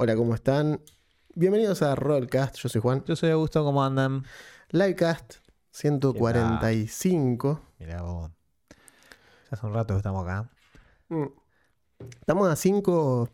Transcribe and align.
Hola, 0.00 0.14
¿cómo 0.14 0.32
están? 0.32 0.80
Bienvenidos 1.34 1.82
a 1.82 1.96
Rollcast, 1.96 2.54
yo 2.58 2.68
soy 2.68 2.80
Juan. 2.80 3.02
Yo 3.04 3.16
soy 3.16 3.30
Augusto, 3.30 3.64
¿cómo 3.64 3.82
andan? 3.82 4.22
Livecast 4.70 5.38
145. 5.72 7.60
Mira 7.80 8.02
vos. 8.02 8.30
Ya 8.70 8.76
hace 9.50 9.66
un 9.66 9.74
rato 9.74 9.94
que 9.94 9.98
estamos 9.98 10.22
acá. 10.22 10.48
Mm. 11.08 11.24
Estamos 12.20 12.48
a 12.48 12.54
5 12.54 13.28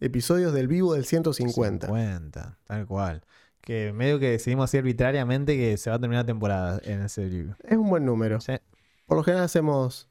episodios 0.00 0.52
del 0.52 0.68
vivo 0.68 0.92
del 0.92 1.06
150. 1.06 1.86
50, 1.86 2.58
tal 2.66 2.86
cual. 2.86 3.24
Que 3.62 3.94
medio 3.94 4.18
que 4.18 4.32
decidimos 4.32 4.64
así 4.64 4.76
arbitrariamente 4.76 5.56
que 5.56 5.78
se 5.78 5.88
va 5.88 5.96
a 5.96 5.98
terminar 5.98 6.24
la 6.24 6.26
temporada 6.26 6.80
en 6.84 7.00
ese 7.00 7.26
libro. 7.26 7.56
Es 7.64 7.78
un 7.78 7.88
buen 7.88 8.04
número. 8.04 8.38
Sí. 8.42 8.52
Por 9.06 9.16
lo 9.16 9.24
general 9.24 9.44
hacemos, 9.44 10.10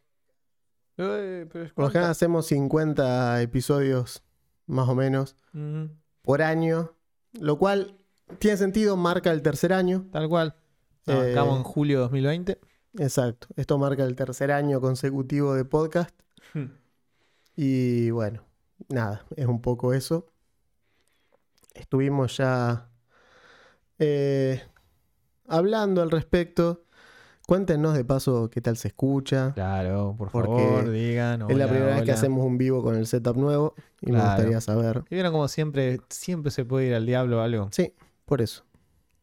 Eh, 0.98 1.46
pero 1.54 1.72
por 1.76 1.86
lo 1.86 1.92
general 1.92 2.10
hacemos 2.10 2.48
50 2.48 3.43
episodios 3.43 4.24
más 4.69 4.87
o 4.87 4.96
menos 4.96 5.36
por 6.21 6.41
año, 6.41 6.93
lo 7.33 7.57
cual 7.57 7.97
tiene 8.37 8.55
sentido, 8.55 8.95
marca 8.95 9.32
el 9.32 9.42
tercer 9.42 9.73
año. 9.73 10.07
Tal 10.11 10.29
cual. 10.29 10.55
Eh, 11.07 11.11
Arrancamos 11.11 11.57
en 11.57 11.64
julio 11.64 11.97
de 11.97 12.01
2020. 12.04 12.59
Exacto, 12.97 13.47
esto 13.55 13.78
marca 13.78 14.04
el 14.04 14.15
tercer 14.15 14.51
año 14.51 14.79
consecutivo 14.79 15.55
de 15.55 15.65
podcast. 15.65 16.15
Y 17.55 18.11
bueno, 18.11 18.43
nada, 18.87 19.25
es 19.36 19.45
un 19.47 19.61
poco 19.61 19.93
eso. 19.93 20.28
Estuvimos 21.73 22.37
ya 22.37 22.89
eh, 23.97 24.61
hablando 25.47 26.01
al 26.01 26.11
respecto. 26.11 26.86
Cuéntenos 27.50 27.96
de 27.96 28.06
paso 28.06 28.48
qué 28.52 28.62
tal 28.62 28.78
se 28.78 28.89
escucha. 28.89 29.54
Claro, 29.56 30.14
por 30.16 30.30
favor, 30.30 30.88
digan. 30.92 31.42
es 31.42 31.48
la 31.57 31.66
hola, 31.66 31.68
primera 31.68 31.96
vez 31.96 32.03
que 32.03 32.12
hacemos 32.12 32.45
un 32.45 32.59
vivo 32.59 32.84
con 32.84 32.95
el 32.95 33.08
setup 33.08 33.38
nuevo 33.38 33.73
y 34.02 34.12
me 34.12 34.20
gustaría 34.22 34.62
saber. 34.62 35.04
Y 35.10 35.16
vieron 35.16 35.32
como 35.32 35.48
siempre, 35.48 36.00
siempre 36.10 36.52
se 36.52 36.64
puede 36.64 36.86
ir 36.90 36.94
al 36.94 37.08
diablo 37.08 37.40
o 37.40 37.42
algo. 37.42 37.70
Sí, 37.72 37.92
por 38.26 38.44
eso. 38.44 38.66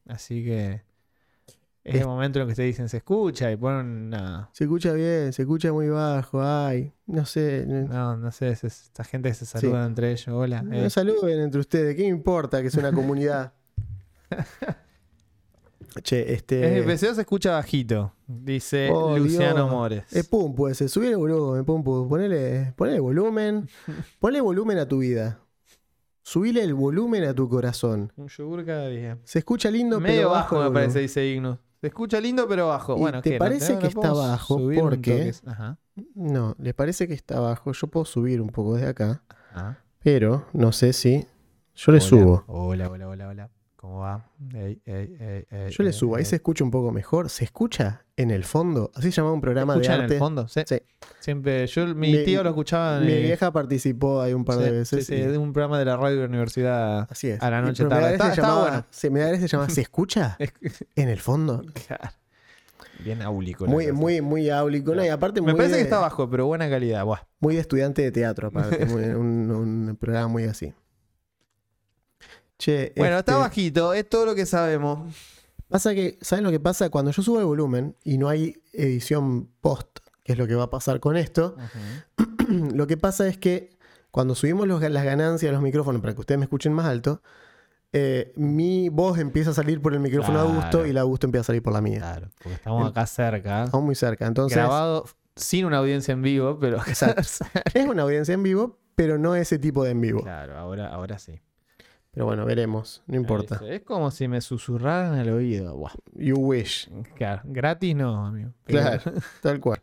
Así 0.08 0.44
que 0.44 0.82
es 1.84 1.94
Es- 1.94 2.00
el 2.00 2.06
momento 2.08 2.40
en 2.40 2.42
el 2.42 2.48
que 2.48 2.56
te 2.56 2.62
dicen 2.64 2.88
se 2.88 2.96
escucha 2.96 3.52
y 3.52 3.56
ponen 3.56 4.10
nada. 4.10 4.50
Se 4.54 4.64
escucha 4.64 4.92
bien, 4.92 5.32
se 5.32 5.42
escucha 5.42 5.72
muy 5.72 5.88
bajo. 5.88 6.42
Ay, 6.42 6.92
no 7.06 7.24
sé. 7.26 7.64
No, 7.64 7.82
No, 7.86 8.16
no 8.16 8.32
sé, 8.32 8.48
es- 8.48 8.64
es- 8.64 8.82
esta 8.86 9.04
gente 9.04 9.28
que 9.28 9.36
se 9.36 9.46
saluda 9.46 9.86
entre 9.86 10.10
ellos. 10.10 10.26
Hola. 10.34 10.62
no 10.62 10.74
eh. 10.74 10.90
saluden 10.90 11.38
entre 11.42 11.60
ustedes. 11.60 11.94
¿Qué 11.94 12.02
me 12.02 12.08
importa 12.08 12.60
que 12.60 12.66
es 12.66 12.74
una 12.74 12.90
comunidad? 12.90 13.52
che, 16.02 16.32
este. 16.34 16.78
el 16.78 16.84
PC 16.84 17.14
se 17.14 17.20
escucha 17.20 17.52
bajito, 17.52 18.12
dice 18.26 18.90
Oh, 18.92 19.18
Luciano 19.18 19.62
Dios. 19.64 19.70
Mores. 19.70 20.12
Es 20.12 20.26
pum, 20.28 20.54
pues, 20.54 20.78
subir 20.90 21.10
el 21.10 21.16
volumen, 21.16 21.64
pum, 21.64 21.82
pum, 21.82 22.08
ponele, 22.08 22.72
ponele 22.76 23.00
volumen, 23.00 23.68
ponle 24.20 24.40
volumen 24.40 24.78
a 24.78 24.86
tu 24.88 24.98
vida. 24.98 25.40
Subile 26.22 26.62
el 26.62 26.74
volumen 26.74 27.22
a 27.24 27.34
tu 27.34 27.48
corazón. 27.48 28.12
Un 28.16 28.26
yogur 28.28 28.64
cada 28.64 28.88
día. 28.88 29.18
Se 29.22 29.38
escucha 29.38 29.70
lindo, 29.70 30.00
Medio 30.00 30.16
pero 30.22 30.30
bajo 30.30 30.56
bajo 30.56 30.68
me 30.68 30.74
parece, 30.74 30.98
dice 30.98 31.24
Igno. 31.24 31.60
Se 31.80 31.86
escucha 31.86 32.20
lindo 32.20 32.48
pero 32.48 32.66
bajo. 32.68 32.96
¿Y 32.96 33.00
Bueno, 33.00 33.22
te 33.22 33.30
¿qué? 33.30 33.36
¿No 33.36 33.38
parece 33.38 33.74
no 33.74 33.78
que 33.78 33.86
está 33.86 34.12
bajo? 34.12 34.58
Porque-? 34.80 35.32
Ajá. 35.46 35.78
No, 36.14 36.56
les 36.58 36.74
parece 36.74 37.06
que 37.06 37.14
está 37.14 37.38
bajo. 37.38 37.70
Yo 37.70 37.86
puedo 37.86 38.04
subir 38.04 38.40
un 38.40 38.48
poco 38.48 38.74
desde 38.74 38.88
acá, 38.88 39.22
ajá. 39.52 39.84
pero 40.02 40.46
no 40.52 40.72
sé 40.72 40.92
si. 40.92 41.26
Yo 41.76 41.92
le 41.92 41.98
Hola, 41.98 42.00
subo. 42.00 42.44
Hola, 42.48 42.90
hola, 42.90 43.08
hola, 43.08 43.28
hola. 43.28 43.50
¿Cómo 43.86 43.98
va? 44.00 44.24
Ey, 44.52 44.82
ey, 44.84 45.16
ey, 45.20 45.46
ey, 45.48 45.70
Yo 45.70 45.84
le 45.84 45.92
subo. 45.92 46.16
Ahí 46.16 46.24
se 46.24 46.34
escucha 46.36 46.64
un 46.64 46.72
poco 46.72 46.90
mejor. 46.90 47.30
¿Se 47.30 47.44
escucha 47.44 48.02
en 48.16 48.32
el 48.32 48.42
fondo? 48.42 48.90
Así 48.96 49.12
se 49.12 49.16
llama 49.20 49.30
un 49.32 49.40
programa 49.40 49.74
de 49.74 49.78
¿Escuchan 49.80 49.94
en 49.98 50.02
arte. 50.02 50.14
el 50.14 50.18
fondo? 50.18 50.48
Sí. 50.48 50.62
Sí. 50.66 50.82
Siempre, 51.20 51.64
yo, 51.68 51.86
mi, 51.94 52.10
Mi- 52.10 52.24
tío 52.24 52.42
lo 52.42 52.48
escuchaba 52.48 52.98
en 52.98 53.06
Mi 53.06 53.14
vieja 53.22 53.52
participó 53.52 54.20
ahí 54.22 54.34
un 54.34 54.44
par 54.44 54.58
de 54.58 54.72
veces. 54.72 55.06
sí, 55.06 55.14
sí, 55.14 55.20
de 55.22 55.38
un 55.38 55.52
programa 55.52 55.78
de 55.78 55.84
la 55.84 55.96
radio 55.96 56.16
de 56.16 56.22
la 56.22 56.28
universidad. 56.28 57.06
Así 57.08 57.28
es. 57.28 57.40
a 57.40 57.48
la 57.48 57.62
noche 57.62 57.84
tarde. 57.84 58.14
Está- 58.14 58.34
se 58.34 58.40
llamaba- 58.42 58.60
bueno. 58.62 58.84
se- 58.90 59.38
se 59.38 59.46
llama 59.48 59.70
¿Se 59.70 59.80
escucha? 59.82 60.36
En 60.96 61.08
el 61.08 61.20
fondo. 61.20 61.62
Claro. 61.86 62.10
Bien 63.04 63.22
áulico. 63.22 63.66
Muy, 63.66 63.92
muy, 63.92 64.20
muy 64.20 64.50
áulico. 64.50 64.94
Y 65.00 65.08
aparte 65.08 65.40
Me 65.40 65.52
muy 65.52 65.58
parece 65.58 65.74
de, 65.76 65.78
que 65.82 65.84
está 65.84 66.00
bajo, 66.00 66.28
pero 66.28 66.46
buena 66.46 66.68
calidad. 66.68 67.04
Buah. 67.04 67.20
muy 67.38 67.54
de 67.54 67.60
estudiante 67.60 68.02
de 68.02 68.10
teatro, 68.10 68.48
aparte. 68.48 68.84
muy- 68.86 69.04
un, 69.04 69.48
un 69.52 69.96
programa 70.00 70.26
muy 70.26 70.42
así. 70.44 70.74
Che, 72.58 72.92
Bueno, 72.96 73.18
este, 73.18 73.30
está 73.32 73.40
bajito, 73.40 73.92
es 73.92 74.08
todo 74.08 74.26
lo 74.26 74.34
que 74.34 74.46
sabemos. 74.46 75.14
Pasa 75.68 75.94
que, 75.94 76.18
¿saben 76.20 76.44
lo 76.44 76.50
que 76.50 76.60
pasa? 76.60 76.90
Cuando 76.90 77.10
yo 77.10 77.22
subo 77.22 77.40
el 77.40 77.46
volumen 77.46 77.96
y 78.04 78.18
no 78.18 78.28
hay 78.28 78.56
edición 78.72 79.48
post, 79.60 79.98
que 80.22 80.32
es 80.32 80.38
lo 80.38 80.46
que 80.46 80.54
va 80.54 80.64
a 80.64 80.70
pasar 80.70 81.00
con 81.00 81.16
esto, 81.16 81.56
lo 82.48 82.86
que 82.86 82.96
pasa 82.96 83.26
es 83.26 83.36
que 83.38 83.76
cuando 84.10 84.34
subimos 84.34 84.66
los- 84.66 84.80
las 84.82 85.04
ganancias 85.04 85.48
de 85.50 85.52
los 85.52 85.62
micrófonos 85.62 86.00
para 86.00 86.14
que 86.14 86.20
ustedes 86.20 86.38
me 86.38 86.44
escuchen 86.44 86.72
más 86.72 86.86
alto, 86.86 87.20
eh, 87.92 88.32
mi 88.36 88.88
voz 88.88 89.18
empieza 89.18 89.50
a 89.50 89.54
salir 89.54 89.80
por 89.80 89.92
el 89.92 90.00
micrófono 90.00 90.38
de 90.38 90.44
Augusto 90.48 90.70
Claro. 90.78 90.86
y 90.86 90.92
la 90.92 91.00
Augusto 91.02 91.26
empieza 91.26 91.42
a 91.42 91.44
salir 91.46 91.62
por 91.62 91.72
la 91.72 91.80
mía. 91.80 91.98
Claro, 91.98 92.28
porque 92.42 92.54
estamos 92.54 92.88
acá 92.90 93.06
cerca. 93.06 93.64
Estamos 93.64 93.84
muy 93.86 93.94
cerca. 93.94 94.26
Entonces, 94.26 94.56
grabado 94.56 95.04
sin 95.34 95.64
una 95.66 95.78
audiencia 95.78 96.12
en 96.12 96.22
vivo, 96.22 96.58
pero. 96.60 96.78
Exacto. 96.86 97.22
es 97.74 97.86
una 97.86 98.02
audiencia 98.02 98.34
en 98.34 98.42
vivo, 98.42 98.78
pero 98.94 99.18
no 99.18 99.34
ese 99.36 99.58
tipo 99.58 99.84
de 99.84 99.90
en 99.90 100.00
vivo. 100.00 100.22
claro, 100.22 100.56
ahora, 100.58 100.88
ahora 100.88 101.18
sí. 101.18 101.40
Pero 102.16 102.24
bueno, 102.24 102.46
veremos. 102.46 103.02
No 103.06 103.16
importa. 103.16 103.60
Es 103.68 103.82
como 103.82 104.10
si 104.10 104.26
me 104.26 104.40
susurraran 104.40 105.18
al 105.18 105.28
oído. 105.28 105.76
Buah. 105.76 105.92
You 106.14 106.36
wish. 106.38 106.88
Claro, 107.14 107.42
gratis 107.44 107.94
no, 107.94 108.24
amigo. 108.24 108.52
Pero- 108.64 108.80
Claro, 108.80 109.12
tal 109.42 109.60
cual. 109.60 109.82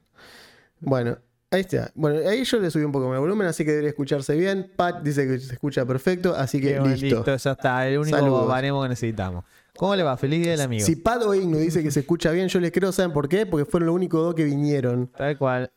Bueno, 0.80 1.16
ahí 1.52 1.62
está. 1.62 1.92
Bueno, 1.94 2.28
ahí 2.28 2.44
yo 2.44 2.60
le 2.60 2.72
subí 2.72 2.84
un 2.86 2.92
poco 2.92 3.08
más 3.08 3.18
el 3.18 3.20
volumen, 3.22 3.46
así 3.46 3.64
que 3.64 3.70
debería 3.70 3.92
escucharse 3.92 4.36
bien. 4.36 4.72
Pat 4.76 5.04
dice 5.04 5.28
que 5.28 5.38
se 5.38 5.54
escucha 5.54 5.86
perfecto, 5.86 6.36
así 6.36 6.60
que 6.60 6.80
bueno, 6.80 6.96
listo. 6.96 7.24
ya 7.24 7.52
está. 7.52 7.88
El 7.88 8.00
único 8.00 8.48
baremo 8.48 8.82
que 8.82 8.90
necesitamos. 8.90 9.46
¿Cómo 9.78 9.96
le 9.96 10.02
va? 10.02 10.18
Feliz 10.18 10.42
día 10.42 10.52
del 10.54 10.62
amigo. 10.62 10.84
Si 10.84 10.96
Pat 10.96 11.22
o 11.22 11.36
Igno 11.36 11.58
dice 11.58 11.84
que 11.84 11.92
se 11.92 12.00
escucha 12.00 12.32
bien, 12.32 12.48
yo 12.48 12.60
les 12.60 12.72
creo, 12.72 12.92
¿saben 12.92 13.14
por 13.14 13.30
qué? 13.30 13.46
Porque 13.46 13.66
fueron 13.70 13.86
los 13.88 13.96
únicos 13.96 14.24
dos 14.24 14.34
que 14.34 14.44
vinieron. 14.44 15.06
Tal 15.16 15.38
cual. 15.38 15.72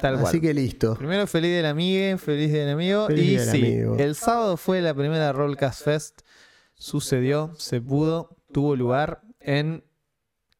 Tal 0.00 0.14
cual. 0.14 0.26
Así 0.26 0.40
que 0.40 0.52
listo. 0.54 0.94
Primero, 0.96 1.26
feliz 1.26 1.50
del 1.54 1.66
amigo, 1.66 2.18
feliz 2.18 2.52
del 2.52 2.70
amigo. 2.70 3.06
Feliz 3.06 3.24
y 3.30 3.36
del 3.36 3.48
sí, 3.48 3.58
amigo. 3.58 3.96
el 3.98 4.14
sábado 4.14 4.56
fue 4.56 4.80
la 4.80 4.94
primera 4.94 5.32
Rollcast 5.32 5.82
Fest. 5.84 6.20
Sucedió, 6.74 7.54
se 7.58 7.80
pudo, 7.80 8.36
tuvo 8.52 8.74
lugar 8.76 9.22
en 9.40 9.84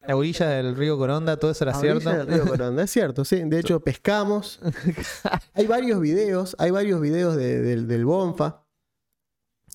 la 0.05 0.15
orilla 0.15 0.47
del 0.49 0.75
río 0.75 0.97
Coronda, 0.97 1.37
todo 1.37 1.51
eso 1.51 1.63
era 1.65 1.73
A 1.73 1.79
cierto. 1.79 2.09
orilla 2.09 2.25
del 2.25 2.33
río 2.35 2.45
Coronda, 2.47 2.83
es 2.83 2.91
cierto, 2.91 3.25
sí. 3.25 3.41
De 3.45 3.59
hecho, 3.59 3.79
pescamos. 3.81 4.59
Hay 5.53 5.67
varios 5.67 5.99
videos, 6.01 6.55
hay 6.59 6.71
varios 6.71 6.99
videos 7.01 7.35
de- 7.35 7.61
del- 7.61 7.87
del 7.87 8.05
Bonfa. 8.05 8.63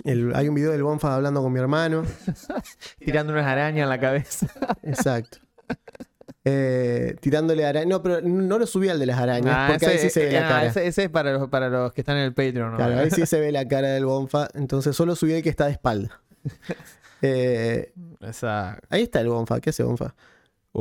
El- 0.04 0.34
hay 0.36 0.48
un 0.48 0.54
video 0.54 0.70
del 0.72 0.82
Bonfa 0.82 1.14
hablando 1.14 1.42
con 1.42 1.52
mi 1.52 1.58
hermano. 1.60 2.04
Tirando 2.98 3.32
unas 3.32 3.46
arañas 3.46 3.82
en 3.84 3.88
la 3.88 3.98
cabeza. 4.00 4.46
Exacto. 4.82 5.38
Eh, 6.44 7.16
tirándole 7.20 7.66
arañas. 7.66 7.88
No, 7.88 8.02
pero 8.02 8.20
no 8.22 8.58
lo 8.58 8.66
subí 8.66 8.88
al 8.88 8.98
de 8.98 9.06
las 9.06 9.18
arañas, 9.18 9.54
Ah, 9.56 9.66
porque 9.70 9.86
ahí 9.86 9.98
sí 9.98 10.08
se 10.08 10.24
ve 10.26 10.32
la 10.32 10.40
cara. 10.48 10.66
ese- 10.66 10.86
ese 10.86 11.04
es 11.04 11.10
para 11.10 11.32
los, 11.32 11.48
para 11.48 11.68
los 11.68 11.92
que 11.92 12.00
están 12.00 12.16
en 12.16 12.22
el 12.24 12.32
Patreon. 12.32 12.70
¿no? 12.70 12.76
Claro, 12.76 12.98
ahí 13.00 13.10
sí 13.10 13.26
se 13.26 13.40
ve 13.40 13.52
la 13.52 13.66
cara 13.68 13.88
del 13.88 14.06
Bonfa. 14.06 14.48
Entonces 14.54 14.96
solo 14.96 15.14
subí 15.16 15.32
el 15.34 15.42
que 15.42 15.50
está 15.50 15.66
de 15.66 15.72
espalda. 15.72 16.20
Eh, 17.20 17.92
ahí 18.90 19.02
está 19.02 19.20
el 19.20 19.28
Bonfa. 19.28 19.58
¿Qué 19.60 19.70
hace 19.70 19.82
Bonfa? 19.82 20.14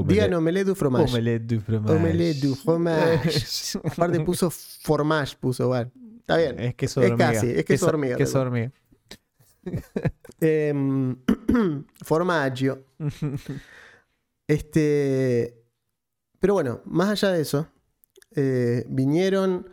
Digan 0.06 0.32
omelette 0.36 0.68
du 0.68 0.76
fromage. 0.76 1.10
Omelette 1.12 1.48
du 1.48 1.60
fromage. 1.60 1.96
Omelette 1.98 2.40
du 2.42 2.54
fromage. 2.56 3.80
Aparte 3.84 4.20
puso 4.20 4.52
formage, 4.52 5.36
puso, 5.40 5.68
bueno. 5.70 5.90
Está 6.20 6.38
bien. 6.38 6.60
Es 6.60 6.76
queso 6.76 7.02
Es 7.02 7.10
hormiga. 7.10 7.34
casi, 7.34 7.50
es 7.50 7.66
queso 7.66 7.88
de 7.88 7.90
hormiga, 7.90 8.18
tal 8.18 8.32
de 8.32 8.38
hormiga. 8.40 8.72
Em, 10.40 11.16
formaggio. 12.04 12.84
Este. 14.48 15.64
Pero 16.40 16.54
bueno, 16.54 16.82
más 16.86 17.10
allá 17.10 17.34
de 17.34 17.42
eso, 17.42 17.68
eh, 18.36 18.86
vinieron, 18.88 19.70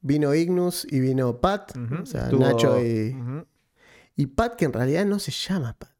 vino 0.00 0.34
Ignus 0.34 0.86
y 0.90 1.00
vino 1.00 1.40
Pat, 1.40 1.72
o 2.02 2.06
sea, 2.06 2.28
Nacho 2.30 2.82
y, 2.84 3.16
y 4.16 4.26
Pat, 4.26 4.56
que 4.56 4.66
en 4.66 4.72
realidad 4.72 5.06
no 5.06 5.18
se 5.18 5.30
llama 5.30 5.74
Pat. 5.78 5.90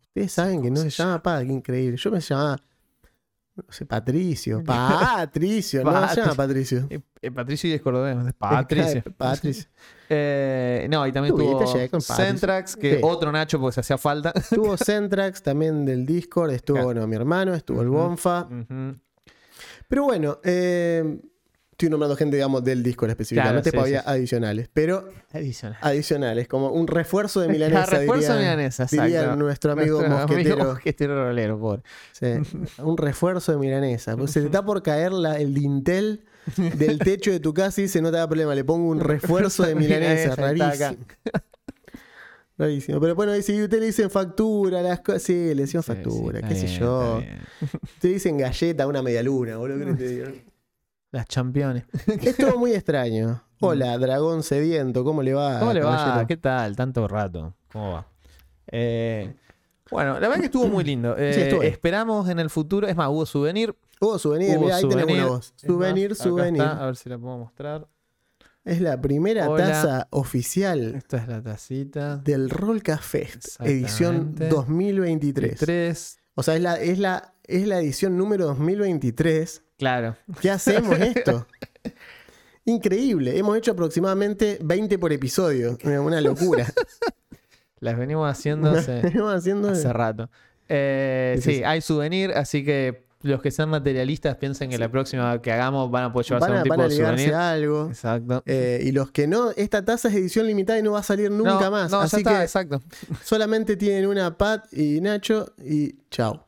Ustedes 0.00 0.32
saben 0.32 0.62
que 0.62 0.70
no 0.70 0.76
¿Cómo 0.76 0.90
se, 0.90 0.96
se 0.96 1.02
llama 1.02 1.22
Pat, 1.22 1.42
qué 1.44 1.52
increíble. 1.52 1.96
Yo 1.96 2.10
me 2.10 2.20
llamaba, 2.20 2.60
no 3.56 3.64
sé, 3.70 3.86
Patricio. 3.86 4.62
Patricio, 4.64 5.82
no 5.82 6.08
se 6.08 6.16
llama 6.20 6.34
Patricio. 6.34 6.86
Eh, 6.90 7.00
eh, 7.20 7.30
Patricio 7.30 7.70
y 7.70 7.72
es 7.72 7.82
cordobés. 7.82 8.16
es 8.26 8.34
Patricio. 8.38 9.02
Patricio. 9.16 9.68
Eh, 10.14 10.86
no, 10.90 11.06
y 11.06 11.12
también 11.12 11.34
Tuviste 11.34 11.64
tuvo. 11.88 12.00
Centrax, 12.00 12.76
que 12.76 12.96
Sí. 12.96 13.00
otro 13.02 13.32
Nacho 13.32 13.58
porque 13.58 13.74
se 13.74 13.80
hacía 13.80 13.96
falta. 13.96 14.30
Estuvo 14.34 14.76
Centrax 14.76 15.42
también 15.42 15.86
del 15.86 16.04
Discord, 16.04 16.50
estuvo, 16.50 16.74
Claro. 16.76 16.86
bueno, 16.88 17.06
mi 17.06 17.16
hermano, 17.16 17.54
estuvo 17.54 17.80
el. 17.80 17.88
Bonfa. 17.88 18.46
Pero 19.88 20.04
bueno, 20.04 20.38
eh, 20.44 21.18
estoy 21.70 21.88
nombrando 21.90 22.16
gente, 22.16 22.36
digamos, 22.36 22.62
del 22.64 22.82
Discord 22.82 23.10
específicamente, 23.10 23.72
porque 23.72 23.88
sí, 23.90 23.94
había 23.96 24.02
sí. 24.02 24.08
adicionales. 24.08 24.70
Pero 24.72 25.08
Adicional. 25.32 25.78
adicionales, 25.82 26.48
como 26.48 26.68
un 26.70 26.86
refuerzo 26.86 27.40
de 27.40 27.46
La 27.48 27.52
milanesa, 27.52 27.98
refuerzo 27.98 28.32
diría, 28.34 28.50
milanesa, 28.52 28.86
diría 28.90 29.36
nuestro 29.36 29.72
amigo 29.72 29.98
Nuestro 30.00 30.18
mosquetero. 30.28 30.54
amigo 30.56 30.70
mosquetero 30.72 31.14
rolero. 31.24 31.82
Sí, 32.12 32.26
un 32.78 32.96
refuerzo 32.96 33.52
de 33.52 33.58
milanesa. 33.58 34.16
Pues 34.16 34.30
se 34.30 34.40
te 34.40 34.46
está 34.52 34.64
por 34.64 34.82
caer 34.82 35.12
la- 35.12 35.38
el 35.38 35.54
dintel 35.54 36.24
del 36.76 36.98
techo 36.98 37.30
de 37.30 37.40
tu 37.40 37.52
casa 37.54 37.80
y 37.80 37.84
dice, 37.84 38.00
no 38.02 38.10
te 38.10 38.16
da 38.16 38.26
problema, 38.28 38.54
le 38.54 38.64
pongo 38.64 38.88
un 38.88 39.00
refuerzo 39.00 39.62
de 39.64 39.74
milanesa, 39.76 40.34
rarísimo. 40.36 40.96
Rarísimo. 42.58 43.00
Pero 43.00 43.14
bueno, 43.14 43.32
si 43.40 43.62
usted 43.62 43.80
le 43.80 43.86
dicen 43.86 44.10
factura, 44.10 44.82
las 44.82 45.00
cosas. 45.00 45.22
Sí, 45.22 45.32
le 45.54 45.62
decimos 45.62 45.86
Sí, 45.86 45.92
factura, 45.92 46.40
sí, 46.40 46.46
qué 46.48 46.54
está 46.54 46.60
sé 46.60 46.66
bien, 46.66 46.80
yo. 46.80 47.18
bien. 47.18 47.38
Te 47.98 48.08
dicen 48.08 48.38
galleta, 48.38 48.86
una 48.86 49.02
media 49.02 49.22
luna, 49.22 49.56
boludo. 49.56 49.86
¿qué 49.86 49.94
te 49.94 50.08
digo? 50.08 50.26
Las 51.12 51.26
championes. 51.26 51.84
Estuvo 52.06 52.58
muy 52.58 52.72
extraño. 52.74 53.42
Hola, 53.60 53.96
dragón 53.98 54.42
sediento, 54.42 55.04
¿cómo 55.04 55.22
le 55.22 55.34
va? 55.34 55.60
¿Cómo 55.60 55.72
le 55.72 55.80
va? 55.80 55.96
caballero? 55.96 56.26
¿Qué 56.26 56.36
tal? 56.36 56.76
Tanto 56.76 57.06
rato. 57.08 57.54
¿Cómo 57.72 57.92
va? 57.92 58.06
Eh, 58.68 59.34
bueno, 59.90 60.14
la 60.14 60.20
verdad 60.28 60.40
que 60.40 60.46
estuvo 60.46 60.66
muy 60.68 60.84
lindo. 60.84 61.16
Eh, 61.18 61.32
Sí, 61.50 61.56
bien. 61.58 61.72
esperamos 61.72 62.28
en 62.28 62.38
el 62.38 62.50
futuro. 62.50 62.86
Es 62.86 62.96
más, 62.96 63.08
hubo 63.08 63.24
souvenir. 63.26 63.74
Hubo 64.02 64.18
souvenir, 64.18 64.56
Hubo 64.56 64.64
mirá, 64.64 64.76
ahí 64.76 64.88
tenemos 64.88 65.12
una 65.12 65.26
voz. 65.26 65.46
Es 65.46 65.52
más, 65.62 65.72
Souvenir, 65.72 66.12
acá 66.12 66.22
souvenir. 66.24 66.62
está, 66.62 66.82
a 66.82 66.86
ver 66.86 66.96
si 66.96 67.08
la 67.08 67.18
puedo 67.18 67.38
mostrar. 67.38 67.86
Es 68.64 68.80
la 68.80 69.00
primera 69.00 69.48
Hola. 69.48 69.66
taza 69.66 70.08
oficial 70.10 70.94
Esta 70.94 71.16
es 71.18 71.28
la 71.28 71.42
tacita. 71.42 72.16
del 72.18 72.50
Rollca 72.50 72.98
Fest, 72.98 73.60
edición 73.60 74.14
Exactamente. 74.32 74.48
2023. 74.48 75.58
Tres. 75.58 76.18
O 76.34 76.42
sea, 76.42 76.56
es 76.56 76.62
la, 76.62 76.76
es, 76.80 76.98
la, 76.98 77.34
es 77.44 77.66
la 77.66 77.78
edición 77.80 78.16
número 78.16 78.46
2023. 78.46 79.62
Claro. 79.78 80.16
¿Qué 80.40 80.50
hacemos 80.50 80.98
esto? 81.00 81.46
Increíble. 82.64 83.36
Hemos 83.38 83.56
hecho 83.56 83.72
aproximadamente 83.72 84.58
20 84.62 84.98
por 84.98 85.12
episodio. 85.12 85.76
Una- 85.84 86.20
locura. 86.20 86.66
Las 87.80 87.98
venimos 87.98 88.30
haciendo 88.30 88.70
hace, 88.70 89.00
Estamos 89.06 89.34
haciendo. 89.34 89.70
hace 89.70 89.92
rato. 89.92 90.30
Eh, 90.68 91.38
sí. 91.42 91.64
hay 91.64 91.80
souvenir, 91.80 92.30
así 92.30 92.64
que 92.64 93.04
los 93.22 93.40
que 93.42 93.50
sean 93.50 93.68
materialistas 93.70 94.36
piensen 94.36 94.70
que 94.70 94.78
la 94.78 94.88
próxima 94.90 95.40
que 95.40 95.52
hagamos 95.52 95.90
van 95.90 96.04
a 96.04 96.12
poder 96.12 96.26
llevarse 96.26 96.48
Van 96.48 96.56
a, 96.58 96.60
algún 96.60 96.64
tipo 96.64 96.76
van 96.76 96.86
a 96.86 96.88
de 96.88 96.96
souvenir. 96.96 97.34
algo. 97.34 97.88
Exacto. 97.88 98.42
Eh, 98.46 98.80
y 98.84 98.92
los 98.92 99.10
que 99.10 99.26
no, 99.26 99.50
esta 99.56 99.84
taza 99.84 100.08
es 100.08 100.14
edición 100.14 100.46
limitada 100.46 100.78
y 100.78 100.82
no 100.82 100.92
va 100.92 101.00
a 101.00 101.02
salir 101.02 101.30
nunca 101.30 101.60
No, 101.60 101.70
más. 101.70 101.90
No, 101.90 102.00
ya 102.00 102.04
Así 102.04 102.16
está, 102.18 102.38
que 102.38 102.42
exacto. 102.42 102.82
solamente 103.24 103.76
tienen 103.76 104.06
una 104.06 104.36
Pat 104.36 104.72
y 104.72 105.00
Nacho 105.00 105.52
y 105.64 105.96
chao. 106.10 106.46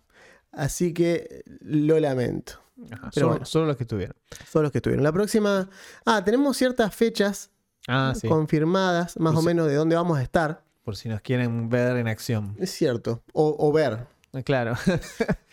Así 0.52 0.92
que 0.92 1.42
lo 1.60 1.98
lamento. 2.00 2.54
Ajá, 2.90 3.10
Pero 3.14 3.26
solo, 3.26 3.28
bueno. 3.28 3.44
solo 3.46 3.66
los 3.66 3.76
que 3.76 3.84
tuvieron. 3.84 4.16
Son 4.50 4.62
los 4.62 4.70
que 4.72 4.78
estuvieron. 4.78 5.02
La 5.02 5.12
próxima. 5.12 5.68
Ah, 6.04 6.22
tenemos 6.24 6.56
ciertas 6.56 6.94
fechas 6.94 7.50
Ah, 7.88 8.14
sí. 8.18 8.28
confirmadas, 8.28 9.18
más 9.18 9.34
o 9.36 9.42
menos 9.42 9.66
de 9.68 9.74
dónde 9.74 9.94
vamos 9.96 10.18
a 10.18 10.22
estar. 10.22 10.62
Por 10.84 10.96
si 10.96 11.08
nos 11.08 11.20
quieren 11.22 11.68
ver 11.68 11.96
en 11.96 12.08
acción. 12.08 12.56
Es 12.58 12.70
cierto. 12.70 13.22
O, 13.32 13.56
o 13.58 13.72
ver. 13.72 14.06
Eh, 14.34 14.42
Claro. 14.42 14.74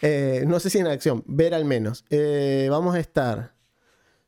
Eh, 0.04 0.46
no 0.48 0.60
sé 0.60 0.72
si 0.72 0.80
en 0.80 0.88
acción, 0.88 1.24
ver 1.28 1.54
al 1.54 1.64
menos. 1.64 2.06
Eh, 2.10 2.68
vamos 2.72 2.96
a 2.96 3.00
estar. 3.00 3.54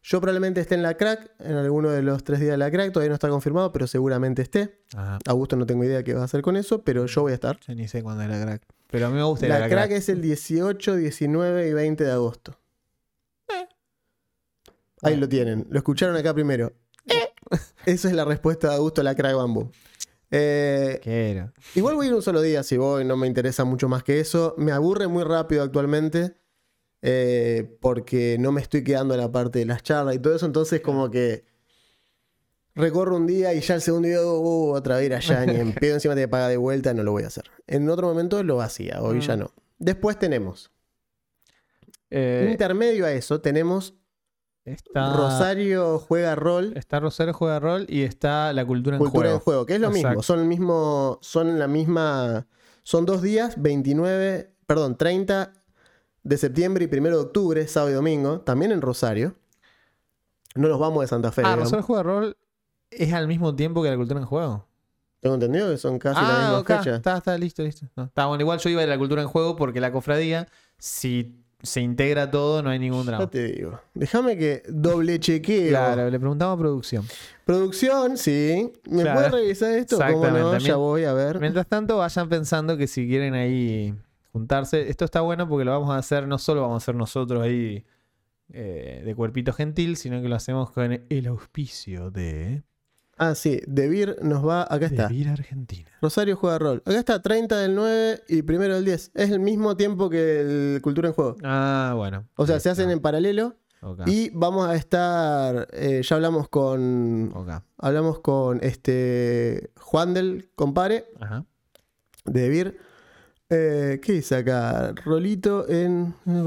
Yo 0.04 0.22
probablemente 0.22 0.62
esté 0.62 0.76
en 0.76 0.84
la 0.84 0.96
crack, 0.98 1.32
en 1.40 1.56
alguno 1.56 1.90
de 1.90 2.04
los 2.04 2.24
tres 2.24 2.40
días 2.42 2.52
de 2.52 2.58
la 2.58 2.70
crack, 2.70 2.92
todavía 2.92 3.10
no 3.10 3.16
está 3.16 3.28
confirmado, 3.28 3.72
pero 3.72 3.88
seguramente 3.88 4.44
esté. 4.44 4.82
Ajá. 4.96 5.18
Augusto 5.26 5.56
no 5.56 5.66
tengo 5.66 5.84
idea 5.84 6.04
qué 6.04 6.14
va 6.14 6.22
a 6.22 6.26
hacer 6.26 6.44
con 6.44 6.58
eso, 6.58 6.84
pero 6.84 7.08
yo 7.08 7.22
voy 7.24 7.32
a 7.32 7.36
estar. 7.36 7.60
Yo 7.62 7.74
ni 7.74 7.88
sé 7.88 8.04
cuándo 8.04 8.22
es 8.22 8.30
la 8.30 8.40
crack. 8.40 8.62
Pero 8.92 9.08
a 9.08 9.10
mí 9.10 9.16
me 9.16 9.24
gusta 9.24 9.48
La 9.48 9.58
la, 9.58 9.70
crack 9.70 9.92
es 9.92 10.10
el 10.10 10.22
18, 10.22 10.98
19 10.98 11.68
y 11.68 11.74
20 11.74 12.04
de 12.04 12.12
agosto. 12.12 12.60
Ahí 15.02 15.18
lo 15.18 15.28
tienen, 15.28 15.66
lo 15.72 15.80
escucharon 15.80 16.16
acá 16.16 16.36
primero. 16.36 16.74
Esa 17.86 18.08
es 18.08 18.14
la 18.14 18.26
respuesta 18.26 18.70
de 18.70 18.76
Augusto 18.76 19.02
a 19.02 19.04
la 19.04 19.16
crack 19.16 19.36
bambú. 19.36 19.72
Eh, 20.36 21.00
¿Qué 21.04 21.30
era? 21.32 21.54
Igual 21.76 21.94
voy 21.96 22.08
a 22.08 22.10
ir 22.10 22.16
un 22.16 22.24
solo 22.24 22.42
día 22.42 22.64
si 22.64 22.76
voy, 22.76 23.06
no 23.06 23.16
me 23.18 23.28
interesa 23.28 23.66
mucho 23.66 23.88
más 23.88 24.04
que 24.04 24.20
eso. 24.20 24.56
Me 24.58 24.72
aburre 24.72 25.08
muy 25.08 25.24
rápido 25.24 25.62
actualmente 25.62 26.36
eh, 27.04 27.78
porque 27.82 28.38
no 28.40 28.52
me 28.52 28.60
estoy 28.62 28.84
quedando 28.84 29.14
en 29.14 29.20
la 29.20 29.32
parte 29.32 29.60
de 29.60 29.66
las 29.66 29.84
charlas 29.84 30.16
y 30.16 30.20
todo 30.20 30.36
eso, 30.36 30.46
entonces 30.48 30.82
como 30.82 31.12
que 31.12 31.46
recorro 32.76 33.16
un 33.18 33.28
día 33.28 33.54
y 33.54 33.60
ya 33.62 33.76
el 33.76 33.82
segundo 33.82 34.08
día, 34.08 34.26
uh, 34.26 34.72
otra 34.74 34.98
vez 34.98 35.06
ir 35.06 35.14
allá, 35.14 35.46
ni 35.46 35.56
en 35.60 35.74
pedo 35.76 35.94
encima 35.96 36.16
te 36.16 36.28
paga 36.28 36.48
de 36.48 36.58
vuelta, 36.58 36.94
no 36.96 37.04
lo 37.04 37.12
voy 37.12 37.24
a 37.24 37.28
hacer. 37.28 37.44
En 37.68 37.88
otro 37.90 38.08
momento 38.08 38.42
lo 38.42 38.60
hacía, 38.62 39.02
hoy 39.04 39.22
ya 39.22 39.36
Mm. 39.36 39.40
no. 39.40 39.52
Después 39.78 40.18
tenemos, 40.18 40.72
Eh, 42.10 42.48
intermedio 42.52 43.06
a 43.06 43.12
eso, 43.12 43.42
tenemos 43.42 43.94
está, 44.66 45.14
Rosario 45.14 46.00
juega 46.00 46.36
rol, 46.36 46.74
Está 46.76 47.00
Rosario 47.00 47.34
Juega 47.34 47.60
Rol 47.60 47.86
y 47.90 48.04
está 48.04 48.54
la 48.54 48.66
cultura 48.66 48.98
en 48.98 49.00
cultura 49.00 49.24
juego. 49.24 49.36
en 49.36 49.44
juego, 49.44 49.66
que 49.66 49.76
es 49.76 49.82
lo 49.82 49.92
mismo, 49.92 50.24
son 50.24 50.40
el 50.40 50.46
mismo, 50.46 51.20
son 51.22 51.60
la 51.60 51.68
misma, 51.68 52.48
son 52.84 53.06
dos 53.06 53.22
días, 53.22 53.62
29, 53.62 54.54
perdón, 54.66 54.98
30 54.98 55.54
de 56.24 56.38
septiembre 56.38 56.90
y 56.90 56.96
1 56.98 57.10
de 57.10 57.16
octubre, 57.16 57.68
sábado 57.68 57.92
y 57.92 57.96
domingo, 57.96 58.42
también 58.42 58.72
en 58.72 58.82
Rosario. 58.82 59.36
No 60.56 60.68
nos 60.68 60.80
vamos 60.80 61.02
de 61.02 61.08
Santa 61.08 61.32
Fe. 61.32 61.42
Ah, 61.42 61.50
digamos. 61.50 61.64
Rosario 61.66 61.84
Juega 61.84 62.04
Rol 62.04 62.38
es 62.92 63.14
al 63.14 63.28
mismo 63.28 63.56
tiempo 63.56 63.82
que 63.82 63.90
la 63.90 63.98
cultura 63.98 64.20
en 64.20 64.26
juego. 64.26 64.68
Tengo 65.20 65.36
entendido 65.36 65.70
que 65.70 65.78
son 65.78 66.00
casi 66.00 66.20
la 66.20 66.28
ah, 66.28 66.40
misma 66.42 66.60
ok. 66.60 66.68
fecha. 66.68 66.96
Está, 66.98 67.18
está, 67.18 67.38
listo, 67.38 67.64
listo. 67.64 67.88
No, 67.96 68.04
está 68.04 68.26
bueno. 68.26 68.42
Igual 68.42 68.60
yo 68.60 68.70
iba 68.70 68.82
de 68.82 68.88
la 68.88 68.98
cultura 68.98 69.22
en 69.22 69.28
juego 69.28 69.56
porque 69.56 69.80
la 69.80 69.92
cofradía, 69.92 70.48
si 70.78 71.43
se 71.64 71.80
integra 71.82 72.30
todo, 72.30 72.62
no 72.62 72.70
hay 72.70 72.78
ningún 72.78 73.04
Ya 73.06 73.12
drama. 73.12 73.30
te 73.30 73.46
digo. 73.46 73.80
Déjame 73.94 74.38
que 74.38 74.64
doble 74.68 75.20
chequeo. 75.20 75.70
Claro, 75.70 76.10
le 76.10 76.20
preguntamos 76.20 76.56
a 76.56 76.60
producción. 76.60 77.06
Producción, 77.46 78.18
sí. 78.18 78.72
¿Me 78.90 79.02
Claro. 79.04 79.18
puedes 79.20 79.32
revisar 79.32 79.72
esto? 79.72 79.98
¿Cómo 79.98 80.28
no? 80.28 80.58
Ya 80.60 80.76
voy 80.76 81.06
a 81.06 81.14
ver. 81.14 81.40
Mientras 81.40 81.66
tanto, 81.68 81.98
vayan 81.98 82.30
pensando 82.30 82.78
que 82.78 82.86
si 82.88 83.08
quieren 83.08 83.34
ahí 83.34 83.96
juntarse, 84.34 84.90
esto 84.90 85.06
está 85.06 85.22
bueno 85.22 85.48
porque 85.48 85.64
lo 85.66 85.72
vamos 85.72 85.90
a 85.92 85.98
hacer, 85.98 86.28
no 86.28 86.38
solo 86.38 86.62
vamos 86.62 86.76
a 86.76 86.84
hacer 86.84 86.96
nosotros 86.96 87.42
ahí 87.42 87.86
eh, 88.52 89.02
de 89.06 89.16
cuerpito 89.16 89.54
gentil, 89.54 89.96
sino 89.96 90.22
que 90.22 90.28
lo 90.28 90.36
hacemos 90.36 90.70
con 90.72 91.02
el 91.10 91.28
auspicio 91.28 92.12
de 92.12 92.62
Ah, 93.18 93.36
sí. 93.36 93.62
Debir 93.68 94.18
nos 94.22 94.46
va. 94.46 94.64
Acá 94.64 94.88
está. 94.88 95.08
Devir 95.08 95.30
Argentina. 95.30 95.90
Rosario 96.02 96.36
juega 96.36 96.58
rol. 96.60 96.82
Acá 96.86 96.98
está 97.00 97.22
30 97.22 97.58
del 97.60 97.76
9 97.76 98.24
y 98.28 98.42
primero 98.42 98.76
del 98.76 98.86
10. 98.86 99.12
Es 99.14 99.30
el 99.30 99.40
mismo 99.40 99.78
tiempo 99.78 100.10
que 100.10 100.42
el 100.76 100.82
Cultura 100.82 101.10
en 101.10 101.14
Juego. 101.14 101.36
Ah, 101.44 101.94
bueno. 101.96 102.28
O 102.36 102.48
sea, 102.48 102.60
se 102.60 102.70
hacen 102.70 102.90
en 102.90 103.00
paralelo. 103.00 103.56
Ok, 103.82 104.02
Y 104.08 104.30
vamos 104.32 104.68
a 104.68 104.76
estar. 104.76 105.68
eh, 105.74 106.02
ya 106.04 106.16
hablamos 106.16 106.48
con. 106.50 107.32
ok. 107.36 107.50
Hablamos 107.78 108.20
con 108.20 108.60
este. 108.64 109.72
Juan 109.80 110.14
del 110.14 110.50
Compare. 110.56 111.06
Ajá. 111.20 111.46
De 112.26 112.42
Debir. 112.42 112.78
Eh, 113.50 114.00
¿Qué 114.02 114.14
dice 114.14 114.38
acá? 114.38 114.94
Rolito 115.06 115.70
en, 115.70 116.16
en 116.26 116.44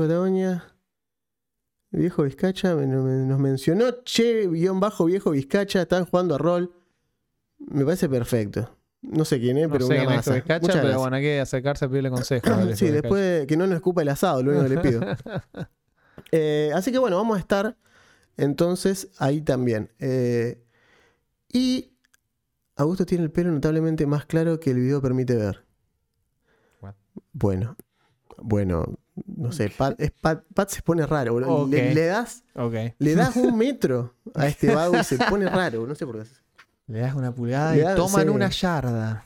Viejo 1.97 2.23
Vizcacha 2.25 2.75
nos 2.75 3.39
mencionó. 3.39 3.91
Che, 4.05 4.47
guion 4.49 4.81
bajo 4.81 5.07
viejo 5.07 5.31
Vizcacha. 5.31 5.83
Están 5.83 6.05
jugando 6.05 6.35
a 6.35 6.39
rol. 6.39 6.73
Me 7.59 7.85
parece 7.85 8.09
perfecto. 8.09 8.77
No 9.03 9.25
sé 9.25 9.39
quién 9.41 9.57
es, 9.59 9.69
No 9.69 9.73
pero 9.73 9.87
sé 9.87 9.95
una 9.95 10.07
quién 10.07 10.19
es. 10.19 10.27
Vizcacha, 10.27 10.61
Muchas 10.61 10.77
pero 10.77 10.83
gracias. 10.83 10.99
bueno, 10.99 11.17
hay 11.17 11.23
que 11.23 11.41
acercarse 11.41 11.85
a 11.85 11.89
pedirle 11.89 12.11
consejo. 12.11 12.47
Sí, 12.75 12.87
Vizcacha. 12.87 12.93
después 12.93 13.23
de 13.41 13.47
que 13.47 13.57
no 13.57 13.67
nos 13.67 13.77
escupa 13.77 14.03
el 14.03 14.09
asado, 14.09 14.43
lo 14.43 14.51
único 14.53 14.65
que 14.69 14.75
le 14.75 14.81
pido. 14.81 15.01
Eh, 16.33 16.73
así 16.75 16.91
que 16.91 16.99
bueno, 16.99 17.17
vamos 17.19 17.37
a 17.37 17.41
estar 17.41 17.77
entonces 18.37 19.11
ahí 19.19 19.43
también. 19.43 19.93
Eh, 19.99 20.65
y 21.53 21.93
Augusto 22.75 23.05
tiene 23.07 23.23
el 23.25 23.31
pelo 23.31 23.53
notablemente 23.53 24.07
más 24.07 24.25
claro 24.27 24.59
que 24.59 24.71
el 24.71 24.79
video 24.79 25.01
permite 25.01 25.37
ver. 25.37 25.65
What? 26.81 26.95
Bueno, 27.33 27.77
bueno, 28.39 28.99
no 29.25 29.53
sé, 29.53 29.71
Pat, 29.71 29.99
es- 30.01 30.11
Pat- 30.13 30.45
Pat 30.55 30.69
se 30.69 30.83
pone 30.83 31.07
raro, 31.07 31.33
boludo. 31.35 31.67
Le, 31.69 31.95
le 31.95 32.07
das, 32.07 32.43
le 32.99 33.15
das 33.15 33.37
un 33.37 33.57
metro 33.59 34.15
a 34.35 34.47
este 34.47 34.75
vago 34.75 34.97
y 34.99 35.05
se 35.05 35.17
pone 35.19 35.49
raro, 35.49 35.87
no 35.87 35.95
sé 35.95 36.05
por 36.07 36.23
qué. 36.23 36.29
Le 36.89 37.01
das 37.01 37.15
una 37.15 37.35
pulgada 37.35 37.77
y 37.77 37.97
toman 37.97 38.25
sí. 38.25 38.29
una 38.29 38.49
yarda. 38.51 39.25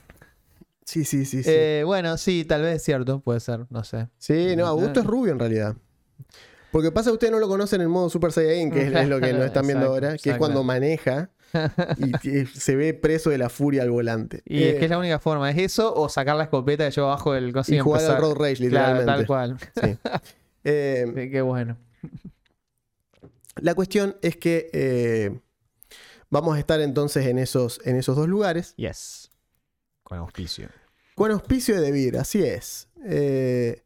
Sí, 0.85 1.05
sí, 1.05 1.25
sí. 1.25 1.43
Sí, 1.43 1.49
Eh, 1.51 1.83
bueno, 1.85 2.17
sí, 2.17 2.43
tal 2.43 2.63
vez 2.63 2.77
es 2.77 2.83
cierto, 2.83 3.19
puede 3.19 3.39
ser, 3.39 3.65
no 3.69 3.83
sé. 3.83 4.07
sí 4.17 4.55
no, 4.55 4.65
Augusto 4.65 4.99
es 5.01 5.05
rubio 5.05 5.31
en 5.31 5.39
realidad. 5.39 5.75
Porque 6.71 6.91
pasa 6.91 7.09
que 7.09 7.13
ustedes 7.15 7.31
no 7.33 7.39
lo 7.39 7.47
conocen 7.49 7.81
en 7.81 7.89
modo 7.89 8.09
Super 8.09 8.31
Saiyan, 8.31 8.71
que 8.71 8.87
es, 8.87 8.93
es 8.95 9.07
lo 9.09 9.19
que 9.19 9.33
nos 9.33 9.45
están 9.45 9.67
viendo 9.67 9.85
Exacto, 9.87 10.05
ahora, 10.07 10.17
que 10.17 10.29
es 10.31 10.37
cuando 10.37 10.63
maneja 10.63 11.29
y 11.97 12.45
se 12.53 12.75
ve 12.75 12.93
preso 12.93 13.29
de 13.29 13.37
la 13.37 13.49
furia 13.49 13.83
al 13.83 13.91
volante. 13.91 14.41
Y 14.45 14.63
Eh, 14.63 14.69
es 14.71 14.79
que 14.79 14.85
es 14.85 14.91
la 14.91 14.97
única 14.97 15.19
forma, 15.19 15.49
¿es 15.51 15.57
eso 15.57 15.93
o 15.93 16.09
sacar 16.09 16.35
la 16.35 16.43
escopeta 16.43 16.85
que 16.85 16.91
lleva 16.91 17.07
abajo 17.07 17.33
del 17.33 17.51
coso 17.53 17.73
y 17.73 17.79
jugar 17.79 18.03
al 18.03 18.17
Road 18.17 18.35
Rage, 18.35 18.67
Claro, 18.69 18.99
literalmente. 18.99 19.05
tal 19.05 19.25
cual. 19.27 19.57
Sí. 19.81 19.97
Eh, 20.63 21.05
Sí, 21.15 21.29
Qué 21.31 21.41
bueno. 21.41 21.75
la 23.55 23.73
cuestión 23.75 24.15
es 24.21 24.37
que 24.37 24.69
eh, 24.73 25.39
vamos 26.29 26.55
a 26.55 26.59
estar 26.59 26.79
entonces 26.81 27.25
en 27.25 27.37
esos, 27.39 27.81
en 27.85 27.95
esos 27.95 28.15
dos 28.15 28.27
lugares. 28.27 28.73
Yes. 28.77 29.29
Con 30.03 30.19
auspicio. 30.19 30.69
Con 31.15 31.31
auspicio 31.31 31.75
de 31.75 31.81
Debir, 31.81 32.17
así 32.17 32.43
es. 32.43 32.87
Eh, 33.05 33.83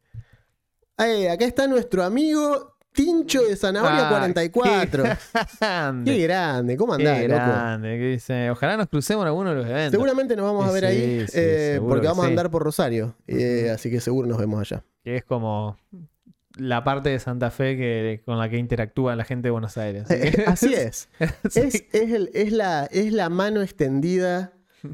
eh, 0.98 1.30
acá 1.30 1.46
está 1.46 1.68
nuestro 1.68 2.04
amigo 2.04 2.75
Tincho 2.96 3.44
de 3.44 3.56
Zanahoria 3.56 4.08
Ah, 4.08 4.10
44. 4.10 5.04
Qué 5.04 5.10
Qué 5.10 5.18
grande. 5.60 6.18
grande, 6.24 6.78
¿cómo 6.78 6.98
Qué 6.98 7.08
andás, 7.08 7.22
loco? 7.28 7.36
grande. 7.36 7.90
¿Qué 7.98 8.06
dice? 8.12 8.50
Ojalá 8.50 8.78
nos 8.78 8.88
crucemos 8.90 9.24
en 9.24 9.28
alguno 9.28 9.50
de 9.52 9.56
los 9.58 9.66
eventos. 9.66 9.92
Seguramente 9.92 10.36
nos 10.36 10.46
vamos 10.46 10.66
a 10.66 10.68
Sí, 10.70 10.74
ver 10.74 10.86
ahí, 10.86 11.26
sí, 11.28 11.34
eh, 11.36 11.80
porque 11.82 12.02
que 12.02 12.08
vamos 12.08 12.26
a 12.26 12.28
andar 12.30 12.50
por 12.50 12.64
Rosario. 12.64 13.16
eh, 13.28 13.70
así 13.74 13.90
que 13.92 14.00
seguro 14.00 14.28
nos 14.28 14.38
vemos 14.38 14.60
allá. 14.60 14.84
Que 15.04 15.18
es 15.18 15.24
como 15.24 15.78
la 16.58 16.84
parte 16.86 17.10
de 17.10 17.20
Santa 17.20 17.52
Fe 17.52 17.76
que, 17.76 18.22
con 18.26 18.40
la 18.40 18.48
que 18.50 18.58
interactúa 18.58 19.16
la 19.16 19.26
gente 19.26 19.48
de 19.48 19.52
Buenos 19.52 19.78
Aires. 19.78 20.06
Así, 20.48 20.74
es. 20.74 21.10
Es, 21.54 21.84
es 21.92 22.12
el- 22.12 22.32
es 22.34 22.52
la, 22.54 22.86
es 22.86 23.12
la 23.12 23.30
mano 23.30 23.62
extendida 23.62 24.54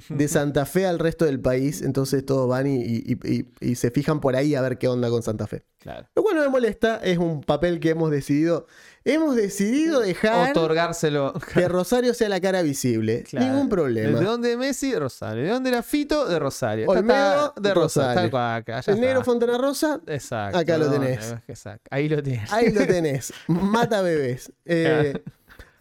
de 0.09 0.27
Santa 0.27 0.65
Fe 0.65 0.85
al 0.85 0.99
resto 0.99 1.25
del 1.25 1.39
país, 1.39 1.81
entonces 1.81 2.25
todos 2.25 2.47
van 2.47 2.67
y, 2.67 2.81
y- 2.83 3.17
y- 3.23 3.45
y 3.59 3.75
se 3.75 3.91
fijan 3.91 4.19
por 4.19 4.35
ahí 4.35 4.55
a 4.55 4.61
ver 4.61 4.77
qué 4.77 4.87
onda 4.87 5.09
con 5.09 5.23
Santa 5.23 5.47
Fe. 5.47 5.63
Claro. 5.79 6.07
Lo 6.15 6.21
cual 6.21 6.35
no 6.35 6.41
me 6.43 6.49
molesta, 6.49 6.97
es 7.03 7.17
un 7.17 7.41
papel 7.41 7.79
que 7.79 7.89
hemos 7.89 8.11
decidido, 8.11 8.67
hemos 9.03 9.35
decidido 9.35 9.99
dejar 10.01 10.51
Otorgárselo. 10.51 11.33
que 11.53 11.67
Rosario 11.67 12.13
sea 12.13 12.29
la 12.29 12.39
cara 12.39 12.61
visible. 12.61 13.23
Claro. 13.31 13.47
Ningún 13.47 13.65
¿De 13.67 13.69
problema. 13.75 14.19
dónde 14.21 14.57
Messi? 14.57 14.91
De 14.91 14.99
Rosario. 14.99 15.43
¿De 15.43 15.49
dónde 15.49 15.69
era 15.71 15.81
Fito? 15.81 16.27
De 16.27 16.37
Rosario. 16.37 16.87
Olmedo, 16.87 17.53
de 17.59 17.73
Rosario. 17.73 18.29
Rosario. 18.29 18.37
Acá, 18.37 18.81
ya 18.81 18.91
El 18.93 19.01
negro. 19.01 19.23
Fontana 19.23 19.57
Rosa, 19.57 20.01
Exacto. 20.05 20.57
acá 20.59 20.77
lo 20.77 20.85
no, 20.85 20.91
tenés. 20.93 21.35
exacto. 21.47 21.87
Ahí 21.89 22.07
lo 22.09 22.21
tienes. 22.21 22.51
Ahí 22.53 22.71
lo 22.71 22.85
tenés. 22.85 23.33
Mata 23.47 24.01
bebés. 24.03 24.51
Eh, 24.65 25.13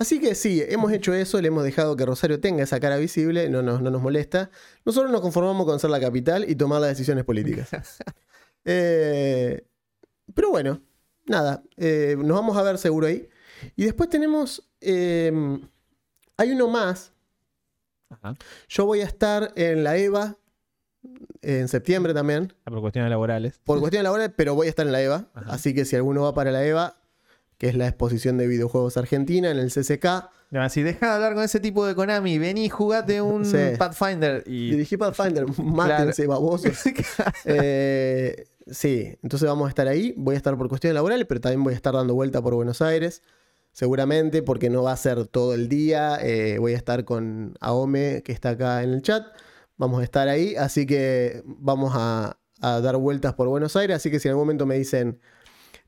así 0.01 0.19
que 0.19 0.35
sí, 0.35 0.65
hemos 0.67 0.91
hecho 0.91 1.15
eso, 1.15 1.41
le 1.41 1.49
hemos 1.49 1.63
dejado 1.63 1.95
que 1.95 2.05
Rosario 2.05 2.41
tenga 2.41 2.65
esa 2.65 2.81
cara 2.81 2.97
visible, 2.97 3.49
no 3.49 3.63
nos, 3.63 3.81
no 3.81 3.91
nos 3.91 4.03
molesta. 4.03 4.51
Nosotros 4.85 5.13
nos 5.13 5.21
conformamos 5.21 5.67
con 5.67 5.79
ser 5.79 5.91
la 5.91 6.01
capital 6.01 6.49
y 6.49 6.57
tomar 6.57 6.81
las 6.81 6.91
decisiones 6.91 7.25
políticas. 7.25 7.71
Eh, 8.67 9.67
pero 10.35 10.51
bueno, 10.51 10.83
nada, 11.25 11.63
eh, 11.79 12.15
nos 12.19 12.37
vamos 12.37 12.59
a 12.59 12.63
ver 12.63 12.77
seguro 12.77 13.07
ahí. 13.07 13.27
Y 13.75 13.85
después 13.85 14.11
tenemos, 14.11 14.71
eh, 14.83 15.33
hay 16.37 16.51
uno 16.51 16.69
más. 16.69 17.11
Ajá. 18.11 18.35
Yo 18.69 18.85
voy 18.85 19.01
a 19.01 19.05
estar 19.05 19.51
en 19.57 19.83
la 19.83 19.97
EVA 19.97 20.37
en 21.43 21.69
septiembre 21.69 22.13
también. 22.13 22.53
Ah, 22.65 22.71
Por 22.71 22.81
cuestiones 22.81 23.11
laborales. 23.11 23.59
Por 23.65 23.81
cuestiones 23.81 24.05
laborales, 24.05 24.33
pero 24.37 24.55
voy 24.55 24.67
a 24.67 24.71
estar 24.71 24.87
en 24.87 24.93
la 24.93 25.01
EVA. 25.01 25.31
Ajá. 25.33 25.53
Así 25.53 25.75
que 25.75 25.85
si 25.87 25.97
alguno 25.97 26.23
va 26.23 26.35
para 26.35 26.51
la 26.51 26.65
EVA, 26.65 27.00
que 27.61 27.69
es 27.69 27.75
la 27.75 27.87
exposición 27.87 28.39
de 28.39 28.47
videojuegos 28.47 28.97
argentina 28.97 29.51
en 29.51 29.59
el 29.59 29.71
CCK, 29.71 30.31
Ya, 30.51 30.67
Si 30.71 30.83
deja 30.83 31.07
de 31.09 31.13
hablar 31.13 31.35
con 31.35 31.45
ese 31.45 31.61
tipo 31.61 31.85
de 31.87 31.95
Konami, 31.95 32.39
vení, 32.39 32.71
jugate 32.71 33.21
un 33.21 33.45
Sí. 33.45 33.59
Pathfinder 33.79 34.43
y. 34.47 34.71
dirigí 34.71 34.97
Pathfinder, 34.97 35.45
mátense, 35.63 36.27
babosos. 36.27 36.73
Eh, 37.45 38.47
sí, 38.71 39.15
entonces 39.23 39.47
vamos 39.47 39.67
a 39.67 39.69
estar 39.69 39.87
ahí. 39.89 40.15
Voy 40.17 40.35
a 40.37 40.39
estar 40.39 40.57
por 40.57 40.69
cuestiones 40.71 40.95
laborales, 40.95 41.27
pero 41.29 41.39
también 41.43 41.63
voy 41.63 41.75
a 41.75 41.77
estar 41.77 41.93
dando 41.93 42.15
vuelta 42.15 42.41
por 42.41 42.55
Buenos 42.55 42.81
Aires. 42.81 43.23
Seguramente, 43.73 44.43
porque 44.43 44.71
no 44.71 44.83
va 44.83 44.93
a 44.93 44.97
ser 44.97 45.27
todo 45.27 45.53
el 45.53 45.69
día. 45.69 46.17
Eh, 46.23 46.57
voy 46.59 46.73
a 46.73 46.77
estar 46.79 47.05
con 47.05 47.55
Aome, 47.61 48.23
que 48.25 48.33
está 48.33 48.51
acá 48.51 48.83
en 48.83 48.91
el 48.95 49.03
chat. 49.03 49.23
Vamos 49.77 50.01
a 50.01 50.05
estar 50.05 50.29
ahí, 50.29 50.57
así 50.57 50.87
que 50.87 51.43
vamos 51.47 51.93
a, 51.95 52.39
a 52.63 52.81
dar 52.81 52.97
vueltas 52.97 53.35
por 53.35 53.49
Buenos 53.49 53.77
Aires. 53.77 53.97
Así 53.97 54.11
que 54.11 54.19
si 54.19 54.29
en 54.29 54.31
algún 54.33 54.47
momento 54.47 54.65
me 54.65 54.77
dicen, 54.79 55.21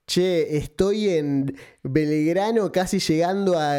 che, 0.07 0.57
estoy 0.57 1.09
en 1.11 1.57
Belgrano 1.83 2.71
casi 2.73 2.99
llegando 2.99 3.55
a 3.59 3.75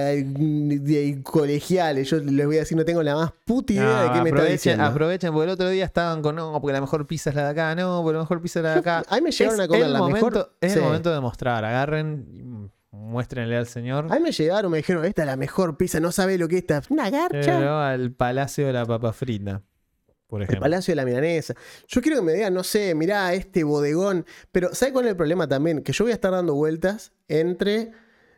colegiales, 1.23 2.09
yo 2.09 2.17
les 2.19 2.45
voy 2.45 2.57
a 2.57 2.59
decir, 2.59 2.77
no 2.77 2.85
tengo 2.85 3.03
la 3.03 3.15
más 3.15 3.31
puta 3.45 3.73
idea 3.73 3.83
No, 3.83 4.03
de 4.03 4.07
qué 4.11 4.21
me 4.21 4.29
está 4.29 4.29
aprovechen, 4.29 4.51
diciendo. 4.53 4.83
aprovechen, 4.85 5.31
porque 5.31 5.43
el 5.45 5.49
otro 5.51 5.69
día 5.69 5.85
estaban 5.85 6.21
con 6.21 6.35
no, 6.35 6.51
porque 6.61 6.73
la 6.73 6.81
mejor 6.81 7.05
pizza 7.07 7.29
es 7.29 7.35
la 7.35 7.43
de 7.45 7.49
acá, 7.49 7.75
no, 7.75 8.01
porque 8.01 8.13
la 8.15 8.21
mejor 8.21 8.41
pizza 8.41 8.59
es 8.59 8.63
la 8.63 8.73
de 8.73 8.79
acá. 8.79 9.03
A 9.09 9.15
mí 9.15 9.21
me 9.21 9.31
llegaron 9.31 9.59
Es 9.59 9.65
a 9.65 9.67
comer 9.67 9.89
la 9.89 9.99
momento, 9.99 10.25
mejor. 10.27 10.55
Es 10.61 10.73
sí. 10.73 10.79
el 10.79 10.85
momento 10.85 11.13
de 11.13 11.19
mostrar, 11.19 11.65
agarren, 11.65 12.71
muéstrenle 12.91 13.57
al 13.57 13.67
señor. 13.67 14.05
A 14.09 14.15
mí 14.15 14.21
me 14.21 14.31
llegaron, 14.31 14.71
me 14.71 14.77
dijeron, 14.77 15.05
esta 15.05 15.23
es 15.23 15.27
la 15.27 15.35
mejor 15.37 15.77
pizza, 15.77 15.99
no 15.99 16.11
sabe 16.11 16.37
lo 16.37 16.47
que 16.47 16.55
es 16.57 16.61
esta. 16.61 16.81
Una 16.89 17.09
garcha. 17.09 17.57
Pero 17.57 17.79
al 17.79 18.11
Palacio 18.11 18.65
de 18.67 18.73
la 18.73 18.85
Papa 18.85 19.13
Frita, 19.13 19.61
por 20.33 20.41
El 20.41 20.45
ejemplo. 20.45 20.61
Palacio 20.61 20.93
de 20.93 20.95
la 20.95 21.05
Milanesa. 21.05 21.53
Yo 21.87 22.01
quiero 22.01 22.17
que 22.17 22.23
me 22.23 22.33
digan, 22.33 22.55
no 22.55 22.63
sé, 22.63 22.95
mirá 22.95 23.35
este 23.35 23.63
bodegón. 23.63 24.25
Pero 24.51 24.73
¿sabes 24.73 24.91
cuál 24.91 25.05
es 25.05 25.11
el 25.11 25.15
problema 25.15 25.47
también? 25.47 25.83
Que 25.83 25.93
yo 25.93 26.05
voy 26.05 26.11
a 26.11 26.15
estar 26.15 26.31
dando 26.31 26.55
vueltas 26.55 27.11
entre 27.27 27.91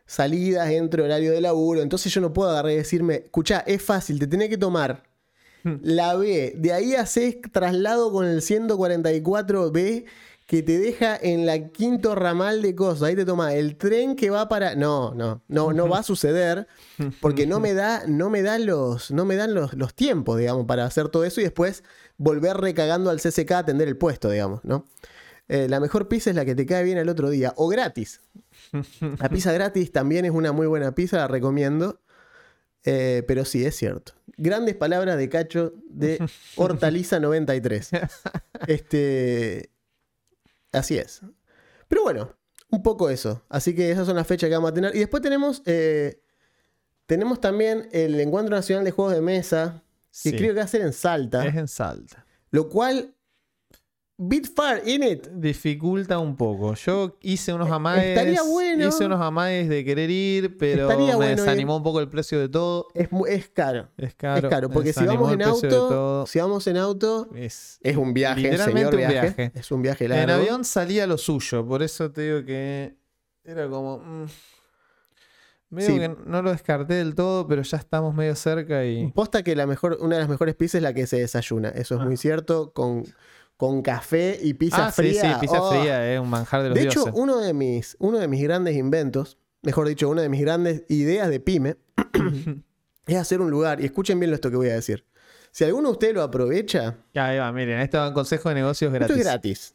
salidas, 0.04 0.68
entre 0.68 1.00
horario 1.00 1.32
de 1.32 1.40
laburo. 1.40 1.80
Entonces 1.80 2.12
yo 2.12 2.20
no 2.20 2.34
puedo 2.34 2.50
agarrar 2.50 2.72
y 2.72 2.76
decirme, 2.76 3.14
escuchá, 3.24 3.64
es 3.66 3.80
fácil, 3.80 4.18
te 4.18 4.26
tenés 4.26 4.50
que 4.50 4.58
tomar 4.58 5.04
la 5.62 6.14
B. 6.16 6.52
De 6.58 6.74
ahí 6.74 6.94
haces 6.94 7.38
traslado 7.50 8.12
con 8.12 8.26
el 8.26 8.42
144B 8.42 10.04
que 10.46 10.62
te 10.62 10.78
deja 10.78 11.16
en 11.20 11.44
la 11.44 11.68
quinto 11.70 12.14
ramal 12.14 12.62
de 12.62 12.74
cosas. 12.74 13.02
Ahí 13.02 13.16
te 13.16 13.24
toma 13.24 13.52
el 13.54 13.76
tren 13.76 14.14
que 14.14 14.30
va 14.30 14.48
para. 14.48 14.76
No, 14.76 15.12
no, 15.12 15.42
no, 15.48 15.72
no 15.72 15.88
va 15.88 15.98
a 15.98 16.02
suceder. 16.04 16.68
Porque 17.20 17.46
no 17.46 17.58
me 17.58 17.74
da, 17.74 18.04
no 18.06 18.30
me 18.30 18.42
dan 18.42 18.64
los, 18.64 19.10
no 19.10 19.24
me 19.24 19.34
dan 19.34 19.54
los, 19.54 19.74
los 19.74 19.94
tiempos, 19.94 20.38
digamos, 20.38 20.66
para 20.66 20.84
hacer 20.84 21.08
todo 21.08 21.24
eso 21.24 21.40
y 21.40 21.44
después 21.44 21.82
volver 22.16 22.56
recagando 22.56 23.10
al 23.10 23.20
CCK 23.20 23.50
a 23.52 23.58
atender 23.58 23.88
el 23.88 23.96
puesto, 23.96 24.30
digamos, 24.30 24.64
¿no? 24.64 24.86
Eh, 25.48 25.68
la 25.68 25.80
mejor 25.80 26.08
pizza 26.08 26.30
es 26.30 26.36
la 26.36 26.44
que 26.44 26.54
te 26.54 26.66
cae 26.66 26.84
bien 26.84 26.98
al 26.98 27.08
otro 27.08 27.28
día. 27.28 27.52
O 27.56 27.68
gratis. 27.68 28.20
La 29.18 29.28
pizza 29.28 29.52
gratis 29.52 29.92
también 29.92 30.24
es 30.24 30.30
una 30.30 30.52
muy 30.52 30.66
buena 30.66 30.94
pizza, 30.94 31.18
la 31.18 31.28
recomiendo. 31.28 32.00
Eh, 32.84 33.24
pero 33.26 33.44
sí, 33.44 33.64
es 33.64 33.76
cierto. 33.76 34.12
Grandes 34.36 34.76
palabras 34.76 35.18
de 35.18 35.28
Cacho 35.28 35.74
de 35.88 36.24
Hortaliza 36.54 37.18
93. 37.18 37.90
Este. 38.68 39.70
Así 40.72 40.96
es. 40.98 41.20
Pero 41.88 42.02
bueno, 42.02 42.36
un 42.70 42.82
poco 42.82 43.08
eso. 43.10 43.44
Así 43.48 43.74
que 43.74 43.90
esas 43.90 44.06
son 44.06 44.16
las 44.16 44.26
fechas 44.26 44.48
que 44.48 44.54
vamos 44.54 44.70
a 44.70 44.74
tener. 44.74 44.94
Y 44.94 45.00
después 45.00 45.22
tenemos. 45.22 45.62
eh, 45.66 46.22
tenemos 47.06 47.40
también 47.40 47.88
el 47.92 48.18
Encuentro 48.20 48.54
Nacional 48.54 48.84
de 48.84 48.90
Juegos 48.90 49.14
de 49.14 49.20
Mesa. 49.20 49.82
Que 50.22 50.30
Sí. 50.30 50.36
creo 50.36 50.54
que 50.54 50.58
va 50.60 50.64
a 50.64 50.68
ser 50.68 50.80
en 50.82 50.92
Salta. 50.92 51.44
Es 51.46 51.54
en 51.54 51.68
Salta. 51.68 52.26
Lo 52.50 52.68
cual. 52.68 53.14
Bitfar 54.18 54.80
in 54.88 55.02
it. 55.02 55.26
Dificulta 55.28 56.18
un 56.18 56.36
poco. 56.36 56.72
Yo 56.74 57.18
hice 57.20 57.52
unos 57.52 57.70
amagues. 57.70 58.02
Eh, 58.04 58.12
estaría 58.14 58.42
bueno. 58.42 58.88
Hice 58.88 59.04
unos 59.04 59.20
amagues 59.20 59.68
de 59.68 59.84
querer 59.84 60.08
ir, 60.10 60.56
pero 60.56 60.82
Estaría 60.88 61.10
me 61.10 61.16
bueno 61.16 61.36
desanimó 61.42 61.76
un 61.76 61.82
poco 61.82 62.00
el 62.00 62.08
precio 62.08 62.40
de 62.40 62.48
todo. 62.48 62.86
Es, 62.94 63.08
es 63.28 63.48
caro. 63.50 63.88
Es 63.98 64.14
caro. 64.14 64.46
es 64.48 64.50
caro. 64.50 64.70
Porque 64.70 64.94
si 64.94 65.04
vamos 65.04 65.32
en 65.32 65.42
auto. 65.42 66.24
Si 66.26 66.38
vamos 66.38 66.66
en 66.66 66.78
auto. 66.78 67.28
Es, 67.34 67.78
Es 67.82 67.96
un 67.98 68.14
viaje, 68.14 68.40
Literalmente 68.40 68.78
señor 68.80 68.94
un 68.94 68.98
viaje. 69.00 69.34
viaje. 69.36 69.52
Es 69.54 69.70
un 69.70 69.82
viaje 69.82 70.08
largo. 70.08 70.24
En 70.24 70.30
avión 70.30 70.64
salía 70.64 71.06
lo 71.06 71.18
suyo, 71.18 71.66
por 71.66 71.82
eso 71.82 72.10
te 72.10 72.22
digo 72.22 72.44
que 72.46 72.96
era 73.44 73.68
como. 73.68 73.98
mm, 73.98 74.26
medio 75.68 75.88
Sí. 75.90 75.98
que 75.98 76.16
no 76.24 76.40
lo 76.40 76.52
descarté 76.52 76.94
del 76.94 77.14
todo, 77.14 77.46
pero 77.46 77.60
ya 77.60 77.76
estamos 77.76 78.14
medio 78.14 78.34
cerca 78.34 78.82
y. 78.86 79.08
Posta 79.12 79.42
que 79.42 79.54
la 79.54 79.66
mejor, 79.66 79.98
una 80.00 80.14
de 80.14 80.20
las 80.22 80.30
mejores 80.30 80.54
pizzas 80.54 80.76
es 80.76 80.82
la 80.82 80.94
que 80.94 81.06
se 81.06 81.18
desayuna. 81.18 81.68
Eso 81.68 81.96
es 81.96 82.00
Ah. 82.00 82.04
muy 82.04 82.16
cierto. 82.16 82.72
Con, 82.72 83.04
con 83.56 83.82
café 83.82 84.38
y 84.42 84.54
pizza 84.54 84.88
ah, 84.88 84.92
fría. 84.92 85.22
sí, 85.22 85.28
sí, 85.28 85.34
pizza 85.40 85.62
oh. 85.62 85.70
fría 85.70 86.12
es 86.12 86.20
un 86.20 86.28
manjar 86.28 86.62
de 86.62 86.68
los 86.70 86.78
De 86.78 86.84
hecho, 86.84 87.06
uno 87.14 87.38
de, 87.38 87.54
mis, 87.54 87.96
uno 87.98 88.18
de 88.18 88.28
mis 88.28 88.42
grandes 88.42 88.76
inventos, 88.76 89.38
mejor 89.62 89.88
dicho, 89.88 90.08
una 90.08 90.22
de 90.22 90.28
mis 90.28 90.40
grandes 90.40 90.84
ideas 90.88 91.28
de 91.28 91.40
pyme, 91.40 91.76
es 93.06 93.16
hacer 93.16 93.40
un 93.40 93.50
lugar. 93.50 93.80
Y 93.80 93.86
escuchen 93.86 94.20
bien 94.20 94.32
esto 94.32 94.50
que 94.50 94.56
voy 94.56 94.68
a 94.68 94.74
decir. 94.74 95.04
Si 95.52 95.64
alguno 95.64 95.88
de 95.88 95.92
ustedes 95.92 96.14
lo 96.14 96.22
aprovecha, 96.22 96.98
Ya, 97.14 97.26
ahí 97.26 97.38
va, 97.38 97.50
miren, 97.50 97.80
esto 97.80 98.02
es 98.02 98.08
un 98.08 98.14
consejo 98.14 98.50
de 98.50 98.56
negocios 98.56 98.92
esto 98.92 99.06
gratis. 99.06 99.16
es 99.16 99.24
gratis. 99.24 99.74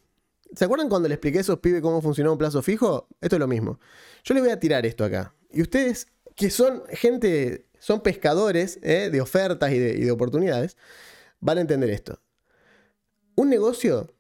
¿Se 0.56 0.66
acuerdan 0.66 0.90
cuando 0.90 1.08
le 1.08 1.16
expliqué 1.16 1.40
a 1.40 1.42
esos 1.42 1.60
pibes 1.60 1.82
cómo 1.82 2.02
funcionaba 2.02 2.34
un 2.34 2.38
plazo 2.38 2.62
fijo? 2.62 3.08
Esto 3.20 3.38
es 3.38 3.40
lo 3.40 3.48
mismo. 3.48 3.80
Yo 4.24 4.34
les 4.34 4.44
voy 4.44 4.52
a 4.52 4.60
tirar 4.60 4.86
esto 4.86 5.04
acá. 5.04 5.34
Y 5.50 5.62
ustedes, 5.62 6.08
que 6.36 6.50
son 6.50 6.84
gente, 6.90 7.66
son 7.80 8.02
pescadores 8.02 8.80
¿eh? 8.84 9.10
de 9.12 9.22
ofertas 9.22 9.72
y 9.72 9.80
de, 9.80 9.94
y 9.94 10.02
de 10.02 10.12
oportunidades, 10.12 10.78
van 11.40 11.58
a 11.58 11.62
entender 11.62 11.90
esto. 11.90 12.20
Un 13.42 13.50
negocio 13.50 14.14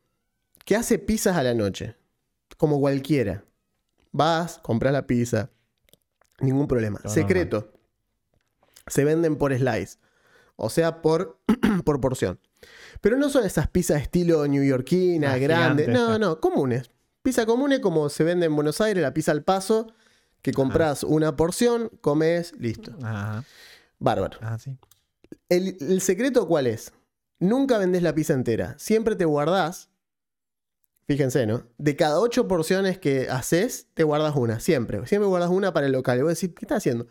que 0.66 0.75
hace 0.75 0.98
pizzas 0.98 1.38
a 1.38 1.44
la 1.44 1.54
noche, 1.54 1.96
como 2.58 2.80
cualquiera. 2.80 3.46
Vas, 4.12 4.58
compras 4.58 4.92
la 4.94 5.06
pizza, 5.06 5.51
ningún 6.40 6.68
problema. 6.68 7.00
Secreto. 7.06 7.72
Se 8.88 9.06
venden 9.06 9.36
por 9.36 9.56
slice. 9.56 10.00
O 10.56 10.72
sea, 10.72 11.04
por, 11.04 11.40
por 11.86 12.01
porción. 12.01 12.40
Pero 13.00 13.16
no 13.16 13.30
son 13.30 13.46
esas 13.46 13.68
pizzas 13.68 14.01
estilo 14.01 14.48
neoyorquina, 14.48 15.34
Ah, 15.34 15.38
grandes. 15.38 15.88
No, 15.88 16.18
no, 16.18 16.40
comunes. 16.40 16.90
Pizza 17.22 17.46
comunes 17.46 17.80
como 17.80 18.10
se 18.10 18.24
vende 18.24 18.48
en 18.48 18.56
Buenos 18.56 18.82
Aires, 18.82 19.04
la 19.04 19.13
pizza 19.13 19.32
al 19.32 19.44
paso, 19.44 19.94
que 20.42 20.51
compras 20.51 21.04
una 21.04 21.36
porción, 21.36 21.92
comes, 22.01 22.54
listo. 22.58 22.92
Ajá. 23.04 23.44
Bárbaro. 24.00 24.40
Ah, 24.42 24.58
sí. 24.58 24.75
El, 25.48 25.78
el 25.80 26.01
secreto 26.01 26.48
cuál 26.48 26.66
es? 26.66 26.92
Nunca 27.41 27.79
vendés 27.79 28.03
la 28.03 28.13
pizza 28.13 28.33
entera. 28.33 28.75
Siempre 28.77 29.15
te 29.15 29.25
guardás. 29.25 29.89
Fíjense, 31.07 31.48
¿no? 31.48 31.63
De 31.79 31.95
cada 31.95 32.19
ocho 32.19 32.48
porciones 32.48 33.00
que 33.00 33.29
haces, 33.31 33.88
te 33.95 34.03
guardas 34.03 34.36
una. 34.36 34.60
Siempre. 34.60 35.03
Siempre 35.07 35.27
guardas 35.27 35.50
una 35.50 35.74
para 35.74 35.88
el 35.88 35.91
local. 35.91 36.19
Y 36.19 36.21
vos 36.21 36.39
decís, 36.39 36.55
¿qué 36.55 36.65
estás 36.65 36.77
haciendo? 36.77 37.07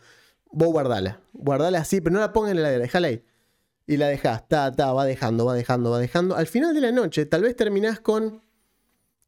Vos 0.53 0.69
guardala. 0.69 1.21
Guardala 1.33 1.81
así, 1.81 2.01
pero 2.01 2.15
no 2.15 2.21
la 2.21 2.33
pongas 2.33 2.53
en 2.53 2.59
la 2.59 2.61
heladera. 2.63 2.83
Dejala 2.83 3.09
ahí. 3.09 3.25
Y 3.89 3.97
la 3.97 4.07
dejás. 4.07 4.47
Ta, 4.47 4.71
ta, 4.71 4.93
va 4.93 5.05
dejando, 5.05 5.47
va 5.47 5.55
dejando, 5.55 5.91
va 5.91 5.99
dejando. 5.99 6.37
Al 6.37 6.47
final 6.47 6.75
de 6.75 6.81
la 6.81 6.93
noche, 6.93 7.27
tal 7.27 7.43
vez 7.43 7.57
terminás 7.57 7.99
con. 7.99 8.41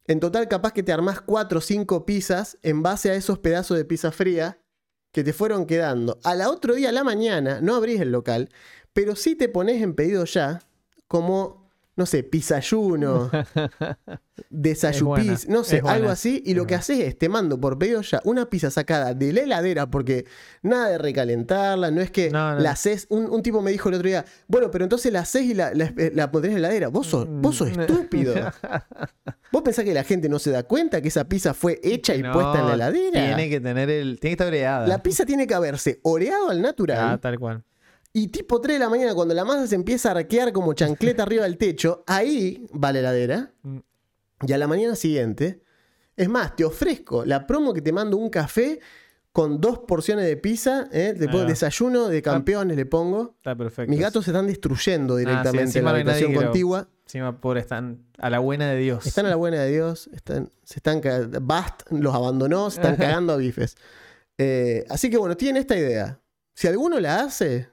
En 0.07 0.21
total, 0.21 0.47
capaz 0.47 0.71
que 0.71 0.83
te 0.83 0.93
armás 0.93 1.19
cuatro 1.19 1.57
o 1.57 1.61
cinco 1.61 2.05
pizzas 2.05 2.57
en 2.61 2.81
base 2.81 3.11
a 3.11 3.15
esos 3.15 3.39
pedazos 3.39 3.75
de 3.75 3.83
pizza 3.83 4.13
fría 4.13 4.57
que 5.11 5.25
te 5.25 5.33
fueron 5.33 5.65
quedando. 5.65 6.17
A 6.23 6.33
la 6.33 6.49
otro 6.49 6.75
día, 6.75 6.89
a 6.89 6.93
la 6.93 7.03
mañana, 7.03 7.59
no 7.59 7.75
abrís 7.75 7.99
el 7.99 8.13
local, 8.13 8.49
pero 8.93 9.17
sí 9.17 9.35
te 9.35 9.49
pones 9.49 9.81
en 9.81 9.95
pedido 9.95 10.23
ya 10.23 10.61
como 11.13 11.61
no 11.95 12.07
sé, 12.07 12.23
pisayuno, 12.23 13.29
desayupis, 14.49 15.47
no 15.47 15.63
sé, 15.63 15.81
algo 15.85 16.09
así. 16.09 16.41
Y 16.43 16.51
es 16.51 16.57
lo 16.57 16.65
que 16.65 16.73
haces 16.73 16.99
es, 16.99 17.17
te 17.17 17.29
mando 17.29 17.59
por 17.59 17.77
pedido 17.77 18.01
ya 18.01 18.19
una 18.23 18.49
pizza 18.49 18.71
sacada 18.71 19.13
de 19.13 19.31
la 19.31 19.41
heladera, 19.41 19.87
porque 19.91 20.25
nada 20.63 20.89
de 20.89 20.97
recalentarla, 20.97 21.91
no 21.91 22.01
es 22.01 22.09
que 22.09 22.31
No, 22.31 22.55
no. 22.55 22.59
la 22.59 22.71
haces. 22.71 23.05
Un, 23.09 23.29
un 23.29 23.43
tipo 23.43 23.61
me 23.61 23.69
dijo 23.71 23.89
el 23.89 23.95
otro 23.95 24.07
día, 24.07 24.25
bueno, 24.47 24.71
pero 24.71 24.85
entonces 24.85 25.13
la 25.13 25.19
haces 25.19 25.43
y 25.43 25.53
la, 25.53 25.71
la, 25.75 25.93
la 26.15 26.31
pondrés 26.31 26.55
en 26.55 26.63
la 26.63 26.69
heladera. 26.69 26.87
Vos 26.87 27.05
sos, 27.05 27.27
vos 27.29 27.55
sos 27.57 27.69
Mm. 27.77 27.79
estúpido. 27.81 28.33
¿Vos 29.51 29.61
pensás 29.61 29.85
que 29.85 29.93
la 29.93 30.03
gente 30.03 30.27
no 30.29 30.39
se 30.39 30.49
da 30.49 30.63
cuenta 30.63 30.99
que 30.99 31.09
esa 31.09 31.25
pizza 31.29 31.53
fue 31.53 31.79
hecha 31.83 32.15
y 32.15 32.23
No, 32.23 32.31
puesta 32.33 32.59
en 32.59 32.67
la 32.69 32.73
heladera? 32.73 33.23
Tiene 33.35 33.49
que 33.49 33.61
tener 33.61 33.89
el. 33.91 34.19
Tiene 34.19 34.31
que 34.35 34.43
estar 34.43 34.47
oreada. 34.47 34.87
La 34.87 35.03
pizza 35.03 35.25
tiene 35.27 35.45
que 35.45 35.53
haberse 35.53 35.99
oreado 36.01 36.49
al 36.49 36.59
natural. 36.59 36.97
Ah, 36.99 37.17
tal 37.21 37.37
cual. 37.37 37.63
Y 38.15 38.27
tipo 38.27 38.61
3 38.61 38.75
de 38.75 38.79
la 38.79 38.89
mañana, 38.89 39.15
cuando 39.15 39.33
la 39.33 39.43
masa 39.43 39.65
se 39.65 39.73
empieza 39.73 40.09
a 40.09 40.11
arquear 40.11 40.53
como 40.53 40.73
chancleta 40.73 41.23
arriba 41.23 41.43
del 41.43 41.57
techo, 41.57 42.03
ahí 42.05 42.67
va 42.71 42.93
la 42.93 42.99
heladera. 42.99 43.51
Mm. 43.63 43.79
Y 44.45 44.53
a 44.53 44.57
la 44.57 44.67
mañana 44.67 44.95
siguiente, 44.95 45.63
es 46.15 46.29
más, 46.29 46.55
te 46.55 46.63
ofrezco 46.63 47.25
la 47.25 47.47
promo 47.47 47.73
que 47.73 47.81
te 47.81 47.91
mando 47.91 48.17
un 48.17 48.29
café 48.29 48.79
con 49.31 49.59
dos 49.59 49.79
porciones 49.79 50.25
de 50.25 50.37
pizza. 50.37 50.87
¿eh? 50.91 51.15
Le 51.17 51.25
pongo 51.25 51.39
va. 51.39 51.45
desayuno 51.45 52.07
de 52.07 52.21
campeones, 52.21 52.77
le 52.77 52.85
pongo. 52.85 53.33
Está 53.37 53.55
perfecto. 53.55 53.89
Mis 53.89 53.99
gatos 53.99 54.25
se 54.25 54.31
están 54.31 54.45
destruyendo 54.45 55.15
directamente 55.15 55.61
en 55.61 55.67
encima 55.67 55.91
la 55.91 55.91
no 55.91 55.97
hay 55.97 56.03
nadie 56.03 56.25
habitación 56.25 56.45
contigua. 56.45 56.87
Encima, 57.05 57.41
pobre, 57.41 57.59
están 57.61 58.05
a 58.19 58.29
la 58.29 58.39
buena 58.39 58.69
de 58.69 58.77
Dios. 58.77 59.07
Están 59.07 59.25
a 59.25 59.29
la 59.29 59.35
buena 59.35 59.59
de 59.61 59.71
Dios. 59.71 60.07
Están, 60.13 60.51
se 60.63 60.75
están 60.77 61.01
Bast 61.41 61.81
los 61.89 62.13
abandonó, 62.13 62.69
se 62.69 62.79
están 62.79 62.95
cagando 62.97 63.33
a 63.33 63.37
bifes. 63.37 63.75
Eh, 64.37 64.85
así 64.89 65.09
que 65.09 65.17
bueno, 65.17 65.35
tienen 65.35 65.61
esta 65.61 65.75
idea. 65.75 66.19
Si 66.53 66.67
alguno 66.67 66.99
la 66.99 67.21
hace, 67.21 67.72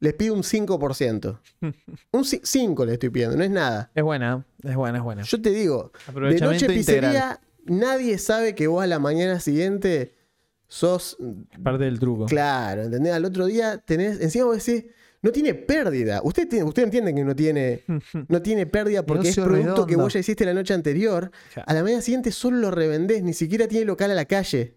les 0.00 0.14
pido 0.14 0.34
un 0.34 0.42
5%. 0.42 1.38
Un 2.12 2.24
5 2.24 2.84
le 2.84 2.92
estoy 2.92 3.10
pidiendo, 3.10 3.36
no 3.36 3.44
es 3.44 3.50
nada. 3.50 3.90
Es 3.94 4.02
buena, 4.02 4.44
es 4.62 4.76
buena, 4.76 4.98
es 4.98 5.04
buena. 5.04 5.22
Yo 5.22 5.40
te 5.40 5.50
digo, 5.50 5.92
de 6.14 6.40
noche 6.40 6.66
integral. 6.66 6.74
pizzería, 6.74 7.40
nadie 7.64 8.18
sabe 8.18 8.54
que 8.54 8.66
vos 8.66 8.82
a 8.82 8.86
la 8.86 8.98
mañana 8.98 9.40
siguiente 9.40 10.14
sos. 10.68 11.16
Parte 11.62 11.84
del 11.84 11.98
truco. 11.98 12.26
Claro, 12.26 12.82
¿entendés? 12.82 13.12
Al 13.12 13.24
otro 13.24 13.46
día 13.46 13.78
tenés. 13.78 14.20
Encima 14.20 14.46
vos 14.46 14.64
decís, 14.64 14.86
no 15.22 15.32
tiene 15.32 15.54
pérdida. 15.54 16.20
Usted, 16.22 16.48
tiene, 16.48 16.64
usted 16.64 16.84
entiende 16.84 17.14
que 17.14 17.24
no 17.24 17.34
tiene, 17.34 17.84
no 18.28 18.42
tiene 18.42 18.66
pérdida 18.66 19.04
porque 19.04 19.30
es 19.30 19.36
producto 19.36 19.86
que 19.86 19.96
vos 19.96 20.12
ya 20.12 20.20
hiciste 20.20 20.44
la 20.44 20.54
noche 20.54 20.74
anterior. 20.74 21.30
A 21.66 21.74
la 21.74 21.82
mañana 21.82 22.02
siguiente 22.02 22.30
solo 22.32 22.58
lo 22.58 22.70
revendés, 22.70 23.22
ni 23.22 23.32
siquiera 23.32 23.66
tiene 23.66 23.86
local 23.86 24.10
a 24.10 24.14
la 24.14 24.24
calle. 24.24 24.74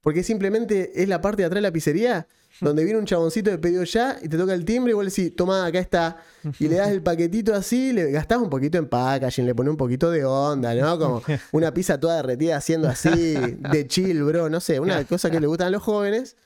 Porque 0.00 0.22
simplemente 0.22 1.02
es 1.02 1.08
la 1.08 1.20
parte 1.20 1.42
de 1.42 1.46
atrás 1.46 1.56
de 1.58 1.62
la 1.62 1.72
pizzería 1.72 2.26
donde 2.60 2.82
viene 2.82 2.98
un 2.98 3.04
chaboncito 3.04 3.50
de 3.50 3.58
pedido 3.58 3.84
ya 3.84 4.16
y 4.22 4.28
te 4.28 4.36
toca 4.36 4.52
el 4.54 4.64
timbre 4.64 4.90
y 4.92 4.94
vos 4.94 5.04
le 5.04 5.10
decís, 5.10 5.36
toma, 5.36 5.66
acá 5.66 5.78
está. 5.78 6.16
Y 6.58 6.66
le 6.68 6.76
das 6.76 6.88
el 6.88 7.02
paquetito 7.02 7.54
así, 7.54 7.92
le 7.92 8.10
gastás 8.10 8.38
un 8.38 8.48
poquito 8.50 8.78
en 8.78 8.88
packaging, 8.88 9.44
le 9.46 9.54
pones 9.54 9.70
un 9.72 9.76
poquito 9.76 10.10
de 10.10 10.24
onda, 10.24 10.74
¿no? 10.74 10.98
Como 10.98 11.22
una 11.52 11.72
pizza 11.74 12.00
toda 12.00 12.16
derretida 12.16 12.56
haciendo 12.56 12.88
así, 12.88 13.34
de 13.34 13.86
chill, 13.86 14.22
bro, 14.24 14.48
no 14.48 14.60
sé, 14.60 14.80
una 14.80 15.04
cosa 15.04 15.30
que 15.30 15.38
le 15.40 15.46
gustan 15.46 15.68
a 15.68 15.70
los 15.70 15.82
jóvenes. 15.82 16.36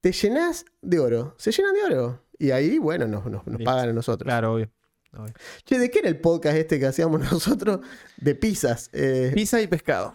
Te 0.00 0.12
llenás 0.12 0.64
de 0.82 0.98
oro, 1.00 1.34
se 1.38 1.52
llenan 1.52 1.74
de 1.74 1.82
oro. 1.94 2.22
Y 2.38 2.50
ahí, 2.50 2.78
bueno, 2.78 3.06
nos, 3.06 3.26
nos- 3.26 3.42
pagan 3.64 3.88
a 3.90 3.92
nosotros. 3.92 4.26
Claro, 4.26 4.54
obvio. 4.54 4.70
obvio. 5.16 5.32
Che, 5.64 5.78
¿de 5.78 5.90
qué 5.90 6.00
era 6.00 6.08
el 6.08 6.18
podcast 6.20 6.56
este 6.56 6.78
que 6.78 6.86
hacíamos 6.86 7.20
nosotros? 7.32 7.80
De 8.16 8.34
pizzas. 8.34 8.90
Eh, 8.92 9.32
Pizza 9.34 9.60
y 9.60 9.66
pescado. 9.66 10.14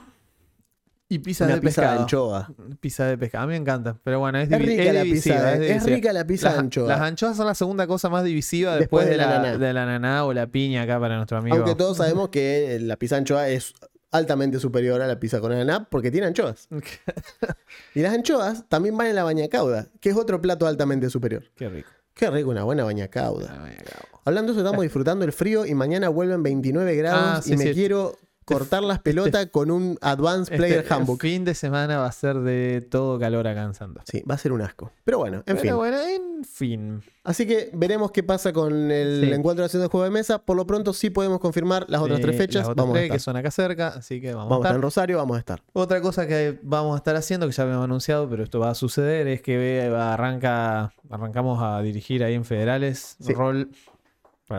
Y 1.14 1.20
pizza 1.20 1.46
una 1.46 1.56
de 1.56 1.62
pizza 1.62 1.82
de 1.82 1.88
pescado. 1.88 2.02
anchoa. 2.04 2.54
Pizza 2.80 3.06
de 3.06 3.18
pescado. 3.18 3.44
A 3.44 3.48
mí 3.48 3.52
me 3.52 3.58
encanta. 3.58 3.98
Pero 4.04 4.20
bueno, 4.20 4.38
es, 4.40 4.50
Es 4.52 4.60
rica 4.60 4.84
es 4.84 4.94
la 4.94 5.04
divisiva, 5.04 5.36
pizza, 5.36 5.54
es 5.56 5.62
es 5.78 5.84
rica 5.84 6.14
la 6.14 6.26
pizza 6.26 6.48
de 6.50 6.56
Las- 6.56 6.64
anchoa. 6.64 6.88
Las 6.88 7.02
anchoas 7.02 7.36
son 7.38 7.48
la 7.48 7.56
segunda 7.56 7.86
cosa 7.88 8.10
más 8.10 8.24
divisiva 8.24 8.76
Después 8.78 9.06
después, 9.06 9.06
de 9.06 9.12
de, 9.12 9.18
la 9.18 9.42
la, 9.52 9.58
de 9.58 9.74
la 9.74 9.86
naná 9.86 10.24
o 10.26 10.34
la 10.34 10.48
piña 10.48 10.84
acá 10.84 11.00
para 11.00 11.18
nuestro 11.18 11.38
amigo. 11.38 11.56
Aunque 11.58 11.76
todos 11.76 11.98
sabemos 11.98 12.30
que 12.30 12.78
la 12.82 12.96
pizza 12.98 13.18
anchoa 13.18 13.50
es 13.50 13.74
altamente 14.12 14.60
superior 14.60 15.02
a 15.02 15.08
la 15.08 15.20
pizza 15.20 15.40
con 15.42 15.52
ananá 15.52 15.88
porque 15.90 16.12
tiene 16.12 16.28
anchoas. 16.28 16.68
Y 17.96 18.00
las 18.02 18.14
anchoas 18.14 18.66
también 18.70 18.96
van 18.98 19.08
en 19.08 19.16
la 19.16 19.24
bañacauda, 19.24 19.88
que 20.00 20.10
es 20.10 20.16
otro 20.16 20.42
plato 20.42 20.66
altamente 20.68 21.10
superior. 21.10 21.44
Qué 21.56 21.68
rico. 21.70 21.90
Qué 22.14 22.30
rico 22.30 22.50
una 22.50 22.64
buena 22.64 22.84
bañacauda. 22.84 23.48
Cago. 23.48 24.20
Hablando 24.26 24.52
de 24.54 24.60
eso, 24.60 24.66
estamos 24.66 24.84
disfrutando 24.84 25.26
el 25.26 25.32
frío 25.34 25.66
y 25.66 25.74
mañana 25.74 26.10
vuelven 26.10 26.44
29 26.44 26.96
grados 26.96 27.22
Ah, 27.40 27.42
sí, 27.42 27.54
y 27.54 27.58
me 27.58 27.66
sí. 27.66 27.74
quiero 27.74 28.18
cortar 28.46 28.84
las 28.84 29.00
pelotas 29.04 29.48
con 29.48 29.72
un 29.72 29.98
Advanced 30.02 30.56
Player 30.58 30.80
Este 30.80 30.94
Handbook. 30.94 31.22
fin 31.22 31.46
de 31.46 31.54
semana 31.54 31.98
va 32.00 32.08
a 32.08 32.12
ser 32.12 32.38
de 32.40 32.82
todo 32.82 33.20
calor 33.20 33.48
acá 33.48 33.64
en 33.64 33.74
Santos. 33.74 34.04
Sí, 34.12 34.24
va 34.30 34.36
a 34.36 34.38
ser 34.38 34.52
un 34.52 34.62
asco. 34.62 34.92
Pero 35.04 35.20
bueno, 35.20 35.38
en 35.38 35.44
Pero 35.46 35.60
fin. 35.60 35.76
bueno, 35.76 35.98
en 36.02 36.44
fin. 36.44 37.02
Así 37.24 37.46
que 37.46 37.70
veremos 37.74 38.12
qué 38.12 38.24
pasa 38.24 38.52
con 38.52 38.90
el 38.92 39.22
Sí. 39.24 39.32
encuentro 39.32 39.62
de 39.62 39.66
acción 39.66 39.82
de 39.84 39.88
juego 39.90 40.04
de 40.06 40.10
mesa. 40.10 40.40
Por 40.40 40.58
lo 40.58 40.66
pronto 40.66 40.92
sí 40.94 41.10
podemos 41.12 41.40
confirmar 41.40 41.86
las 41.88 42.02
otras 42.02 42.20
Eh, 42.20 42.24
tres 42.24 42.38
fechas. 42.38 42.56
las 42.64 42.70
otras 42.70 42.78
vamos 42.78 42.94
a 42.96 43.00
tres 43.00 43.04
estar. 43.06 43.16
que 43.16 43.20
son 43.20 43.36
acá 43.38 43.52
cerca, 43.52 43.88
así 43.90 44.20
que 44.20 44.34
vamos, 44.34 44.50
Vamos 44.50 44.66
a 44.66 44.68
a 44.68 44.70
estar 44.70 44.76
en. 44.78 44.82
Rosario, 44.82 45.18
vamos 45.18 45.36
a 45.36 45.40
estar. 45.40 45.62
Otra 45.74 46.02
cosa 46.02 46.28
que 46.28 46.60
vamos 46.64 46.96
a 46.96 46.98
estar 46.98 47.16
haciendo, 47.16 47.46
que 47.48 47.54
ya 47.54 47.64
habíamos 47.64 47.84
anunciado, 47.86 48.28
pero 48.30 48.44
esto 48.44 48.60
va 48.60 48.72
a 48.72 48.76
suceder, 48.76 49.28
es 49.28 49.42
que 49.44 49.82
arranca, 49.96 50.94
arrancamos 51.10 51.62
a 51.62 51.82
dirigir 51.82 52.24
ahí 52.24 52.34
en 52.34 52.44
Federales, 52.46 53.18
Sí. 53.20 53.34
rol 53.34 53.70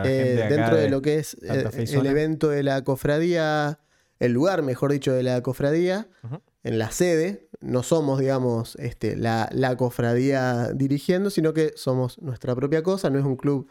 Eh, 0.05 0.45
dentro 0.49 0.75
de, 0.75 0.81
de- 0.83 0.89
lo 0.89 1.01
que 1.01 1.17
es 1.19 1.35
eh, 1.43 1.69
el 1.93 2.05
evento 2.05 2.49
de 2.49 2.63
la 2.63 2.83
cofradía, 2.83 3.79
el 4.19 4.31
lugar, 4.31 4.61
mejor 4.63 4.91
dicho, 4.91 5.13
de 5.13 5.23
la 5.23 5.41
cofradía, 5.41 6.07
en 6.63 6.79
la 6.79 6.91
sede. 6.91 7.47
No 7.59 7.83
somos, 7.83 8.19
digamos, 8.19 8.75
este, 8.75 9.15
la, 9.15 9.49
la 9.53 9.75
cofradía 9.77 10.69
dirigiendo, 10.73 11.29
sino 11.29 11.53
que 11.53 11.73
somos 11.75 12.21
nuestra 12.21 12.55
propia 12.55 12.83
cosa. 12.83 13.09
No 13.09 13.19
es 13.19 13.25
un 13.25 13.35
club 13.37 13.67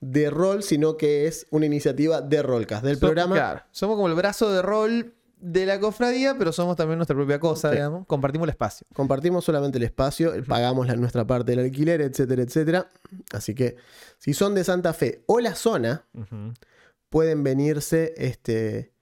de 0.00 0.30
rol, 0.30 0.62
sino 0.62 0.96
que 0.96 1.26
es 1.26 1.46
una 1.50 1.66
iniciativa 1.66 2.20
de 2.20 2.42
Rollcast, 2.42 2.84
del 2.84 2.94
So- 2.96 3.00
programa. 3.00 3.34
claro, 3.34 3.62
somos 3.72 3.96
como 3.96 4.08
el 4.08 4.14
brazo 4.14 4.52
de 4.52 4.62
rol 4.62 5.14
de 5.40 5.66
la 5.66 5.78
cofradía, 5.80 6.36
pero 6.38 6.52
somos 6.52 6.76
también 6.76 6.98
nuestra 6.98 7.14
propia 7.16 7.38
cosa, 7.38 7.68
Sí. 7.70 7.76
digamos. 7.76 8.06
Compartimos 8.06 8.46
el 8.46 8.50
espacio. 8.50 8.86
Compartimos 8.92 9.44
solamente 9.44 9.78
el 9.78 9.84
espacio, 9.84 10.32
pagamos 10.46 10.86
la- 10.86 10.96
nuestra 10.96 11.26
parte 11.26 11.52
del 11.52 11.60
alquiler, 11.64 12.00
etcétera, 12.00 12.42
etcétera. 12.42 12.88
Así 13.32 13.54
que 13.54 13.76
si 14.18 14.34
son 14.34 14.54
de 14.54 14.64
Santa 14.64 14.92
Fe 14.92 15.22
o 15.26 15.40
la 15.40 15.54
zona, 15.54 16.04
pueden 17.08 17.42
venirse 17.44 18.14
este, 18.16 18.92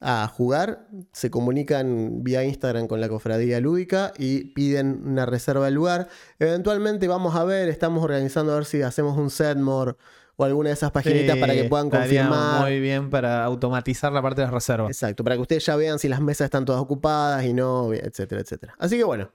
a 0.00 0.28
jugar. 0.28 0.86
Se 1.12 1.30
comunican 1.30 2.22
vía 2.22 2.44
Instagram 2.44 2.86
con 2.86 3.00
la 3.00 3.08
cofradía 3.08 3.60
lúdica 3.60 4.12
y 4.18 4.52
piden 4.54 5.02
una 5.06 5.26
reserva 5.26 5.64
del 5.66 5.74
lugar. 5.74 6.08
Eventualmente 6.38 7.08
vamos 7.08 7.34
a 7.36 7.44
ver, 7.44 7.68
estamos 7.68 8.02
organizando 8.04 8.52
a 8.52 8.56
ver 8.56 8.64
si 8.64 8.82
hacemos 8.82 9.18
un 9.18 9.30
Setmore 9.30 9.96
o 10.36 10.44
alguna 10.44 10.68
de 10.70 10.74
esas 10.74 10.90
paginitas 10.90 11.34
Sí, 11.34 11.40
para 11.40 11.54
que 11.54 11.64
puedan 11.64 11.90
confirmar. 11.90 12.60
Muy 12.62 12.80
bien 12.80 13.10
para 13.10 13.44
automatizar 13.44 14.12
la 14.12 14.20
parte 14.22 14.40
de 14.40 14.46
las 14.46 14.54
reservas. 14.54 14.90
Exacto, 14.90 15.22
para 15.24 15.36
que 15.36 15.42
ustedes 15.42 15.64
ya 15.66 15.76
vean 15.76 15.98
si 15.98 16.08
las 16.08 16.20
mesas 16.20 16.46
están 16.46 16.64
todas 16.64 16.80
ocupadas 16.82 17.44
y 17.44 17.52
no, 17.52 17.92
etcétera, 17.92 18.40
etcétera. 18.40 18.74
Así 18.78 18.96
que 18.96 19.04
bueno, 19.04 19.30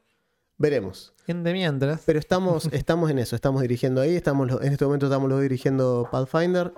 veremos. 0.58 1.14
Gente, 1.26 1.54
mientras. 1.54 2.02
Pero 2.06 2.20
estamos, 2.20 2.66
estamos 2.72 3.10
en 3.12 3.20
eso, 3.20 3.36
estamos 3.36 3.62
dirigiendo 3.62 4.02
ahí, 4.02 4.16
estamos 4.16 4.50
en 4.62 4.74
este 4.74 4.86
momento 4.86 5.06
estamos 5.06 5.30
los 5.30 5.42
dirigiendo 5.42 6.08
Pathfinder. 6.12 6.74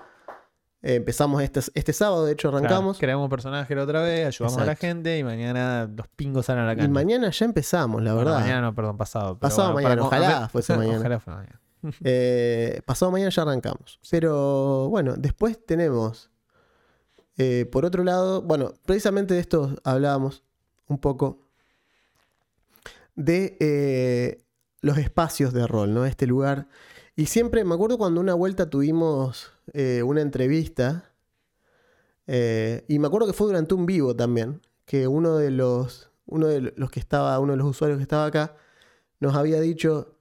Eh, 0.83 0.95
empezamos 0.95 1.43
este, 1.43 1.59
este 1.75 1.93
sábado, 1.93 2.25
de 2.25 2.31
hecho 2.33 2.47
arrancamos. 2.49 2.97
Claro, 2.97 2.99
creamos 3.11 3.29
personajes 3.29 3.77
la 3.77 3.83
otra 3.83 4.01
vez, 4.01 4.25
ayudamos 4.25 4.57
a 4.57 4.65
la 4.65 4.75
gente 4.75 5.15
y 5.19 5.23
mañana 5.23 5.87
los 5.95 6.07
pingos 6.07 6.47
salen 6.47 6.63
a 6.63 6.65
la 6.67 6.73
y 6.73 6.77
cancha. 6.77 6.91
mañana 6.91 7.29
ya 7.29 7.45
empezamos, 7.45 8.01
la 8.01 8.13
Bueno, 8.15 8.31
verdad. 8.31 8.41
mañana 8.41 8.61
no, 8.61 8.73
perdón, 8.75 8.97
pasado. 8.97 9.37
pero 9.37 9.39
Pasado 9.49 9.73
bueno, 9.73 9.89
mañana, 9.89 10.09
para- 10.09 10.23
ojalá 10.25 10.49
fuese 10.49 10.75
mañana. 10.75 10.97
Ojalá 10.99 11.19
fuera 11.19 11.37
mañana. 11.37 11.60
Eh, 12.03 12.81
pasado 12.85 13.11
mañana 13.11 13.31
ya 13.31 13.41
arrancamos. 13.41 13.99
Pero 14.09 14.89
bueno, 14.89 15.15
después 15.17 15.63
tenemos, 15.65 16.29
eh, 17.37 17.65
por 17.71 17.85
otro 17.85 18.03
lado, 18.03 18.41
bueno, 18.41 18.73
precisamente 18.85 19.33
de 19.33 19.39
esto 19.39 19.75
hablábamos 19.83 20.43
un 20.87 20.99
poco 20.99 21.47
de 23.15 23.57
eh, 23.59 24.43
los 24.81 24.97
espacios 24.97 25.53
de 25.53 25.67
rol, 25.67 25.93
¿no? 25.93 26.05
Este 26.05 26.27
lugar. 26.27 26.67
Y 27.15 27.25
siempre, 27.25 27.63
me 27.63 27.75
acuerdo 27.75 27.97
cuando 27.97 28.21
una 28.21 28.33
vuelta 28.33 28.69
tuvimos 28.69 29.51
una 30.03 30.21
entrevista, 30.21 31.11
y 32.27 32.99
me 32.99 33.07
acuerdo 33.07 33.27
que 33.27 33.33
fue 33.33 33.47
durante 33.47 33.73
un 33.73 33.85
vivo 33.85 34.15
también, 34.15 34.61
que 34.85 35.07
uno 35.07 35.37
de 35.37 35.51
los, 35.51 36.09
uno 36.25 36.47
de 36.47 36.73
los 36.75 36.91
que 36.91 36.99
estaba, 36.99 37.37
uno 37.39 37.53
de 37.53 37.57
los 37.57 37.67
usuarios 37.67 37.97
que 37.97 38.03
estaba 38.03 38.25
acá, 38.25 38.55
nos 39.19 39.35
había 39.35 39.61
dicho, 39.61 40.17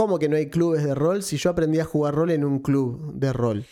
¿cómo 0.00 0.18
que 0.18 0.30
no 0.30 0.36
hay 0.36 0.48
clubes 0.48 0.82
de 0.82 0.94
rol 0.94 1.22
si 1.22 1.36
yo 1.36 1.50
aprendí 1.50 1.78
a 1.78 1.84
jugar 1.84 2.14
rol 2.14 2.30
en 2.30 2.42
un 2.42 2.60
club 2.60 3.12
de 3.12 3.34
rol? 3.34 3.66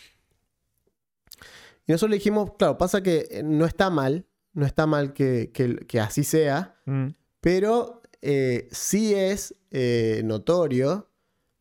Y 1.86 1.92
nosotros 1.92 2.10
le 2.10 2.16
dijimos, 2.16 2.50
claro, 2.58 2.76
pasa 2.76 3.02
que 3.02 3.26
eh, 3.30 3.42
no 3.42 3.64
está 3.64 3.88
mal, 3.88 4.26
no 4.52 4.66
está 4.66 4.86
mal 4.86 5.14
que, 5.14 5.50
que- 5.54 5.86
que 5.86 6.00
así 6.00 6.24
sea, 6.24 6.76
Mm. 6.84 7.08
pero 7.40 8.02
eh, 8.20 8.68
sí 8.72 9.14
es 9.14 9.54
eh, 9.70 10.20
notorio 10.22 11.08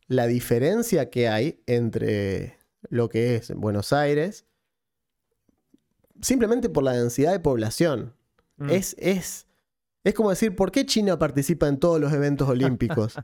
la 0.06 0.26
diferencia 0.26 1.08
que 1.08 1.28
hay 1.28 1.62
entre 1.66 2.58
lo 2.90 3.08
que 3.08 3.36
es 3.36 3.54
Buenos 3.54 3.94
Aires, 3.94 4.44
simplemente 6.20 6.68
por 6.68 6.84
la 6.84 6.92
densidad 6.92 7.32
de 7.32 7.40
población. 7.40 8.12
Mm. 8.58 8.68
Es, 8.70 8.96
es, 8.98 9.46
es 10.04 10.12
como 10.14 10.28
decir, 10.28 10.54
¿por 10.54 10.72
qué 10.72 10.84
China 10.84 11.18
participa 11.18 11.68
en 11.68 11.78
todos 11.78 11.98
los 12.00 12.12
eventos 12.12 12.46
olímpicos? 12.50 13.14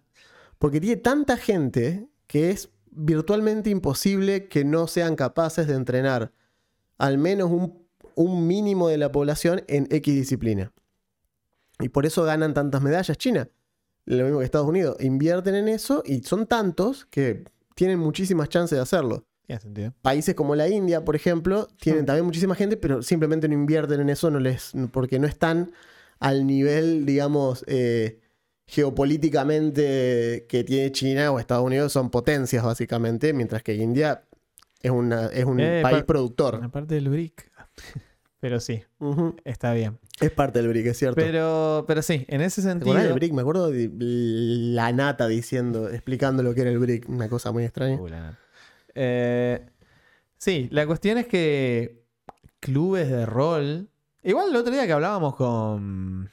Porque 0.58 0.80
tiene 0.80 0.96
tanta 0.96 1.36
gente 1.36 2.08
que 2.26 2.50
es 2.50 2.70
virtualmente 2.90 3.70
imposible 3.70 4.48
que 4.48 4.64
no 4.64 4.86
sean 4.86 5.16
capaces 5.16 5.66
de 5.66 5.74
entrenar 5.74 6.32
al 6.98 7.18
menos 7.18 7.50
un, 7.50 7.86
un 8.14 8.46
mínimo 8.46 8.88
de 8.88 8.98
la 8.98 9.10
población 9.10 9.64
en 9.66 9.88
X 9.90 10.14
disciplina. 10.14 10.72
Y 11.80 11.88
por 11.88 12.06
eso 12.06 12.22
ganan 12.24 12.54
tantas 12.54 12.82
medallas 12.82 13.18
China. 13.18 13.48
Lo 14.06 14.24
mismo 14.24 14.38
que 14.38 14.44
Estados 14.44 14.68
Unidos. 14.68 14.96
Invierten 15.00 15.54
en 15.54 15.68
eso 15.68 16.02
y 16.06 16.22
son 16.22 16.46
tantos 16.46 17.06
que 17.06 17.44
tienen 17.74 17.98
muchísimas 17.98 18.48
chances 18.48 18.76
de 18.76 18.82
hacerlo. 18.82 19.26
Países 20.00 20.34
como 20.34 20.54
la 20.54 20.68
India, 20.68 21.04
por 21.04 21.16
ejemplo, 21.16 21.68
tienen 21.78 22.06
también 22.06 22.24
muchísima 22.24 22.54
gente, 22.54 22.76
pero 22.76 23.02
simplemente 23.02 23.48
no 23.48 23.54
invierten 23.54 24.00
en 24.00 24.08
eso 24.08 24.30
no 24.30 24.40
les, 24.40 24.72
porque 24.90 25.18
no 25.18 25.26
están 25.26 25.72
al 26.18 26.46
nivel, 26.46 27.04
digamos, 27.04 27.64
eh, 27.66 28.20
geopolíticamente 28.66 30.46
que 30.48 30.64
tiene 30.64 30.92
China 30.92 31.30
o 31.32 31.38
Estados 31.38 31.64
Unidos. 31.64 31.92
Son 31.92 32.10
potencias, 32.10 32.64
básicamente, 32.64 33.32
mientras 33.32 33.62
que 33.62 33.74
India 33.74 34.24
es, 34.80 34.90
una, 34.90 35.26
es 35.26 35.44
un 35.44 35.60
Eh, 35.60 35.80
país 35.82 35.98
pa- 36.00 36.06
productor. 36.06 36.60
Aparte 36.62 36.94
del 36.94 37.08
BRIC. 37.08 37.50
Pero 38.40 38.60
sí, 38.60 38.82
está 39.44 39.72
bien. 39.72 39.98
Es 40.20 40.30
parte 40.30 40.58
del 40.60 40.68
BRIC, 40.68 40.86
es 40.88 40.98
cierto. 40.98 41.16
Pero, 41.16 41.84
pero 41.88 42.02
sí, 42.02 42.26
en 42.28 42.42
ese 42.42 42.60
¿Te 42.60 42.68
sentido. 42.68 42.90
acordás 42.92 43.04
del 43.08 43.14
BRIC? 43.14 43.32
Me 43.32 43.40
acuerdo 43.40 43.70
de 43.70 43.90
la 43.98 44.92
nata 44.92 45.26
diciendo, 45.28 45.88
explicando 45.88 46.42
lo 46.42 46.54
que 46.54 46.60
era 46.60 46.70
el 46.70 46.78
BRIC. 46.78 47.08
Una 47.08 47.30
cosa 47.30 47.52
muy 47.52 47.64
extraña. 47.64 47.98
Uy, 47.98 48.10
la. 48.10 48.38
Eh, 48.94 49.64
sí, 50.36 50.68
la 50.70 50.86
cuestión 50.86 51.16
es 51.16 51.26
que 51.26 52.04
clubes 52.60 53.08
de 53.08 53.24
rol. 53.24 53.88
Igual 54.22 54.50
el 54.50 54.56
otro 54.56 54.74
día 54.74 54.84
que 54.86 54.92
hablábamos 54.92 55.36
con, 55.36 56.28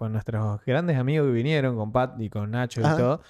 con 0.00 0.12
nuestros 0.12 0.64
grandes 0.64 0.96
amigos 0.96 1.26
que 1.26 1.32
vinieron, 1.32 1.76
con 1.76 1.92
Pat 1.92 2.18
y 2.18 2.30
con 2.30 2.50
Nacho 2.52 2.80
y 2.80 2.84
todo, 2.84 3.20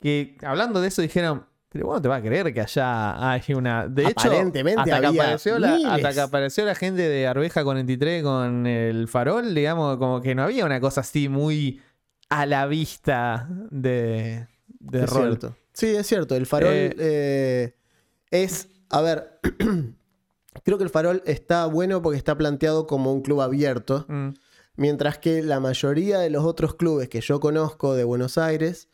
que 0.00 0.38
hablando 0.42 0.80
de 0.80 0.88
eso 0.88 1.02
dijeron. 1.02 1.44
Pero 1.68 1.88
bueno, 1.88 2.00
te 2.00 2.08
va 2.08 2.16
a 2.16 2.22
creer 2.22 2.54
que 2.54 2.62
allá 2.62 3.32
hay 3.32 3.42
una. 3.52 3.86
De 3.86 4.04
hecho, 4.04 4.30
hasta 4.30 4.50
que, 4.50 5.06
apareció 5.06 5.58
la, 5.58 5.74
hasta 5.92 6.14
que 6.14 6.20
apareció 6.20 6.64
la 6.64 6.74
gente 6.74 7.02
de 7.06 7.26
Arbeja 7.26 7.62
43 7.64 8.22
con 8.22 8.66
el 8.66 9.08
farol, 9.08 9.54
digamos, 9.54 9.98
como 9.98 10.22
que 10.22 10.34
no 10.34 10.44
había 10.44 10.64
una 10.64 10.80
cosa 10.80 11.02
así 11.02 11.28
muy 11.28 11.82
a 12.30 12.46
la 12.46 12.66
vista 12.66 13.46
de, 13.70 14.46
de 14.68 15.04
es 15.04 15.10
cierto. 15.10 15.54
Sí, 15.74 15.88
es 15.88 16.06
cierto. 16.06 16.34
El 16.34 16.46
farol 16.46 16.72
Eh, 16.72 16.94
eh, 16.98 17.74
es. 18.30 18.70
A 18.88 19.02
ver. 19.02 19.38
creo 20.64 20.78
que 20.78 20.84
el 20.84 20.90
farol 20.90 21.22
está 21.26 21.66
bueno 21.66 22.00
porque 22.00 22.16
está 22.16 22.38
planteado 22.38 22.86
como 22.86 23.12
un 23.12 23.20
club 23.20 23.42
abierto. 23.42 24.06
Mm, 24.08 24.30
Mientras 24.76 25.18
que 25.18 25.42
la 25.42 25.58
mayoría 25.60 26.18
de 26.18 26.30
los 26.30 26.44
otros 26.44 26.74
clubes 26.74 27.08
que 27.08 27.20
yo 27.20 27.40
conozco 27.40 27.94
de 27.94 28.04
Buenos 28.04 28.36
Aires 28.38 28.88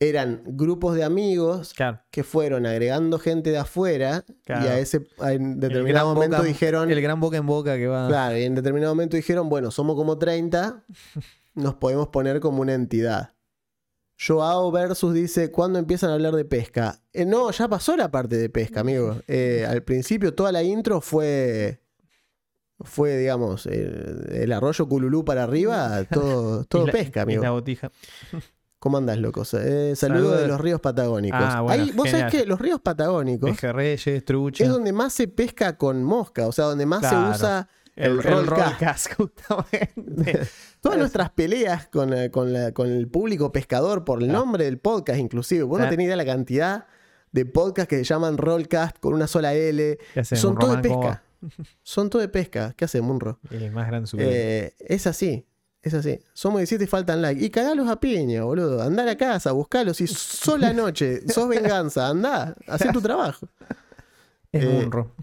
eran 0.00 0.42
grupos 0.46 0.94
de 0.94 1.02
amigos 1.02 1.74
claro. 1.74 2.00
que 2.12 2.22
fueron 2.22 2.66
agregando 2.66 3.18
gente 3.18 3.50
de 3.50 3.58
afuera 3.58 4.24
Claro. 4.44 4.64
y 4.64 4.68
a 4.68 4.78
ese 4.78 5.08
a- 5.18 5.32
en 5.32 5.58
determinado 5.58 6.14
momento 6.14 6.36
boca- 6.36 6.46
dijeron. 6.48 6.88
El 6.90 7.00
gran 7.02 7.18
boca 7.18 7.36
en 7.36 7.46
boca 7.46 7.76
que 7.76 7.88
va. 7.88 8.06
Claro, 8.06 8.38
y 8.38 8.44
en 8.44 8.54
determinado 8.54 8.94
momento 8.94 9.16
dijeron, 9.16 9.48
bueno, 9.48 9.72
somos 9.72 9.96
como 9.96 10.16
30, 10.16 10.84
nos 11.54 11.74
podemos 11.74 12.08
poner 12.08 12.38
como 12.38 12.60
una 12.62 12.74
entidad. 12.74 13.34
Joao 14.24 14.70
Versus 14.72 15.14
dice, 15.14 15.50
¿cuándo 15.52 15.78
empiezan 15.78 16.10
a 16.10 16.14
hablar 16.14 16.34
de 16.34 16.44
pesca? 16.44 17.00
Eh, 17.12 17.24
no, 17.24 17.50
ya 17.52 17.68
pasó 17.68 17.96
la 17.96 18.10
parte 18.10 18.36
de 18.36 18.48
pesca, 18.50 18.80
amigo. 18.80 19.16
Eh, 19.28 19.64
al 19.68 19.82
principio 19.82 20.34
toda 20.34 20.50
la 20.52 20.62
intro 20.62 21.00
fue, 21.00 21.80
fue 22.80 23.16
digamos, 23.16 23.66
el, 23.66 24.26
el 24.30 24.52
arroyo 24.52 24.86
Cululú 24.88 25.24
para 25.24 25.44
arriba, 25.44 26.04
todo, 26.12 26.64
todo 26.64 26.86
la- 26.86 26.92
pesca, 26.92 27.22
amigo. 27.22 27.42
la 27.42 27.50
botija. 27.50 27.90
¿Cómo 28.80 28.96
andás, 28.98 29.18
locos? 29.18 29.54
Eh, 29.54 29.94
Saludos. 29.96 30.40
de 30.40 30.46
los 30.46 30.60
ríos 30.60 30.80
patagónicos. 30.80 31.40
Ah, 31.42 31.62
bueno, 31.62 31.82
Ahí, 31.82 31.90
vos 31.96 32.08
sabés 32.08 32.30
que 32.30 32.46
los 32.46 32.60
ríos 32.60 32.80
patagónicos 32.80 33.50
Pejerreyes, 33.50 34.24
trucha. 34.24 34.62
es 34.62 34.70
donde 34.70 34.92
más 34.92 35.12
se 35.12 35.26
pesca 35.26 35.76
con 35.76 36.04
mosca, 36.04 36.46
o 36.46 36.52
sea, 36.52 36.66
donde 36.66 36.86
más 36.86 37.00
Claro. 37.00 37.34
se 37.34 37.38
usa 37.40 37.68
el, 37.96 38.12
el 38.12 38.22
roll 38.22 38.46
justamente. 39.16 40.40
Todas 40.80 40.96
nuestras 40.98 41.30
peleas 41.30 41.88
con, 41.88 42.12
eh, 42.12 42.30
con, 42.30 42.52
la- 42.52 42.72
con 42.72 42.88
el 42.88 43.08
público 43.08 43.50
pescador 43.52 44.04
por 44.04 44.20
el 44.20 44.26
Claro. 44.28 44.40
nombre 44.44 44.64
del 44.64 44.78
podcast, 44.78 45.18
inclusive. 45.18 45.62
Vos 45.64 45.72
no 45.72 45.76
Claro. 45.78 45.90
tenés 45.90 46.04
idea 46.06 46.16
la 46.16 46.24
cantidad 46.24 46.86
de 47.32 47.44
podcasts 47.46 47.88
que 47.88 47.96
se 47.96 48.04
llaman 48.04 48.38
Rollcast 48.38 48.98
con 49.00 49.12
una 49.14 49.26
sola 49.26 49.54
L. 49.54 49.98
¿Qué 50.14 50.20
hacemos, 50.20 50.40
Son 50.40 50.56
todo 50.56 50.76
de 50.76 50.82
pesca. 50.82 51.22
Son 51.82 52.10
todo 52.10 52.20
de 52.20 52.28
pesca. 52.28 52.74
¿Qué 52.76 52.84
hace 52.84 53.00
Munro? 53.00 53.38
El 53.50 53.70
más 53.70 53.86
grande 53.86 54.06
su 54.06 54.16
Eh, 54.18 54.74
es 54.78 55.06
así. 55.06 55.46
Es 55.82 55.94
así. 55.94 56.18
Somos 56.32 56.58
17 56.58 56.84
y 56.84 56.86
faltan 56.86 57.22
like. 57.22 57.44
Y 57.44 57.50
cagalos 57.50 57.88
a 57.88 58.00
piña, 58.00 58.42
boludo. 58.42 58.82
Andá 58.82 59.04
a 59.04 59.06
la 59.06 59.16
casa, 59.16 59.52
buscalos. 59.52 60.00
Y 60.00 60.06
sola 60.06 60.72
noche, 60.72 61.22
sos 61.28 61.48
venganza. 61.48 62.08
Andá, 62.08 62.56
hacé 62.66 62.92
tu 62.92 63.00
trabajo. 63.00 63.48
Es 64.50 64.64
eh, 64.64 64.66
Munro. 64.66 65.14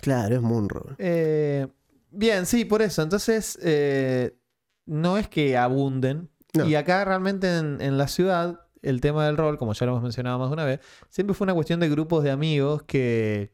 Claro, 0.00 0.36
es 0.36 0.42
Munro. 0.42 0.94
Eh, 0.98 1.66
bien, 2.10 2.46
sí, 2.46 2.64
por 2.64 2.82
eso. 2.82 3.02
Entonces, 3.02 3.58
eh, 3.62 4.36
no 4.86 5.18
es 5.18 5.28
que 5.28 5.56
abunden. 5.56 6.30
No. 6.52 6.66
Y 6.66 6.76
acá 6.76 7.04
realmente 7.04 7.58
en, 7.58 7.80
en 7.80 7.98
la 7.98 8.06
ciudad, 8.06 8.60
el 8.80 9.00
tema 9.00 9.26
del 9.26 9.36
rol, 9.36 9.58
como 9.58 9.72
ya 9.72 9.86
lo 9.86 9.92
hemos 9.92 10.02
mencionado 10.04 10.38
más 10.38 10.50
de 10.50 10.54
una 10.54 10.64
vez, 10.64 10.80
siempre 11.10 11.34
fue 11.34 11.46
una 11.46 11.54
cuestión 11.54 11.80
de 11.80 11.88
grupos 11.88 12.22
de 12.22 12.30
amigos 12.30 12.84
que 12.84 13.53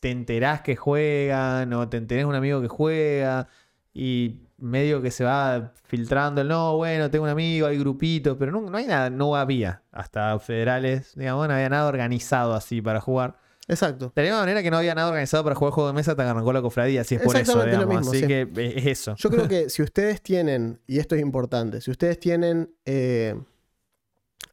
te 0.00 0.10
enterás 0.10 0.62
que 0.62 0.76
juegan 0.76 1.72
o 1.72 1.88
te 1.88 1.96
enterás 1.96 2.22
de 2.22 2.26
un 2.26 2.34
amigo 2.34 2.60
que 2.60 2.68
juega 2.68 3.48
y 3.94 4.40
medio 4.58 5.02
que 5.02 5.10
se 5.10 5.24
va 5.24 5.72
filtrando 5.84 6.40
el 6.40 6.48
no, 6.48 6.76
bueno, 6.76 7.10
tengo 7.10 7.24
un 7.24 7.30
amigo, 7.30 7.66
hay 7.66 7.78
grupitos, 7.78 8.36
pero 8.38 8.52
no, 8.52 8.60
no 8.60 8.78
hay 8.78 8.86
nada, 8.86 9.10
no 9.10 9.36
había 9.36 9.82
hasta 9.90 10.38
federales, 10.38 11.12
digamos, 11.16 11.48
no 11.48 11.54
había 11.54 11.68
nada 11.68 11.88
organizado 11.88 12.54
así 12.54 12.80
para 12.80 13.00
jugar. 13.00 13.36
Exacto. 13.68 14.12
De 14.14 14.22
la 14.22 14.28
misma 14.28 14.40
manera 14.40 14.62
que 14.62 14.70
no 14.70 14.78
había 14.78 14.94
nada 14.94 15.08
organizado 15.08 15.44
para 15.44 15.54
jugar 15.54 15.72
juego 15.72 15.88
de 15.88 15.94
mesa 15.94 16.14
que 16.14 16.22
arrancó 16.22 16.52
la 16.52 16.62
cofradía, 16.62 17.04
si 17.04 17.16
es 17.16 17.22
por 17.22 17.36
eso, 17.36 17.64
lo 17.64 17.86
mismo, 17.86 18.10
Así 18.10 18.20
sí. 18.20 18.26
que 18.26 18.48
es 18.54 18.86
eso. 18.86 19.14
Yo 19.16 19.30
creo 19.30 19.48
que 19.48 19.68
si 19.70 19.82
ustedes 19.82 20.22
tienen, 20.22 20.80
y 20.86 20.98
esto 20.98 21.14
es 21.14 21.22
importante, 21.22 21.80
si 21.80 21.90
ustedes 21.90 22.18
tienen 22.18 22.74
eh, 22.84 23.40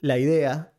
la 0.02 0.18
idea 0.18 0.74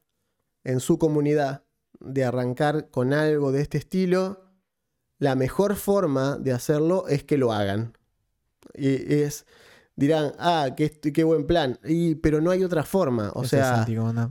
en 0.65 0.81
su 0.81 0.99
comunidad 0.99 1.63
de 2.01 2.25
arrancar 2.25 2.91
con 2.91 3.13
algo 3.13 3.53
de 3.53 3.61
este 3.63 3.79
estilo, 3.79 4.45
la 5.19 5.35
mejor 5.35 5.77
forma 5.77 6.37
de 6.39 6.53
hacerlo 6.53 7.07
es 7.09 7.25
que 7.25 7.37
lo 7.39 7.53
hagan. 7.53 7.97
Y 8.75 9.15
es, 9.23 9.47
dirán, 9.97 10.33
ah, 10.39 10.71
qué, 10.77 10.91
qué 10.91 11.25
buen 11.25 11.47
plan, 11.47 11.79
y, 11.85 12.15
pero 12.17 12.41
no 12.41 12.51
hay 12.51 12.65
otra 12.65 12.85
forma. 12.85 13.31
O 13.35 13.43
es 13.45 13.51
sea, 13.51 13.87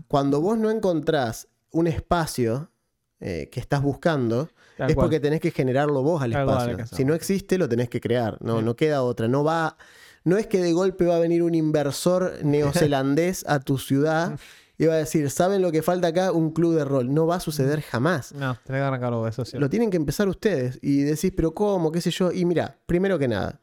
cuando 0.07 0.41
vos 0.41 0.57
no 0.57 0.69
encontrás 0.71 1.47
un 1.71 1.87
espacio 1.87 2.71
eh, 3.19 3.49
que 3.51 3.59
estás 3.59 3.81
buscando, 3.83 4.49
Tal 4.77 4.89
es 4.89 4.95
cual. 4.95 5.05
porque 5.05 5.19
tenés 5.19 5.41
que 5.41 5.51
generarlo 5.51 6.01
vos 6.01 6.21
al 6.23 6.31
Tal 6.31 6.47
espacio. 6.49 6.85
si 6.87 7.05
no 7.05 7.13
existe, 7.13 7.57
lo 7.57 7.67
tenés 7.69 7.89
que 7.89 7.99
crear. 8.01 8.37
No, 8.41 8.59
Sí. 8.59 8.65
no 8.65 8.75
queda 8.75 9.03
otra. 9.03 9.27
No 9.27 9.43
va. 9.43 9.77
No 10.23 10.37
es 10.37 10.47
que 10.47 10.59
de 10.61 10.73
golpe 10.73 11.05
va 11.05 11.17
a 11.17 11.19
venir 11.19 11.43
un 11.43 11.53
inversor 11.53 12.33
neozelandés 12.43 13.45
a 13.47 13.59
tu 13.59 13.77
ciudad 13.77 14.39
va 14.87 14.93
a 14.93 14.97
decir, 14.97 15.29
¿saben 15.29 15.61
lo 15.61 15.71
que 15.71 15.81
falta 15.81 16.07
acá? 16.07 16.31
Un 16.31 16.51
club 16.51 16.75
de 16.75 16.85
rol. 16.85 17.13
No 17.13 17.27
va 17.27 17.35
a 17.35 17.39
suceder 17.39 17.81
jamás. 17.81 18.31
No, 18.33 18.57
tenés 18.63 18.81
que 18.81 18.85
arrancarlo, 18.85 19.27
eso 19.27 19.43
sí. 19.45 19.57
Lo 19.57 19.69
tienen 19.69 19.89
que 19.89 19.97
empezar 19.97 20.27
ustedes. 20.29 20.79
Y 20.81 21.01
decís, 21.01 21.33
pero 21.35 21.53
¿cómo? 21.53 21.91
¿Qué 21.91 21.99
sé 22.01 22.11
yo? 22.11 22.31
Y 22.31 22.45
mira, 22.45 22.77
primero 22.85 23.19
que 23.19 23.27
nada, 23.27 23.59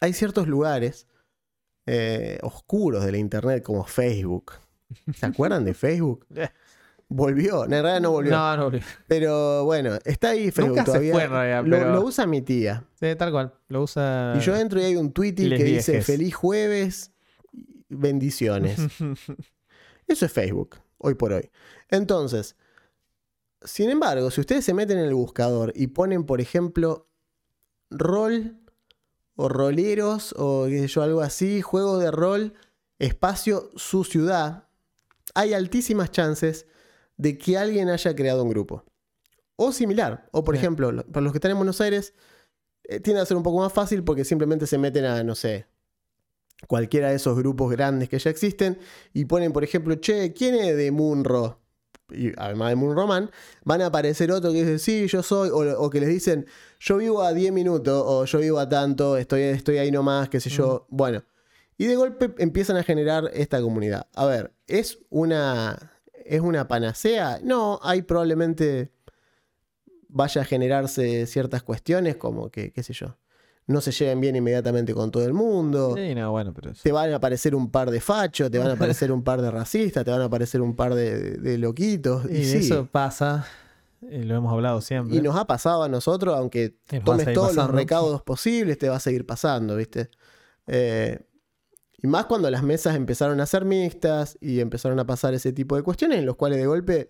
hay 0.00 0.12
ciertos 0.12 0.46
lugares 0.48 1.06
eh, 1.86 2.38
oscuros 2.42 3.04
de 3.04 3.12
la 3.12 3.18
internet 3.18 3.62
como 3.62 3.84
Facebook. 3.84 4.52
¿Se 5.16 5.26
acuerdan 5.26 5.64
de 5.64 5.74
Facebook? 5.74 6.26
Eh. 6.36 6.48
Volvió. 7.08 7.64
En 7.64 7.70
realidad 7.70 8.00
no 8.00 8.10
volvió. 8.12 8.32
No, 8.32 8.56
no, 8.56 8.66
olvidé. 8.66 8.82
Pero 9.06 9.64
bueno, 9.66 9.98
está 10.04 10.30
ahí 10.30 10.50
Facebook 10.50 10.68
Nunca 10.70 10.82
se 10.82 10.86
todavía. 10.86 11.12
fue, 11.12 11.24
en 11.24 11.30
realidad, 11.30 11.64
lo, 11.64 11.76
pero- 11.76 11.92
lo 11.92 12.00
usa 12.02 12.26
mi 12.26 12.40
tía. 12.40 12.82
Sí, 12.98 13.14
tal 13.16 13.30
cual. 13.30 13.52
Lo 13.68 13.82
usa. 13.82 14.32
Y 14.36 14.40
yo 14.40 14.56
entro 14.56 14.80
y 14.80 14.84
hay 14.84 14.96
un 14.96 15.12
tweet 15.12 15.34
que 15.34 15.62
dice 15.64 16.00
feliz 16.00 16.34
jueves, 16.34 17.12
bendiciones. 17.88 18.78
Eso 20.06 20.26
es 20.26 20.32
Facebook, 20.32 20.76
hoy 20.98 21.14
por 21.14 21.32
hoy. 21.32 21.50
Entonces, 21.88 22.56
sin 23.62 23.90
embargo, 23.90 24.30
si 24.30 24.40
ustedes 24.40 24.64
se 24.64 24.74
meten 24.74 24.98
en 24.98 25.06
el 25.06 25.14
buscador 25.14 25.72
y 25.74 25.86
ponen, 25.88 26.24
por 26.24 26.40
ejemplo, 26.40 27.08
rol 27.90 28.58
o 29.36 29.48
roleros 29.48 30.34
o 30.38 30.66
qué 30.68 30.80
sé 30.80 30.88
yo, 30.88 31.02
algo 31.02 31.20
así, 31.22 31.62
juego 31.62 31.98
de 31.98 32.10
rol, 32.10 32.54
espacio, 32.98 33.70
su 33.76 34.04
ciudad, 34.04 34.68
hay 35.34 35.54
altísimas 35.54 36.10
chances 36.10 36.66
de 37.16 37.38
que 37.38 37.56
alguien 37.58 37.88
haya 37.88 38.14
creado 38.14 38.42
un 38.44 38.50
grupo. 38.50 38.84
O 39.56 39.72
similar. 39.72 40.28
O 40.32 40.44
por 40.44 40.54
ejemplo, 40.56 40.92
lo- 40.92 41.06
para 41.06 41.22
los 41.22 41.32
que 41.32 41.38
están 41.38 41.52
en 41.52 41.56
Buenos 41.58 41.80
Aires, 41.80 42.12
eh, 42.84 43.00
tiende 43.00 43.22
a 43.22 43.26
ser 43.26 43.36
un 43.36 43.42
poco 43.42 43.58
más 43.60 43.72
fácil 43.72 44.04
porque 44.04 44.24
simplemente 44.24 44.66
se 44.66 44.78
meten 44.78 45.04
a, 45.04 45.22
no 45.24 45.34
sé, 45.34 45.66
cualquiera 46.66 47.10
de 47.10 47.16
esos 47.16 47.36
grupos 47.36 47.70
grandes 47.70 48.08
que 48.08 48.18
ya 48.18 48.30
existen 48.30 48.78
y 49.12 49.24
ponen, 49.24 49.52
por 49.52 49.64
ejemplo, 49.64 49.94
che, 49.96 50.32
¿quién 50.32 50.54
es 50.54 50.76
de 50.76 50.90
Munro? 50.90 51.60
Y 52.10 52.32
además 52.36 52.70
de 52.70 52.76
Munro 52.76 53.06
Man, 53.06 53.30
van 53.64 53.80
a 53.80 53.86
aparecer 53.86 54.30
otro 54.30 54.52
que 54.52 54.64
dice, 54.64 54.78
sí, 54.78 55.06
yo 55.06 55.22
soy, 55.22 55.48
o, 55.50 55.80
o 55.80 55.90
que 55.90 56.00
les 56.00 56.08
dicen, 56.08 56.46
yo 56.78 56.98
vivo 56.98 57.22
a 57.22 57.32
10 57.32 57.52
minutos, 57.52 58.02
o 58.06 58.24
yo 58.24 58.38
vivo 58.40 58.58
a 58.58 58.68
tanto, 58.68 59.16
estoy, 59.16 59.42
estoy 59.42 59.78
ahí 59.78 59.90
nomás, 59.90 60.28
qué 60.28 60.40
sé 60.40 60.50
yo. 60.50 60.86
Bueno, 60.90 61.24
y 61.76 61.86
de 61.86 61.96
golpe 61.96 62.34
empiezan 62.38 62.76
a 62.76 62.82
generar 62.82 63.30
esta 63.32 63.60
comunidad. 63.60 64.06
A 64.14 64.26
ver, 64.26 64.52
¿es 64.66 64.98
una, 65.10 65.92
¿es 66.24 66.40
una 66.40 66.68
panacea? 66.68 67.40
No, 67.42 67.80
hay 67.82 68.02
probablemente 68.02 68.92
vaya 70.08 70.42
a 70.42 70.44
generarse 70.44 71.26
ciertas 71.26 71.62
cuestiones 71.62 72.16
como 72.16 72.50
que, 72.50 72.72
qué 72.72 72.82
sé 72.84 72.92
yo, 72.92 73.16
no 73.66 73.80
se 73.80 73.92
lleven 73.92 74.20
bien 74.20 74.36
inmediatamente 74.36 74.92
con 74.92 75.10
todo 75.10 75.24
el 75.24 75.32
mundo. 75.32 75.94
Sí, 75.96 76.14
no, 76.14 76.30
bueno, 76.30 76.52
pero. 76.52 76.72
Te 76.74 76.92
van 76.92 77.12
a 77.12 77.16
aparecer 77.16 77.54
un 77.54 77.70
par 77.70 77.90
de 77.90 78.00
fachos, 78.00 78.50
te 78.50 78.58
van 78.58 78.68
a 78.68 78.72
aparecer 78.74 79.10
un 79.10 79.22
par 79.22 79.40
de 79.40 79.50
racistas, 79.50 80.04
te 80.04 80.10
van 80.10 80.20
a 80.20 80.24
aparecer 80.24 80.60
un 80.60 80.76
par 80.76 80.94
de, 80.94 81.36
de 81.38 81.58
loquitos. 81.58 82.26
Y, 82.30 82.38
Y, 82.38 82.44
sí. 82.44 82.56
eso 82.58 82.86
pasa, 82.90 83.46
eh, 84.02 84.24
lo 84.24 84.36
hemos 84.36 84.52
hablado 84.52 84.80
siempre. 84.80 85.16
Y 85.16 85.22
nos 85.22 85.36
ha 85.36 85.46
pasado 85.46 85.82
a 85.82 85.88
nosotros, 85.88 86.36
aunque 86.36 86.76
Y 86.90 86.96
nos 86.96 87.04
tomes 87.04 87.32
todos 87.32 87.54
los 87.54 87.70
recaudos 87.70 88.22
posibles, 88.22 88.78
te 88.78 88.88
va 88.88 88.96
a 88.96 89.00
seguir 89.00 89.24
pasando, 89.24 89.76
¿viste? 89.76 90.10
Eh, 90.66 91.20
y 92.02 92.06
más 92.06 92.26
cuando 92.26 92.50
las 92.50 92.62
mesas 92.62 92.96
empezaron 92.96 93.40
a 93.40 93.46
ser 93.46 93.64
mixtas 93.64 94.36
y 94.42 94.60
empezaron 94.60 94.98
a 95.00 95.06
pasar 95.06 95.32
ese 95.32 95.52
tipo 95.54 95.74
de 95.76 95.82
cuestiones 95.82 96.18
en 96.18 96.26
los 96.26 96.36
cuales 96.36 96.58
de 96.58 96.66
golpe 96.66 97.08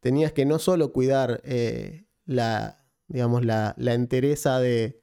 tenías 0.00 0.32
que 0.32 0.44
no 0.44 0.58
solo 0.58 0.92
cuidar 0.92 1.40
eh, 1.44 2.06
la, 2.24 2.84
digamos, 3.06 3.44
la, 3.44 3.74
la 3.78 3.94
entereza 3.94 4.58
de, 4.58 5.01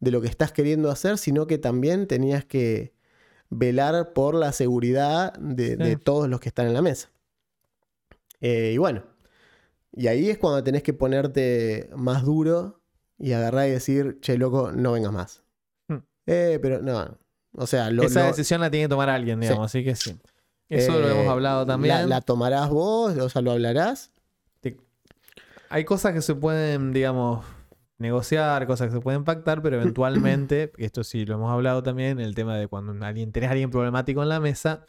de 0.00 0.10
lo 0.10 0.20
que 0.20 0.28
estás 0.28 0.52
queriendo 0.52 0.90
hacer, 0.90 1.18
sino 1.18 1.46
que 1.46 1.58
también 1.58 2.06
tenías 2.06 2.44
que 2.44 2.92
velar 3.50 4.12
por 4.12 4.34
la 4.34 4.52
seguridad 4.52 5.32
de, 5.38 5.96
todos 5.96 6.28
los 6.28 6.40
que 6.40 6.48
están 6.48 6.66
en 6.66 6.74
la 6.74 6.82
mesa. 6.82 7.10
Eh, 8.40 8.72
y 8.74 8.78
bueno, 8.78 9.04
y 9.92 10.06
ahí 10.06 10.30
es 10.30 10.38
cuando 10.38 10.62
tenés 10.62 10.82
que 10.82 10.92
ponerte 10.92 11.90
más 11.96 12.24
duro 12.24 12.80
y 13.18 13.32
agarrar 13.32 13.68
y 13.68 13.72
decir, 13.72 14.18
che, 14.20 14.38
loco, 14.38 14.70
no 14.72 14.92
vengas 14.92 15.12
más. 15.12 15.42
Hmm. 15.88 15.98
Eh, 16.26 16.58
pero 16.62 16.80
no. 16.80 17.18
O 17.52 17.66
sea, 17.66 17.90
lo, 17.90 18.04
Esa 18.04 18.20
lo- 18.20 18.26
decisión 18.28 18.60
la 18.60 18.70
tiene 18.70 18.84
que 18.84 18.90
tomar 18.90 19.08
alguien, 19.08 19.40
digamos, 19.40 19.66
así 19.66 19.82
que 19.82 19.96
sí. 19.96 20.16
Eso 20.68 21.00
lo 21.00 21.08
eh, 21.08 21.12
hemos 21.12 21.28
hablado 21.32 21.64
también. 21.66 21.94
La, 21.94 22.06
la 22.06 22.20
tomarás 22.20 22.68
vos, 22.68 23.16
o 23.16 23.28
sea, 23.28 23.42
lo 23.42 23.52
hablarás. 23.52 24.12
Hay 25.70 25.84
cosas 25.84 26.14
que 26.14 26.22
se 26.22 26.34
pueden, 26.34 26.92
digamos, 26.92 27.44
negociar, 27.98 28.66
cosas 28.66 28.88
que 28.88 28.94
se 28.94 29.00
pueden 29.00 29.24
pactar, 29.24 29.60
pero 29.62 29.76
eventualmente, 29.80 30.72
esto 30.78 31.04
sí 31.04 31.24
lo 31.26 31.34
hemos 31.34 31.50
hablado 31.52 31.82
también, 31.82 32.20
el 32.20 32.34
tema 32.34 32.56
de 32.56 32.66
cuando 32.68 32.92
alguien 33.04 33.32
tenés 33.32 33.48
a 33.48 33.52
alguien 33.52 33.70
problemático 33.70 34.22
en 34.22 34.28
la 34.28 34.40
mesa. 34.40 34.86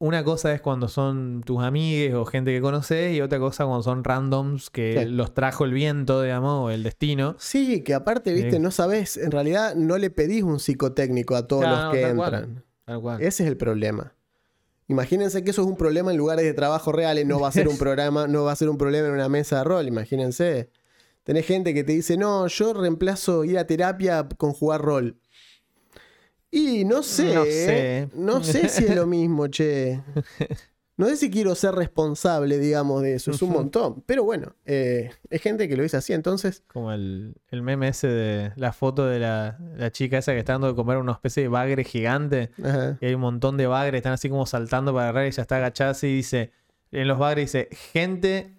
Una 0.00 0.22
cosa 0.22 0.54
es 0.54 0.60
cuando 0.60 0.86
son 0.86 1.42
tus 1.44 1.60
amigues 1.60 2.14
o 2.14 2.24
gente 2.24 2.52
que 2.54 2.60
conoces, 2.60 3.16
y 3.16 3.20
otra 3.20 3.40
cosa 3.40 3.64
cuando 3.64 3.82
son 3.82 4.04
randoms 4.04 4.70
que 4.70 5.00
Sí. 5.02 5.10
los 5.10 5.34
trajo 5.34 5.64
el 5.64 5.72
viento, 5.72 6.22
digamos, 6.22 6.66
o 6.66 6.70
el 6.70 6.84
destino. 6.84 7.34
Sí, 7.40 7.82
que 7.82 7.94
aparte, 7.94 8.32
viste, 8.32 8.52
Sí. 8.52 8.58
no 8.60 8.70
sabés, 8.70 9.16
en 9.16 9.32
realidad 9.32 9.74
no 9.74 9.98
le 9.98 10.10
pedís 10.10 10.44
un 10.44 10.60
psicotécnico 10.60 11.34
a 11.34 11.48
todos 11.48 11.64
Claro, 11.64 11.76
los 11.76 11.84
no, 11.86 11.90
que 11.92 12.14
cual. 12.14 12.34
entran. 12.34 12.64
Tal 12.84 13.00
cual. 13.00 13.20
Ese 13.22 13.42
es 13.42 13.48
el 13.48 13.56
problema. 13.56 14.14
Imagínense 14.86 15.42
que 15.44 15.50
eso 15.50 15.62
es 15.62 15.68
un 15.68 15.76
problema 15.76 16.12
en 16.12 16.16
lugares 16.16 16.44
de 16.44 16.54
trabajo 16.54 16.92
reales, 16.92 17.26
no 17.26 17.40
va 17.40 17.48
a 17.48 17.52
ser 17.52 17.66
un 17.68 17.76
programa, 17.78 18.26
no 18.28 18.44
va 18.44 18.52
a 18.52 18.56
ser 18.56 18.68
un 18.70 18.78
problema 18.78 19.08
en 19.08 19.14
una 19.14 19.28
mesa 19.28 19.58
de 19.58 19.64
rol, 19.64 19.88
imagínense. 19.88 20.70
Tenés 21.28 21.44
gente 21.44 21.74
que 21.74 21.84
te 21.84 21.92
dice, 21.92 22.16
no, 22.16 22.46
yo 22.46 22.72
reemplazo 22.72 23.44
ir 23.44 23.58
a 23.58 23.66
terapia 23.66 24.26
con 24.38 24.54
jugar 24.54 24.80
rol. 24.80 25.18
Y 26.50 26.86
no 26.86 27.02
sé, 27.02 27.34
No 27.34 27.44
¿eh? 27.44 27.50
sé. 27.50 28.08
no 28.14 28.42
sé 28.42 28.70
si 28.70 28.84
es 28.86 28.96
lo 28.96 29.06
mismo, 29.06 29.46
che. 29.48 30.00
No 30.96 31.06
sé 31.06 31.16
si 31.16 31.30
quiero 31.30 31.54
ser 31.54 31.74
responsable, 31.74 32.58
digamos, 32.58 33.02
de 33.02 33.14
eso, 33.14 33.30
es 33.30 33.42
un 33.42 33.50
montón. 33.50 34.02
Pero 34.06 34.24
bueno, 34.24 34.56
eh, 34.64 35.10
es 35.28 35.42
gente 35.42 35.68
que 35.68 35.76
lo 35.76 35.82
dice 35.84 35.98
así, 35.98 36.12
entonces, 36.14 36.64
Como 36.66 36.90
el, 36.92 37.36
el 37.50 37.60
meme 37.62 37.88
ese 37.88 38.08
de 38.08 38.52
la 38.56 38.72
foto 38.72 39.06
de 39.06 39.18
la, 39.20 39.58
la 39.76 39.92
chica 39.92 40.16
esa 40.18 40.32
que 40.32 40.38
está 40.38 40.54
dando 40.54 40.66
de 40.68 40.74
comer 40.74 40.96
una 40.96 41.12
especie 41.12 41.42
de 41.44 41.48
bagre 41.50 41.84
gigante. 41.84 42.50
ajá. 42.64 42.96
Y 43.02 43.06
hay 43.06 43.14
un 43.14 43.20
montón 43.20 43.56
de 43.58 43.66
bagres, 43.68 43.98
están 43.98 44.14
así 44.14 44.28
como 44.30 44.44
saltando 44.46 44.92
para 44.92 45.10
agarrar 45.10 45.26
y 45.26 45.28
ella 45.28 45.42
está 45.42 45.58
agachada 45.58 45.90
así 45.90 46.06
y 46.08 46.14
dice, 46.16 46.50
en 46.90 47.06
los 47.06 47.18
bagres 47.18 47.52
dice, 47.52 47.68
gente 47.92 48.57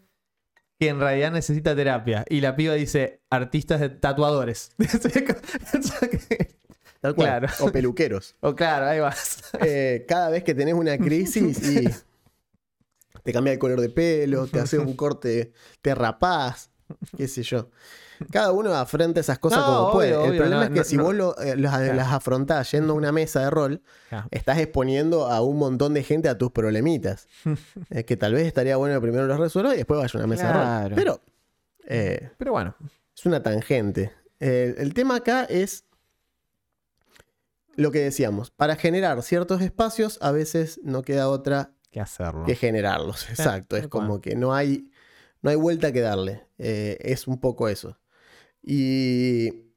que 0.80 0.88
en 0.88 1.00
realidad 1.00 1.32
necesita 1.32 1.76
terapia. 1.76 2.26
Y 2.30 2.40
la 2.40 2.56
piba 2.56 2.74
dice, 2.74 3.22
artistas 3.30 3.82
de 3.82 3.90
tatuadores. 3.90 4.72
tal 7.02 7.16
cual. 7.16 7.28
Claro. 7.28 7.48
O 7.60 7.72
peluqueros. 7.72 8.36
o 8.40 8.56
claro, 8.56 8.86
ahí 8.86 9.00
vas. 9.00 9.42
Eh, 9.62 10.06
cada 10.08 10.30
vez 10.30 10.44
que 10.44 10.56
tenés 10.56 10.76
una 10.76 10.98
crisis 10.98 11.70
y 11.70 11.90
te 13.24 13.34
cambia 13.34 13.52
el 13.52 13.60
color 13.60 13.82
de 13.82 13.90
pelo, 13.90 14.48
te 14.48 14.60
haces 14.60 14.80
un 14.80 14.94
corte, 14.96 15.52
te 15.82 15.94
rapás, 15.94 16.72
qué 17.18 17.28
sé 17.28 17.44
yo. 17.44 17.70
Cada 18.32 18.52
uno 18.52 18.74
afronta 18.74 19.20
esas 19.20 19.40
cosas 19.40 19.60
No, 19.60 19.66
como 19.66 19.78
obvio, 19.80 19.92
puede. 19.94 20.10
el 20.12 20.18
obvio, 20.18 20.38
problema 20.38 20.56
no, 20.62 20.64
es 20.64 20.70
que 20.72 20.78
no, 20.80 20.84
si 20.84 20.98
vos 20.98 21.16
lo- 21.16 21.38
eh, 21.40 21.56
las, 21.56 21.78
Claro. 21.78 21.94
las 21.94 22.12
afrontás 22.14 22.72
yendo 22.72 22.94
a 22.94 22.96
una 22.96 23.12
mesa 23.12 23.42
de 23.42 23.50
rol, 23.50 23.82
Claro. 24.10 24.28
estás 24.32 24.58
exponiendo 24.60 25.28
a 25.28 25.42
un 25.42 25.58
montón 25.58 25.94
de 25.94 26.04
gente 26.04 26.28
a 26.30 26.38
tus 26.38 26.52
problemitas. 26.52 27.28
Eh, 27.92 28.04
que 28.06 28.18
tal 28.18 28.34
vez 28.34 28.46
estaría 28.46 28.76
bueno 28.78 28.96
que 28.96 29.02
primero 29.02 29.26
los 29.28 29.40
resuelvas 29.40 29.74
y 29.76 29.78
después 29.78 30.00
vaya 30.00 30.12
a 30.14 30.18
una 30.18 30.28
mesa 30.28 30.48
de 30.84 30.90
rol. 30.90 30.96
Pero 30.96 31.22
eh, 31.88 32.32
Pero 32.38 32.52
bueno, 32.52 32.76
es 33.16 33.26
una 33.26 33.42
tangente. 33.42 34.14
El 34.40 34.94
tema 34.94 35.16
acá 35.18 35.44
es 35.46 35.86
lo 37.76 37.92
que 37.92 38.00
decíamos. 38.00 38.52
Para 38.52 38.76
generar 38.76 39.22
ciertos 39.24 39.62
espacios, 39.62 40.18
a 40.22 40.32
veces 40.32 40.80
no 40.84 41.02
queda 41.02 41.30
otra 41.30 41.72
¿qué 41.92 42.00
hacerlo? 42.02 42.46
que 42.46 42.56
generarlos. 42.56 43.30
Exacto. 43.30 43.78
Es 43.78 43.88
como 43.88 44.22
que 44.22 44.36
no 44.36 44.54
hay, 44.54 44.92
no 45.42 45.50
hay 45.50 45.56
vuelta 45.56 45.92
que 45.92 46.02
darle. 46.02 46.46
Eh, 46.58 46.98
es 47.02 47.28
un 47.28 47.40
poco 47.40 47.70
eso. 47.70 47.98
Y, 48.62 49.72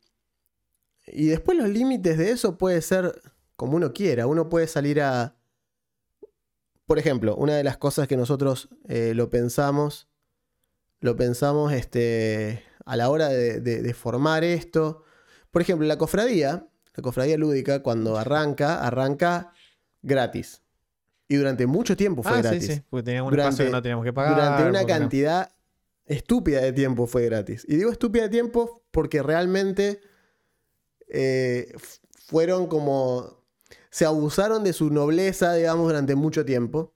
y 1.06 1.26
después 1.26 1.56
los 1.58 1.68
límites 1.68 2.18
de 2.18 2.30
eso 2.30 2.58
puede 2.58 2.82
ser 2.82 3.20
como 3.56 3.76
uno 3.76 3.92
quiera. 3.92 4.26
Uno 4.26 4.48
puede 4.48 4.66
salir 4.66 5.00
a... 5.00 5.36
Por 6.86 6.98
ejemplo, 6.98 7.36
una 7.36 7.54
de 7.56 7.64
las 7.64 7.78
cosas 7.78 8.08
que 8.08 8.16
nosotros 8.16 8.68
eh, 8.88 9.12
lo 9.14 9.30
pensamos, 9.30 10.08
lo 11.00 11.16
pensamos 11.16 11.72
este, 11.72 12.64
a 12.84 12.96
la 12.96 13.08
hora 13.08 13.28
de, 13.28 13.60
de- 13.60 13.82
de 13.82 13.94
formar 13.94 14.44
esto. 14.44 15.04
Por 15.50 15.62
ejemplo, 15.62 15.86
la 15.86 15.96
cofradía, 15.96 16.68
la 16.94 17.02
cofradía 17.02 17.38
lúdica, 17.38 17.82
cuando 17.82 18.18
arranca, 18.18 18.84
arranca 18.84 19.52
gratis. 20.02 20.62
Y 21.28 21.36
durante 21.36 21.66
mucho 21.66 21.96
tiempo 21.96 22.22
fue 22.22 22.32
Ah, 22.32 22.42
gratis. 22.42 22.66
sí, 22.66 22.74
sí, 22.74 22.82
porque 22.90 23.04
teníamos 23.04 23.30
un 23.30 23.36
Durante- 23.36 23.50
espacio 23.50 23.66
que 23.66 23.72
no 23.72 23.82
teníamos 23.82 24.04
que 24.04 24.12
pagar. 24.12 24.34
Durante 24.34 24.68
una 24.68 24.84
cantidad 24.84 25.54
estúpida 26.12 26.60
de 26.60 26.72
tiempo 26.72 27.06
fue 27.06 27.24
gratis. 27.24 27.64
Y 27.68 27.76
digo 27.76 27.90
estúpida 27.90 28.24
de 28.24 28.28
tiempo 28.28 28.82
porque 28.90 29.22
realmente 29.22 30.00
eh, 31.08 31.72
fueron 32.26 32.66
como... 32.66 33.42
Se 33.90 34.06
abusaron 34.06 34.64
de 34.64 34.72
su 34.72 34.90
nobleza, 34.90 35.52
digamos, 35.54 35.86
durante 35.86 36.14
mucho 36.14 36.44
tiempo. 36.44 36.94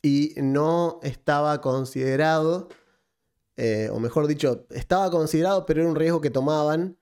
Y 0.00 0.34
no 0.36 1.00
estaba 1.02 1.60
considerado, 1.60 2.68
eh, 3.56 3.90
o 3.92 3.98
mejor 3.98 4.26
dicho, 4.26 4.66
estaba 4.70 5.10
considerado, 5.10 5.66
pero 5.66 5.80
era 5.80 5.90
un 5.90 5.96
riesgo 5.96 6.20
que 6.20 6.30
tomaban 6.30 6.96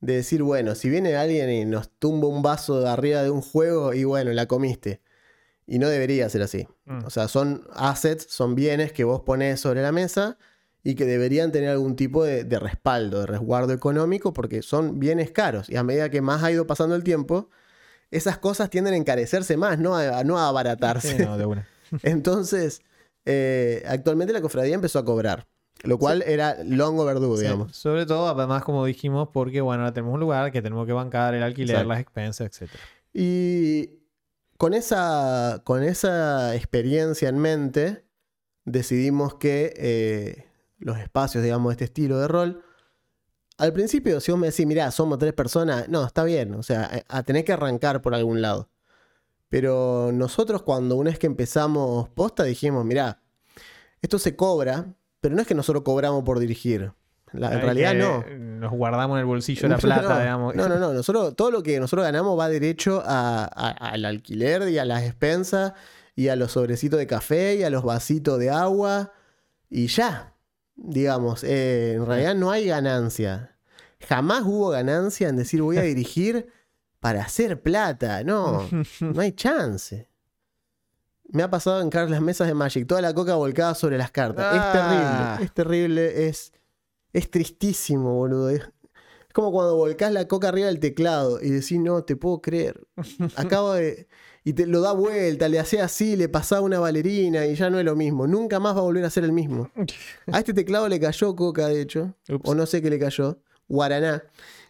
de 0.00 0.16
decir, 0.16 0.42
bueno, 0.42 0.74
si 0.74 0.88
viene 0.88 1.16
alguien 1.16 1.50
y 1.50 1.64
nos 1.64 1.88
tumba 1.90 2.28
un 2.28 2.42
vaso 2.42 2.80
de 2.80 2.88
arriba 2.88 3.22
de 3.22 3.30
un 3.30 3.40
juego 3.40 3.94
y 3.94 4.04
bueno, 4.04 4.32
la 4.32 4.46
comiste. 4.46 5.00
Y 5.66 5.78
no 5.78 5.88
debería 5.88 6.28
ser 6.28 6.42
así. 6.42 6.66
Mm. 6.86 7.04
O 7.04 7.10
sea, 7.10 7.28
son 7.28 7.66
assets, 7.72 8.26
son 8.28 8.54
bienes 8.54 8.92
que 8.92 9.04
vos 9.04 9.20
ponés 9.20 9.60
sobre 9.60 9.82
la 9.82 9.92
mesa 9.92 10.36
y 10.82 10.94
que 10.96 11.06
deberían 11.06 11.52
tener 11.52 11.70
algún 11.70 11.94
tipo 11.94 12.24
de, 12.24 12.44
de 12.44 12.58
respaldo, 12.58 13.20
de 13.20 13.26
resguardo 13.26 13.72
económico, 13.72 14.32
porque 14.32 14.62
son 14.62 14.98
bienes 14.98 15.30
caros. 15.30 15.70
Y 15.70 15.76
a 15.76 15.84
medida 15.84 16.10
que 16.10 16.20
más 16.20 16.42
ha 16.42 16.50
ido 16.50 16.66
pasando 16.66 16.96
el 16.96 17.04
tiempo, 17.04 17.48
esas 18.10 18.38
cosas 18.38 18.68
tienden 18.70 18.94
a 18.94 18.96
encarecerse 18.96 19.56
más, 19.56 19.78
no 19.78 19.96
a, 19.96 20.18
a 20.18 20.24
no 20.24 20.38
a 20.38 20.48
abaratarse. 20.48 21.16
Sí, 21.16 21.24
no, 21.24 21.38
de 21.38 21.46
una. 21.46 21.68
Entonces, 22.02 22.82
eh, 23.24 23.82
actualmente 23.86 24.32
la 24.32 24.40
cofradía 24.40 24.74
empezó 24.74 24.98
a 24.98 25.04
cobrar, 25.04 25.46
lo 25.84 25.98
cual 25.98 26.22
era 26.22 26.56
long 26.64 26.98
overdue, 26.98 27.36
Sí, 27.36 27.42
digamos. 27.44 27.76
Sobre 27.76 28.04
todo, 28.04 28.28
además, 28.28 28.64
como 28.64 28.84
dijimos, 28.84 29.28
porque 29.32 29.60
bueno, 29.60 29.82
ahora 29.82 29.94
tenemos 29.94 30.14
un 30.14 30.20
lugar 30.20 30.50
que 30.52 30.62
tenemos 30.62 30.86
que 30.86 30.92
bancar 30.92 31.34
el 31.34 31.42
alquiler, 31.42 31.76
Exacto. 31.76 31.88
las 31.88 32.00
expensas, 32.00 32.60
etc. 32.60 32.70
Y 33.14 34.01
con 34.62 34.74
esa, 34.74 35.60
con 35.64 35.82
esa 35.82 36.54
experiencia 36.54 37.28
en 37.28 37.36
mente, 37.36 38.04
decidimos 38.64 39.34
que 39.34 39.74
eh, 39.76 40.46
los 40.78 41.00
espacios, 41.00 41.42
digamos, 41.42 41.70
de 41.70 41.72
este 41.72 41.84
estilo 41.86 42.20
de 42.20 42.28
rol, 42.28 42.62
al 43.58 43.72
principio, 43.72 44.20
si 44.20 44.30
vos 44.30 44.40
me 44.40 44.50
decís, 44.50 44.64
mirá, 44.64 44.92
somos 44.92 45.18
tres 45.18 45.32
personas, 45.32 45.88
no, 45.88 46.06
está 46.06 46.22
bien, 46.22 46.54
o 46.54 46.62
sea, 46.62 47.02
a, 47.08 47.18
a 47.18 47.22
tener 47.24 47.44
que 47.44 47.52
arrancar 47.52 48.02
por 48.02 48.14
algún 48.14 48.40
lado. 48.40 48.70
Pero 49.48 50.12
nosotros 50.12 50.62
cuando 50.62 50.94
una 50.94 51.10
vez 51.10 51.18
que 51.18 51.26
empezamos 51.26 52.08
posta 52.10 52.44
dijimos, 52.44 52.84
mirá, 52.84 53.20
esto 54.00 54.20
se 54.20 54.36
cobra, 54.36 54.94
pero 55.20 55.34
no 55.34 55.40
es 55.40 55.48
que 55.48 55.56
nosotros 55.56 55.82
cobramos 55.82 56.22
por 56.22 56.38
dirigir. 56.38 56.92
La- 57.32 57.52
en 57.52 57.60
realidad 57.62 57.94
no. 57.94 58.24
Nos 58.38 58.72
guardamos 58.72 59.16
en 59.16 59.20
el 59.20 59.24
bolsillo 59.26 59.68
la 59.68 59.78
plata, 59.78 60.02
no, 60.14 60.18
digamos. 60.20 60.54
No, 60.54 60.68
no, 60.68 60.78
no. 60.78 60.92
Nosotros, 60.92 61.34
todo 61.36 61.50
lo 61.50 61.62
que 61.62 61.80
nosotros 61.80 62.04
ganamos 62.04 62.38
va 62.38 62.48
derecho 62.48 63.02
a- 63.04 63.44
a- 63.44 63.70
al 63.90 64.04
alquiler 64.04 64.68
y 64.68 64.78
a 64.78 64.84
las 64.84 65.02
expensas 65.02 65.72
y 66.14 66.28
a 66.28 66.36
los 66.36 66.52
sobrecitos 66.52 66.98
de 66.98 67.06
café 67.06 67.56
y 67.56 67.62
a 67.64 67.70
los 67.70 67.82
vasitos 67.84 68.38
de 68.38 68.50
agua 68.50 69.12
y 69.70 69.86
ya. 69.88 70.34
Digamos, 70.76 71.44
eh, 71.44 71.94
en 71.94 72.06
realidad 72.06 72.34
no 72.34 72.50
hay 72.50 72.66
ganancia. 72.66 73.56
Jamás 74.08 74.42
hubo 74.44 74.68
ganancia 74.70 75.28
en 75.28 75.36
decir 75.36 75.62
voy 75.62 75.78
a 75.78 75.82
dirigir 75.82 76.48
para 77.00 77.22
hacer 77.22 77.60
plata. 77.62 78.22
No, 78.24 78.68
no 79.00 79.20
hay 79.20 79.32
chance. 79.32 80.08
Me 81.28 81.42
ha 81.42 81.48
pasado 81.50 81.80
en 81.80 81.88
Carlos 81.88 82.10
las 82.10 82.20
mesas 82.20 82.46
de 82.46 82.52
Magic, 82.54 82.86
toda 82.86 83.00
la 83.00 83.14
coca 83.14 83.34
volcada 83.36 83.74
sobre 83.74 83.96
las 83.96 84.10
cartas. 84.10 84.44
Ah. 84.48 85.38
Es 85.40 85.42
terrible, 85.42 85.44
es 85.46 85.52
terrible, 85.54 86.28
es 86.28 86.52
Es 87.12 87.30
tristísimo, 87.30 88.14
boludo. 88.14 88.50
Es, 88.50 88.60
es 88.62 89.34
como 89.34 89.52
cuando 89.52 89.76
volcás 89.76 90.12
la 90.12 90.26
coca 90.28 90.48
arriba 90.48 90.66
del 90.68 90.80
teclado 90.80 91.40
y 91.42 91.50
decís, 91.50 91.78
no, 91.78 92.02
te 92.04 92.16
puedo 92.16 92.40
creer. 92.40 92.80
Acabo 93.36 93.72
de. 93.74 94.08
Y 94.44 94.54
te 94.54 94.66
lo 94.66 94.80
da 94.80 94.90
vuelta, 94.92 95.48
le 95.48 95.60
hacía 95.60 95.84
así, 95.84 96.16
le 96.16 96.28
pasaba 96.28 96.62
una 96.62 96.80
bailarina 96.80 97.46
y 97.46 97.54
ya 97.54 97.70
no 97.70 97.78
es 97.78 97.84
lo 97.84 97.94
mismo. 97.94 98.26
Nunca 98.26 98.58
más 98.58 98.74
va 98.74 98.80
a 98.80 98.82
volver 98.82 99.04
a 99.04 99.10
ser 99.10 99.22
el 99.22 99.30
mismo. 99.32 99.70
A 100.32 100.38
este 100.40 100.52
teclado 100.52 100.88
le 100.88 100.98
cayó 100.98 101.36
coca, 101.36 101.68
de 101.68 101.80
hecho. 101.80 102.16
Ups. 102.28 102.48
O 102.48 102.54
no 102.56 102.66
sé 102.66 102.82
qué 102.82 102.90
le 102.90 102.98
cayó. 102.98 103.38
Guaraná. 103.68 104.22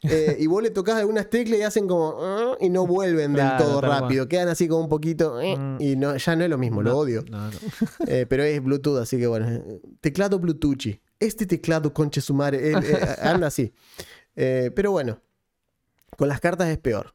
Eh, 0.03 0.37
y 0.41 0.47
vos 0.47 0.63
le 0.63 0.71
tocás 0.71 0.97
algunas 0.97 1.31
teclas 1.31 1.59
y 1.59 1.63
hacen 1.63 1.89
como. 1.89 2.55
Y 2.61 2.69
no 2.69 2.87
vuelven 2.87 3.33
del 3.33 3.47
Claro, 3.47 3.65
todo 3.65 3.81
rápido. 3.81 4.29
Quedan 4.29 4.49
así 4.49 4.69
como 4.69 4.83
un 4.83 4.89
poquito. 4.91 5.41
eh, 5.41 5.57
Mm. 5.57 5.77
Y 5.81 5.97
no, 5.97 6.17
ya 6.17 6.37
no 6.37 6.45
es 6.45 6.51
lo 6.51 6.59
mismo, 6.59 6.83
lo 6.83 6.99
odio. 6.99 7.25
No. 7.31 7.49
Eh, 8.07 8.27
pero 8.29 8.43
es 8.45 8.63
Bluetooth, 8.63 8.99
así 8.99 9.17
que 9.19 9.27
bueno. 9.27 9.63
Teclado 10.03 10.39
Bluetooth. 10.39 11.01
Este 11.27 11.47
teclado, 11.47 11.93
conche 11.93 12.21
su 12.21 12.35
madre, 12.35 12.71
eh, 12.71 12.75
eh, 12.83 13.07
anda 13.23 13.47
así. 13.49 13.73
Eh, 14.37 14.71
pero 14.75 14.91
bueno, 14.93 15.21
con 16.17 16.29
las 16.29 16.41
cartas 16.41 16.69
es 16.69 16.79
peor. 16.79 17.15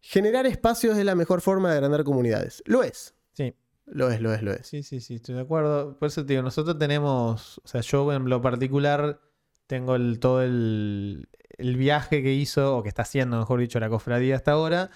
Generar 0.00 0.46
espacios 0.46 0.96
es 0.98 1.04
la 1.04 1.14
mejor 1.14 1.40
forma 1.40 1.70
de 1.70 1.76
agrandar 1.76 2.02
comunidades. 2.04 2.62
Lo 2.66 2.82
es. 2.82 3.14
Sí. 3.32 3.54
Lo 3.86 4.10
es, 4.10 4.20
lo 4.20 4.32
es, 4.34 4.42
lo 4.42 4.52
es. 4.52 4.66
Sí, 4.66 4.82
sí, 4.82 5.00
sí, 5.00 5.14
estoy 5.16 5.34
de 5.36 5.42
acuerdo. 5.42 5.96
Por 5.98 6.08
eso 6.08 6.24
te 6.24 6.32
digo, 6.32 6.42
nosotros 6.42 6.78
tenemos, 6.78 7.58
o 7.64 7.68
sea, 7.68 7.80
yo 7.82 8.12
en 8.12 8.28
lo 8.28 8.40
particular 8.40 9.20
tengo 9.66 9.94
el, 9.96 10.18
todo 10.18 10.42
el, 10.42 11.28
el 11.58 11.76
viaje 11.76 12.22
que 12.22 12.32
hizo, 12.32 12.76
o 12.76 12.82
que 12.82 12.88
está 12.88 13.02
haciendo, 13.02 13.38
mejor 13.38 13.60
dicho, 13.60 13.78
la 13.80 13.88
cofradía 13.88 14.36
hasta 14.36 14.52
ahora, 14.52 14.90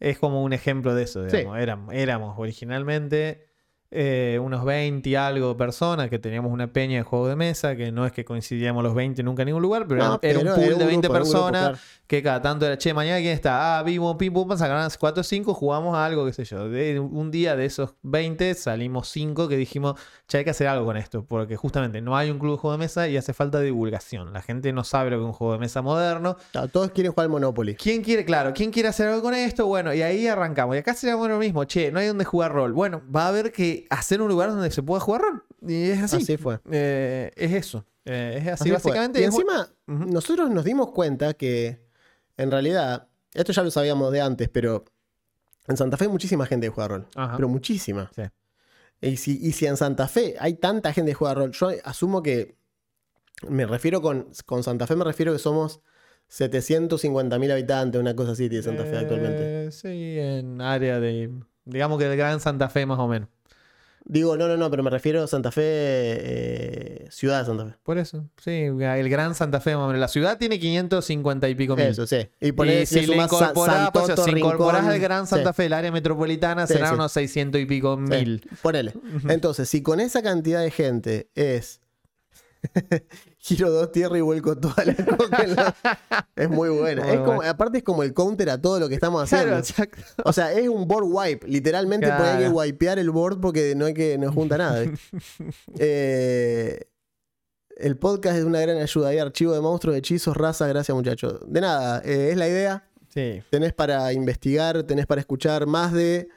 es 0.00 0.18
como 0.18 0.42
un 0.42 0.52
ejemplo 0.52 0.94
de 0.94 1.04
eso, 1.04 1.28
Sí. 1.28 1.36
digamos. 1.38 1.58
Éramos, 1.58 1.94
éramos 1.94 2.38
originalmente 2.38 3.47
eh, 3.90 4.38
unos 4.42 4.66
20 4.66 5.08
y 5.08 5.14
algo 5.14 5.56
personas 5.56 6.10
que 6.10 6.18
teníamos 6.18 6.52
una 6.52 6.70
peña 6.70 6.98
de 6.98 7.02
juego 7.04 7.26
de 7.26 7.36
mesa, 7.36 7.74
que 7.74 7.90
no 7.90 8.04
es 8.04 8.12
que 8.12 8.24
coincidíamos 8.24 8.82
los 8.82 8.94
20 8.94 9.22
nunca 9.22 9.42
en 9.42 9.46
ningún 9.46 9.62
lugar, 9.62 9.86
pero 9.88 10.04
No, 10.04 10.18
era, 10.20 10.40
era 10.40 10.50
un 10.50 10.54
pool 10.56 10.64
era 10.64 10.76
de 10.76 10.84
20 10.84 11.08
grupo, 11.08 11.14
era 11.16 11.24
un 11.24 11.30
grupo, 11.30 11.40
personas 11.40 11.62
claro. 11.62 11.78
que 12.06 12.22
cada 12.22 12.42
tanto 12.42 12.66
era, 12.66 12.76
che, 12.76 12.92
mañana 12.92 13.18
quién 13.18 13.32
está, 13.32 13.78
ah, 13.78 13.82
vimos, 13.82 14.16
pim, 14.16 14.32
pum, 14.32 14.56
sacaron 14.58 14.86
4 14.98 15.20
o 15.20 15.24
5, 15.24 15.54
jugamos 15.54 15.96
a 15.96 16.04
algo, 16.04 16.26
qué 16.26 16.34
sé 16.34 16.44
yo. 16.44 16.68
De 16.68 17.00
un 17.00 17.30
día 17.30 17.56
de 17.56 17.64
esos 17.64 17.94
20 18.02 18.54
salimos 18.54 19.08
5 19.08 19.48
que 19.48 19.56
dijimos, 19.56 19.98
che, 20.26 20.38
hay 20.38 20.44
que 20.44 20.50
hacer 20.50 20.66
algo 20.66 20.84
con 20.84 20.98
esto, 20.98 21.24
porque 21.24 21.56
justamente 21.56 22.02
no 22.02 22.14
hay 22.14 22.30
un 22.30 22.38
club 22.38 22.52
de 22.52 22.58
juego 22.58 22.72
de 22.72 22.78
mesa 22.78 23.08
y 23.08 23.16
hace 23.16 23.32
falta 23.32 23.58
divulgación. 23.60 24.34
La 24.34 24.42
gente 24.42 24.70
no 24.74 24.84
sabe 24.84 25.08
lo 25.10 25.16
que 25.16 25.22
es 25.22 25.26
un 25.28 25.32
juego 25.32 25.54
de 25.54 25.60
mesa 25.60 25.80
moderno. 25.80 26.36
Todos 26.72 26.90
quieren 26.90 27.12
jugar 27.12 27.24
al 27.24 27.30
Monopoly. 27.30 27.74
¿Quién 27.74 28.02
quiere, 28.02 28.26
claro, 28.26 28.52
quién 28.52 28.70
quiere 28.70 28.90
hacer 28.90 29.08
algo 29.08 29.22
con 29.22 29.32
esto? 29.32 29.66
Bueno, 29.66 29.94
y 29.94 30.02
ahí 30.02 30.26
arrancamos. 30.26 30.76
Y 30.76 30.80
acá 30.80 30.92
sería 30.92 31.16
lo 31.16 31.38
mismo, 31.38 31.64
che, 31.64 31.90
no 31.90 32.00
hay 32.00 32.06
donde 32.06 32.26
jugar 32.26 32.52
rol. 32.52 32.74
Bueno, 32.74 33.00
va 33.14 33.24
a 33.24 33.28
haber 33.28 33.50
que 33.50 33.77
hacer 33.90 34.20
un 34.22 34.28
lugar 34.28 34.50
donde 34.50 34.70
se 34.70 34.82
pueda 34.82 35.00
jugar 35.00 35.22
rol. 35.22 35.44
Y 35.66 35.90
es 35.90 36.02
así. 36.02 36.16
Así 36.16 36.36
fue. 36.36 36.60
Eh, 36.70 37.30
es 37.36 37.52
eso. 37.52 37.84
Eh, 38.04 38.36
es 38.40 38.42
así, 38.48 38.50
Así 38.52 38.64
fue. 38.64 38.72
básicamente. 38.72 39.20
Y 39.20 39.24
encima, 39.24 39.68
nosotros 39.86 40.50
nos 40.50 40.64
dimos 40.64 40.90
cuenta 40.92 41.34
que, 41.34 41.80
en 42.36 42.50
realidad, 42.50 43.08
esto 43.34 43.52
ya 43.52 43.62
lo 43.62 43.70
sabíamos 43.70 44.10
de 44.12 44.20
antes, 44.20 44.48
pero 44.48 44.84
en 45.66 45.76
Santa 45.76 45.96
Fe 45.96 46.04
hay 46.04 46.10
muchísima 46.10 46.46
gente 46.46 46.66
que 46.66 46.70
juega 46.72 46.88
rol. 46.88 47.06
Ajá. 47.14 47.36
Pero 47.36 47.48
muchísima. 47.48 48.10
Sí. 48.14 48.22
Y 49.00 49.16
si, 49.18 49.38
y 49.40 49.52
si 49.52 49.66
en 49.66 49.76
Santa 49.76 50.08
Fe 50.08 50.34
hay 50.40 50.54
tanta 50.54 50.92
gente 50.92 51.10
que 51.12 51.14
juega 51.14 51.34
rol, 51.34 51.52
yo 51.52 51.70
asumo 51.84 52.22
que. 52.22 52.56
Me 53.48 53.66
refiero 53.66 54.02
con, 54.02 54.28
con 54.46 54.62
Santa 54.64 54.86
Fe, 54.88 54.96
me 54.96 55.04
refiero 55.04 55.32
que 55.32 55.38
somos 55.38 55.80
750.000 56.30 57.52
habitantes, 57.52 58.00
una 58.00 58.14
cosa 58.16 58.32
así 58.32 58.48
tiene 58.48 58.62
Santa 58.64 58.84
Fe 58.84 58.96
actualmente. 58.98 59.66
Eh, 59.66 59.70
Sí, 59.70 60.16
en 60.18 60.60
área 60.60 60.98
de. 61.00 61.30
Digamos 61.64 61.98
que 61.98 62.06
de 62.08 62.16
Gran 62.16 62.40
Santa 62.40 62.68
Fe, 62.68 62.86
más 62.86 62.98
o 62.98 63.06
menos. 63.06 63.28
Digo, 64.10 64.38
no, 64.38 64.48
no, 64.48 64.56
no, 64.56 64.70
pero 64.70 64.82
me 64.82 64.88
refiero 64.88 65.22
a 65.22 65.26
Santa 65.26 65.52
Fe, 65.52 65.62
eh, 65.64 67.06
ciudad 67.10 67.40
de 67.40 67.44
Santa 67.44 67.66
Fe. 67.66 67.74
Por 67.82 67.98
eso. 67.98 68.24
Sí, 68.42 68.52
el 68.52 69.08
Gran 69.10 69.34
Santa 69.34 69.60
Fe. 69.60 69.74
La 69.74 70.08
ciudad 70.08 70.38
tiene 70.38 70.58
550 70.58 71.46
y 71.46 71.54
pico 71.54 71.76
mil. 71.76 71.84
Eso, 71.84 72.06
sí. 72.06 72.26
Y, 72.40 72.48
Y 72.48 72.86
si 72.86 73.06
le 73.06 73.16
incorporás, 73.16 73.90
pues, 73.92 74.06
si 74.24 74.30
incorporás 74.30 74.86
al 74.86 74.98
Gran 74.98 75.26
sí. 75.26 75.34
Santa 75.34 75.52
Fe, 75.52 75.66
el 75.66 75.74
área 75.74 75.92
metropolitana, 75.92 76.66
Sí, 76.66 76.72
serán 76.72 76.88
sí. 76.88 76.94
unos 76.94 77.12
600 77.12 77.60
y 77.60 77.66
pico 77.66 77.98
mil. 77.98 78.48
ponele. 78.62 78.94
Entonces, 79.28 79.68
si 79.68 79.82
con 79.82 80.00
esa 80.00 80.22
cantidad 80.22 80.62
de 80.62 80.70
gente 80.70 81.28
es. 81.34 81.80
Giro 83.40 83.70
dos 83.70 83.92
tierras 83.92 84.18
y 84.18 84.20
vuelco 84.20 84.56
toda 84.58 84.84
la 84.84 84.94
coca 85.16 85.42
en 85.44 85.54
la- 85.54 85.74
Es 86.34 86.48
muy 86.50 86.70
buena. 86.70 87.04
Muy 87.04 87.14
es 87.14 87.20
como, 87.20 87.42
aparte, 87.42 87.78
es 87.78 87.84
como 87.84 88.02
el 88.02 88.12
counter 88.12 88.50
a 88.50 88.60
todo 88.60 88.80
lo 88.80 88.88
que 88.88 88.94
estamos 88.94 89.22
haciendo. 89.22 89.46
Claro, 89.46 89.60
exacto. 89.60 90.02
O 90.24 90.32
sea, 90.32 90.52
es 90.52 90.68
un 90.68 90.88
board 90.88 91.04
wipe. 91.06 91.46
Literalmente 91.46 92.08
porque 92.08 92.22
hay 92.24 92.36
que 92.38 92.42
Claro. 92.44 92.56
wipear 92.56 92.98
el 92.98 93.10
board 93.10 93.40
porque 93.40 93.74
no 93.76 93.86
hay 93.86 93.94
que 93.94 94.18
no 94.18 94.32
junta 94.32 94.58
nada. 94.58 94.84
Eh, 95.78 96.84
el 97.76 97.96
podcast 97.96 98.36
es 98.38 98.44
una 98.44 98.60
gran 98.60 98.78
ayuda. 98.78 99.08
Hay 99.10 99.18
archivo 99.18 99.52
de 99.54 99.60
monstruos, 99.60 99.96
hechizos, 99.96 100.36
raza. 100.36 100.66
Gracias, 100.66 100.94
muchachos. 100.96 101.38
De 101.46 101.60
nada, 101.60 102.02
eh, 102.04 102.30
es 102.32 102.36
la 102.36 102.48
idea. 102.48 102.88
Sí. 103.08 103.40
Tenés 103.50 103.72
para 103.72 104.12
investigar, 104.12 104.82
tenés 104.82 105.06
para 105.06 105.20
escuchar 105.20 105.66
más 105.66 105.92
de 105.92 106.28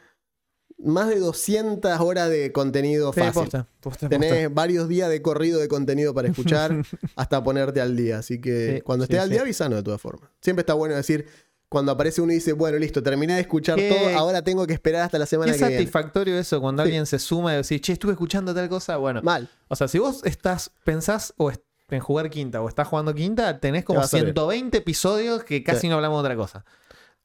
más 0.84 1.10
de 1.10 1.20
200 1.20 2.00
horas 2.00 2.30
de 2.30 2.52
contenido 2.52 3.14
Sí, 3.14 3.20
fácil. 3.20 3.34
posta, 3.42 3.68
posta, 3.80 4.10
Tenés 4.10 4.54
varios 4.54 4.88
días 4.88 5.10
de 5.10 5.22
corrido 5.22 5.60
de 5.60 5.68
contenido 5.68 6.14
para 6.14 6.28
escuchar 6.30 6.76
hasta 7.16 7.44
ponerte 7.44 7.82
al 7.82 7.96
día. 7.96 8.20
Así 8.20 8.40
que 8.42 8.76
Sí, 8.78 8.82
cuando 8.82 9.06
sí, 9.06 9.12
estés 9.14 9.24
al 9.24 9.30
día, 9.30 9.42
avisanos 9.42 9.78
de 9.80 9.84
todas 9.84 10.02
formas. 10.02 10.30
Siempre 10.42 10.62
está 10.62 10.74
bueno 10.74 10.96
decir, 10.96 11.26
cuando 11.70 11.92
aparece 11.94 12.22
uno 12.22 12.32
y 12.34 12.36
dice, 12.36 12.52
bueno, 12.54 12.78
listo, 12.78 13.02
terminé 13.02 13.36
de 13.36 13.42
escuchar 13.42 13.78
Qué- 13.78 13.90
todo, 13.90 14.18
ahora 14.18 14.44
tengo 14.44 14.68
que 14.68 14.74
esperar 14.74 15.04
hasta 15.04 15.18
la 15.18 15.26
semana 15.26 15.52
Qué 15.54 15.58
que 15.58 15.64
viene. 15.66 15.78
satisfactorio 15.78 16.38
eso 16.38 16.60
cuando 16.60 16.82
alguien 16.84 17.06
se 17.06 17.18
suma 17.20 17.54
y 17.54 17.58
decís, 17.58 17.80
che, 17.82 17.94
estuve 17.94 18.12
escuchando 18.12 18.54
tal 18.54 18.68
cosa. 18.68 18.98
Bueno, 18.98 19.22
Mal. 19.24 19.50
o 19.70 19.76
sea, 19.76 19.88
si 19.88 19.98
vos 20.00 20.22
estás, 20.26 20.72
pensás 20.84 21.34
o 21.38 21.52
en 21.90 22.00
jugar 22.00 22.30
quinta 22.30 22.62
o 22.62 22.70
estás 22.70 22.88
jugando 22.88 23.14
quinta, 23.14 23.60
tenés 23.60 23.84
como 23.86 24.00
va 24.00 24.06
a 24.06 24.08
servir. 24.08 24.28
120 24.34 24.78
episodios 24.78 25.44
que 25.44 25.64
casi 25.64 25.82
Sí. 25.82 25.90
no 25.90 25.96
hablamos 25.96 26.18
de 26.22 26.28
otra 26.28 26.36
cosa. 26.38 26.66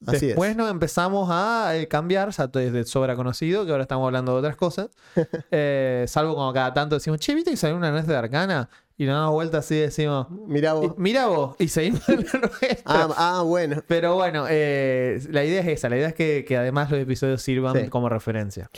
Así 0.05 0.27
Después 0.27 0.51
es. 0.51 0.55
nos 0.57 0.69
empezamos 0.69 1.27
a 1.31 1.75
eh, 1.75 1.87
cambiar, 1.87 2.29
ya 2.29 2.47
todo 2.49 2.61
es 2.61 2.71
de 2.71 2.83
sobra 2.85 3.15
conocido, 3.15 3.65
que 3.65 3.71
ahora 3.71 3.81
estamos 3.83 4.05
hablando 4.05 4.33
de 4.33 4.39
otras 4.39 4.55
cosas. 4.55 4.89
Eh, 5.51 6.05
salvo 6.07 6.35
cuando 6.35 6.53
cada 6.53 6.73
tanto 6.73 6.95
decimos, 6.95 7.19
che, 7.19 7.33
¿viste 7.33 7.49
que 7.51 7.57
salió 7.57 7.75
una 7.75 7.89
nuez 7.91 8.05
de 8.05 8.15
arcana? 8.15 8.69
Y 8.97 9.05
nos 9.05 9.15
damos 9.15 9.31
vuelta 9.33 9.59
así 9.59 9.75
y 9.75 9.79
decimos, 9.79 10.27
Mirá 10.29 10.73
vos. 10.73 10.93
mira 10.97 11.27
vos, 11.27 11.55
y 11.59 11.67
seguimos 11.67 12.07
en 12.09 12.25
la 12.31 12.39
nuestra. 12.39 12.81
Ah, 12.85 13.09
ah, 13.17 13.41
bueno. 13.43 13.83
Pero 13.87 14.15
bueno, 14.15 14.45
eh, 14.49 15.19
la 15.29 15.43
idea 15.43 15.61
es 15.61 15.67
esa, 15.67 15.89
la 15.89 15.97
idea 15.97 16.07
es 16.09 16.13
que, 16.15 16.45
que 16.47 16.57
además 16.57 16.91
los 16.91 16.99
episodios 16.99 17.41
sirvan 17.41 17.75
Sí. 17.75 17.89
como 17.89 18.09
referencia. 18.09 18.69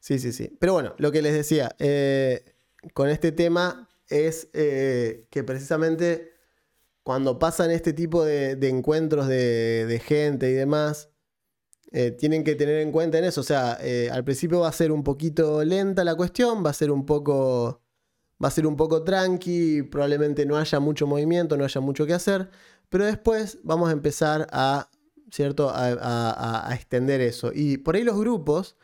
Sí, 0.00 0.18
sí, 0.18 0.32
sí. 0.32 0.56
Pero 0.60 0.72
bueno, 0.74 0.94
lo 0.98 1.10
que 1.12 1.22
les 1.22 1.34
decía, 1.34 1.74
con 2.94 3.08
este 3.10 3.32
tema 3.32 3.88
es 4.08 4.48
que 4.52 5.44
precisamente 5.44 6.37
cuando 7.08 7.38
pasan 7.38 7.70
este 7.70 7.94
tipo 7.94 8.22
de, 8.22 8.54
de 8.56 8.68
encuentros 8.68 9.28
de, 9.28 9.86
de 9.86 9.98
gente 9.98 10.50
y 10.50 10.52
demás, 10.52 11.08
eh, 11.90 12.10
tienen 12.10 12.44
que 12.44 12.54
tener 12.54 12.80
en 12.82 12.92
cuenta 12.92 13.16
en 13.16 13.24
eso. 13.24 13.40
O 13.40 13.44
sea, 13.44 13.78
eh, 13.80 14.10
al 14.12 14.24
principio 14.24 14.60
va 14.60 14.68
a 14.68 14.72
ser 14.72 14.92
un 14.92 15.02
poquito 15.02 15.64
lenta 15.64 16.04
la 16.04 16.14
cuestión, 16.14 16.62
va 16.62 16.68
a 16.68 16.74
ser 16.74 16.90
un 16.90 17.06
poco. 17.06 17.80
Va 18.44 18.48
a 18.48 18.50
ser 18.50 18.66
un 18.66 18.76
poco 18.76 19.04
tranqui, 19.04 19.84
probablemente 19.84 20.44
no 20.44 20.58
haya 20.58 20.80
mucho 20.80 21.06
movimiento, 21.06 21.56
no 21.56 21.64
haya 21.64 21.80
mucho 21.80 22.04
que 22.04 22.12
hacer, 22.12 22.50
pero 22.90 23.06
después 23.06 23.58
vamos 23.62 23.88
a 23.88 23.92
empezar 23.92 24.46
a, 24.52 24.90
¿cierto? 25.30 25.70
a, 25.70 25.86
a- 25.86 26.30
a- 26.32 26.70
a 26.70 26.74
extender 26.74 27.22
eso. 27.22 27.52
Y 27.54 27.78
por 27.78 27.96
ahí 27.96 28.04
los 28.04 28.18
grupos, 28.20 28.76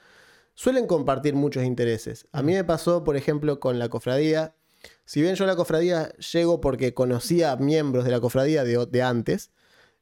suelen 0.55 0.87
compartir 0.87 1.35
muchos 1.35 1.63
intereses. 1.65 2.27
A 2.33 2.43
mí 2.43 2.55
me 2.55 2.65
pasó, 2.65 3.05
por 3.05 3.17
ejemplo, 3.19 3.61
con 3.61 3.79
la 3.79 3.91
cofradía. 3.91 4.57
Si 5.05 5.21
bien 5.23 5.35
yo 5.35 5.45
a 5.45 5.47
la 5.49 5.57
cofradía 5.57 6.13
llego 6.17 6.61
porque 6.61 6.95
conocía 6.95 7.57
miembros 7.57 8.05
de 8.05 8.11
la 8.11 8.21
cofradía 8.21 8.65
de, 8.65 8.87
de 8.87 9.03
antes. 9.03 9.51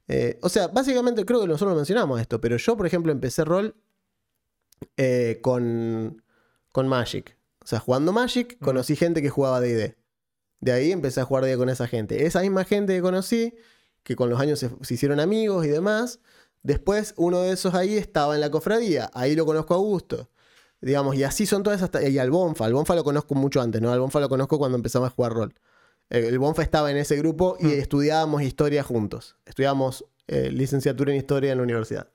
eh, 0.07 0.39
o 0.41 0.49
sea, 0.49 0.67
básicamente 0.67 1.25
creo 1.25 1.41
que 1.41 1.47
nosotros 1.47 1.75
mencionamos 1.75 2.21
esto, 2.21 2.41
pero 2.41 2.57
yo, 2.57 2.77
por 2.77 2.85
ejemplo, 2.87 3.11
empecé 3.11 3.45
rol 3.45 3.75
eh, 4.97 5.39
con, 5.41 6.23
con 6.71 6.87
Magic. 6.87 7.37
O 7.63 7.67
sea, 7.67 7.79
jugando 7.79 8.11
Magic, 8.13 8.57
conocí 8.59 8.95
gente 8.95 9.21
que 9.21 9.29
jugaba 9.29 9.61
DD. 9.61 9.95
De 10.59 10.71
ahí 10.71 10.91
empecé 10.91 11.21
a 11.21 11.25
jugar 11.25 11.43
D&D 11.45 11.57
con 11.57 11.69
esa 11.69 11.87
gente. 11.87 12.25
Esa 12.25 12.41
misma 12.41 12.63
gente 12.65 12.95
que 12.95 13.01
conocí, 13.01 13.53
que 14.03 14.15
con 14.15 14.29
los 14.29 14.39
años 14.39 14.59
se, 14.59 14.69
se 14.81 14.93
hicieron 14.93 15.19
amigos 15.19 15.65
y 15.65 15.69
demás. 15.69 16.19
Después, 16.63 17.13
uno 17.17 17.41
de 17.41 17.51
esos 17.53 17.73
ahí 17.75 17.97
estaba 17.97 18.35
en 18.35 18.41
la 18.41 18.51
cofradía. 18.51 19.09
Ahí 19.13 19.35
lo 19.35 19.45
conozco 19.45 19.73
a 19.73 19.77
gusto. 19.77 20.29
Digamos, 20.83 21.15
y 21.15 21.23
así 21.23 21.45
son 21.45 21.63
todas 21.63 21.81
hasta. 21.81 22.07
Y 22.07 22.17
al 22.19 22.29
Bonfa. 22.29 22.65
Al 22.65 22.73
Bonfa 22.73 22.93
lo 22.95 23.03
conozco 23.03 23.35
mucho 23.35 23.61
antes, 23.61 23.81
¿no? 23.81 23.91
Al 23.91 23.99
Bonfa 23.99 24.19
lo 24.19 24.27
conozco 24.29 24.57
cuando 24.57 24.75
empezamos 24.77 25.07
a 25.07 25.11
jugar 25.11 25.33
rol. 25.33 25.53
El, 26.09 26.37
Bonfa 26.39 26.61
estaba 26.61 26.91
en 26.91 26.97
ese 26.97 27.15
grupo 27.15 27.55
y 27.59 27.65
Mm. 27.67 27.69
estudiábamos 27.79 28.41
historia 28.43 28.83
juntos. 28.83 29.35
Estudiábamos 29.45 30.05
eh, 30.27 30.51
licenciatura 30.51 31.11
en 31.11 31.17
historia 31.17 31.51
en 31.51 31.57
la 31.57 31.63
universidad. 31.63 32.09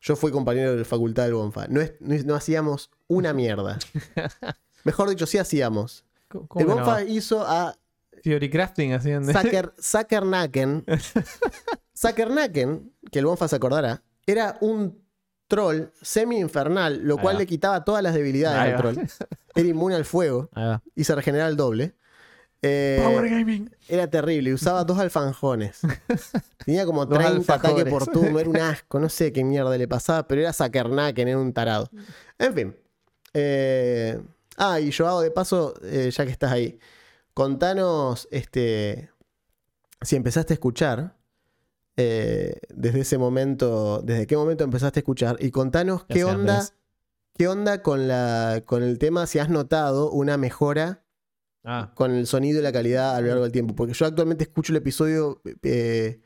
Yo 0.00 0.14
fui 0.16 0.30
compañero 0.30 0.72
de 0.72 0.78
la 0.78 0.84
facultad 0.84 1.24
del 1.24 1.34
Bonfa. 1.34 1.66
No, 1.68 1.80
es- 1.80 1.94
no, 2.00 2.14
no 2.24 2.34
hacíamos 2.36 2.90
una 3.08 3.32
mierda. 3.32 3.78
Mejor 4.84 5.08
dicho, 5.10 5.26
sí 5.26 5.38
hacíamos. 5.38 6.04
¿Cómo- 6.28 6.46
cómo 6.48 6.60
El 6.64 6.66
Bonfa 6.72 7.00
no? 7.02 7.08
hizo 7.08 7.42
a 7.46 7.76
Theory 8.22 8.48
crafting 8.50 8.92
haciendo. 8.94 9.32
Saker, 9.32 9.72
Sakernaken. 9.78 10.84
Sakernaken, 11.94 12.92
que 13.10 13.18
el 13.18 13.26
Bonfa 13.26 13.48
se 13.48 13.56
acordará, 13.56 14.02
era 14.26 14.56
un 14.60 15.02
troll 15.48 15.90
semi-infernal, 16.00 17.00
lo 17.02 17.16
Ahí 17.16 17.22
cual 17.22 17.34
va. 17.36 17.40
le 17.40 17.46
quitaba 17.46 17.84
todas 17.84 18.02
las 18.02 18.14
debilidades 18.14 18.58
Ahí 18.60 18.68
al 18.70 18.74
va. 18.74 18.78
troll. 18.78 18.98
Era 19.56 19.68
inmune 19.68 19.94
al 19.96 20.04
fuego 20.04 20.48
Ahí 20.54 20.64
va. 20.66 20.82
y 20.94 21.04
se 21.04 21.14
regeneraba 21.14 21.50
el 21.50 21.56
doble. 21.56 21.94
Eh, 22.60 23.00
Power 23.04 23.28
Gaming. 23.30 23.70
Era 23.88 24.10
terrible, 24.10 24.50
y 24.50 24.52
usaba 24.52 24.82
dos 24.84 24.98
alfanjones. 24.98 25.80
Tenía 26.64 26.84
como 26.86 27.06
Dos 27.06 27.18
30 27.18 27.54
ataques 27.54 27.84
por 27.84 28.06
turno, 28.06 28.38
era 28.40 28.50
un 28.50 28.56
asco, 28.60 28.98
no 28.98 29.08
sé 29.08 29.32
qué 29.32 29.44
mierda 29.44 29.76
le 29.78 29.86
pasaba, 29.88 30.26
pero 30.28 30.40
era 30.42 30.52
Sakernaken, 30.52 31.28
era 31.28 31.38
un 31.38 31.52
tarado. 31.52 31.88
En 32.38 32.54
fin. 32.54 32.76
Eh, 33.34 34.20
ah, 34.56 34.80
y 34.80 34.90
Joao, 34.92 35.20
de 35.20 35.30
paso, 35.30 35.74
eh, 35.82 36.10
ya 36.12 36.24
que 36.24 36.32
estás 36.32 36.50
ahí, 36.50 36.78
contanos 37.32 38.26
este, 38.32 39.10
si 40.02 40.16
empezaste 40.16 40.52
a 40.52 40.56
escuchar. 40.56 41.16
Eh, 42.00 42.54
desde 42.70 43.00
ese 43.00 43.18
momento, 43.18 44.00
desde 44.02 44.26
qué 44.26 44.36
momento 44.36 44.62
empezaste 44.64 45.00
a 45.00 45.02
escuchar 45.02 45.36
y 45.40 45.50
contanos 45.50 46.04
qué 46.08 46.22
onda, 46.24 46.54
Andrés. 46.60 46.74
qué 47.34 47.48
onda 47.48 47.82
con 47.82 48.06
la 48.08 48.62
con 48.64 48.82
el 48.84 48.98
tema, 48.98 49.26
si 49.26 49.38
has 49.40 49.50
notado 49.50 50.10
una 50.10 50.36
mejora 50.38 51.02
Ah, 51.64 51.90
con 51.94 52.12
el 52.12 52.26
sonido 52.26 52.60
y 52.60 52.62
la 52.62 52.72
calidad 52.72 53.16
a 53.16 53.20
lo 53.20 53.26
largo 53.26 53.42
del 53.42 53.52
tiempo. 53.52 53.74
Porque 53.74 53.92
yo 53.92 54.06
actualmente 54.06 54.44
escucho 54.44 54.72
el 54.72 54.76
episodio 54.76 55.42
eh, 55.62 56.20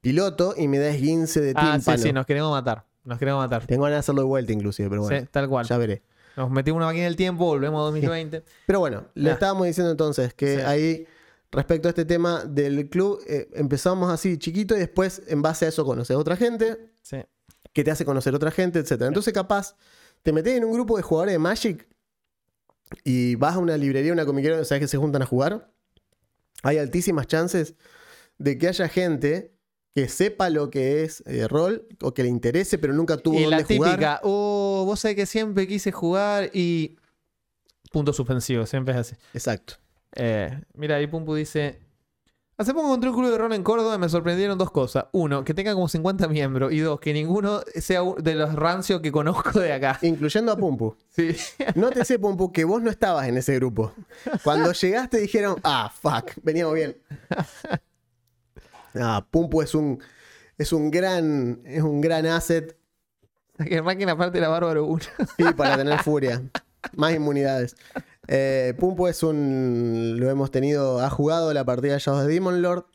piloto 0.00 0.54
y 0.56 0.66
me 0.66 0.78
da 0.78 0.88
esguince 0.88 1.40
de 1.40 1.52
Ah, 1.54 1.74
tímpano. 1.76 1.98
sí, 1.98 2.04
sí, 2.04 2.12
nos 2.12 2.26
queremos 2.26 2.50
matar. 2.50 2.86
Nos 3.04 3.18
queremos 3.18 3.44
matar. 3.44 3.66
Tengo 3.66 3.84
ganas 3.84 3.96
de 3.96 4.00
hacerlo 4.00 4.22
de 4.22 4.26
vuelta 4.28 4.52
inclusive, 4.52 4.88
pero 4.88 5.02
bueno, 5.02 5.20
Sí, 5.20 5.28
tal 5.30 5.48
cual. 5.48 5.66
ya 5.66 5.76
veré. 5.76 6.02
Nos 6.36 6.50
metimos 6.50 6.78
una 6.78 6.86
máquina 6.86 7.04
del 7.04 7.16
tiempo, 7.16 7.44
volvemos 7.44 7.80
a 7.80 7.84
2020. 7.92 8.42
Pero 8.66 8.80
bueno, 8.80 9.04
le 9.14 9.30
Ah. 9.30 9.34
estábamos 9.34 9.66
diciendo 9.66 9.90
entonces 9.92 10.32
que 10.34 10.56
Sí. 10.56 10.60
ahí, 10.62 11.06
respecto 11.52 11.88
a 11.88 11.90
este 11.90 12.04
tema 12.04 12.44
del 12.44 12.88
club, 12.88 13.22
eh, 13.28 13.48
empezamos 13.54 14.10
así 14.10 14.38
chiquito 14.38 14.74
y 14.74 14.80
después, 14.80 15.22
en 15.28 15.42
base 15.42 15.66
a 15.66 15.68
eso, 15.68 15.84
conoces 15.84 16.16
a 16.16 16.18
otra 16.18 16.36
gente, 16.36 16.90
Sí. 17.02 17.18
que 17.72 17.84
te 17.84 17.90
hace 17.90 18.04
conocer 18.04 18.34
otra 18.34 18.50
gente, 18.50 18.78
etc. 18.80 19.02
Entonces, 19.02 19.32
capaz, 19.32 19.76
te 20.22 20.32
metes 20.32 20.54
en 20.56 20.64
un 20.64 20.72
grupo 20.72 20.96
de 20.96 21.02
jugadores 21.02 21.34
de 21.34 21.38
Magic 21.38 21.86
y 23.04 23.34
vas 23.36 23.54
a 23.54 23.58
una 23.58 23.76
librería, 23.76 24.12
una 24.12 24.26
comiquería, 24.26 24.56
donde 24.56 24.66
sabes 24.68 24.80
que 24.82 24.88
se 24.88 24.96
juntan 24.98 25.22
a 25.22 25.26
jugar. 25.26 25.70
Hay 26.62 26.78
altísimas 26.78 27.26
chances 27.26 27.74
de 28.38 28.56
que 28.58 28.68
haya 28.68 28.88
gente 28.88 29.54
que 29.94 30.08
sepa 30.08 30.48
lo 30.48 30.70
que 30.70 31.04
es 31.04 31.22
eh, 31.26 31.46
rol 31.48 31.86
o 32.00 32.14
que 32.14 32.22
le 32.22 32.28
interese, 32.30 32.78
pero 32.78 32.94
nunca 32.94 33.16
tuvo 33.18 33.38
Y 33.38 33.46
la 33.46 33.58
dónde 33.58 33.76
jugar. 33.76 33.90
típica, 33.92 34.20
oh, 34.22 34.84
vos 34.86 35.00
sabés 35.00 35.16
que 35.16 35.26
siempre 35.26 35.66
quise 35.66 35.92
jugar 35.92 36.50
y. 36.54 36.96
Punto 37.90 38.12
suspensivo, 38.14 38.64
siempre 38.64 38.94
es 38.94 39.00
así. 39.00 39.16
Exacto. 39.34 39.74
Eh, 40.14 40.60
mira, 40.74 40.96
ahí 40.96 41.06
Pumpu 41.06 41.34
dice. 41.34 41.80
Hace 42.58 42.74
poco 42.74 42.86
encontré 42.86 43.10
un 43.10 43.16
club 43.16 43.30
de 43.30 43.38
rol 43.38 43.52
en 43.54 43.62
Córdoba 43.62 43.94
y 43.96 43.98
me 43.98 44.08
sorprendieron 44.08 44.58
dos 44.58 44.70
cosas. 44.70 45.06
Uno, 45.12 45.42
que 45.42 45.54
tenga 45.54 45.72
como 45.74 45.88
50 45.88 46.28
miembros. 46.28 46.72
Y 46.72 46.78
dos, 46.78 47.00
que 47.00 47.12
ninguno 47.12 47.62
sea 47.74 48.02
de 48.18 48.34
los 48.34 48.54
rancios 48.54 49.00
que 49.00 49.10
conozco 49.10 49.58
de 49.58 49.72
acá. 49.72 49.98
Incluyendo 50.02 50.52
a 50.52 50.56
Pumpu. 50.56 50.96
Sí. 51.08 51.36
Nótese, 51.74 52.18
Pumpu, 52.18 52.52
que 52.52 52.64
vos 52.64 52.80
no 52.82 52.90
estabas 52.90 53.26
en 53.26 53.36
ese 53.36 53.54
grupo. 53.56 53.92
Cuando 54.44 54.72
llegaste 54.80 55.18
dijeron, 55.18 55.56
ah, 55.64 55.92
fuck, 55.92 56.32
veníamos 56.42 56.74
bien. 56.74 56.96
Ah, 58.94 59.26
Pumpu 59.30 59.62
es 59.62 59.74
un, 59.74 60.02
es 60.56 60.72
un 60.72 60.90
gran, 60.90 61.62
es 61.64 61.82
un 61.82 62.00
gran 62.00 62.26
asset 62.26 62.76
que 63.64 63.82
máquina 63.82 64.12
aparte 64.12 64.38
era 64.38 64.48
bárbaro 64.48 64.86
uno. 64.86 65.02
sí, 65.36 65.44
para 65.56 65.76
tener 65.76 65.98
furia. 66.00 66.42
Más 66.96 67.14
inmunidades. 67.14 67.76
Eh, 68.28 68.74
Pumpu 68.78 69.08
es 69.08 69.22
un, 69.22 70.16
lo 70.18 70.30
hemos 70.30 70.50
tenido, 70.50 71.00
ha 71.00 71.10
jugado 71.10 71.52
la 71.52 71.64
partida 71.64 71.94
de 71.94 71.98
Shadows 71.98 72.26
de 72.26 72.32
Demon 72.32 72.62
Lord. 72.62 72.86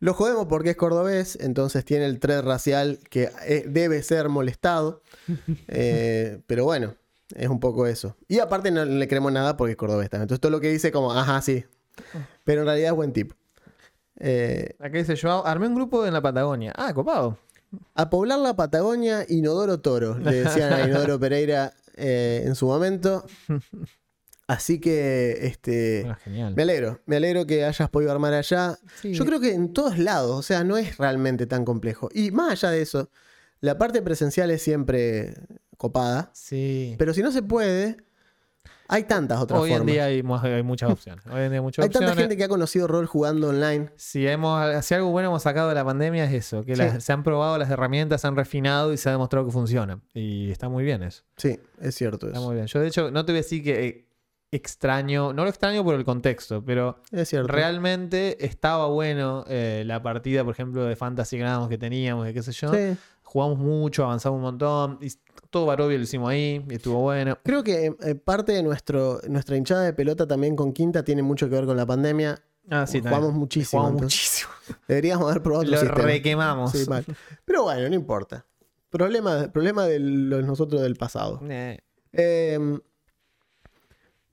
Lo 0.00 0.14
jodemos 0.14 0.46
porque 0.46 0.70
es 0.70 0.76
cordobés, 0.76 1.36
entonces 1.40 1.84
tiene 1.84 2.06
el 2.06 2.20
tred 2.20 2.42
racial 2.42 3.00
que 3.10 3.30
eh, 3.46 3.64
debe 3.68 4.02
ser 4.02 4.28
molestado. 4.28 5.02
Eh, 5.68 6.40
pero 6.46 6.64
bueno, 6.64 6.94
es 7.34 7.48
un 7.48 7.60
poco 7.60 7.86
eso. 7.86 8.16
Y 8.28 8.38
aparte 8.38 8.70
no 8.70 8.84
le 8.84 9.06
creemos 9.08 9.32
nada 9.32 9.56
porque 9.56 9.72
es 9.72 9.76
cordobés 9.76 10.08
también. 10.08 10.22
Entonces 10.24 10.40
todo 10.40 10.50
lo 10.52 10.60
que 10.60 10.70
dice 10.70 10.90
como, 10.90 11.12
ajá, 11.12 11.42
sí. 11.42 11.64
Pero 12.44 12.60
en 12.62 12.66
realidad 12.66 12.90
es 12.90 12.96
buen 12.96 13.12
tipo. 13.12 13.34
Eh, 14.20 14.74
Acá 14.78 14.98
dice 14.98 15.14
yo, 15.16 15.46
armé 15.46 15.66
un 15.66 15.74
grupo 15.74 16.06
en 16.06 16.12
la 16.14 16.22
Patagonia. 16.22 16.72
Ah, 16.76 16.94
copado. 16.94 17.38
a 17.94 18.08
poblar 18.08 18.38
la 18.38 18.56
Patagonia, 18.56 19.24
Inodoro 19.28 19.80
Toro, 19.80 20.18
le 20.18 20.44
decían 20.44 20.72
a 20.72 20.82
Inodoro 20.88 21.20
Pereira 21.20 21.74
eh, 21.96 22.44
en 22.46 22.54
su 22.54 22.66
momento. 22.66 23.24
Así 24.48 24.80
que, 24.80 25.46
este, 25.46 26.06
Ah, 26.08 26.16
genial. 26.24 26.54
me 26.56 26.62
alegro, 26.62 27.00
me 27.06 27.16
alegro 27.16 27.46
que 27.46 27.64
hayas 27.64 27.88
podido 27.90 28.10
armar 28.10 28.32
allá. 28.34 28.78
Sí. 29.00 29.12
Yo 29.12 29.24
creo 29.24 29.38
que 29.40 29.52
en 29.54 29.72
todos 29.74 29.98
lados, 29.98 30.36
o 30.36 30.42
sea, 30.42 30.64
no 30.64 30.76
es 30.78 30.96
realmente 30.96 31.46
tan 31.46 31.64
complejo. 31.64 32.08
Y 32.14 32.30
más 32.30 32.52
allá 32.52 32.70
de 32.70 32.80
eso, 32.82 33.10
la 33.60 33.76
parte 33.78 34.00
presencial 34.02 34.50
es 34.50 34.62
siempre 34.62 35.34
copada, 35.76 36.30
Sí. 36.32 36.96
pero 36.98 37.12
si 37.14 37.22
no 37.22 37.30
se 37.30 37.42
puede, 37.42 37.98
hay 38.90 39.02
tantas 39.04 39.38
otras 39.38 39.60
Hoy 39.60 39.70
en 39.72 39.78
formas. 39.78 39.92
día 39.92 40.04
hay, 40.06 40.22
mu- 40.22 40.36
hay 40.36 40.62
muchas 40.62 40.90
opciones. 40.90 41.26
Hoy 41.26 41.42
en 41.42 41.50
día 41.50 41.58
hay 41.58 41.60
muchas 41.60 41.82
hay 41.84 41.90
tanta 41.90 42.14
gente 42.16 42.38
que 42.38 42.44
ha 42.44 42.48
conocido 42.48 42.86
rol 42.86 43.04
jugando 43.04 43.50
online. 43.50 43.90
Si, 43.96 44.26
hemos, 44.26 44.82
si 44.82 44.94
algo 44.94 45.10
bueno 45.10 45.28
hemos 45.28 45.42
sacado 45.42 45.68
de 45.68 45.74
la 45.74 45.84
pandemia 45.84 46.24
es 46.24 46.32
eso, 46.32 46.64
que 46.64 46.74
Sí. 46.74 46.80
las- 46.80 47.04
se 47.04 47.12
han 47.12 47.22
probado 47.22 47.58
las 47.58 47.68
herramientas, 47.68 48.22
se 48.22 48.26
han 48.28 48.34
refinado 48.34 48.94
y 48.94 48.96
se 48.96 49.10
ha 49.10 49.12
demostrado 49.12 49.44
que 49.44 49.52
funcionan. 49.52 50.00
Y 50.14 50.50
está 50.50 50.70
muy 50.70 50.84
bien 50.84 51.02
eso. 51.02 51.22
Sí, 51.36 51.60
es 51.82 51.94
cierto 51.96 52.28
Está 52.28 52.38
eso. 52.38 52.46
muy 52.46 52.54
bien. 52.54 52.66
Yo 52.66 52.80
de 52.80 52.88
hecho 52.88 53.10
no 53.10 53.26
te 53.26 53.32
voy 53.32 53.40
a 53.40 53.42
decir 53.42 53.62
que 53.62 53.86
eh, 53.86 54.07
extraño, 54.50 55.32
no 55.32 55.44
lo 55.44 55.50
extraño 55.50 55.84
por 55.84 55.94
el 55.94 56.04
contexto, 56.04 56.64
pero 56.64 56.98
Es 57.12 57.28
cierto. 57.28 57.48
realmente 57.52 58.44
estaba 58.44 58.86
bueno 58.86 59.44
eh, 59.48 59.82
la 59.86 60.02
partida, 60.02 60.44
por 60.44 60.54
ejemplo, 60.54 60.84
de 60.84 60.96
Fantasy 60.96 61.38
Grounds 61.38 61.68
que 61.68 61.78
teníamos, 61.78 62.24
de 62.26 62.34
qué 62.34 62.42
sé 62.42 62.52
yo. 62.52 62.72
Sí. 62.72 62.96
Jugamos 63.22 63.58
mucho, 63.58 64.04
avanzamos 64.04 64.36
un 64.38 64.42
montón. 64.42 64.98
Y 65.02 65.08
todo 65.50 65.66
Barovia 65.66 65.98
lo 65.98 66.04
hicimos 66.04 66.30
ahí 66.30 66.64
y 66.70 66.74
estuvo 66.74 67.00
bueno. 67.00 67.36
Creo 67.44 67.62
que 67.62 67.94
eh, 68.02 68.14
parte 68.14 68.52
de 68.52 68.62
nuestro, 68.62 69.20
nuestra 69.28 69.54
hinchada 69.56 69.82
de 69.82 69.92
pelota 69.92 70.26
también 70.26 70.56
con 70.56 70.72
Quinta 70.72 71.02
tiene 71.04 71.22
mucho 71.22 71.46
que 71.48 71.54
ver 71.54 71.66
con 71.66 71.76
la 71.76 71.84
pandemia. 71.84 72.40
Ah, 72.70 72.86
sí, 72.86 72.98
Jugamos 73.00 73.20
también. 73.20 73.38
muchísimo. 73.38 73.82
Jugamos 73.82 74.02
muchísimo. 74.02 74.50
Deberíamos 74.88 75.30
haber 75.30 75.42
probado 75.42 75.62
otro 75.64 75.72
Lo 75.74 75.80
sistema. 75.80 76.02
requemamos. 76.04 76.72
Sí, 76.72 76.88
mal. 76.88 77.04
Pero 77.44 77.64
bueno, 77.64 77.86
no 77.88 77.94
importa. 77.94 78.46
Problema, 78.88 79.52
problema 79.52 79.84
de 79.84 79.98
los 80.00 80.42
nosotros 80.46 80.80
del 80.80 80.96
pasado. 80.96 81.40
Eh, 81.50 81.78
Eh, 82.12 82.58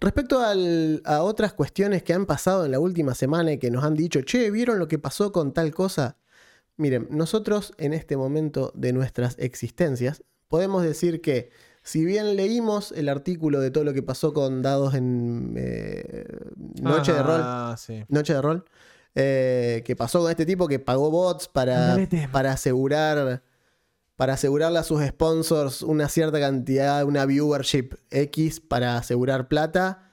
respecto 0.05 0.39
al- 0.39 1.01
a 1.05 1.21
otras 1.23 1.53
cuestiones 1.53 2.01
que 2.03 2.13
han 2.13 2.25
pasado 2.25 2.63
en 2.65 2.71
la 2.71 2.79
última 2.79 3.13
semana 3.15 3.51
y 3.51 3.57
que 3.57 3.69
nos 3.71 3.83
han 3.83 3.95
dicho, 3.95 4.21
che, 4.21 4.49
¿vieron 4.51 4.79
lo 4.79 4.87
que 4.87 4.99
pasó 4.99 5.31
con 5.31 5.53
tal 5.53 5.73
cosa? 5.73 6.17
Miren, 6.77 7.07
nosotros 7.09 7.73
en 7.77 7.93
este 7.93 8.15
momento 8.17 8.71
de 8.75 8.93
nuestras 8.93 9.35
existencias 9.39 10.23
podemos 10.47 10.83
decir 10.83 11.21
que 11.21 11.49
si 11.83 12.03
bien 12.03 12.35
leímos 12.35 12.91
el 12.93 13.09
artículo 13.09 13.59
de 13.59 13.69
todo 13.71 13.83
lo 13.83 13.93
que 13.93 14.01
pasó 14.03 14.33
con 14.33 14.61
dados 14.61 14.93
en 14.95 15.53
eh, 15.57 16.25
Noche 16.81 17.13
de 17.13 17.21
Rol, 17.23 17.41
Ah, 17.43 17.75
sí. 17.77 18.03
Noche 18.09 18.33
de 18.33 18.41
Rol, 18.41 18.65
eh, 19.13 19.83
que 19.85 19.95
pasó 19.95 20.19
con 20.21 20.31
este 20.31 20.45
tipo 20.45 20.67
que 20.67 20.79
pagó 20.79 21.09
bots 21.11 21.47
para, 21.47 21.95
para 22.31 22.51
asegurar 22.53 23.43
para 24.15 24.33
asegurarle 24.33 24.79
a 24.79 24.83
sus 24.83 25.03
sponsors 25.05 25.81
una 25.81 26.07
cierta 26.09 26.39
cantidad, 26.39 27.03
una 27.05 27.25
viewership 27.25 27.95
X 28.11 28.59
para 28.61 28.97
asegurar 28.97 29.47
plata. 29.47 30.09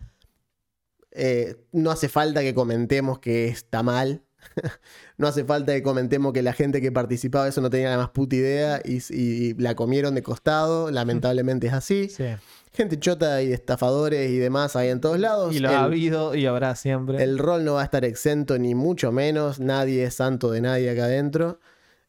Eh, 1.12 1.57
no 1.72 1.90
hace 1.90 2.09
falta 2.09 2.40
que 2.40 2.55
comentemos 2.55 3.18
que 3.18 3.48
está 3.48 3.82
mal. 3.82 4.22
no 5.18 5.28
hace 5.28 5.44
falta 5.44 5.72
que 5.72 5.82
comentemos 5.82 6.32
que 6.32 6.42
la 6.42 6.53
gente 6.53 6.80
que 6.80 6.90
participaba 6.90 7.44
de 7.44 7.50
eso 7.50 7.61
no 7.61 7.70
tenía 7.70 7.90
la 7.90 7.98
más 7.98 8.11
puta 8.11 8.34
idea 8.34 8.80
y, 8.84 9.00
y 9.14 9.55
la 9.55 9.74
comieron 9.76 10.14
de 10.14 10.22
costado. 10.22 10.90
Lamentablemente 10.90 11.66
es 11.68 11.72
así. 11.74 12.09
Sí. 12.09 12.24
Gente 12.72 12.98
chota 12.98 13.42
y 13.42 13.53
estafadores 13.53 14.30
y 14.30 14.38
demás 14.38 14.74
hay 14.76 14.88
en 14.88 15.00
todos 15.00 15.20
lados. 15.20 15.55
Y 15.55 15.59
lo 15.59 15.68
El- 15.68 15.74
ha 15.76 15.84
habido 15.84 16.34
y 16.34 16.46
habrá 16.46 16.74
siempre. 16.74 17.22
el 17.22 17.38
rol 17.38 17.64
no 17.64 17.74
va 17.74 17.82
a 17.82 17.84
estar 17.84 18.05
exento, 18.05 18.59
ni 18.59 18.74
mucho 18.74 19.12
menos. 19.12 19.61
Nadie 19.61 20.05
es 20.05 20.14
santo 20.14 20.50
de 20.50 20.62
nadie 20.62 20.90
acá 20.90 21.05
adentro. 21.05 21.61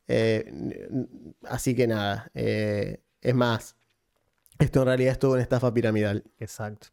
Eh, 0.07 0.51
así 1.47 1.75
que 1.75 1.87
nada. 1.87 2.29
eh, 2.33 3.01
es 3.21 3.35
más, 3.35 3.75
esto 4.59 4.81
en 4.81 4.85
realidad 4.87 5.11
es 5.13 5.19
toda 5.19 5.33
una 5.33 5.41
estafa 5.41 5.73
piramidal. 5.73 6.23
Exacto. 6.39 6.87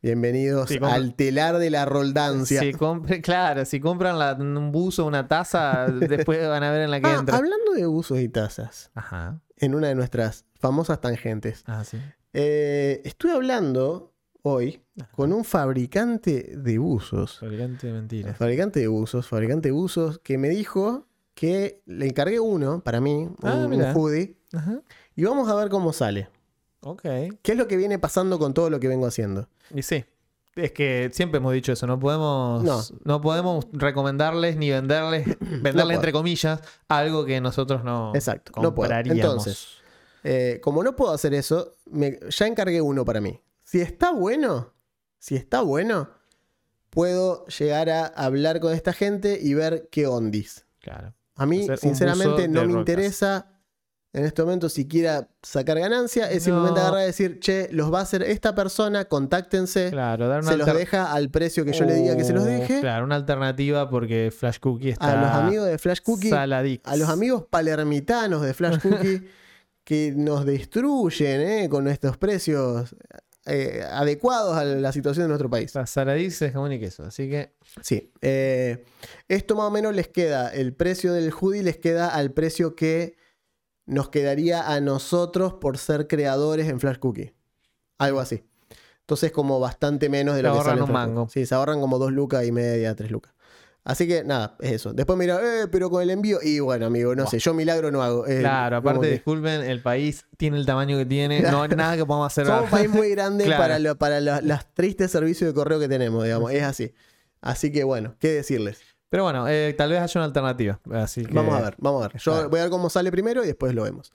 Bienvenidos 0.00 0.70
al 0.82 1.14
telar 1.14 1.58
de 1.58 1.70
la 1.70 1.84
roldancia. 1.84 2.60
Si 2.60 2.72
compre- 2.72 3.20
claro, 3.20 3.64
si 3.64 3.80
compran 3.80 4.18
la- 4.18 4.34
un 4.34 4.70
buzo, 4.70 5.04
una 5.06 5.26
taza, 5.26 5.86
después 6.30 6.46
van 6.48 6.62
a 6.62 6.70
ver 6.70 6.82
en 6.82 6.90
la 6.90 7.00
que 7.00 7.06
Ah, 7.08 7.16
entra. 7.18 7.36
hablando 7.36 7.72
de 7.72 7.86
usos 7.86 8.18
y 8.20 8.28
tazas, 8.28 8.90
Ajá. 8.94 9.40
en 9.56 9.74
una 9.74 9.88
de 9.88 9.94
nuestras 9.96 10.44
famosas 10.54 11.00
tangentes, 11.00 11.64
Ah, 11.66 11.84
sí. 11.84 11.98
eh, 12.32 13.02
estuve 13.04 13.32
hablando 13.32 14.12
hoy 14.42 14.82
con 15.12 15.32
un 15.32 15.44
fabricante 15.44 16.54
de 16.56 16.78
buzos. 16.78 17.38
Fabricante 17.40 17.88
de 17.88 17.92
mentiras. 17.92 18.36
Fabricante 18.36 18.78
de 18.80 18.86
buzos, 18.86 19.26
fabricante 19.26 19.68
de 19.68 19.72
buzos, 19.72 20.20
que 20.20 20.38
me 20.38 20.48
dijo 20.48 21.08
que 21.38 21.82
le 21.86 22.06
encargué 22.06 22.40
uno 22.40 22.80
para 22.82 23.00
mí, 23.00 23.28
Ah, 23.42 23.54
un, 23.54 23.64
un 23.66 23.70
mira. 23.70 23.92
hoodie, 23.94 24.36
Ajá. 24.52 24.80
y 25.14 25.22
vamos 25.22 25.48
a 25.48 25.54
ver 25.54 25.68
cómo 25.68 25.92
sale. 25.92 26.28
Ok. 26.80 27.02
¿Qué 27.02 27.52
es 27.52 27.56
lo 27.56 27.68
que 27.68 27.76
viene 27.76 27.96
pasando 28.00 28.40
con 28.40 28.54
todo 28.54 28.70
lo 28.70 28.80
que 28.80 28.88
vengo 28.88 29.06
haciendo? 29.06 29.48
Y 29.72 29.82
sí. 29.82 30.04
Es 30.56 30.72
que 30.72 31.10
siempre 31.12 31.38
hemos 31.38 31.52
dicho 31.52 31.70
eso, 31.72 31.86
no 31.86 32.00
podemos, 32.00 32.64
No. 32.64 32.80
no, 33.04 33.20
podemos 33.20 33.68
recomendarles 33.72 34.56
ni 34.56 34.70
venderles, 34.70 35.28
venderle 35.62 35.94
entre 35.94 36.10
comillas, 36.12 36.60
algo 36.88 37.24
que 37.24 37.40
nosotros 37.40 37.84
no 37.84 38.12
Exacto, 38.16 38.50
no 38.60 38.74
puedo. 38.74 38.88
compraríamos. 38.90 39.20
Entonces, 39.24 39.68
Eh, 40.24 40.60
como 40.64 40.82
no 40.82 40.96
puedo 40.96 41.12
hacer 41.12 41.32
eso, 41.34 41.76
me- 41.88 42.18
ya 42.30 42.48
encargué 42.48 42.80
uno 42.80 43.04
para 43.04 43.20
mí. 43.20 43.40
Si 43.62 43.80
está 43.80 44.10
bueno, 44.10 44.72
si 45.20 45.36
está 45.36 45.60
bueno, 45.60 46.10
puedo 46.90 47.46
llegar 47.46 47.88
a 47.90 48.06
hablar 48.06 48.58
con 48.58 48.72
esta 48.72 48.92
gente 48.92 49.38
y 49.40 49.54
ver 49.54 49.88
qué 49.92 50.08
ondis. 50.08 50.66
Claro. 50.80 51.14
A 51.38 51.46
mí, 51.46 51.66
sinceramente, 51.80 52.48
no 52.48 52.64
me 52.66 52.72
interesa 52.72 53.46
en 54.12 54.24
este 54.24 54.42
momento 54.42 54.68
siquiera 54.68 55.28
sacar 55.42 55.78
ganancia. 55.78 56.30
Es 56.30 56.42
simplemente 56.42 56.80
agarrar 56.80 57.02
y 57.02 57.06
decir, 57.06 57.40
che, 57.40 57.68
los 57.72 57.92
va 57.92 58.00
a 58.00 58.02
hacer 58.02 58.22
esta 58.22 58.54
persona, 58.54 59.04
contáctense. 59.04 59.90
Claro, 59.90 60.28
dar 60.28 60.40
una 60.42 60.50
se 60.50 60.56
los 60.56 60.66
deja 60.74 61.12
al 61.12 61.30
precio 61.30 61.64
que 61.64 61.72
yo 61.72 61.84
le 61.84 61.94
diga 61.94 62.16
que 62.16 62.24
se 62.24 62.32
los 62.32 62.42
Oh, 62.42 62.46
deje. 62.46 62.80
Claro, 62.80 63.04
una 63.04 63.16
alternativa 63.16 63.88
porque 63.90 64.32
Flash 64.36 64.58
Cookie 64.60 64.90
está. 64.90 65.12
A 65.12 65.22
los 65.22 65.30
amigos 65.30 65.66
de 65.66 65.78
Flash 65.78 66.00
Cookie, 66.02 66.30
saladix. 66.30 66.82
a 66.86 66.96
los 66.96 67.08
amigos 67.08 67.44
palermitanos 67.48 68.42
de 68.42 68.54
Flash 68.54 68.78
Cookie 68.82 69.28
que 69.84 70.12
nos 70.16 70.44
destruyen 70.44 71.40
eh, 71.40 71.68
con 71.68 71.86
estos 71.88 72.16
precios 72.16 72.94
eh, 73.48 73.84
adecuados 73.90 74.56
a 74.56 74.64
la 74.64 74.92
situación 74.92 75.24
de 75.24 75.28
nuestro 75.28 75.50
país. 75.50 75.66
Está 75.66 75.86
Saladix 75.86 76.42
es 76.42 76.52
jamón 76.52 76.72
y 76.72 76.78
queso. 76.78 77.04
Así 77.04 77.28
que. 77.28 77.54
Sí. 77.82 78.12
eh, 78.20 78.84
esto 79.28 79.56
más 79.56 79.66
o 79.66 79.70
menos 79.70 79.94
les 79.94 80.08
queda, 80.08 80.48
el 80.48 80.74
precio 80.74 81.12
del 81.12 81.32
hoodie 81.32 81.62
les 81.62 81.78
queda 81.78 82.08
al 82.08 82.32
precio 82.32 82.76
que 82.76 83.16
nos 83.86 84.10
quedaría 84.10 84.72
a 84.72 84.80
nosotros 84.80 85.54
por 85.54 85.78
ser 85.78 86.06
creadores 86.06 86.68
en 86.68 86.78
Flash 86.78 86.98
Cookie. 86.98 87.34
Algo 87.98 88.20
así. 88.20 88.44
Entonces 89.00 89.32
como 89.32 89.58
bastante 89.58 90.10
menos 90.10 90.34
de 90.34 90.42
Se 90.42 90.46
lo 90.46 90.52
que 90.52 90.58
ahorran 90.58 90.74
sale 90.74 90.82
un 90.82 90.92
mango. 90.92 91.28
Sí, 91.30 91.46
se 91.46 91.54
ahorran 91.54 91.80
como 91.80 91.98
dos 91.98 92.12
lucas 92.12 92.44
y 92.44 92.52
media, 92.52 92.94
tres 92.94 93.10
lucas. 93.10 93.32
Así 93.88 94.06
que 94.06 94.22
nada, 94.22 94.54
es 94.60 94.72
eso. 94.72 94.92
Después 94.92 95.18
mira, 95.18 95.40
eh, 95.42 95.66
pero 95.66 95.88
con 95.88 96.02
el 96.02 96.10
envío. 96.10 96.40
Y 96.42 96.60
bueno, 96.60 96.84
amigo, 96.86 97.14
no 97.16 97.26
sé, 97.26 97.38
yo 97.38 97.54
milagro 97.54 97.90
no 97.90 98.02
hago. 98.02 98.26
Eh, 98.26 98.40
Claro, 98.40 98.76
aparte, 98.76 99.00
que- 99.06 99.12
disculpen, 99.14 99.62
el 99.62 99.80
país 99.80 100.26
tiene 100.36 100.58
el 100.58 100.66
tamaño 100.66 100.98
que 100.98 101.06
tiene. 101.06 101.40
No 101.40 101.62
hay 101.62 101.68
nada 101.76 101.96
que 101.96 102.04
podamos 102.04 102.26
hacer. 102.30 102.44
Somos 102.46 102.64
un 102.64 102.70
país 102.70 102.90
muy 102.90 103.08
grande 103.08 103.44
Claro. 103.46 103.62
para, 103.62 103.78
lo- 103.78 103.96
para 103.96 104.20
los, 104.20 104.42
los 104.42 104.60
tristes 104.74 105.10
servicios 105.10 105.48
de 105.48 105.54
correo 105.54 105.80
que 105.80 105.88
tenemos, 105.88 106.22
digamos. 106.22 106.52
Es 106.52 106.64
así. 106.64 106.92
Así 107.40 107.72
que 107.72 107.82
bueno, 107.82 108.14
¿qué 108.18 108.28
decirles? 108.28 108.78
Pero 109.08 109.22
bueno, 109.22 109.48
eh, 109.48 109.74
tal 109.78 109.88
vez 109.88 110.00
haya 110.02 110.20
una 110.20 110.26
alternativa. 110.26 110.78
Así 110.92 111.24
que- 111.24 111.32
Vamos 111.32 111.54
a 111.54 111.62
ver, 111.62 111.74
vamos 111.78 112.04
a 112.04 112.08
ver. 112.08 112.18
Yo 112.20 112.32
Claro. 112.32 112.50
voy 112.50 112.60
a 112.60 112.62
ver 112.64 112.70
cómo 112.70 112.90
sale 112.90 113.10
primero 113.10 113.42
y 113.42 113.46
después 113.46 113.74
lo 113.74 113.84
vemos. 113.84 114.12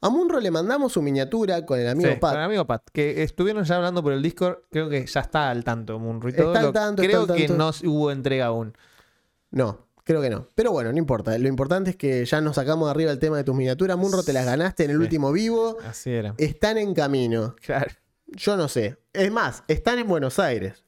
A 0.00 0.10
Munro 0.10 0.40
le 0.40 0.50
mandamos 0.50 0.94
su 0.94 1.00
miniatura 1.00 1.64
con 1.64 1.78
el 1.78 1.86
amigo 1.86 2.10
Sí, 2.10 2.16
Pat. 2.16 2.32
con 2.32 2.40
el 2.40 2.46
amigo 2.46 2.66
Pat, 2.66 2.82
que 2.92 3.22
estuvieron 3.22 3.62
ya 3.62 3.76
hablando 3.76 4.02
por 4.02 4.12
el 4.14 4.20
Discord, 4.20 4.56
creo 4.68 4.88
que 4.88 5.06
ya 5.06 5.20
está 5.20 5.48
al 5.48 5.62
tanto 5.62 5.96
Munro 6.00 6.28
y 6.28 6.32
todo. 6.32 6.48
Está 6.48 6.58
al 6.58 6.64
Lo- 6.66 6.72
tanto, 6.72 7.02
creo 7.04 7.20
está 7.20 7.34
al 7.34 7.38
que 7.38 7.48
no 7.50 7.70
hubo 7.84 8.10
entrega 8.10 8.46
aún. 8.46 8.74
No, 9.52 9.86
creo 10.04 10.20
que 10.20 10.30
no. 10.30 10.48
Pero 10.56 10.72
bueno, 10.72 10.90
no 10.92 10.98
importa. 10.98 11.38
Lo 11.38 11.46
importante 11.48 11.90
es 11.90 11.96
que 11.96 12.24
ya 12.24 12.40
nos 12.40 12.56
sacamos 12.56 12.86
de 12.88 12.90
arriba 12.90 13.12
el 13.12 13.18
tema 13.20 13.36
de 13.36 13.44
tus 13.44 13.54
miniaturas. 13.54 13.96
Munro, 13.96 14.22
te 14.24 14.32
las 14.32 14.44
ganaste 14.44 14.84
en 14.84 14.90
el 14.90 14.96
Sí. 14.96 15.02
último 15.04 15.30
vivo. 15.30 15.76
Así 15.86 16.10
era. 16.10 16.34
Están 16.38 16.76
en 16.78 16.92
camino. 16.94 17.54
Claro. 17.64 17.92
Yo 18.26 18.56
no 18.56 18.66
sé. 18.68 18.96
Es 19.12 19.30
más, 19.30 19.62
están 19.68 19.98
en 20.00 20.08
Buenos 20.08 20.38
Aires. 20.38 20.84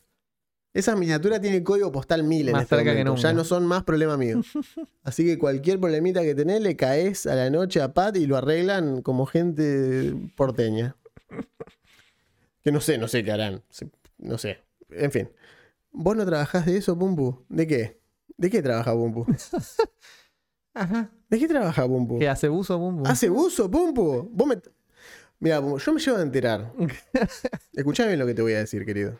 Esas 0.73 0.99
miniaturas 0.99 1.41
tienen 1.41 1.63
código 1.63 1.93
postal 1.93 2.25
1000 2.25 2.49
en 2.49 2.53
Más 2.55 2.63
este 2.65 2.75
cerca 2.77 2.95
que 2.97 3.05
nunca. 3.05 3.21
Ya 3.21 3.33
no 3.33 3.45
son 3.45 3.65
más 3.65 3.85
problema 3.85 4.17
mío. 4.17 4.41
Así 5.05 5.25
que 5.25 5.39
cualquier 5.39 5.79
problemita 5.79 6.23
que 6.23 6.35
tenés, 6.35 6.61
le 6.63 6.75
caes 6.75 7.27
a 7.27 7.37
la 7.37 7.49
noche 7.49 7.81
a 7.81 7.95
Pat 7.95 8.17
y 8.17 8.27
lo 8.27 8.37
arreglan 8.37 9.01
como 9.03 9.25
gente 9.27 10.15
porteña. 10.35 10.97
Que 12.63 12.73
no 12.73 12.81
sé, 12.81 12.99
no 12.99 13.07
sé 13.07 13.23
qué 13.23 13.31
harán. 13.31 13.63
No 14.19 14.39
sé. 14.39 14.59
En 14.91 15.13
fin. 15.13 15.29
¿Vos 15.93 16.17
no 16.17 16.25
trabajás 16.27 16.67
de 16.67 16.77
eso, 16.79 16.99
Pumpu? 16.99 17.45
¿De 17.49 17.67
qué? 17.69 18.01
¿De 18.37 18.51
qué 18.51 18.63
trabaja 18.63 18.93
Pumpu? 18.93 19.27
Ajá. 20.75 21.11
¿De 21.29 21.39
qué 21.39 21.47
trabaja 21.49 21.87
Pumpu? 21.87 22.19
¿Qué 22.19 22.29
hace 22.29 22.49
buzo, 22.49 22.79
bum, 22.79 22.97
bum? 22.99 23.07
¿Hace 23.07 23.29
buzo, 23.29 23.71
Pumpu? 23.71 24.29
Vos 24.33 24.47
me... 24.47 24.61
Mira, 25.41 25.61
yo 25.61 25.93
me 25.93 26.01
llevo 26.01 26.17
a 26.19 26.23
enterar. 26.23 26.73
Escuchá 27.73 28.07
bien 28.07 28.19
lo 28.19 28.27
que 28.27 28.35
te 28.35 28.43
voy 28.43 28.55
a 28.55 28.59
decir, 28.59 28.85
querido. 28.85 29.19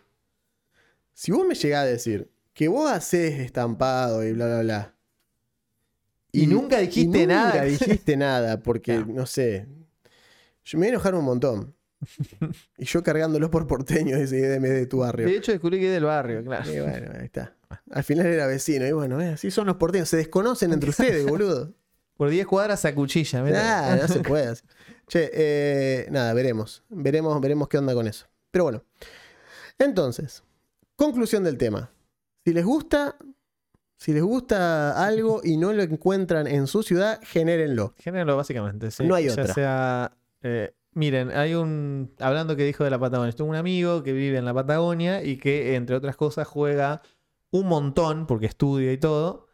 Si 1.13 1.31
vos 1.33 1.47
me 1.47 1.55
llegás 1.55 1.83
a 1.83 1.87
decir 1.87 2.31
que 2.55 2.69
vos 2.69 2.91
haces 2.91 3.39
estampado 3.41 4.25
y 4.27 4.33
bla, 4.33 4.47
bla, 4.47 4.61
bla. 4.63 4.95
Y 6.33 6.47
nunca 6.47 6.79
dijiste 6.79 7.23
y 7.23 7.27
nada. 7.27 7.53
Nunca 7.53 7.65
dijiste 7.65 8.17
nada, 8.17 8.61
porque, 8.61 8.99
No. 8.99 9.07
no 9.07 9.27
sé. 9.27 9.67
Yo 10.65 10.79
me 10.79 10.87
voy 10.87 10.89
a 10.89 10.91
enojar 10.95 11.15
un 11.15 11.25
montón. 11.25 11.75
y 12.79 12.85
yo 12.85 13.03
cargándolo 13.03 13.51
por 13.51 13.67
porteño 13.67 14.17
ese 14.17 14.39
IDM 14.39 14.63
de 14.63 14.87
tu 14.87 14.99
barrio. 14.99 15.27
De 15.27 15.37
hecho, 15.37 15.53
descubrí 15.53 15.79
que 15.79 15.87
es 15.89 15.93
del 15.93 16.05
barrio, 16.05 16.43
claro. 16.43 16.73
Y 16.73 16.81
bueno, 16.81 17.13
ahí 17.19 17.27
está. 17.27 17.55
Al 17.91 18.05
final 18.05 18.27
era 18.27 18.47
vecino. 18.47 18.87
Y 18.87 18.93
bueno, 18.93 19.21
eh, 19.21 19.31
así 19.35 19.51
son 19.51 19.67
los 19.67 19.77
porteños. 19.77 20.09
Se 20.09 20.17
desconocen 20.17 20.73
entre 20.73 20.91
ustedes, 20.91 21.27
boludo. 21.27 21.73
Por 22.17 22.29
10 22.31 22.47
cuadras 22.47 22.81
se 22.81 22.89
acuchilla. 22.89 23.43
¿viste? 23.43 23.59
Nah, 23.59 23.97
no 23.97 24.09
se 24.09 24.21
puede. 24.21 24.47
así. 24.49 24.63
Che, 25.09 25.31
eh, 25.33 26.07
nada, 26.11 26.33
veremos. 26.35 26.83
Veremos, 26.89 27.41
veremos 27.41 27.69
qué 27.69 27.79
onda 27.79 27.93
con 27.95 28.07
eso. 28.07 28.27
Pero 28.51 28.65
bueno. 28.65 28.85
Entonces, 29.79 30.43
conclusión 30.97 31.45
del 31.45 31.59
tema. 31.59 31.91
Si 32.45 32.53
les 32.53 32.65
gusta, 32.65 33.17
si 33.97 34.13
les 34.13 34.23
gusta 34.23 35.05
algo 35.05 35.41
y 35.43 35.57
no 35.57 35.73
lo 35.73 35.83
encuentran 35.83 36.47
en 36.47 36.67
su 36.67 36.83
ciudad, 36.83 37.21
genérenlo. 37.23 37.95
Género, 37.99 38.37
básicamente. 38.37 38.91
sí. 38.91 39.05
No 39.05 39.15
hay 39.15 39.27
Ya 39.27 39.33
otra. 39.33 39.55
sea. 39.55 40.13
eh, 40.43 40.75
miren, 40.93 41.31
hay 41.31 41.55
un. 41.55 42.13
Hablando 42.21 42.55
que 42.57 42.65
dijo 42.65 42.85
de 42.85 42.91
la 42.91 42.99
Patagonia. 42.99 43.33
Tengo 43.33 43.51
un 43.51 43.57
amigo 43.57 44.03
que 44.03 44.13
vive 44.13 44.39
en 44.39 44.45
la 44.45 44.55
Patagonia 44.55 45.23
y 45.25 45.37
que, 45.39 45.75
entre 45.75 45.97
otras 45.97 46.17
cosas, 46.17 46.47
juega 46.47 47.03
un 47.55 47.69
montón, 47.69 48.27
porque 48.27 48.47
estudia 48.47 48.93
y 48.93 48.99
todo. 48.99 49.47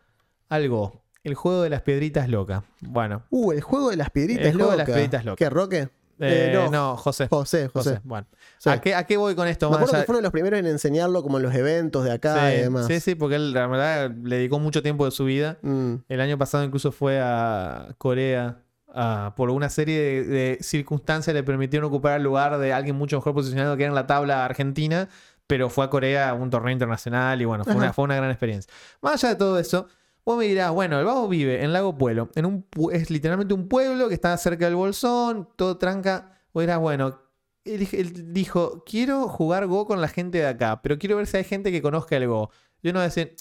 Algo. 0.49 1.03
El 1.23 1.35
juego 1.35 1.63
de 1.63 1.71
las 1.71 1.83
piedritas 1.83 2.29
loca. 2.31 2.65
Bueno. 2.81 3.25
Uh, 3.31 3.53
el 3.53 3.61
juego 3.61 3.91
de 3.91 3.97
las 3.97 4.09
piedritas 4.11 4.47
El 4.47 4.55
juego 4.55 4.71
de 4.71 4.79
locas. 4.79 4.89
las 4.89 4.95
piedritas 4.97 5.25
locas. 5.27 5.37
¿Qué, 5.39 5.51
Roque? 5.51 5.79
eh, 5.83 5.89
Eh, 6.19 6.53
no. 6.55 6.71
no. 6.71 6.97
José. 6.97 7.29
José, 7.29 7.69
José. 7.69 7.91
José. 7.91 8.01
Bueno. 8.05 8.27
Sí. 8.59 8.71
¿A, 8.71 8.81
qué, 8.81 8.95
¿A 8.95 9.05
qué 9.05 9.17
voy 9.19 9.35
con 9.35 9.47
esto? 9.49 9.69
Me 9.69 9.77
acuerdo 9.77 9.95
allá- 9.95 10.03
que 10.03 10.07
fue 10.07 10.15
uno 10.15 10.19
de 10.19 10.23
los 10.23 10.33
primeros 10.33 10.59
en 10.61 10.67
enseñarlo 10.67 11.23
como 11.23 11.37
en 11.37 11.43
los 11.43 11.55
eventos 11.55 12.05
de 12.05 12.13
acá 12.13 12.53
y 12.55 12.57
sí, 12.57 12.63
demás. 12.63 12.87
sí, 12.87 13.01
sí, 13.01 13.15
porque 13.15 13.37
él, 13.37 13.53
la 13.53 13.67
verdad, 13.67 14.11
le 14.23 14.37
dedicó 14.37 14.59
mucho 14.59 14.83
tiempo 14.83 15.05
de 15.05 15.11
su 15.11 15.27
vida. 15.27 15.59
Mm, 15.61 15.95
El 16.09 16.21
año 16.23 16.39
pasado 16.39 16.65
incluso 16.65 16.91
fue 16.93 17.21
a 17.23 17.95
Corea. 17.99 18.63
a- 18.93 19.35
por 19.37 19.51
una 19.51 19.69
serie 19.69 20.01
de, 20.01 20.25
de 20.25 20.59
circunstancias 20.63 21.33
le 21.33 21.45
permitieron 21.45 21.87
ocupar 21.87 22.17
el 22.17 22.25
lugar 22.25 22.59
de 22.59 22.73
alguien 22.73 22.97
mucho 22.97 23.19
mejor 23.19 23.35
posicionado 23.35 23.77
que 23.77 23.85
era 23.85 23.91
en 23.91 23.95
la 23.95 24.09
tabla 24.09 24.45
argentina, 24.45 25.09
pero 25.51 25.69
fue 25.69 25.85
a 25.85 25.91
Corea 25.91 26.31
a 26.31 26.35
un 26.35 26.49
torneo 26.49 26.71
internacional 26.71 27.43
y 27.43 27.45
bueno, 27.45 27.65
fue 27.65 27.75
una, 27.75 27.93
fue 27.93 28.05
una 28.05 28.15
gran 28.15 28.31
experiencia. 28.31 28.73
Más 29.03 29.15
allá 29.15 29.31
de 29.31 29.37
todo 29.37 29.59
eso, 29.59 29.89
vos 30.25 30.39
me 30.39 30.45
dirás, 30.45 30.71
bueno, 30.71 31.01
el 31.01 31.05
vago 31.05 31.27
vive 31.29 31.65
en 31.65 31.73
Lago 31.73 31.99
Pueblo, 31.99 32.31
en 32.37 32.47
un, 32.47 32.65
es 32.93 33.11
literalmente 33.11 33.53
un 33.53 33.67
pueblo 33.67 34.09
que 34.09 34.15
está 34.15 34.37
cerca 34.37 34.67
del 34.67 34.77
Bolsón, 34.77 35.49
todo 35.57 35.77
tranca. 35.77 36.39
Vos 36.55 36.63
dirás, 36.63 36.79
bueno, 36.79 37.21
él, 37.65 37.89
él 37.91 38.33
dijo, 38.33 38.85
quiero 38.87 39.27
jugar 39.27 39.67
Go 39.67 39.87
con 39.87 40.01
la 40.01 40.07
gente 40.07 40.39
de 40.39 40.47
acá, 40.47 40.81
pero 40.83 41.01
quiero 41.01 41.17
ver 41.17 41.27
si 41.27 41.39
hay 41.39 41.45
gente 41.45 41.73
que 41.73 41.83
conozca 41.83 42.17
el 42.17 42.29
Go. 42.29 42.51
Yo 42.81 42.93
no 42.93 43.01
voy 43.01 43.07
a 43.07 43.09
decir, 43.09 43.35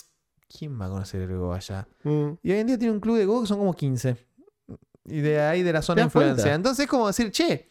¿quién 0.48 0.82
va 0.82 0.88
a 0.88 0.90
conocer 0.90 1.22
el 1.22 1.38
Go 1.38 1.54
allá? 1.54 1.88
mm. 2.06 2.30
Y 2.42 2.52
hoy 2.52 2.58
en 2.58 2.66
día 2.66 2.80
tiene 2.80 2.92
un 2.92 3.00
club 3.00 3.18
de 3.18 3.28
Go 3.28 3.42
que 3.42 3.48
son 3.48 3.60
como 3.60 3.76
15. 3.76 4.18
Y 5.06 5.22
de 5.22 5.42
ahí 5.42 5.62
de 5.62 5.74
la 5.74 5.84
zona 5.84 6.02
de 6.02 6.06
influencia. 6.06 6.56
Entonces 6.56 6.86
es 6.86 6.90
como 6.90 7.06
decir, 7.06 7.30
che, 7.30 7.70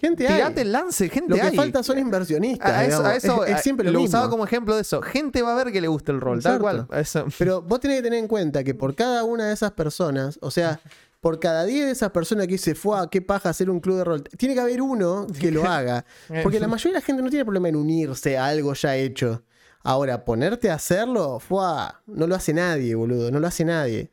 Gente 0.00 0.26
hay. 0.26 0.36
tirate 0.36 0.62
el 0.62 0.72
lance, 0.72 1.08
gente 1.08 1.30
Lo 1.30 1.36
que 1.36 1.42
hay. 1.42 1.56
falta 1.56 1.82
son 1.82 1.98
inversionistas. 1.98 2.70
a 2.70 2.84
eso, 2.84 2.98
digamos. 2.98 3.06
a 3.06 3.16
eso, 3.16 3.44
es, 3.44 3.60
siempre 3.62 3.86
lo, 3.86 3.92
lo 3.92 3.98
mismo. 4.00 4.08
usaba 4.08 4.30
como 4.30 4.44
ejemplo 4.44 4.74
de 4.74 4.82
eso. 4.82 5.00
Gente 5.02 5.42
va 5.42 5.52
a 5.52 5.64
ver 5.64 5.72
que 5.72 5.80
le 5.80 5.88
gusta 5.88 6.12
el 6.12 6.20
rol, 6.20 6.42
tal 6.42 6.58
cual. 6.58 6.88
Eso. 6.92 7.26
Pero 7.38 7.62
vos 7.62 7.78
tenés 7.80 7.98
que 7.98 8.02
tener 8.04 8.18
en 8.18 8.26
cuenta 8.28 8.64
que 8.64 8.74
por 8.74 8.94
cada 8.94 9.22
una 9.24 9.46
de 9.48 9.54
esas 9.54 9.72
personas, 9.72 10.38
o 10.42 10.50
sea, 10.50 10.80
por 11.20 11.38
cada 11.38 11.64
10 11.64 11.86
de 11.86 11.92
esas 11.92 12.10
personas 12.10 12.46
que 12.48 12.54
dice, 12.54 12.74
fue 12.74 12.96
qué 13.08 13.22
paja 13.22 13.50
hacer 13.50 13.70
un 13.70 13.78
club 13.78 13.98
de 13.98 14.04
rol, 14.04 14.24
tiene 14.36 14.54
que 14.56 14.60
haber 14.60 14.82
uno 14.82 15.26
que 15.38 15.52
lo 15.52 15.64
haga. 15.70 16.04
Porque 16.42 16.58
la 16.58 16.66
mayoría 16.66 16.94
de 16.94 17.00
la 17.00 17.06
gente 17.06 17.22
no 17.22 17.30
tiene 17.30 17.44
problema 17.44 17.68
en 17.68 17.76
unirse 17.76 18.36
a 18.36 18.46
algo 18.46 18.74
ya 18.74 18.96
hecho. 18.96 19.44
Ahora, 19.84 20.24
ponerte 20.24 20.68
a 20.70 20.74
hacerlo, 20.74 21.38
fue 21.38 21.64
no 22.06 22.26
lo 22.26 22.34
hace 22.34 22.52
nadie, 22.52 22.96
boludo, 22.96 23.30
no 23.30 23.38
lo 23.38 23.46
hace 23.46 23.64
nadie. 23.64 24.10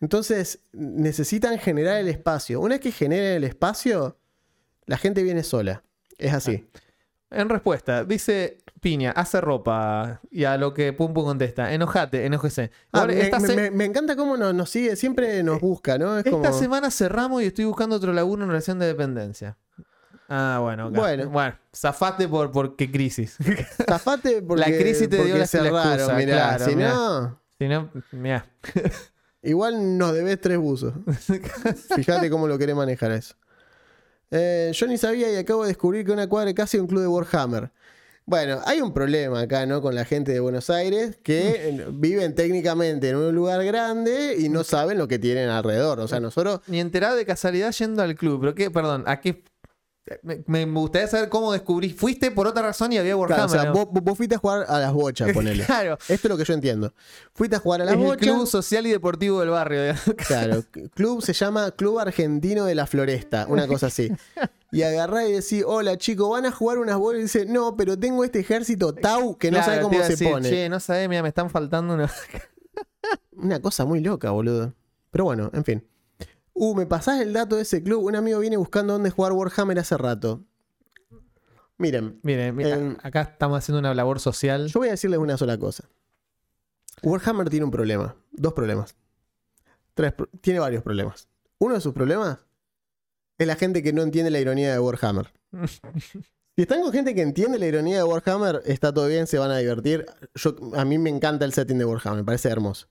Entonces, 0.00 0.60
necesitan 0.72 1.58
generar 1.58 1.98
el 1.98 2.08
espacio. 2.08 2.60
Una 2.60 2.74
vez 2.74 2.80
que 2.80 2.92
generen 2.92 3.36
el 3.36 3.44
espacio, 3.44 4.17
la 4.88 4.98
gente 4.98 5.22
viene 5.22 5.44
sola. 5.44 5.84
Es 6.18 6.32
así. 6.34 6.68
En 7.30 7.48
respuesta, 7.50 8.04
dice 8.04 8.58
Piña, 8.80 9.10
hace 9.12 9.40
ropa. 9.40 10.20
Y 10.30 10.44
a 10.44 10.56
lo 10.56 10.72
que 10.72 10.92
Pum 10.94 11.12
Pum 11.12 11.24
contesta, 11.26 11.72
enojate, 11.74 12.24
enojese. 12.24 12.70
Ah, 12.92 13.04
me, 13.06 13.20
esta, 13.20 13.38
me- 13.38 13.46
se- 13.48 13.54
me- 13.56 13.70
me 13.70 13.84
encanta 13.84 14.16
cómo 14.16 14.36
nos, 14.36 14.54
nos 14.54 14.70
sigue, 14.70 14.96
siempre 14.96 15.42
nos 15.42 15.60
busca, 15.60 15.98
¿no? 15.98 16.18
Es 16.18 16.24
esta 16.26 16.30
como... 16.48 16.52
semana 16.58 16.90
cerramos 16.90 17.42
y 17.42 17.46
estoy 17.46 17.66
buscando 17.66 17.96
otro 17.96 18.12
laburo 18.12 18.42
en 18.44 18.48
relación 18.48 18.78
de 18.78 18.86
dependencia. 18.86 19.56
Ah, 20.30 20.58
bueno, 20.62 20.88
ok. 20.88 20.94
Bueno. 20.96 21.28
Bueno, 21.30 21.56
zafate 21.74 22.26
por, 22.28 22.50
por 22.50 22.76
qué 22.76 22.90
crisis. 22.90 23.36
Zafate 23.88 24.42
porque, 24.42 24.60
La 24.70 24.76
crisis 24.78 25.08
te 25.08 25.22
dio 25.24 25.36
la- 25.38 25.46
cerraron, 25.46 25.92
excusa, 25.94 26.16
mirá. 26.16 26.34
claro, 26.56 26.64
si 26.64 26.76
mirá. 26.76 26.88
no, 26.94 27.40
si 27.58 27.68
no, 27.68 27.90
mira. 28.12 28.46
igual 29.42 29.98
nos 29.98 30.12
debes 30.14 30.40
tres 30.40 30.58
buzos. 30.58 30.94
Fíjate 31.94 32.30
cómo 32.30 32.48
lo 32.48 32.56
querés 32.58 32.74
manejar 32.76 33.12
eso. 33.12 33.34
Eh, 34.30 34.70
yo 34.74 34.86
ni 34.86 34.98
sabía 34.98 35.32
y 35.32 35.36
acabo 35.36 35.62
de 35.62 35.68
descubrir 35.68 36.04
que 36.04 36.12
una 36.12 36.28
cuadra 36.28 36.50
es 36.50 36.56
casi 36.56 36.78
un 36.78 36.86
club 36.86 37.02
de 37.02 37.08
Warhammer. 37.08 37.70
Bueno, 38.26 38.60
hay 38.66 38.82
un 38.82 38.92
problema 38.92 39.40
acá, 39.40 39.64
¿no? 39.64 39.80
Con 39.80 39.94
la 39.94 40.04
gente 40.04 40.32
de 40.32 40.40
Buenos 40.40 40.68
Aires 40.68 41.18
que 41.22 41.70
eh, 41.70 41.86
viven 41.90 42.34
técnicamente 42.34 43.08
en 43.08 43.16
un 43.16 43.34
lugar 43.34 43.64
grande 43.64 44.36
y 44.38 44.50
no 44.50 44.64
saben 44.64 44.98
lo 44.98 45.08
que 45.08 45.18
tienen 45.18 45.48
alrededor. 45.48 45.98
O 46.00 46.08
sea, 46.08 46.20
nosotros 46.20 46.60
Ni 46.66 46.78
enterado 46.78 47.16
de 47.16 47.24
casualidad 47.24 47.72
yendo 47.72 48.02
al 48.02 48.16
club. 48.16 48.40
¿Pero 48.40 48.54
qué? 48.54 48.70
Perdón, 48.70 49.04
¿a 49.06 49.18
qué? 49.20 49.42
Me, 50.22 50.64
me 50.66 50.80
gustaría 50.80 51.06
saber 51.08 51.28
cómo 51.28 51.52
descubrí. 51.52 51.90
Fuiste 51.90 52.30
por 52.30 52.46
otra 52.46 52.62
razón 52.62 52.92
y 52.92 52.98
había 52.98 53.14
Claro, 53.14 53.20
Warhammer. 53.20 53.46
o 53.46 53.48
sea, 53.48 53.64
¿no? 53.64 53.72
vos, 53.72 53.88
vos 54.02 54.16
fuiste 54.16 54.34
a 54.34 54.38
jugar 54.38 54.64
a 54.68 54.78
las 54.78 54.92
bochas, 54.92 55.32
ponele. 55.34 55.64
Claro. 55.64 55.94
Esto 56.08 56.14
es 56.14 56.24
lo 56.30 56.36
que 56.36 56.44
yo 56.44 56.54
entiendo. 56.54 56.92
Fuiste 57.34 57.56
a 57.56 57.58
jugar 57.58 57.82
a 57.82 57.84
las 57.84 57.94
Es 57.94 58.00
el 58.00 58.06
bochas. 58.06 58.22
club 58.22 58.46
social 58.46 58.86
y 58.86 58.90
deportivo 58.90 59.40
del 59.40 59.50
barrio. 59.50 59.80
digamos. 59.82 60.02
Claro, 60.28 60.64
club 60.94 61.22
se 61.22 61.32
llama 61.32 61.70
Club 61.72 61.98
Argentino 61.98 62.64
de 62.64 62.74
la 62.74 62.86
Floresta, 62.86 63.46
una 63.48 63.66
cosa 63.66 63.86
así. 63.86 64.10
Y 64.70 64.82
agarrá 64.82 65.26
y 65.26 65.32
decís, 65.32 65.64
hola 65.66 65.96
chicos, 65.96 66.28
van 66.30 66.44
a 66.46 66.52
jugar 66.52 66.78
unas 66.78 66.96
bolas. 66.98 67.20
Y 67.20 67.22
dice, 67.22 67.46
no, 67.46 67.76
pero 67.76 67.98
tengo 67.98 68.22
este 68.24 68.40
ejército 68.40 68.92
Tau 68.94 69.36
que 69.38 69.50
no 69.50 69.56
Claro, 69.58 69.72
sabe 69.72 69.82
cómo 69.82 70.02
se 70.02 70.08
decir, 70.10 70.30
pone. 70.30 70.48
Che, 70.48 70.68
no 70.68 70.78
sabés, 70.80 71.08
mira, 71.08 71.22
me 71.22 71.28
están 71.28 71.48
faltando 71.50 71.94
una. 71.94 72.10
Una 73.32 73.60
cosa 73.60 73.84
muy 73.84 74.00
loca, 74.00 74.30
boludo. 74.30 74.74
Pero 75.10 75.24
bueno, 75.24 75.50
en 75.54 75.64
fin. 75.64 75.88
Uh, 76.60 76.74
me 76.74 76.86
pasás 76.86 77.20
el 77.20 77.32
dato 77.32 77.56
de 77.56 77.62
ese 77.62 77.82
club. 77.82 78.04
Un 78.04 78.16
amigo 78.16 78.40
viene 78.40 78.56
buscando 78.56 78.92
dónde 78.94 79.10
jugar 79.10 79.32
Warhammer 79.32 79.78
hace 79.78 79.96
rato. 79.96 80.44
Miren, 81.76 82.18
Miren, 82.24 82.56
mira, 82.56 82.74
Em, 82.76 82.96
acá 83.02 83.22
estamos 83.22 83.58
haciendo 83.58 83.78
una 83.78 83.94
labor 83.94 84.18
social. 84.18 84.66
yo 84.66 84.80
voy 84.80 84.88
a 84.88 84.92
decirles 84.92 85.20
una 85.20 85.36
sola 85.36 85.56
cosa. 85.56 85.88
Warhammer 87.02 87.48
tiene 87.48 87.64
un 87.64 87.70
problema. 87.70 88.16
Dos 88.32 88.52
problemas. 88.54 88.96
Tres, 89.94 90.14
tiene 90.40 90.58
varios 90.58 90.82
problemas. 90.82 91.28
Uno 91.58 91.74
de 91.74 91.80
sus 91.80 91.94
problemas 91.94 92.38
es 93.38 93.46
la 93.46 93.54
gente 93.54 93.82
que 93.82 93.92
no 93.92 94.02
entiende 94.02 94.30
la 94.30 94.40
ironía 94.40 94.72
de 94.72 94.78
Warhammer. 94.80 95.32
Si 96.56 96.62
están 96.62 96.82
con 96.82 96.90
gente 96.90 97.14
que 97.14 97.22
entiende 97.22 97.56
la 97.60 97.66
ironía 97.66 97.98
de 97.98 98.02
Warhammer, 98.02 98.62
está 98.66 98.92
todo 98.92 99.06
bien, 99.06 99.28
se 99.28 99.38
van 99.38 99.52
a 99.52 99.58
divertir. 99.58 100.06
Yo, 100.34 100.56
a 100.74 100.84
mí 100.84 100.98
me 100.98 101.08
encanta 101.08 101.44
el 101.44 101.52
setting 101.52 101.78
de 101.78 101.84
Warhammer, 101.84 102.16
me 102.18 102.24
parece 102.24 102.48
hermoso. 102.48 102.88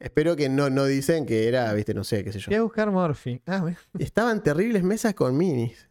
Espero 0.00 0.36
que 0.36 0.48
no, 0.48 0.70
no 0.70 0.84
dicen 0.84 1.26
que 1.26 1.48
era, 1.48 1.72
viste, 1.72 1.92
no 1.92 2.04
sé, 2.04 2.22
qué 2.22 2.32
sé 2.32 2.38
yo. 2.38 2.46
Voy 2.48 2.56
a 2.56 2.62
buscar 2.62 2.90
Morphy. 2.90 3.42
Ah. 3.46 3.64
Estaban 3.98 4.42
terribles 4.42 4.82
mesas 4.84 5.14
con 5.14 5.36
minis. 5.36 5.88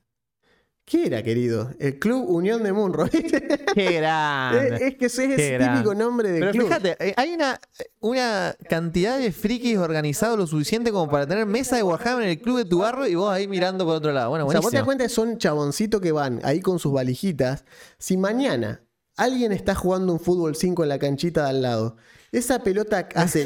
¿Qué 0.85 1.07
era, 1.07 1.21
querido? 1.21 1.71
El 1.79 1.99
Club 1.99 2.29
Unión 2.29 2.63
de 2.63 2.71
Munro. 2.71 3.09
Qué 3.09 3.17
es, 3.75 3.93
grande. 3.97 4.87
es 4.87 4.95
que 4.95 5.07
ese 5.07 5.25
es 5.25 5.35
Qué 5.35 5.55
el 5.57 5.69
típico 5.73 5.93
nombre 5.93 6.31
de 6.31 6.39
Pero 6.39 6.51
club. 6.53 6.63
fíjate, 6.67 6.95
eh, 7.05 7.13
hay 7.17 7.33
una, 7.33 7.59
una 7.99 8.55
cantidad 8.69 9.19
de 9.19 9.33
frikis 9.33 9.77
organizados 9.77 10.39
lo 10.39 10.47
suficiente 10.47 10.89
como 10.93 11.11
para 11.11 11.27
tener 11.27 11.45
mesa 11.45 11.75
de 11.75 11.83
Warhammer 11.83 12.23
en 12.23 12.29
el 12.29 12.39
club 12.39 12.59
de 12.59 12.63
tu 12.65 12.79
barrio 12.79 13.05
y 13.05 13.15
vos 13.15 13.29
ahí 13.29 13.49
mirando 13.49 13.83
por 13.83 13.95
otro 13.95 14.13
lado. 14.13 14.29
Bueno, 14.29 14.45
O 14.45 14.51
sea, 14.51 14.61
vos 14.61 14.71
te 14.71 14.77
das 14.77 14.85
cuenta 14.85 15.03
que 15.03 15.09
son 15.09 15.37
chaboncitos 15.37 15.99
que 15.99 16.13
van 16.13 16.39
ahí 16.45 16.61
con 16.61 16.79
sus 16.79 16.93
valijitas. 16.93 17.65
Si 17.97 18.15
mañana 18.15 18.81
alguien 19.17 19.51
está 19.51 19.75
jugando 19.75 20.13
un 20.13 20.21
fútbol 20.21 20.55
5 20.55 20.83
en 20.83 20.89
la 20.89 20.99
canchita 20.99 21.43
de 21.43 21.49
al 21.49 21.61
lado, 21.63 21.97
esa 22.31 22.59
pelota 22.59 23.07
hace 23.15 23.45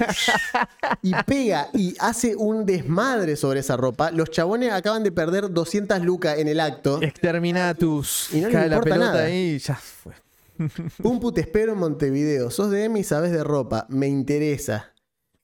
y 1.01 1.13
pega 1.25 1.69
y 1.73 1.95
hace 1.99 2.36
un 2.36 2.65
desmadre 2.65 3.36
sobre 3.36 3.59
esa 3.61 3.77
ropa. 3.77 4.11
Los 4.11 4.29
chabones 4.32 4.71
acaban 4.71 5.03
de 5.03 5.11
perder 5.11 5.51
200 5.51 6.01
lucas 6.01 6.38
en 6.39 6.47
el 6.47 6.59
acto. 6.59 7.01
Exterminatus. 7.01 8.29
Y 8.34 8.41
no 8.41 8.47
les 8.47 8.55
Cae 8.57 8.69
la 8.69 8.75
importa 8.77 8.93
pelota 8.95 9.11
nada. 9.13 9.25
ahí 9.25 9.55
y 9.55 9.59
ya 9.59 9.75
fue. 9.75 10.13
Pumpu, 11.01 11.32
te 11.32 11.41
espero 11.41 11.73
en 11.73 11.79
Montevideo. 11.79 12.51
Sos 12.51 12.69
de 12.69 12.84
Emi 12.86 12.99
y 12.99 13.03
sabes 13.03 13.32
de 13.32 13.43
ropa. 13.43 13.88
Me 13.89 14.07
interesa. 14.07 14.91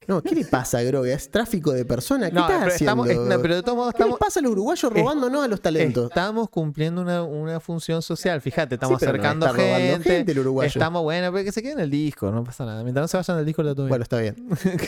No, 0.08 0.22
¿qué 0.24 0.34
le 0.34 0.46
pasa, 0.46 0.82
Groga? 0.84 1.12
Es 1.14 1.30
tráfico 1.30 1.74
de 1.74 1.84
personas. 1.86 2.30
¿Qué 2.30 2.36
No, 2.36 2.42
estás 2.42 2.58
pero, 2.60 2.74
haciendo? 2.74 3.04
estamos, 3.06 3.28
no, 3.36 3.42
pero 3.42 3.56
de 3.56 3.62
todos 3.64 3.78
modos 3.78 3.94
¿Qué 3.94 3.98
les 4.00 4.06
estamos, 4.08 4.20
pasa 4.20 4.40
a 4.40 4.44
los 4.44 4.52
uruguayos 4.54 4.94
robándonos 4.94 5.44
a 5.44 5.48
los 5.50 5.62
talentos? 5.62 6.10
estamos 6.10 6.50
cumpliendo 6.50 7.02
una, 7.02 7.24
una 7.24 7.60
función 7.60 8.02
social. 8.02 8.40
Fíjate, 8.42 8.76
estamos 8.76 9.00
Sí, 9.00 9.06
no 9.06 9.12
acercando 9.12 9.46
está 9.46 9.58
robando 9.58 9.78
gente. 9.94 10.10
gente 10.10 10.32
el 10.32 10.40
uruguayo. 10.40 10.68
Estamos, 10.68 11.04
bueno, 11.04 11.32
pero 11.34 11.44
que 11.44 11.52
se 11.52 11.62
queden 11.62 11.80
en 11.80 11.84
el 11.84 11.92
disco, 11.92 12.32
no 12.32 12.44
pasa 12.44 12.66
nada. 12.66 12.84
Mientras 12.84 13.04
no 13.04 13.08
se 13.10 13.18
vayan 13.18 13.38
del 13.38 13.46
disco, 13.46 13.64
lo 13.64 13.76
todo 13.76 13.86
bien. 13.86 13.90
Bueno, 13.90 14.04
está 14.04 14.20
bien. 14.20 14.36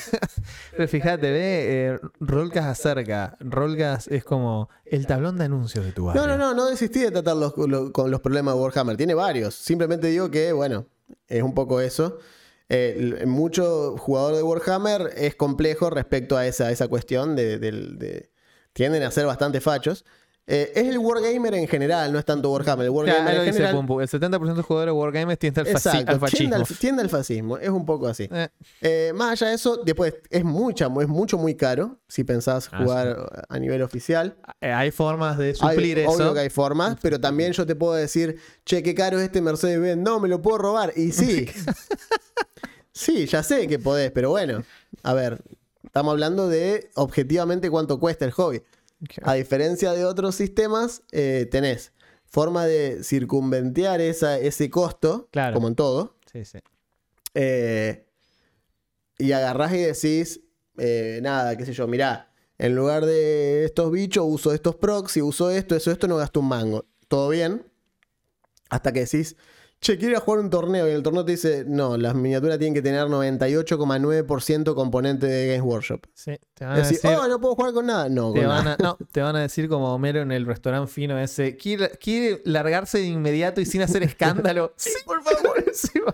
Pero 0.77 0.87
fíjate, 0.87 1.31
ve, 1.31 1.89
eh, 1.95 1.99
Rolcas 2.19 2.65
acerca. 2.65 3.35
Rolcas 3.39 4.07
es 4.07 4.23
como 4.23 4.69
el 4.85 5.05
tablón 5.05 5.37
de 5.37 5.45
anuncios 5.45 5.83
de 5.85 5.91
tu 5.91 6.05
barrio. 6.05 6.21
No, 6.21 6.27
no, 6.27 6.37
no, 6.37 6.53
no 6.53 6.65
desistí 6.69 6.99
de 7.01 7.11
tratar 7.11 7.35
los- 7.35 7.57
lo- 7.57 7.91
con 7.91 8.09
los 8.09 8.21
problemas 8.21 8.55
de 8.55 8.61
Warhammer. 8.61 8.97
Tiene 8.97 9.13
varios. 9.13 9.55
Simplemente 9.55 10.07
digo 10.07 10.31
que, 10.31 10.51
bueno, 10.53 10.85
es 11.27 11.43
un 11.43 11.53
poco 11.53 11.81
eso. 11.81 12.19
Eh, 12.69 13.23
mucho 13.25 13.97
jugador 13.97 14.35
de 14.35 14.43
Warhammer 14.43 15.11
es 15.17 15.35
complejo 15.35 15.89
respecto 15.89 16.37
a 16.37 16.45
esa, 16.45 16.71
esa 16.71 16.87
cuestión 16.87 17.35
de, 17.35 17.57
de- 17.59 18.29
Tienden 18.73 19.03
a 19.03 19.11
ser 19.11 19.25
bastante 19.25 19.59
fachos. 19.61 20.05
Eh, 20.51 20.71
es 20.73 20.87
el 20.87 20.97
Wargamer 20.97 21.53
en 21.53 21.67
general, 21.67 22.11
no 22.11 22.17
es 22.17 22.25
tanto 22.25 22.49
Warhammer. 22.51 22.87
El 22.87 22.91
Claro, 22.91 23.07
Wargamer 23.07 23.33
lo 23.35 23.39
en 23.41 23.45
dice 23.45 23.57
general. 23.59 23.75
Pumpu. 23.75 24.01
El 24.01 24.07
70% 24.09 24.55
de 24.55 24.61
jugadores 24.63 24.93
de 24.93 24.99
Wargames 24.99 25.37
tiende 25.37 25.61
al, 25.61 25.67
Exacto, 25.67 25.89
al 25.99 26.05
tiende 26.05 26.19
fascismo. 26.19 26.55
al, 26.55 26.65
tiende 26.79 27.01
al 27.03 27.09
fascismo. 27.09 27.57
Es 27.59 27.69
un 27.69 27.85
poco 27.85 28.07
así. 28.07 28.27
Eh, 28.31 28.47
Eh, 28.81 29.11
más 29.13 29.33
allá 29.33 29.49
de 29.49 29.55
eso, 29.55 29.77
después 29.77 30.15
es 30.31 30.43
mucha, 30.43 30.87
es 31.01 31.07
mucho 31.07 31.37
muy 31.37 31.53
caro 31.53 31.99
si 32.07 32.23
pensás 32.23 32.67
Ah, 32.71 32.79
jugar 32.81 33.45
a 33.47 33.59
nivel 33.59 33.83
oficial. 33.83 34.37
hay 34.59 34.89
formas 34.89 35.37
de 35.37 35.49
Hay- 35.49 35.53
suplir 35.75 35.99
eso. 35.99 36.11
Obvio 36.13 36.33
que 36.33 36.39
hay 36.39 36.49
formas, 36.49 36.97
pero 36.99 37.19
también 37.21 37.51
yo 37.53 37.67
te 37.67 37.75
puedo 37.75 37.93
decir, 37.93 38.37
che, 38.65 38.81
qué 38.81 38.95
caro 38.95 39.19
es 39.19 39.25
este 39.25 39.41
Mercedes-Benz. 39.41 40.01
No, 40.03 40.19
me 40.19 40.27
lo 40.29 40.41
puedo 40.41 40.57
robar. 40.57 40.93
Y 40.95 41.11
sí. 41.11 41.45
sí, 42.91 43.25
ya 43.27 43.43
sé 43.43 43.67
que 43.67 43.79
podés, 43.79 44.11
pero 44.11 44.29
bueno. 44.31 44.63
A 45.03 45.13
ver, 45.13 45.41
estamos 45.83 46.11
hablando 46.11 46.47
de 46.49 46.89
objetivamente 46.95 47.69
cuánto 47.69 47.99
cuesta 47.99 48.25
el 48.25 48.31
hobby. 48.31 48.61
A 49.23 49.33
diferencia 49.35 49.93
de 49.93 50.05
otros 50.05 50.35
sistemas, 50.35 51.03
eh, 51.11 51.47
tenés 51.49 51.93
forma 52.25 52.65
de 52.65 53.03
circunventear 53.03 54.01
esa, 54.01 54.37
ese 54.39 54.69
costo, 54.69 55.29
Claro. 55.31 55.53
como 55.55 55.67
en 55.67 55.75
todo. 55.75 56.17
Sí, 56.31 56.45
sí. 56.45 56.59
Eh, 57.33 58.05
y 59.17 59.31
agarrás 59.31 59.73
y 59.73 59.77
decís, 59.77 60.41
eh, 60.77 61.19
nada, 61.21 61.55
qué 61.57 61.65
sé 61.65 61.73
yo, 61.73 61.87
mirá, 61.87 62.31
en 62.57 62.75
lugar 62.75 63.05
de 63.05 63.65
estos 63.65 63.91
bichos 63.91 64.25
uso 64.27 64.53
estos 64.53 64.75
proxy, 64.75 65.21
uso 65.21 65.49
esto, 65.49 65.75
eso, 65.75 65.91
esto, 65.91 66.07
no 66.07 66.17
gasto 66.17 66.39
un 66.41 66.47
mango. 66.49 66.85
Todo 67.07 67.29
bien. 67.29 67.65
Hasta 68.69 68.91
que 68.91 69.01
decís, 69.01 69.35
che, 69.79 69.97
quiero 69.97 70.11
ir 70.11 70.17
a 70.17 70.19
jugar 70.19 70.39
un 70.41 70.49
torneo. 70.49 70.87
Y 70.87 70.91
el 70.91 71.03
torneo 71.03 71.25
te 71.25 71.31
dice, 71.31 71.63
no, 71.67 71.97
las 71.97 72.15
miniaturas 72.15 72.57
tienen 72.57 72.73
que 72.73 72.81
tener 72.81 73.05
98,9% 73.07 74.75
componente 74.75 75.27
de 75.27 75.47
Games 75.47 75.63
Workshop. 75.63 76.05
Sí, 76.13 76.37
te 76.53 76.65
van 76.65 76.75
a 76.75 76.77
decir, 76.77 76.99
oh, 77.03 77.27
no 77.27 77.39
puedo 77.39 77.55
jugar 77.55 77.73
con 77.73 77.85
nada. 77.85 78.09
No, 78.09 78.31
te 78.33 78.39
con 78.39 78.49
van 78.49 78.65
nada. 78.65 78.77
a, 78.79 78.83
no, 78.83 78.97
te 79.11 79.21
van 79.21 79.35
a 79.35 79.41
decir 79.41 79.69
como 79.69 79.93
Homero 79.93 80.21
en 80.21 80.31
el 80.31 80.45
restaurante 80.45 80.91
fino 80.91 81.17
ese. 81.19 81.55
¿Quiere, 81.57 81.89
quiere 81.91 82.41
largarse 82.45 82.99
de 82.99 83.05
inmediato 83.05 83.61
y 83.61 83.65
sin 83.65 83.81
hacer 83.81 84.03
escándalo? 84.03 84.73
sí, 84.77 84.91
por 85.05 85.21
favor. 85.23 85.63
Sí, 85.73 85.99
va. 85.99 86.13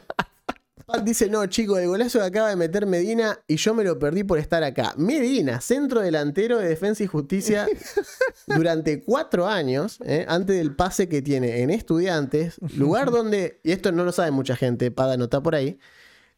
Pat 0.86 1.04
dice, 1.04 1.30
no, 1.30 1.46
chico, 1.48 1.80
el 1.80 1.88
golazo 1.88 2.20
que 2.20 2.26
acaba 2.26 2.50
de 2.50 2.56
meter 2.56 2.86
Medina 2.86 3.40
y 3.48 3.56
yo 3.56 3.74
me 3.74 3.84
lo 3.84 3.98
perdí 3.98 4.24
por 4.24 4.38
estar 4.38 4.64
acá. 4.64 4.94
Medina, 4.98 5.60
centro 5.60 6.02
delantero 6.02 6.60
de 6.60 6.68
Defensa 6.68 7.04
y 7.04 7.08
Justicia 7.08 7.68
durante 8.48 9.04
cuatro 9.04 9.48
años, 9.48 9.98
¿eh? 10.06 10.26
antes 10.28 10.58
del 10.58 10.76
pase 10.76 11.10
que 11.10 11.24
tiene 11.24 11.62
en 11.62 11.72
Estudiantes, 11.72 12.58
lugar 12.78 13.10
donde, 13.10 13.60
y 13.64 13.72
esto 13.72 13.92
no 13.92 14.04
lo 14.04 14.12
sabe 14.12 14.30
mucha 14.30 14.56
gente, 14.56 14.92
Pada 14.92 15.16
anotá 15.16 15.42
por 15.42 15.56
ahí, 15.56 15.80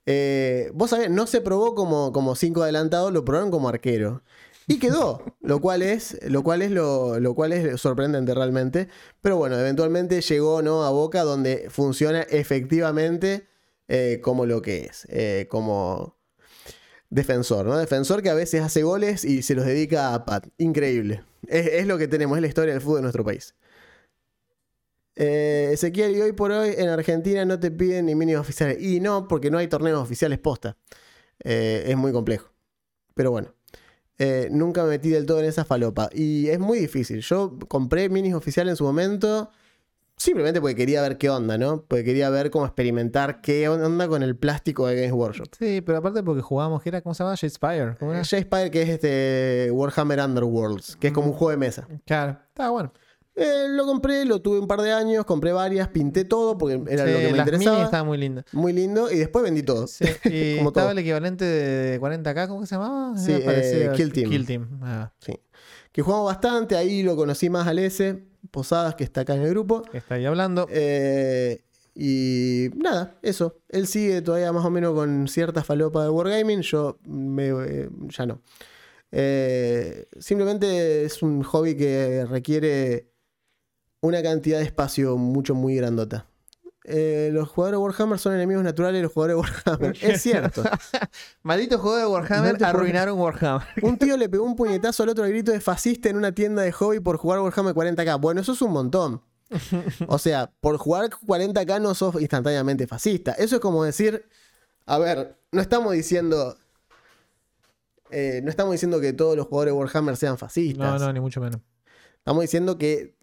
eh, 0.05 0.71
vos 0.73 0.91
sabés, 0.91 1.09
no 1.09 1.27
se 1.27 1.41
probó 1.41 1.75
como, 1.75 2.13
como 2.13 2.33
cinco 2.35 2.63
adelantado, 2.63 3.11
lo 3.11 3.25
probaron 3.25 3.51
como 3.51 3.67
arquero. 3.67 4.23
Y 4.69 4.79
quedó, 4.79 5.23
lo 5.41 5.59
cual 5.59 5.81
es, 5.81 6.17
lo 6.29 6.43
cual 6.43 6.61
es, 6.61 6.71
lo, 6.71 7.19
lo 7.19 7.35
cual 7.35 7.51
es 7.53 7.79
sorprendente 7.79 8.33
realmente. 8.33 8.87
Pero 9.21 9.37
bueno, 9.37 9.57
eventualmente 9.57 10.21
llegó 10.21 10.61
¿no? 10.61 10.83
a 10.83 10.89
Boca 10.89 11.23
donde 11.23 11.67
funciona 11.69 12.21
efectivamente 12.21 13.47
eh, 13.87 14.19
como 14.21 14.45
lo 14.45 14.61
que 14.61 14.85
es, 14.85 15.07
eh, 15.09 15.47
como 15.49 16.17
defensor, 17.09 17.65
¿no? 17.65 17.77
Defensor 17.77 18.21
que 18.21 18.29
a 18.29 18.33
veces 18.33 18.61
hace 18.61 18.83
goles 18.83 19.23
y 19.23 19.41
se 19.41 19.55
los 19.55 19.65
dedica 19.65 20.13
a 20.13 20.25
Pat. 20.25 20.47
Increíble. 20.57 21.23
Es, 21.47 21.87
lo 21.87 21.97
que 21.97 22.07
tenemos, 22.07 22.37
es 22.37 22.41
la 22.41 22.47
historia 22.47 22.73
del 22.73 22.81
fútbol 22.81 22.97
de 22.97 23.01
nuestro 23.03 23.23
país. 23.23 23.55
Eh, 25.15 25.69
Ezequiel, 25.71 26.15
y 26.15 26.21
hoy 26.21 26.33
por 26.33 26.51
hoy 26.51 26.73
en 26.77 26.89
Argentina 26.89 27.45
no 27.45 27.59
te 27.59 27.71
piden 27.71 28.07
ni 28.07 28.15
mínimos 28.15 28.41
oficiales. 28.41 28.81
Y 28.81 28.99
no, 28.99 29.27
porque 29.27 29.49
no 29.49 29.57
hay 29.57 29.67
torneos 29.67 30.01
oficiales 30.01 30.37
posta. 30.39 30.77
Eh, 31.43 31.85
es 31.87 31.95
muy 31.95 32.11
complejo. 32.11 32.51
Pero 33.13 33.31
bueno. 33.31 33.53
Nunca 34.49 34.81
me 34.83 34.89
metí 34.89 35.09
del 35.09 35.27
todo 35.27 35.39
en 35.39 35.45
esa 35.45 35.63
falopa. 35.63 36.09
Y 36.11 36.47
es 36.47 36.57
muy 36.59 36.79
difícil. 36.79 37.21
Yo 37.21 37.57
compré 37.67 38.09
minis 38.09 38.33
oficiales 38.33 38.71
en 38.71 38.77
su 38.77 38.83
momento. 38.83 39.51
Simplemente 40.19 40.59
porque 40.59 40.75
quería 40.75 41.01
ver 41.03 41.17
qué 41.19 41.29
onda, 41.29 41.57
¿no? 41.59 41.83
Porque 41.87 42.03
quería 42.03 42.29
ver 42.31 42.49
cómo 42.49 42.65
experimentar 42.65 43.39
qué 43.41 43.69
onda 43.69 44.07
con 44.07 44.23
el 44.23 44.35
plástico 44.35 44.87
de 44.87 44.95
Games 44.95 45.11
Workshop. 45.13 45.47
Sí, 45.57 45.81
pero 45.81 45.99
aparte 45.99 46.23
porque 46.23 46.41
jugábamos, 46.41 46.81
que 46.81 46.89
era, 46.89 47.01
¿cómo 47.01 47.13
se 47.13 47.23
llama? 47.23 47.35
Shadespire. 47.35 47.95
¿Cómo 47.99 48.13
era? 48.13 48.23
Jay 48.25 48.41
Spire, 48.41 48.71
que 48.71 48.81
es 48.81 48.89
este 48.89 49.69
Warhammer 49.71 50.19
Underworlds, 50.19 50.95
que 50.95 51.07
es 51.07 51.13
como 51.13 51.27
un 51.27 51.33
juego 51.33 51.51
de 51.51 51.57
mesa. 51.57 51.87
Claro, 52.05 52.37
estaba 52.49 52.69
bueno. 52.71 52.91
Eh, 53.39 53.67
lo 53.69 53.85
compré, 53.85 54.25
lo 54.25 54.41
tuve 54.41 54.57
un 54.59 54.65
par 54.67 54.81
de 54.81 54.91
años, 54.91 55.23
compré 55.23 55.51
varias, 55.51 55.89
pinté 55.89 56.25
todo 56.25 56.57
porque 56.57 56.81
era 56.89 57.05
Sí, 57.05 57.11
lo 57.11 57.17
que 57.19 57.25
me 57.25 57.37
las 57.37 57.45
interesaba. 57.45 57.71
minis 57.75 57.85
estaban 57.85 58.07
muy 58.07 58.17
lindas. 58.17 58.45
Muy 58.51 58.73
lindo, 58.73 59.11
y 59.11 59.17
después 59.19 59.43
vendí 59.43 59.61
todo. 59.61 59.85
Sí, 59.85 60.05
y 60.25 60.55
Como 60.57 60.69
estaba 60.69 60.85
todo. 60.87 60.91
el 60.93 60.97
equivalente 60.97 61.45
de 61.45 62.01
40k, 62.01 62.47
¿cómo 62.47 62.61
que 62.61 62.65
se 62.65 62.73
llamaba? 62.73 63.15
Sí, 63.15 63.33
eh, 63.39 63.91
Kill 63.95 64.11
Team. 64.11 64.29
Kill 64.31 64.45
Team. 64.47 64.79
Ah, 64.81 65.11
Sí. 65.19 65.39
Que 65.97 66.03
jugamos 66.03 66.27
bastante, 66.27 66.77
ahí 66.77 67.01
lo 67.01 67.15
conocí 67.15 67.49
más 67.49 67.65
al 67.67 67.79
S, 67.79 68.23
Posadas, 68.51 68.93
que 68.93 69.03
está 69.03 69.21
acá 69.21 69.33
en 69.33 69.41
el 69.41 69.49
grupo. 69.49 69.81
está 69.93 70.13
ahí 70.13 70.25
hablando. 70.25 70.67
Eh, 70.69 71.63
y 71.95 72.67
nada, 72.75 73.17
eso. 73.23 73.57
Él 73.67 73.87
sigue 73.87 74.21
todavía 74.21 74.53
más 74.53 74.63
o 74.63 74.69
menos 74.69 74.93
con 74.93 75.27
cierta 75.27 75.63
falopa 75.63 76.03
de 76.03 76.09
Wargaming. 76.11 76.61
Yo 76.61 76.99
me, 77.07 77.47
eh, 77.47 77.89
ya 78.09 78.27
no. 78.27 78.41
Eh, 79.11 80.05
simplemente 80.19 81.03
es 81.03 81.23
un 81.23 81.41
hobby 81.41 81.75
que 81.75 82.27
requiere 82.29 83.09
una 83.99 84.21
cantidad 84.21 84.59
de 84.59 84.65
espacio 84.65 85.17
mucho, 85.17 85.55
muy 85.55 85.77
grandota. 85.77 86.27
Eh, 86.89 87.31
los 87.33 87.49
jugadores 87.49 87.77
de 87.77 87.83
Warhammer 87.83 88.17
son 88.17 88.33
enemigos 88.33 88.63
naturales 88.63 88.99
de 88.99 89.03
los 89.03 89.11
jugadores 89.11 89.35
de 89.35 89.41
Warhammer. 89.41 89.97
Es 90.01 90.21
cierto. 90.21 90.63
Malditos 91.43 91.81
juegos 91.81 91.99
de 91.99 92.05
Warhammer 92.07 92.43
Malditos 92.53 92.67
arruinaron 92.69 93.19
Warhammer. 93.19 93.67
Un 93.81 93.97
tío 93.97 94.15
le 94.15 94.29
pegó 94.29 94.45
un 94.45 94.55
puñetazo 94.55 95.03
al 95.03 95.09
otro 95.09 95.25
al 95.25 95.29
grito 95.31 95.51
de 95.51 95.59
fascista 95.59 96.07
en 96.07 96.15
una 96.15 96.31
tienda 96.31 96.61
de 96.61 96.71
hobby 96.71 97.01
por 97.01 97.17
jugar 97.17 97.41
Warhammer 97.41 97.75
40k. 97.75 98.21
Bueno, 98.21 98.39
eso 98.39 98.53
es 98.53 98.61
un 98.61 98.71
montón. 98.71 99.21
O 100.07 100.17
sea, 100.17 100.49
por 100.61 100.77
jugar 100.77 101.09
40k 101.09 101.81
no 101.81 101.93
sos 101.93 102.21
instantáneamente 102.21 102.87
fascista. 102.87 103.33
Eso 103.33 103.55
es 103.55 103.61
como 103.61 103.83
decir, 103.83 104.25
a 104.85 104.97
ver, 104.97 105.37
no 105.51 105.59
estamos 105.59 105.91
diciendo... 105.91 106.57
eh, 108.11 108.39
no 108.43 108.49
estamos 108.49 108.71
diciendo 108.71 109.01
que 109.01 109.11
todos 109.11 109.35
los 109.35 109.47
jugadores 109.47 109.73
de 109.73 109.77
Warhammer 109.77 110.15
sean 110.15 110.37
fascistas. 110.37 110.99
No, 110.99 111.05
no, 111.05 111.11
ni 111.11 111.19
mucho 111.19 111.41
menos. 111.41 111.59
Estamos 112.19 112.43
diciendo 112.43 112.77
que 112.77 113.16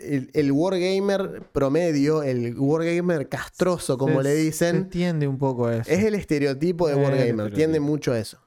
el, 0.00 0.30
el 0.34 0.52
wargamer 0.52 1.42
promedio, 1.52 2.22
el 2.22 2.58
wargamer 2.58 3.28
castroso, 3.28 3.96
como 3.98 4.18
Se- 4.18 4.24
le 4.24 4.30
Se 4.34 4.36
dicen, 4.42 4.76
entiende 4.76 5.26
un 5.28 5.38
poco 5.38 5.70
eso. 5.70 5.90
es 5.90 6.04
el 6.04 6.14
estereotipo 6.14 6.88
de 6.88 6.94
Es 6.94 6.98
wargamer. 7.00 7.52
Tiende 7.52 7.80
mucho 7.80 8.12
a 8.12 8.18
eso. 8.18 8.38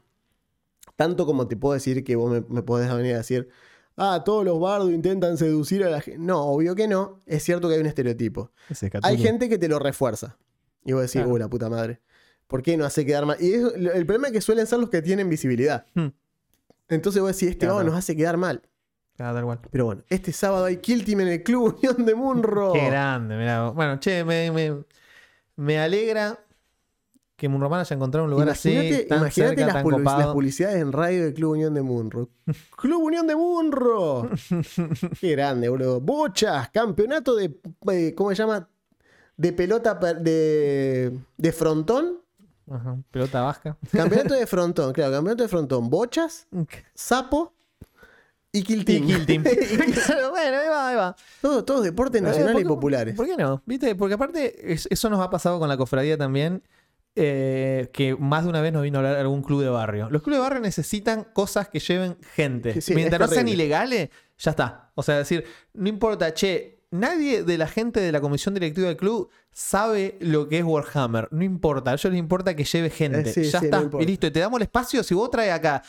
Tanto 0.96 1.26
como 1.26 1.48
te 1.48 1.56
puedo 1.56 1.74
decir 1.74 2.04
que 2.04 2.16
vos 2.16 2.32
me, 2.32 2.42
me 2.54 2.62
podés 2.62 2.94
venir 2.94 3.14
a 3.16 3.18
decir, 3.20 3.48
ah, 3.96 4.22
todos 4.26 4.44
los 4.44 4.60
bardos 4.60 4.92
intentan 4.92 5.38
seducir 5.38 5.84
a 5.84 5.90
la 5.90 6.02
gente. 6.02 6.20
No, 6.20 6.44
obvio 6.44 6.76
que 6.76 6.88
no. 6.88 7.20
Es 7.26 7.44
cierto 7.44 7.68
que 7.70 7.76
hay 7.76 7.82
un 7.82 7.86
estereotipo. 7.88 8.52
Hay 9.04 9.18
gente 9.18 9.48
que 9.50 9.58
te 9.58 9.68
lo 9.70 9.80
refuerza. 9.80 10.38
Y 10.86 10.92
vos 10.94 11.02
decís, 11.02 11.14
Claro. 11.22 11.30
uh, 11.30 11.38
la 11.38 11.48
puta 11.50 11.70
madre. 11.70 12.02
¿Por 12.48 12.64
qué 12.64 12.76
no 12.78 12.84
hace 12.86 13.06
quedar 13.06 13.26
mal? 13.26 13.38
Y 13.40 13.54
eso- 13.54 13.74
el 13.76 14.06
problema 14.06 14.28
es 14.28 14.34
que 14.34 14.42
suelen 14.42 14.66
ser 14.68 14.80
los 14.80 14.90
que 14.90 15.02
tienen 15.02 15.30
visibilidad. 15.30 15.86
Hmm. 15.94 16.08
Entonces 16.90 17.22
vos 17.22 17.32
decís, 17.34 17.50
este 17.50 17.60
Claro. 17.60 17.76
vago 17.76 17.90
nos 17.90 17.98
hace 17.98 18.16
quedar 18.16 18.38
mal. 18.38 18.64
Ah, 19.20 19.34
tal 19.34 19.44
cual. 19.44 19.60
Pero 19.72 19.86
bueno, 19.86 20.04
este 20.10 20.32
sábado 20.32 20.66
hay 20.66 20.78
Kill 20.78 21.04
Team 21.06 21.22
en 21.22 21.28
el 21.28 21.44
Club 21.44 21.76
Unión 21.78 22.06
de 22.06 22.16
Munro. 22.16 22.72
Qué 22.74 22.86
grande, 22.88 23.36
mirá. 23.38 23.70
Bueno, 23.70 24.00
che, 24.00 24.24
me, 24.24 24.50
me, 24.52 24.84
me 25.58 25.80
alegra 25.80 26.40
que 27.36 27.48
Munroman 27.48 27.80
haya 27.82 27.96
encontrado 27.96 28.26
un 28.26 28.32
lugar 28.32 28.48
Imagínate, 28.48 28.96
así, 28.96 29.08
tan 29.08 29.18
imagínate 29.20 29.56
cerca, 29.56 29.66
las, 29.68 29.76
tan 29.76 29.84
public- 29.86 29.98
copado. 30.00 30.20
las 30.20 30.28
publicidades 30.34 30.82
en 30.82 30.92
radio 30.92 31.24
del 31.24 31.34
Club 31.34 31.52
Unión 31.52 31.74
de 31.74 31.82
Munro. 31.82 32.30
Club 32.78 33.02
Unión 33.04 33.28
de 33.28 33.36
Munro. 33.36 34.30
Qué 35.20 35.32
grande, 35.32 35.70
boludo. 35.70 36.02
Bochas, 36.02 36.70
campeonato 36.70 37.36
de. 37.36 37.58
eh, 37.92 38.14
¿Cómo 38.16 38.30
se 38.32 38.36
llama? 38.36 38.68
De 39.38 39.54
pelota 39.54 39.94
de, 39.96 41.18
de 41.38 41.52
frontón. 41.54 42.20
Ajá, 42.70 42.98
Pelota 43.10 43.42
vasca. 43.42 43.78
Campeonato 43.92 44.34
de 44.36 44.46
frontón, 44.46 44.92
claro, 44.94 45.14
campeonato 45.14 45.44
de 45.44 45.50
frontón. 45.50 45.90
Bochas, 45.90 46.46
sapo 46.94 47.54
y 48.52 48.64
Kill 48.64 48.82
Y 48.82 48.86
Team. 48.86 49.06
Kill 49.08 49.26
Team. 49.26 49.44
Bueno, 50.30 50.58
ahí 50.58 50.68
va, 50.70 50.90
ahí 50.90 50.96
va. 50.96 51.16
Todos, 51.42 51.66
todos 51.66 51.84
deportes 51.84 52.22
nacionales 52.22 52.54
¿por 52.54 52.62
y 52.62 52.66
populares. 52.66 53.16
¿Por 53.16 53.26
qué 53.26 53.36
no? 53.38 53.62
¿Viste? 53.66 53.94
Porque 53.96 54.16
aparte, 54.16 54.72
es- 54.74 54.88
eso 54.90 55.10
nos 55.10 55.20
ha 55.20 55.30
pasado 55.30 55.60
con 55.60 55.70
la 55.70 55.78
cofradía 55.78 56.18
también. 56.18 56.64
eh, 57.16 57.90
que 57.92 58.16
más 58.16 58.44
de 58.44 58.50
una 58.50 58.62
vez 58.62 58.72
nos 58.72 58.84
vino 58.84 58.98
a 58.98 59.02
hablar 59.02 59.18
algún 59.18 59.42
club 59.42 59.62
de 59.62 59.70
barrio. 59.70 60.10
Los 60.10 60.22
clubes 60.22 60.38
de 60.38 60.42
barrio 60.44 60.60
necesitan 60.62 61.26
cosas 61.34 61.68
que 61.68 61.80
lleven 61.80 62.18
gente. 62.36 62.80
Sí, 62.82 62.96
Mientras 62.96 63.20
es 63.20 63.28
no 63.28 63.34
sean 63.34 63.46
terrible. 63.46 63.64
ilegales, 63.66 64.10
ya 64.38 64.52
está. 64.52 64.92
O 64.96 65.04
sea, 65.04 65.18
decir, 65.18 65.44
no 65.74 65.90
importa, 65.90 66.34
che, 66.34 66.84
nadie 66.92 67.44
de 67.44 67.58
la 67.58 67.68
gente 67.68 68.00
de 68.00 68.12
la 68.12 68.22
comisión 68.22 68.54
directiva 68.54 68.88
del 68.88 68.96
club 68.96 69.30
sabe 69.52 70.18
lo 70.22 70.48
que 70.48 70.60
es 70.60 70.64
Warhammer. 70.64 71.28
No 71.32 71.44
importa, 71.44 71.92
a 71.92 71.94
ellos 71.96 72.12
les 72.12 72.20
importa 72.20 72.56
que 72.56 72.64
lleve 72.64 72.90
gente. 72.90 73.22
Eh, 73.22 73.34
sí, 73.34 73.44
ya 73.44 73.60
sí, 73.60 73.66
está. 73.66 73.82
importa. 73.82 74.04
y 74.04 74.08
listo, 74.08 74.28
y 74.28 74.32
te 74.32 74.40
damos 74.40 74.58
el 74.60 74.64
espacio. 74.64 75.04
Si 75.04 75.14
vos 75.14 75.30
traes 75.30 75.52
acá 75.52 75.82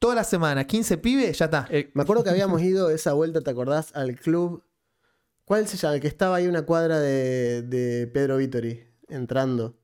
toda 0.00 0.16
la 0.16 0.24
semana 0.24 0.66
15 0.66 0.98
pibes, 0.98 1.38
ya 1.38 1.44
está. 1.44 1.68
Eh, 1.70 1.90
Me 1.94 2.02
acuerdo 2.02 2.24
que 2.24 2.30
habíamos 2.30 2.60
ido 2.62 2.90
esa 2.90 3.12
vuelta, 3.12 3.40
¿te 3.42 3.50
acordás? 3.50 3.92
Al 3.94 4.16
club. 4.16 4.64
¿Cuál 5.44 5.68
se 5.68 5.76
llama? 5.76 5.94
El 5.94 6.00
que 6.00 6.08
estaba 6.08 6.36
ahí 6.36 6.46
una 6.48 6.62
cuadra 6.62 6.98
de, 6.98 7.62
de 7.62 8.06
Pedro 8.08 8.36
Vittori, 8.38 8.84
entrando. 9.08 9.76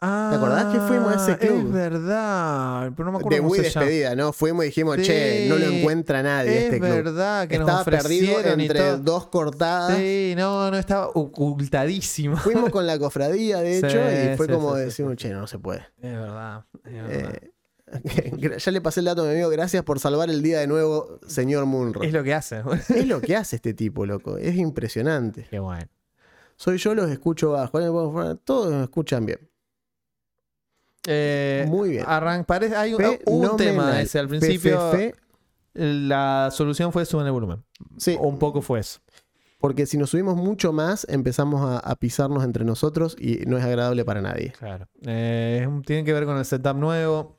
¿Te 0.00 0.08
acordás 0.08 0.64
que 0.74 0.80
fuimos 0.80 1.14
a 1.14 1.22
ese 1.32 1.38
club? 1.38 1.66
Es 1.68 1.72
verdad, 1.72 2.90
pero 2.96 3.04
no 3.06 3.12
me 3.12 3.18
acuerdo 3.18 3.36
De 3.36 3.38
cómo 3.38 3.48
muy 3.50 3.58
se 3.60 3.70
llama. 3.70 3.86
despedida, 3.86 4.16
¿no? 4.16 4.32
Fuimos 4.32 4.64
y 4.64 4.66
dijimos, 4.68 4.96
che, 5.00 5.46
no 5.48 5.56
lo 5.56 5.68
Sí, 5.68 5.78
encuentra 5.78 6.22
nadie 6.24 6.58
es 6.58 6.64
este 6.64 6.80
club. 6.80 6.90
verdad 6.90 7.46
que 7.46 7.54
Estaba 7.54 7.78
nos 7.78 7.84
perdido 7.84 8.40
entre 8.40 8.96
dos 8.98 9.28
cortadas. 9.28 9.96
Sí, 9.96 10.34
no, 10.36 10.72
no, 10.72 10.76
estaba 10.76 11.08
ocultadísimo. 11.10 12.36
Fuimos 12.36 12.70
con 12.70 12.84
la 12.84 12.98
cofradía, 12.98 13.58
de 13.60 13.74
Sí, 13.80 13.86
hecho, 13.86 13.98
y 14.00 14.36
fue 14.36 14.46
sí, 14.46 14.52
como 14.52 14.72
sí, 14.74 14.78
sí, 14.80 14.84
decimos, 14.86 15.16
che, 15.16 15.28
no 15.30 15.46
se 15.46 15.58
puede. 15.60 15.80
Es 16.00 16.12
verdad, 16.12 16.64
es 16.84 16.92
verdad. 16.92 17.34
Eh, 17.34 17.51
ya 18.58 18.70
le 18.72 18.80
pasé 18.80 19.00
el 19.00 19.06
dato 19.06 19.22
a 19.22 19.24
mi 19.26 19.32
amigo, 19.32 19.48
gracias 19.50 19.82
por 19.84 19.98
salvar 20.00 20.30
el 20.30 20.42
día 20.42 20.60
de 20.60 20.66
nuevo, 20.66 21.18
señor 21.26 21.66
Munro. 21.66 22.02
Es 22.02 22.12
lo 22.12 22.22
que 22.22 22.34
hace. 22.34 22.62
Es 22.94 23.06
lo 23.06 23.20
que 23.20 23.36
hace 23.36 23.56
este 23.56 23.74
tipo, 23.74 24.06
loco. 24.06 24.38
Es 24.38 24.56
impresionante. 24.56 25.46
Qué 25.50 25.58
bueno. 25.58 25.86
Soy 26.56 26.78
yo, 26.78 26.94
los 26.94 27.10
escucho 27.10 27.50
bajo. 27.52 28.36
Todos 28.44 28.72
me 28.72 28.82
escuchan 28.84 29.26
bien. 29.26 29.38
Eh, 31.06 31.64
Muy 31.68 31.90
bien. 31.90 32.04
arran- 32.06 32.44
parece- 32.44 32.76
hay 32.76 32.94
un, 32.94 33.56
tema 33.56 34.00
ese. 34.00 34.18
Al 34.18 34.28
principio 34.28 34.80
la 35.74 36.50
solución 36.52 36.92
fue 36.92 37.04
suben 37.06 37.26
el 37.26 37.32
volumen. 37.32 37.64
Sí, 37.96 38.16
O 38.20 38.28
un 38.28 38.38
poco 38.38 38.60
fue 38.62 38.80
eso. 38.80 39.00
porque 39.58 39.86
si 39.86 39.96
nos 39.96 40.10
subimos 40.10 40.36
mucho 40.36 40.72
más, 40.72 41.06
empezamos 41.08 41.62
a, 41.62 41.78
a 41.78 41.96
pisarnos 41.96 42.44
entre 42.44 42.64
nosotros 42.64 43.16
y 43.18 43.38
no 43.46 43.56
es 43.58 43.64
agradable 43.64 44.04
para 44.04 44.20
nadie. 44.20 44.52
Claro. 44.58 44.86
Eh, 45.06 45.66
tiene 45.86 46.04
que 46.04 46.12
ver 46.12 46.24
con 46.26 46.36
el 46.36 46.44
setup 46.44 46.76
nuevo. 46.76 47.38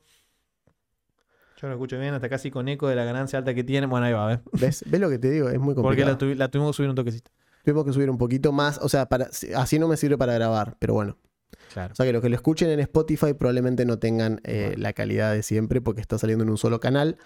Yo 1.64 1.68
lo 1.68 1.74
escucho 1.76 1.98
bien, 1.98 2.12
hasta 2.12 2.28
casi 2.28 2.50
con 2.50 2.68
eco 2.68 2.88
de 2.88 2.94
la 2.94 3.04
ganancia 3.04 3.38
alta 3.38 3.54
que 3.54 3.64
tiene. 3.64 3.86
Bueno, 3.86 4.04
ahí 4.04 4.12
va, 4.12 4.26
¿ves? 4.26 4.40
¿Ves? 4.52 4.84
¿Ves 4.86 5.00
lo 5.00 5.08
que 5.08 5.18
te 5.18 5.30
digo? 5.30 5.48
Es 5.48 5.58
muy 5.58 5.74
Porque 5.74 6.02
complicado. 6.02 6.12
la, 6.12 6.18
tuvi- 6.18 6.36
la 6.36 6.48
tuvimos 6.48 6.72
que 6.72 6.76
subir 6.76 6.90
un 6.90 6.96
toquecito. 6.96 7.30
Tuvimos 7.64 7.86
que 7.86 7.92
subir 7.94 8.10
un 8.10 8.18
poquito 8.18 8.52
más. 8.52 8.78
O 8.82 8.88
sea, 8.90 9.06
para, 9.06 9.30
así 9.56 9.78
no 9.78 9.88
me 9.88 9.96
sirve 9.96 10.18
para 10.18 10.34
grabar, 10.34 10.76
pero 10.78 10.92
bueno. 10.92 11.16
Claro. 11.72 11.92
O 11.92 11.96
sea 11.96 12.04
que 12.04 12.12
los 12.12 12.20
que 12.20 12.28
lo 12.28 12.36
escuchen 12.36 12.68
en 12.68 12.80
Spotify 12.80 13.32
probablemente 13.32 13.86
no 13.86 13.98
tengan 13.98 14.40
eh, 14.44 14.64
Bueno. 14.66 14.82
la 14.82 14.92
calidad 14.92 15.32
de 15.32 15.42
siempre 15.42 15.80
porque 15.80 16.02
está 16.02 16.18
saliendo 16.18 16.44
en 16.44 16.50
un 16.50 16.58
solo 16.58 16.80
canal. 16.80 17.16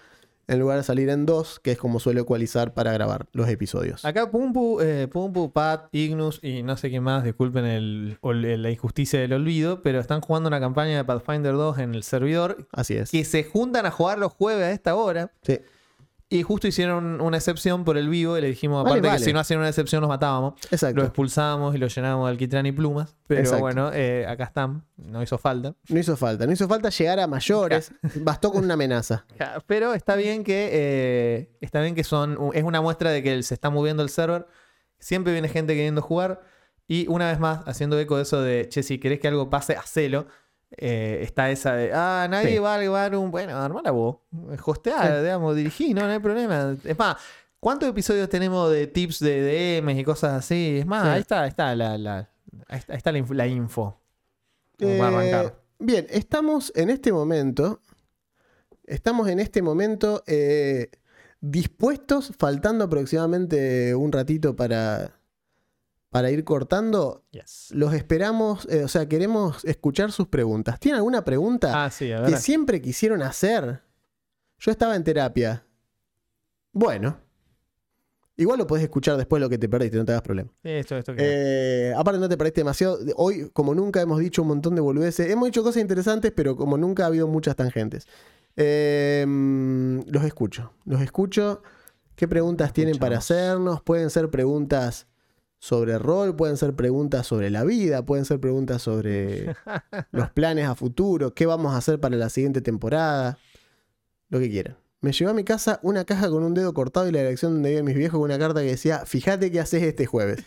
En 0.49 0.59
lugar 0.59 0.77
de 0.77 0.83
salir 0.83 1.09
en 1.09 1.25
dos, 1.25 1.59
que 1.59 1.71
es 1.71 1.77
como 1.77 1.99
suelo 1.99 2.21
ecualizar 2.21 2.73
para 2.73 2.91
grabar 2.91 3.27
los 3.33 3.47
episodios. 3.49 4.03
Acá 4.03 4.31
Pumpu, 4.31 4.79
eh, 4.81 5.07
Pumpu, 5.07 5.51
Pat, 5.53 5.87
Ignus 5.91 6.39
y 6.43 6.63
no 6.63 6.75
sé 6.75 6.89
quién 6.89 7.03
más, 7.03 7.23
disculpen 7.23 7.65
el, 7.65 8.17
el- 8.23 8.61
la 8.63 8.71
injusticia 8.71 9.19
del 9.19 9.33
olvido, 9.33 9.81
pero 9.83 9.99
están 9.99 10.21
jugando 10.21 10.47
una 10.47 10.59
campaña 10.59 10.97
de 10.97 11.03
Pathfinder 11.05 11.53
2 11.53 11.77
en 11.79 11.93
el 11.95 12.03
servidor 12.03 12.67
Así 12.71 12.95
es. 12.95 13.11
que 13.11 13.23
se 13.25 13.43
juntan 13.43 13.85
a 13.85 13.91
jugar 13.91 14.17
los 14.19 14.33
jueves 14.33 14.63
a 14.65 14.71
esta 14.71 14.95
hora 14.95 15.31
Sí. 15.43 15.59
Y 16.31 16.43
justo 16.43 16.67
hicieron 16.67 17.21
una 17.21 17.37
excepción 17.37 17.83
por 17.83 17.97
el 17.97 18.07
vivo 18.07 18.37
y 18.37 18.41
le 18.41 18.47
dijimos 18.47 18.85
aparte 18.85 19.07
vale. 19.07 19.17
que 19.17 19.25
si 19.25 19.33
no 19.33 19.39
hacían 19.39 19.59
una 19.59 19.69
excepción 19.69 20.01
los 20.01 20.09
matábamos. 20.09 20.53
Exacto. 20.69 21.01
Lo 21.01 21.03
expulsábamos 21.03 21.73
y 21.73 21.79
lo 21.79 21.87
llenábamos 21.87 22.27
de 22.27 22.31
alquitrán 22.31 22.67
y 22.67 22.71
plumas, 22.71 23.15
pero 23.25 23.41
Exacto. 23.41 23.61
bueno, 23.61 23.91
eh, 23.93 24.27
acá 24.27 24.43
están, 24.43 24.85
no 24.97 25.23
hizo 25.23 25.39
falta. 25.39 25.73
No 25.87 25.99
hizo 25.99 26.15
falta. 26.15 26.45
No 26.45 26.51
hizo 26.51 26.67
falta 26.67 26.89
llegar 26.89 27.19
a 27.19 27.25
mayores. 27.25 27.91
Bastó 28.21 28.51
con 28.51 28.63
una 28.63 28.75
amenaza. 28.75 29.25
Pero 29.65 29.95
está 29.95 30.15
bien 30.15 30.43
que 30.43 30.69
eh, 30.71 31.57
está 31.61 31.81
bien 31.81 31.95
que 31.95 32.03
son 32.03 32.37
es 32.53 32.63
una 32.63 32.79
muestra 32.81 33.09
de 33.09 33.23
que 33.23 33.41
se 33.41 33.55
está 33.55 33.71
moviendo 33.71 34.03
el 34.03 34.09
server. 34.09 34.45
Siempre 34.99 35.33
viene 35.33 35.49
gente 35.49 35.73
queriendo 35.73 36.03
jugar 36.03 36.41
y 36.87 37.07
una 37.07 37.27
vez 37.27 37.39
más 37.39 37.61
haciendo 37.65 37.99
eco 37.99 38.17
de 38.17 38.23
eso 38.23 38.41
de 38.41 38.67
che 38.69 38.83
si 38.83 38.99
querés 38.99 39.19
que 39.19 39.27
algo 39.27 39.49
pase 39.49 39.75
hacelo. 39.75 40.27
Eh, 40.77 41.19
está 41.23 41.49
esa 41.49 41.73
de 41.73 41.91
ah 41.93 42.27
nadie 42.29 42.51
Sí. 42.53 42.57
va 42.59 42.75
a 42.75 42.77
grabar 42.77 43.15
un 43.15 43.31
bueno 43.31 43.57
armala 43.57 43.89
vos 43.91 44.17
hostear 44.63 45.21
digamos 45.23 45.55
dirigí 45.55 45.93
no 45.95 46.01
no 46.05 46.11
hay 46.13 46.19
problema 46.19 46.77
es 46.83 46.97
más 46.97 47.17
¿cuántos 47.59 47.89
episodios 47.89 48.29
tenemos 48.29 48.71
de 48.71 48.85
tips 48.85 49.19
de 49.19 49.79
DMs 49.81 49.99
y 49.99 50.03
cosas 50.03 50.33
así? 50.33 50.77
es 50.79 50.85
más 50.85 51.03
Sí. 51.03 51.09
ahí 51.09 51.21
está 51.21 51.41
ahí 51.41 51.49
está 51.49 51.75
la, 51.75 51.97
la- 51.97 52.29
ahí 52.67 52.79
está, 52.87 53.11
la, 53.11 53.21
la 53.27 53.47
info 53.47 53.99
Eh, 54.77 55.01
arrancar 55.01 55.59
bien, 55.79 56.05
estamos 56.09 56.71
en 56.75 56.89
este 56.91 57.11
momento. 57.11 57.81
Estamos 58.85 59.27
en 59.29 59.39
este 59.39 59.61
momento 59.61 60.23
eh, 60.27 60.89
dispuestos, 61.41 62.31
faltando 62.37 62.85
aproximadamente 62.85 63.93
un 63.95 64.11
ratito 64.11 64.55
para, 64.55 65.18
para 66.09 66.31
ir 66.31 66.43
cortando. 66.43 67.23
Yes. 67.31 67.69
Los 67.71 67.93
esperamos, 67.93 68.67
eh, 68.69 68.83
o 68.83 68.87
sea, 68.87 69.07
queremos 69.07 69.63
escuchar 69.65 70.11
sus 70.11 70.27
preguntas. 70.27 70.79
¿Tienen 70.79 70.97
alguna 70.97 71.23
pregunta 71.23 71.85
ah 71.85 71.89
sí 71.89 72.11
a 72.11 72.23
que 72.23 72.37
siempre 72.37 72.81
quisieron 72.81 73.21
hacer? 73.21 73.81
Yo 74.57 74.71
estaba 74.71 74.95
en 74.95 75.03
terapia. 75.03 75.65
Bueno. 76.73 77.17
Igual 78.35 78.57
lo 78.57 78.67
podés 78.67 78.83
escuchar 78.85 79.17
después 79.17 79.41
lo 79.41 79.49
que 79.49 79.57
te 79.57 79.67
perdiste, 79.67 79.97
no 79.97 80.05
te 80.05 80.13
hagas 80.13 80.21
problema. 80.21 80.49
esto 80.63 80.95
esto 80.95 81.13
que 81.13 81.21
Eh, 81.21 81.93
aparte 81.93 82.19
no 82.19 82.29
te 82.29 82.37
perdiste 82.37 82.61
demasiado. 82.61 82.97
Hoy, 83.17 83.49
como 83.51 83.75
nunca, 83.75 83.99
hemos 83.99 84.19
dicho 84.19 84.43
un 84.43 84.47
montón 84.47 84.75
de 84.75 84.81
boludeces. 84.81 85.29
Hemos 85.29 85.49
dicho 85.49 85.61
cosas 85.61 85.81
interesantes, 85.81 86.31
pero 86.33 86.55
como 86.55 86.77
nunca 86.77 87.03
ha 87.03 87.07
habido 87.07 87.27
muchas 87.27 87.57
tangentes. 87.57 88.07
Eh, 88.55 89.25
mm, 89.27 90.03
los 90.07 90.23
escucho. 90.23 90.71
Los 90.85 91.01
escucho. 91.01 91.61
¿Qué 92.15 92.29
preguntas 92.29 92.71
tienen 92.71 92.97
para 92.97 93.17
hacernos? 93.17 93.81
Pueden 93.81 94.09
ser 94.09 94.29
preguntas 94.29 95.08
sobre 95.59 95.99
rol, 95.99 96.35
pueden 96.35 96.57
ser 96.57 96.73
preguntas 96.73 97.27
sobre 97.27 97.49
la 97.49 97.63
vida, 97.63 98.05
pueden 98.05 98.25
ser 98.25 98.39
preguntas 98.39 98.81
sobre 98.81 99.55
los 100.11 100.31
planes 100.31 100.65
a 100.65 100.75
futuro, 100.75 101.33
qué 101.33 101.45
vamos 101.45 101.73
a 101.73 101.77
hacer 101.77 101.99
para 101.99 102.15
la 102.15 102.29
siguiente 102.29 102.61
temporada. 102.61 103.37
Lo 104.29 104.39
que 104.39 104.49
quieran. 104.49 104.77
Me 105.01 105.13
llegó 105.13 105.31
a 105.31 105.33
mi 105.33 105.45
casa 105.45 105.79
una 105.81 106.03
caja 106.03 106.29
con 106.29 106.43
un 106.43 106.53
dedo 106.53 106.73
cortado 106.73 107.07
y 107.07 107.11
la 107.11 107.19
dirección 107.19 107.53
donde 107.53 107.69
viven 107.69 107.85
mis 107.85 107.95
viejos 107.95 108.19
con 108.19 108.29
una 108.29 108.37
carta 108.37 108.59
que 108.61 108.67
decía, 108.67 109.05
fíjate 109.05 109.49
qué 109.49 109.59
haces 109.61 109.81
este 109.83 110.05
jueves. 110.05 110.43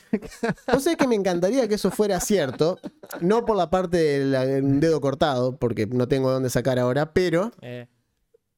No 0.70 0.78
sé 0.78 0.96
que 0.96 1.06
me 1.06 1.14
encantaría 1.14 1.66
que 1.68 1.76
eso 1.76 1.90
fuera 1.90 2.20
cierto, 2.20 2.78
no 3.20 3.46
por 3.46 3.56
la 3.56 3.70
parte 3.70 3.96
del 3.96 4.80
dedo 4.80 5.00
cortado, 5.00 5.56
porque 5.56 5.86
no 5.86 6.06
tengo 6.06 6.30
dónde 6.30 6.50
sacar 6.50 6.78
ahora, 6.78 7.14
pero 7.14 7.50
Eh, 7.62 7.88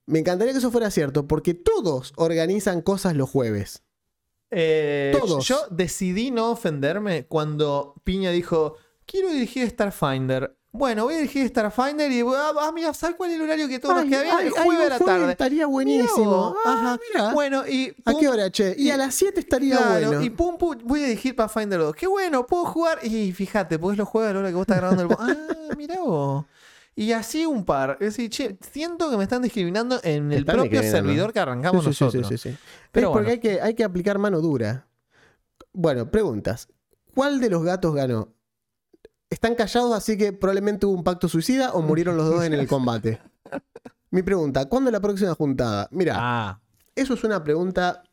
me 0.06 0.18
encantaría 0.18 0.52
que 0.52 0.58
eso 0.58 0.70
fuera 0.70 0.90
cierto, 0.90 1.26
porque 1.26 1.54
todos 1.54 2.12
organizan 2.16 2.82
cosas 2.82 3.14
los 3.14 3.30
jueves. 3.30 3.82
Eh, 4.54 5.16
Todos. 5.18 5.46
Yo 5.46 5.58
decidí 5.70 6.30
no 6.30 6.50
ofenderme 6.50 7.26
cuando 7.26 7.94
Piña 8.04 8.30
dijo: 8.30 8.76
Quiero 9.06 9.28
dirigir 9.30 9.68
Starfinder. 9.68 10.56
Bueno, 10.76 11.04
voy 11.04 11.14
a 11.14 11.16
dirigir 11.18 11.46
Starfinder 11.48 12.10
y 12.10 12.22
voy 12.22 12.34
a. 12.36 12.48
Ah, 12.58 12.72
mira, 12.74 12.92
¿sabes 12.94 13.14
cuál 13.16 13.30
es 13.30 13.36
el 13.36 13.42
horario 13.42 13.68
que 13.68 13.78
todos 13.78 13.94
nos 13.94 14.04
Ay, 14.04 14.10
queda 14.10 14.22
bien? 14.22 14.34
ay, 14.36 14.48
jueves 14.50 14.86
a 14.86 14.88
la 14.90 14.98
tarde. 14.98 15.30
Estaría 15.30 15.66
buenísimo. 15.66 16.56
Ah, 16.64 16.72
Ajá. 16.72 16.98
mirá. 17.12 17.32
Bueno, 17.32 17.64
y. 17.68 17.94
¿A 18.04 18.14
qué 18.18 18.28
hora, 18.28 18.50
che? 18.50 18.74
Y, 18.76 18.88
y- 18.88 18.90
a 18.90 18.96
las 18.96 19.14
7 19.14 19.38
estaría 19.38 19.76
Claro, 19.76 20.06
bueno. 20.08 20.22
y 20.24 20.30
pum, 20.30 20.58
pum, 20.58 20.76
voy 20.82 21.04
a 21.04 21.06
dirigir 21.06 21.36
Pathfinder 21.36 21.78
2. 21.78 21.94
Qué 21.94 22.06
bueno, 22.08 22.44
puedo 22.46 22.64
jugar. 22.64 22.98
Y 23.04 23.30
fíjate, 23.32 23.78
podés 23.78 23.98
lo 23.98 24.04
juegas 24.06 24.30
a 24.30 24.34
la 24.34 24.40
hora 24.40 24.48
que 24.48 24.54
vos 24.56 24.62
estás 24.62 24.78
grabando 24.78 25.02
el. 25.04 25.08
Ah, 25.70 25.74
mirá 25.76 26.00
vos. 26.02 26.44
Y 26.96 27.12
así 27.12 27.44
un 27.44 27.64
par. 27.64 27.98
Es 28.00 28.16
decir, 28.16 28.30
che, 28.30 28.56
siento 28.70 29.10
que 29.10 29.16
me 29.16 29.24
están 29.24 29.42
discriminando 29.42 29.98
en 30.04 30.30
el 30.32 30.40
Están 30.40 30.56
propio 30.56 30.80
servidor 30.82 31.32
que 31.32 31.40
arrancamos 31.40 31.84
Sí, 31.84 31.90
sí, 31.90 31.96
sí, 31.96 32.04
nosotros. 32.04 32.28
sí, 32.28 32.38
sí, 32.38 32.50
sí. 32.52 32.56
Pero 32.92 33.08
es 33.08 33.12
porque 33.12 33.26
bueno. 33.30 33.32
hay 33.32 33.40
que, 33.40 33.60
hay 33.60 33.74
que 33.74 33.84
aplicar 33.84 34.18
mano 34.18 34.40
dura. 34.40 34.86
Bueno, 35.72 36.08
preguntas. 36.10 36.68
¿Cuál 37.14 37.40
de 37.40 37.50
los 37.50 37.62
gatos 37.64 37.94
ganó? 37.94 38.28
¿Están 39.28 39.56
callados 39.56 39.92
así 39.92 40.16
que 40.16 40.32
probablemente 40.32 40.86
hubo 40.86 40.94
un 40.94 41.02
pacto 41.04 41.28
suicida 41.28 41.72
o 41.72 41.82
murieron 41.82 42.16
los 42.16 42.26
dos 42.30 42.44
en 42.44 42.52
el 42.54 42.68
combate? 42.68 43.20
Mi 44.10 44.22
pregunta, 44.22 44.66
¿cuándo 44.68 44.90
es 44.90 44.92
la 44.92 45.00
próxima 45.00 45.34
juntada? 45.34 45.88
Mira, 45.90 46.14
Ah, 46.16 46.60
eso 46.94 47.14
es 47.14 47.24
una 47.24 47.42
pregunta 47.42 48.04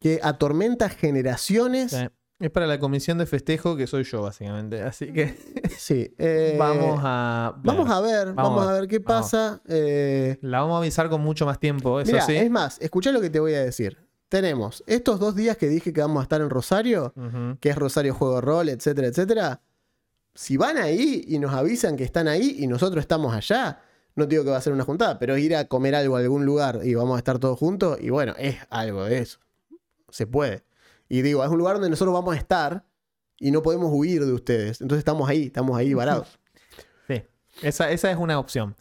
que 0.00 0.18
atormenta 0.22 0.88
generaciones. 0.88 1.92
sí. 1.92 2.08
Es 2.40 2.50
para 2.50 2.66
la 2.66 2.78
comisión 2.80 3.18
de 3.18 3.26
festejo 3.26 3.76
que 3.76 3.86
soy 3.86 4.02
yo, 4.04 4.22
básicamente. 4.22 4.82
Así 4.82 5.12
que 5.12 5.36
Sí. 5.78 6.12
eh, 6.18 6.56
vamos 6.58 6.98
a. 7.02 7.54
Vamos 7.62 7.88
a 7.90 8.00
ver, 8.00 8.32
vamos, 8.32 8.66
a 8.66 8.72
ver 8.72 8.88
qué 8.88 8.98
vamos. 8.98 9.24
pasa. 9.30 9.60
eh, 9.68 10.38
La 10.40 10.60
vamos 10.60 10.76
a 10.76 10.78
avisar 10.78 11.08
con 11.10 11.20
mucho 11.20 11.44
más 11.46 11.60
tiempo, 11.60 12.00
eso 12.00 12.16
sí. 12.26 12.36
es 12.36 12.50
más, 12.50 12.80
escucha 12.80 13.12
lo 13.12 13.20
que 13.20 13.30
te 13.30 13.38
voy 13.40 13.54
a 13.54 13.62
decir. 13.62 13.98
Tenemos 14.30 14.82
estos 14.86 15.18
dos 15.20 15.34
días 15.36 15.56
que 15.56 15.68
dije 15.68 15.92
que 15.92 16.00
vamos 16.00 16.20
a 16.20 16.22
estar 16.22 16.40
en 16.40 16.50
Rosario, 16.50 17.12
que 17.60 17.68
es 17.70 17.76
Rosario 17.76 18.14
Juego 18.14 18.36
de 18.36 18.40
Rol, 18.40 18.68
etcétera, 18.68 19.08
etcétera. 19.08 19.60
Si 20.34 20.56
van 20.56 20.76
ahí 20.78 21.24
y 21.26 21.40
nos 21.40 21.52
avisan 21.52 21.96
que 21.96 22.04
están 22.04 22.28
ahí 22.28 22.54
y 22.60 22.68
nosotros 22.68 23.02
estamos 23.02 23.34
allá, 23.34 23.80
no 24.14 24.26
digo 24.26 24.44
que 24.44 24.50
va 24.50 24.56
a 24.56 24.60
ser 24.60 24.72
una 24.72 24.84
juntada, 24.84 25.18
pero 25.18 25.36
ir 25.36 25.56
a 25.56 25.64
comer 25.66 25.96
algo 25.96 26.16
a 26.16 26.20
algún 26.20 26.46
lugar 26.46 26.80
y 26.84 26.94
vamos 26.94 27.16
a 27.16 27.18
estar 27.18 27.40
todos 27.40 27.58
juntos, 27.58 27.98
y 28.00 28.10
bueno, 28.10 28.34
es 28.38 28.56
algo 28.70 29.04
de 29.04 29.18
eso. 29.18 29.40
Se 30.10 30.28
puede. 30.28 30.62
Y 31.10 31.20
digo, 31.22 31.44
es 31.44 31.50
un 31.50 31.58
lugar 31.58 31.74
donde 31.74 31.90
nosotros 31.90 32.14
vamos 32.14 32.34
a 32.34 32.38
estar 32.38 32.84
y 33.38 33.50
no 33.50 33.62
podemos 33.62 33.90
huir 33.92 34.24
de 34.24 34.32
ustedes. 34.32 34.80
Entonces 34.80 35.00
estamos 35.00 35.28
ahí, 35.28 35.46
estamos 35.46 35.76
ahí 35.76 35.92
varados. 35.92 36.38
Sí, 37.08 37.22
esa, 37.62 37.90
esa 37.90 38.10
es 38.10 38.16
una 38.16 38.38
opción. 38.38 38.76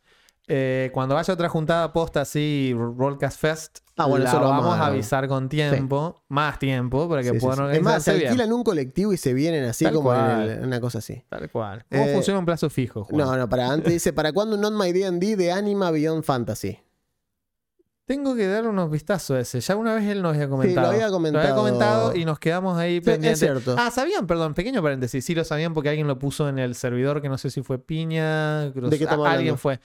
Eh, 0.48 0.90
cuando 0.94 1.14
vaya 1.16 1.34
otra 1.34 1.50
juntada 1.50 1.92
posta 1.94 2.22
así, 2.22 2.74
Rollcast 2.76 3.40
Fest, 3.40 3.80
Ah, 3.98 4.06
bueno, 4.06 4.24
la 4.24 4.30
eso 4.32 4.40
lo 4.40 4.46
vamos, 4.48 4.64
vamos 4.66 4.80
a 4.80 4.84
a- 4.84 4.88
avisar 4.88 5.28
con 5.28 5.50
tiempo, 5.50 6.24
más 6.30 6.58
tiempo, 6.58 7.10
para 7.10 7.22
que 7.22 7.32
Sí, 7.32 7.40
puedan 7.40 7.70
sí. 7.72 7.78
Es 7.78 7.84
más, 7.84 8.04
se 8.04 8.14
bien. 8.16 8.28
alquilan 8.28 8.54
un 8.54 8.64
colectivo 8.64 9.12
y 9.14 9.18
se 9.18 9.34
vienen 9.34 9.66
así 9.66 9.84
Tal 9.86 9.94
como 9.96 10.14
en 10.14 10.20
el- 10.22 10.64
una 10.66 10.80
cosa 10.80 11.00
así. 11.00 11.24
Tal 11.30 11.50
cual. 11.52 11.86
¿Cómo 11.92 12.06
Eh, 12.06 12.14
funciona 12.14 12.40
un 12.40 12.46
plazo 12.46 12.70
fijo, 12.70 13.04
Juan? 13.04 13.18
No, 13.18 13.36
no, 13.38 13.50
para 13.50 13.70
antes 13.72 13.92
dice, 13.92 14.14
¿para 14.14 14.32
cuándo 14.32 14.56
un 14.56 14.62
Not 14.62 14.74
My 14.74 14.92
D&D 14.94 15.36
de 15.36 15.52
Anima 15.52 15.92
Beyond 15.92 16.24
Fantasy? 16.24 16.80
Tengo 18.10 18.36
que 18.36 18.48
dar 18.48 18.66
unos 18.68 18.90
vistazos 18.90 19.38
a 19.38 19.40
ese. 19.42 19.60
Ya 19.60 19.76
una 19.76 19.94
vez 19.94 20.04
él 20.06 20.24
nos 20.24 20.34
había 20.34 20.50
comentado. 20.50 20.90
había 20.90 21.10
comentado. 21.12 21.56
comentado 21.56 22.16
y 22.16 22.26
nos 22.26 22.40
quedamos 22.40 22.76
ahí 22.80 22.96
Sí, 22.96 23.02
pendientes. 23.02 23.34
es 23.34 23.40
cierto. 23.40 23.76
Ah, 23.78 23.92
sabían, 23.92 24.26
perdón, 24.26 24.56
pequeño 24.56 24.82
paréntesis. 24.82 25.24
Sí 25.24 25.36
lo 25.36 25.44
sabían 25.44 25.76
porque 25.76 25.90
alguien 25.90 26.08
lo 26.08 26.18
puso 26.18 26.50
en 26.50 26.58
el 26.58 26.74
servidor, 26.74 27.22
que 27.22 27.30
no 27.30 27.38
sé 27.38 27.52
si 27.52 27.62
fue 27.62 27.78
Piña. 27.78 28.72
Cruz- 28.74 28.90
¿De 28.90 28.98
qué 28.98 29.04
estamos 29.04 29.28
Alguien 29.28 29.50
hablando? 29.54 29.58
fue. 29.58 29.80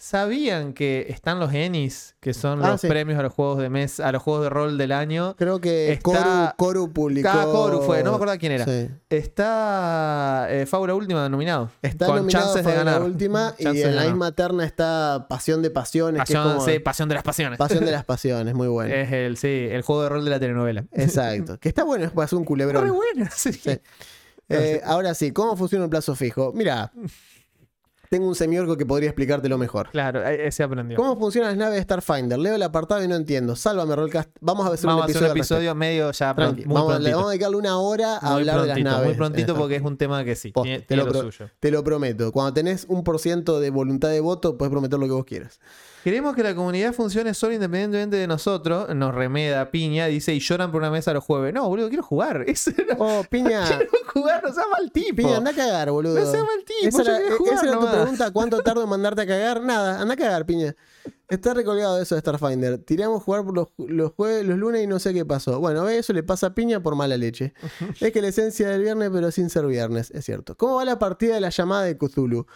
¿Sabían 0.00 0.74
que 0.74 1.06
están 1.08 1.40
los 1.40 1.52
Ennis, 1.52 2.14
que 2.20 2.32
son 2.32 2.64
Ah, 2.64 2.70
los 2.70 2.80
sí. 2.80 2.86
premios 2.88 3.18
a 3.18 3.22
los 3.22 3.32
juegos 3.32 3.58
de 3.58 3.68
mes, 3.68 3.98
a 3.98 4.12
los 4.12 4.22
juegos 4.22 4.44
de 4.44 4.48
rol 4.50 4.78
del 4.78 4.92
año? 4.92 5.34
Creo 5.36 5.60
que 5.60 5.92
Está- 5.92 6.54
Coru, 6.56 6.84
Coru 6.86 6.92
publicó... 6.92 7.28
Cada 7.28 7.44
Coru 7.44 7.82
fue, 7.82 8.04
no 8.04 8.10
me 8.10 8.14
acuerdo 8.16 8.38
quién 8.38 8.52
era. 8.52 8.64
Sí. 8.64 8.88
Está 9.10 10.46
eh, 10.50 10.66
Fábula 10.66 10.94
Última 10.94 11.28
nominado. 11.28 11.70
Está 11.82 12.06
con 12.06 12.16
nominado 12.16 12.46
chances 12.54 12.64
de 12.64 12.74
ganar. 12.74 13.02
última 13.02 13.54
y 13.58 13.66
en 13.82 13.96
la 13.96 14.04
misma 14.04 14.32
terna 14.32 14.64
está 14.64 15.26
Pasión 15.28 15.62
de 15.62 15.70
Pasiones, 15.70 16.22
que 16.24 16.32
es 16.32 16.38
Pasión, 16.38 16.54
como 16.54 16.64
sí, 16.66 16.78
Pasión 16.78 17.08
de 17.08 17.14
las 17.16 17.24
Pasiones. 17.24 17.58
Pasión 17.58 17.84
de 17.84 17.90
las 17.92 18.04
Pasiones, 18.04 18.54
muy 18.54 18.68
bueno. 18.68 18.94
Es 18.94 19.10
el, 19.12 19.36
sí, 19.36 19.66
el 19.70 19.82
juego 19.82 20.04
de 20.04 20.08
rol 20.10 20.24
de 20.24 20.30
la 20.30 20.38
telenovela. 20.40 20.84
Exacto. 20.92 21.58
Que 21.60 21.68
está 21.68 21.82
bueno, 21.84 22.04
es 22.04 22.12
para 22.12 22.28
un 22.36 22.44
culebrón. 22.44 22.88
buena, 22.94 23.30
sí. 23.30 23.52
Sí. 23.52 23.80
Eh, 24.48 24.80
ahora 24.84 25.12
sí, 25.14 25.32
¿cómo 25.32 25.56
funciona 25.56 25.84
un 25.84 25.90
plazo 25.90 26.14
fijo? 26.14 26.52
Mira, 26.54 26.92
tengo 28.10 28.26
un 28.28 28.34
semiorco 28.34 28.76
que 28.76 28.86
podría 28.86 29.08
explicártelo 29.10 29.58
mejor. 29.58 29.90
Claro, 29.90 30.24
ese 30.26 30.62
aprendió. 30.62 30.96
¿Cómo 30.96 31.16
funcionan 31.18 31.50
las 31.50 31.58
naves 31.58 31.76
de 31.76 31.82
Starfinder? 31.82 32.38
Leo 32.38 32.54
el 32.54 32.62
apartado 32.62 33.02
y 33.04 33.08
no 33.08 33.14
entiendo. 33.16 33.54
Sálvame, 33.56 33.94
Rollcast. 33.96 34.30
Vamos 34.40 34.66
a 34.66 34.72
hacer 34.72 34.86
Vamos 34.86 35.02
a 35.02 35.04
un 35.06 35.10
hacer 35.10 35.22
episodio. 35.22 35.26
un 35.26 35.30
al 35.30 35.36
respecto. 35.36 35.54
episodio 35.54 35.74
medio 35.74 36.10
ya 36.12 36.34
Tranqui, 36.34 36.64
muy 36.66 36.74
vamos, 36.74 37.00
le 37.00 37.10
vamos 37.12 37.26
a 37.26 37.30
dedicarle 37.30 37.56
una 37.56 37.78
hora 37.78 38.16
a 38.18 38.30
muy 38.30 38.32
hablar 38.40 38.60
de 38.62 38.66
las 38.68 38.78
naves. 38.80 39.06
Muy 39.06 39.14
prontito 39.14 39.54
porque 39.56 39.76
es 39.76 39.82
un 39.82 39.96
tema 39.96 40.24
que 40.24 40.34
sí, 40.36 40.52
tiene, 40.52 40.80
te, 40.80 40.86
tiene 40.86 41.02
lo 41.04 41.06
lo 41.06 41.12
pro- 41.20 41.32
suyo. 41.32 41.50
te 41.60 41.70
lo 41.70 41.84
prometo. 41.84 42.32
Cuando 42.32 42.52
tenés 42.54 42.86
un 42.88 43.04
por 43.04 43.18
ciento 43.18 43.60
de 43.60 43.70
voluntad 43.70 44.08
de 44.08 44.20
voto, 44.20 44.56
puedes 44.58 44.70
prometer 44.70 44.98
lo 44.98 45.06
que 45.06 45.12
vos 45.12 45.24
quieras. 45.24 45.60
Queremos 46.08 46.34
que 46.34 46.42
la 46.42 46.54
comunidad 46.54 46.94
funcione 46.94 47.34
solo 47.34 47.52
independientemente 47.52 48.16
de 48.16 48.26
nosotros. 48.26 48.94
Nos 48.94 49.14
remeda 49.14 49.70
Piña, 49.70 50.06
dice, 50.06 50.32
y 50.34 50.40
lloran 50.40 50.72
por 50.72 50.80
una 50.80 50.90
mesa 50.90 51.12
los 51.12 51.22
jueves. 51.22 51.52
No, 51.52 51.68
boludo, 51.68 51.88
quiero 51.88 52.02
jugar. 52.02 52.44
Ese 52.46 52.74
no, 52.88 52.94
Oh, 52.98 53.24
Piña. 53.28 53.66
quiero 53.68 53.90
jugar, 54.14 54.42
no 54.42 54.50
sea 54.54 54.64
mal 54.72 54.90
tipo. 54.90 55.16
Piña, 55.16 55.36
anda 55.36 55.50
a 55.50 55.54
cagar, 55.54 55.90
boludo. 55.90 56.18
No 56.18 56.24
sea 56.24 56.42
mal 56.42 56.64
tipo, 56.64 56.88
Esa 56.88 57.02
yo 57.02 57.10
era, 57.10 57.20
quiero 57.20 57.36
jugar 57.36 57.54
esa 57.56 57.66
era 57.66 57.78
tu 57.78 57.86
pregunta, 57.90 58.30
¿cuánto 58.30 58.62
tardo 58.62 58.82
en 58.84 58.88
mandarte 58.88 59.20
a 59.20 59.26
cagar? 59.26 59.60
Nada, 59.60 60.00
anda 60.00 60.14
a 60.14 60.16
cagar, 60.16 60.46
Piña. 60.46 60.74
Está 61.28 61.52
recolgado 61.52 62.00
eso 62.00 62.14
de 62.14 62.22
Starfinder. 62.22 62.78
Tiramos 62.78 63.22
jugar 63.22 63.44
por 63.44 63.54
los, 63.54 63.68
los 63.76 64.12
jueves, 64.12 64.46
los 64.46 64.56
lunes 64.56 64.82
y 64.82 64.86
no 64.86 64.98
sé 64.98 65.12
qué 65.12 65.26
pasó. 65.26 65.60
Bueno, 65.60 65.84
ve, 65.84 65.98
eso 65.98 66.14
le 66.14 66.22
pasa 66.22 66.46
a 66.46 66.54
Piña 66.54 66.82
por 66.82 66.94
mala 66.96 67.18
leche. 67.18 67.52
es 68.00 68.12
que 68.14 68.22
la 68.22 68.28
esencia 68.28 68.66
del 68.70 68.80
viernes, 68.80 69.10
pero 69.12 69.30
sin 69.30 69.50
ser 69.50 69.66
viernes, 69.66 70.10
es 70.12 70.24
cierto. 70.24 70.56
¿Cómo 70.56 70.76
va 70.76 70.86
la 70.86 70.98
partida 70.98 71.34
de 71.34 71.42
la 71.42 71.50
llamada 71.50 71.82
de 71.82 71.98
Cthulhu? 71.98 72.46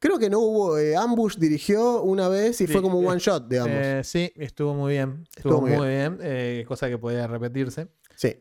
Creo 0.00 0.18
que 0.18 0.30
no 0.30 0.38
hubo. 0.38 0.78
eh, 0.78 0.96
Ambush 0.96 1.36
dirigió 1.36 2.02
una 2.02 2.28
vez 2.28 2.60
y 2.60 2.66
Sí, 2.66 2.72
fue 2.72 2.82
como 2.82 2.98
un 2.98 3.04
eh, 3.04 3.08
one 3.08 3.18
shot, 3.18 3.48
digamos. 3.48 3.72
Eh, 3.74 4.00
sí, 4.04 4.32
estuvo 4.36 4.74
muy 4.74 4.92
bien. 4.92 5.26
Estuvo 5.36 5.54
Estuvo, 5.54 5.60
muy 5.68 5.76
muy 5.76 5.88
bien. 5.88 6.18
eh, 6.22 6.64
cosa 6.68 6.88
que 6.88 6.98
podía 6.98 7.26
repetirse. 7.26 7.88
Sí. 8.14 8.36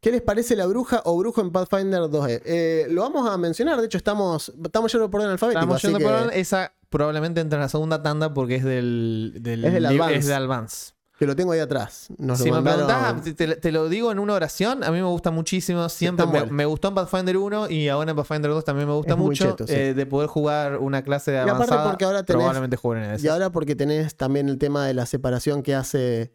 ¿Qué 0.00 0.10
les 0.10 0.20
parece 0.20 0.56
la 0.56 0.66
bruja 0.66 1.00
o 1.04 1.16
brujo 1.16 1.40
en 1.40 1.52
Pathfinder 1.52 2.00
2E? 2.02 2.42
Eh, 2.44 2.86
lo 2.90 3.02
vamos 3.02 3.30
a 3.30 3.38
mencionar, 3.38 3.78
de 3.78 3.86
hecho 3.86 3.98
estamos, 3.98 4.52
estamos 4.64 4.90
yendo 4.92 5.08
por 5.08 5.20
orden 5.20 5.30
alfabético. 5.32 5.60
Estamos 5.60 5.76
así 5.76 5.86
yendo 5.86 5.98
que- 6.00 6.04
por 6.04 6.12
orden. 6.14 6.30
Esa 6.38 6.72
probablemente 6.90 7.40
entra 7.40 7.56
en 7.58 7.62
la 7.62 7.68
segunda 7.68 8.02
tanda 8.02 8.34
porque 8.34 8.56
es 8.56 8.64
del, 8.64 9.36
del 9.40 9.64
Es 9.64 9.72
del 9.72 9.84
lib- 9.84 9.94
Advance. 10.02 10.16
es 10.18 10.26
de 10.26 10.34
Advance. 10.34 10.91
Que 11.22 11.26
lo 11.26 11.36
tengo 11.36 11.52
ahí 11.52 11.60
atrás. 11.60 12.08
Nos 12.18 12.40
si 12.40 12.48
lo 12.50 12.60
me 12.60 12.68
preguntás, 12.68 13.22
te, 13.36 13.70
lo 13.70 13.88
digo 13.88 14.10
en 14.10 14.18
una 14.18 14.34
oración, 14.34 14.82
a 14.82 14.90
mí 14.90 14.96
me 14.98 15.06
gusta 15.06 15.30
muchísimo. 15.30 15.88
Siempre 15.88 16.26
me, 16.50 16.64
gustó 16.64 16.88
en 16.88 16.96
Pathfinder 16.96 17.36
1 17.36 17.70
y 17.70 17.88
ahora 17.88 18.10
en 18.10 18.16
Pathfinder 18.16 18.50
2 18.50 18.64
también 18.64 18.88
me 18.88 18.94
gusta 18.94 19.12
Es 19.12 19.18
mucho. 19.20 19.50
cheto, 19.52 19.68
sí. 19.68 19.72
eh, 19.72 19.94
de 19.94 20.04
poder 20.04 20.28
jugar 20.28 20.78
una 20.78 21.02
clase 21.02 21.30
de 21.30 21.36
Y 21.36 21.40
aparte 21.42 21.54
avanzada. 21.74 21.90
porque 21.90 22.04
ahora 22.06 22.22
tenés- 22.24 22.26
probablemente 22.38 22.76
en 22.82 23.12
Y 23.12 23.14
ese. 23.14 23.30
ahora 23.30 23.52
porque 23.52 23.76
tenés 23.76 24.16
también 24.16 24.48
el 24.48 24.58
tema 24.58 24.84
de 24.84 24.94
la 24.94 25.06
separación 25.06 25.62
que 25.62 25.76
hace 25.76 26.32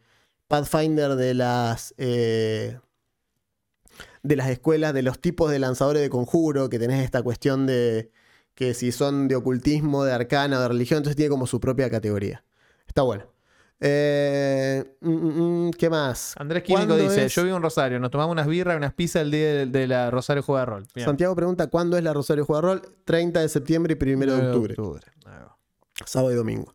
Pathfinder 0.48 1.18
de 1.18 1.34
las 1.34 1.94
eh, 1.98 2.80
de 4.24 4.36
las 4.38 4.48
escuelas, 4.48 4.94
de 4.94 5.02
los 5.02 5.20
tipos 5.20 5.52
de 5.52 5.60
lanzadores 5.60 6.02
de 6.02 6.10
conjuro, 6.10 6.70
que 6.70 6.80
tenés 6.80 7.04
esta 7.04 7.22
cuestión 7.24 7.68
de 7.68 8.10
que 8.56 8.74
si 8.74 8.94
son 8.94 9.28
de 9.28 9.36
ocultismo, 9.36 10.06
de 10.06 10.14
arcana, 10.14 10.62
de 10.62 10.70
religión, 10.70 11.00
entonces 11.00 11.18
tiene 11.18 11.30
como 11.30 11.46
su 11.46 11.60
propia 11.60 11.90
categoría. 11.90 12.46
Está 12.88 13.02
bueno. 13.02 13.26
Eh, 13.80 14.98
mm, 15.02 15.10
mm, 15.10 15.68
mm, 15.68 15.72
¿Qué 15.72 15.90
más? 15.90 16.34
Andrés 16.38 16.64
Químico 16.64 16.88
¿Cuándo 16.88 16.98
dice: 16.98 17.26
es? 17.26 17.36
Yo 17.36 17.44
vivo 17.44 17.58
en 17.58 17.64
Rosario, 17.64 18.00
nos 18.00 18.10
tomamos 18.10 18.32
unas 18.32 18.48
birras 18.48 18.76
y 18.76 18.78
unas 18.78 18.94
pizzas 18.94 19.22
el 19.22 19.32
día 19.32 19.54
de, 19.54 19.66
de 19.68 19.88
la 19.88 20.10
Rosario 20.10 20.42
Juega 20.42 20.66
Rol. 20.66 20.88
Bien. 20.96 21.06
Santiago 21.06 21.36
pregunta 21.36 21.68
cuándo 21.68 21.98
es 21.98 22.04
la 22.04 22.14
Rosario 22.14 22.46
Juega 22.46 22.62
Rol. 22.62 22.82
30 23.06 23.42
de 23.42 23.50
septiembre 23.50 23.98
y 24.00 24.14
1 24.14 24.26
de 24.26 24.48
octubre. 24.48 24.76
Sábado 26.06 26.32
y 26.32 26.36
domingo. 26.36 26.74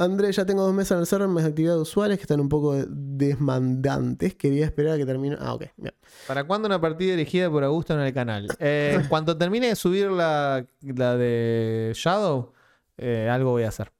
André, 0.00 0.30
ya 0.30 0.46
tengo 0.46 0.62
dos 0.62 0.72
meses 0.72 0.92
en 0.92 0.98
el 0.98 1.06
server, 1.06 1.26
mis 1.26 1.44
actividades 1.44 1.82
usuales 1.82 2.18
que 2.18 2.22
están 2.22 2.38
un 2.38 2.48
poco 2.48 2.76
desmandantes. 2.88 4.36
Quería 4.36 4.64
esperar 4.64 4.94
a 4.94 4.96
que 4.96 5.04
termine. 5.04 5.36
Ah, 5.40 5.54
ok. 5.54 5.64
bien. 5.76 5.92
¿Para 6.28 6.44
cuándo 6.44 6.66
una 6.66 6.80
partida 6.80 7.16
dirigida 7.16 7.50
por 7.50 7.64
Augusto 7.64 7.94
en 7.94 8.00
el 8.00 8.14
canal? 8.14 8.46
Eh, 8.60 9.00
cuando 9.08 9.36
termine 9.36 9.66
de 9.66 9.74
subir 9.74 10.08
la, 10.08 10.64
la 10.82 11.16
de 11.16 11.92
Shadow, 11.96 12.52
eh, 12.96 13.28
algo 13.28 13.50
voy 13.50 13.64
a 13.64 13.68
hacer. 13.68 13.90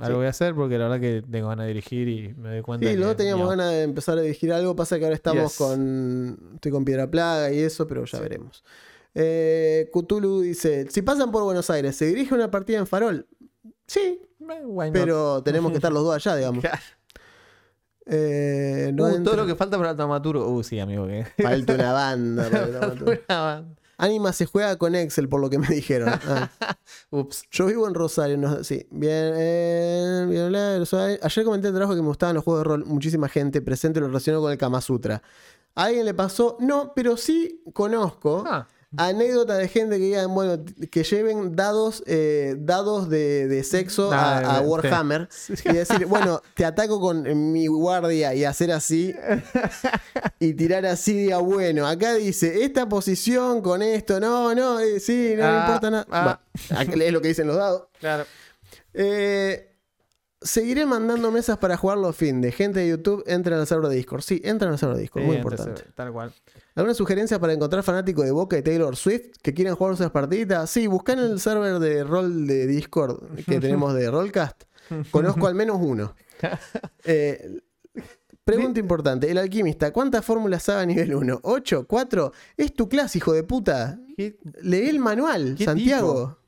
Algo 0.00 0.06
Sí. 0.06 0.16
voy 0.18 0.26
a 0.26 0.30
hacer 0.30 0.54
porque 0.54 0.78
la 0.78 0.84
verdad 0.88 1.00
que 1.00 1.22
tengo 1.30 1.48
ganas 1.48 1.64
de 1.64 1.68
dirigir 1.68 2.08
y 2.08 2.34
me 2.34 2.50
doy 2.50 2.62
cuenta. 2.62 2.86
Sí, 2.88 2.96
luego 2.96 3.16
teníamos 3.16 3.48
ganas 3.48 3.70
de 3.70 3.82
empezar 3.82 4.18
a 4.18 4.20
dirigir 4.22 4.52
algo. 4.52 4.74
Pasa 4.76 4.98
que 4.98 5.04
ahora 5.04 5.16
estamos 5.16 5.44
Yes. 5.52 5.56
con. 5.58 6.38
Estoy 6.54 6.72
con 6.72 6.84
Piedra 6.84 7.10
Plaga 7.10 7.50
y 7.52 7.58
eso, 7.60 7.86
pero 7.86 8.04
ya 8.04 8.20
veremos. 8.20 8.62
Eh, 9.14 9.90
Cthulhu 9.92 10.40
dice: 10.42 10.86
Si 10.90 11.02
pasan 11.02 11.30
por 11.32 11.42
Buenos 11.42 11.68
Aires, 11.70 11.96
¿se 11.96 12.06
dirige 12.06 12.34
una 12.34 12.50
partida 12.50 12.78
en 12.78 12.86
Farol? 12.86 13.26
Sí, 13.86 14.20
eh, 14.40 14.90
pero 14.92 15.42
tenemos 15.44 15.70
que 15.72 15.78
estar 15.78 15.92
los 15.92 16.04
dos 16.04 16.14
allá, 16.14 16.36
digamos. 16.36 16.60
Claro. 16.62 16.78
Eh, 18.10 18.90
no 18.94 19.04
Uh, 19.04 19.08
entra- 19.08 19.24
todo 19.24 19.36
lo 19.36 19.46
que 19.46 19.54
falta 19.54 19.76
para 19.76 19.90
el 19.90 19.96
taumaturgo. 19.96 20.48
Uh, 20.50 20.62
sí, 20.62 20.78
amigo. 20.80 21.06
Que... 21.06 21.26
Falta 21.42 21.74
una 21.74 21.92
banda. 21.92 22.48
para 22.50 22.64
el 22.64 22.72
dramaturgo. 22.72 23.77
Anima 23.98 24.32
se 24.32 24.46
juega 24.46 24.76
con 24.78 24.94
Excel, 24.94 25.28
por 25.28 25.40
lo 25.40 25.50
que 25.50 25.58
me 25.58 25.66
dijeron. 25.66 26.08
Ah. 26.08 26.50
Ups. 27.10 27.44
Yo 27.50 27.66
vivo 27.66 27.86
en 27.88 27.94
Rosario, 27.94 28.38
no, 28.38 28.62
sí. 28.62 28.86
Bien, 28.90 29.32
eh, 29.36 30.26
bien, 30.28 30.42
hola, 30.44 30.78
Rosario. 30.78 31.18
Ayer 31.20 31.44
comenté 31.44 31.66
en 31.66 31.74
el 31.74 31.78
trabajo 31.80 31.96
que 31.96 32.02
me 32.02 32.08
gustaban 32.08 32.36
los 32.36 32.44
juegos 32.44 32.60
de 32.60 32.64
rol. 32.68 32.84
Muchísima 32.86 33.28
gente 33.28 33.60
presente 33.60 33.98
lo 33.98 34.06
relacionó 34.06 34.40
con 34.40 34.52
el 34.52 34.58
Kama 34.58 34.80
Sutra. 34.80 35.20
¿A 35.74 35.84
alguien 35.84 36.04
le 36.04 36.14
pasó? 36.14 36.56
No, 36.60 36.92
pero 36.94 37.16
sí 37.16 37.62
conozco 37.72 38.44
Ah, 38.46 38.66
anécdota 38.96 39.56
de 39.56 39.68
gente 39.68 39.98
que 39.98 40.04
digan, 40.04 40.34
bueno, 40.34 40.64
que 40.90 41.02
lleven 41.04 41.54
dados, 41.54 42.02
eh, 42.06 42.56
dados 42.58 43.10
de, 43.10 43.46
de 43.46 43.62
sexo 43.64 44.10
a, 44.12 44.60
sí. 44.60 44.64
Warhammer. 44.64 45.28
Y 45.64 45.72
decir, 45.72 46.06
bueno, 46.06 46.40
te 46.54 46.64
ataco 46.64 46.98
con 47.00 47.52
mi 47.52 47.66
guardia 47.66 48.34
y 48.34 48.44
hacer 48.44 48.72
así. 48.72 49.14
Y 50.40 50.54
tirar 50.54 50.86
así, 50.86 51.14
diga, 51.14 51.38
bueno, 51.38 51.86
acá 51.86 52.14
dice, 52.14 52.62
esta 52.64 52.88
posición 52.88 53.60
con 53.60 53.82
esto, 53.82 54.20
no, 54.20 54.54
no, 54.54 54.78
eh, 54.78 55.00
sí, 55.00 55.32
no 55.36 55.42
me 55.42 55.48
Ah, 55.48 55.64
importa 55.66 55.90
nada. 55.90 56.06
ah. 56.12 56.38
Bueno, 56.86 57.02
es 57.04 57.12
lo 57.12 57.20
que 57.20 57.28
dicen 57.28 57.48
los 57.48 57.56
dados. 57.56 57.88
claro. 57.98 58.24
Eh, 58.94 59.64
seguiré 60.40 60.86
mandando 60.86 61.30
mesas 61.30 61.58
para 61.58 61.76
jugar 61.76 61.98
los 61.98 62.14
fin 62.16 62.40
de 62.40 62.52
gente 62.52 62.80
de 62.80 62.88
YouTube, 62.88 63.24
entren 63.26 63.58
al 63.58 63.66
server 63.66 63.88
de 63.90 63.96
Discord. 63.96 64.22
Sí, 64.22 64.40
entren 64.44 64.70
al 64.72 64.78
server 64.78 64.96
de 64.96 65.02
Discord, 65.02 65.22
Sí, 65.22 65.26
muy 65.26 65.36
importante. 65.36 65.84
Tal 65.94 66.12
cual. 66.12 66.32
¿Alguna 66.74 66.94
sugerencia 66.94 67.38
para 67.38 67.52
encontrar 67.52 67.82
fanáticos 67.82 68.24
de 68.24 68.30
Boca 68.30 68.56
y 68.56 68.62
Taylor 68.62 68.94
Swift 68.96 69.36
que 69.42 69.52
quieran 69.52 69.74
jugar 69.74 69.94
esas 69.94 70.10
partiditas? 70.10 70.70
Sí, 70.70 70.86
buscan 70.86 71.18
el 71.18 71.40
server 71.40 71.78
de 71.78 72.04
rol 72.04 72.46
de 72.46 72.66
Discord 72.66 73.20
que 73.46 73.60
tenemos 73.60 73.94
de 73.94 74.10
Rollcast. 74.10 74.62
Conozco 75.10 75.46
al 75.46 75.54
menos 75.54 75.78
uno. 75.80 76.14
Eh, 77.04 77.60
pregunta 78.44 78.78
importante: 78.78 79.28
El 79.28 79.38
alquimista, 79.38 79.92
¿cuántas 79.92 80.24
fórmulas 80.24 80.62
sabe 80.62 80.82
a 80.82 80.86
nivel 80.86 81.12
1? 81.14 81.40
¿8? 81.42 81.86
¿4? 81.86 82.32
Es 82.56 82.74
tu 82.74 82.88
clase, 82.88 83.18
hijo 83.18 83.32
de 83.32 83.42
puta. 83.42 83.98
¿Qué- 84.16 84.38
Lee 84.62 84.88
el 84.88 85.00
manual, 85.00 85.56
¿Qué 85.58 85.64
Santiago. 85.64 86.38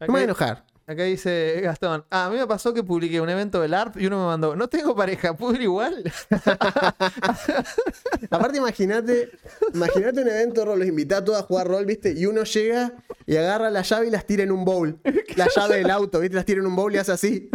No 0.00 0.06
me 0.06 0.12
voy 0.12 0.20
a 0.22 0.24
enojar. 0.24 0.66
Acá 0.92 1.04
dice 1.04 1.60
Gastón. 1.62 2.04
Ah, 2.10 2.26
a 2.26 2.30
mí 2.30 2.36
me 2.36 2.46
pasó 2.46 2.72
que 2.72 2.82
publiqué 2.82 3.20
un 3.20 3.28
evento 3.28 3.60
del 3.60 3.74
ARP 3.74 4.00
y 4.00 4.06
uno 4.06 4.20
me 4.20 4.26
mandó. 4.26 4.56
No 4.56 4.68
tengo 4.68 4.94
pareja, 4.94 5.36
¿puedo 5.36 5.54
ir 5.54 5.62
igual? 5.62 6.02
Aparte, 8.30 8.58
imagínate, 8.58 9.30
imagínate 9.74 10.22
un 10.22 10.28
evento 10.28 10.60
de 10.60 10.66
rol, 10.66 10.78
los 10.78 10.88
invita 10.88 11.18
a 11.18 11.24
todos 11.24 11.38
a 11.38 11.42
jugar 11.42 11.68
rol, 11.68 11.84
¿viste? 11.84 12.12
Y 12.12 12.26
uno 12.26 12.44
llega 12.44 12.94
y 13.26 13.36
agarra 13.36 13.70
la 13.70 13.82
llave 13.82 14.06
y 14.06 14.10
las 14.10 14.26
tira 14.26 14.42
en 14.42 14.52
un 14.52 14.64
bowl. 14.64 14.98
La 15.36 15.48
llave 15.54 15.76
del 15.76 15.90
auto, 15.90 16.20
¿viste? 16.20 16.36
Las 16.36 16.44
tira 16.44 16.60
en 16.60 16.66
un 16.66 16.76
bowl 16.76 16.94
y 16.94 16.98
hace 16.98 17.12
así. 17.12 17.50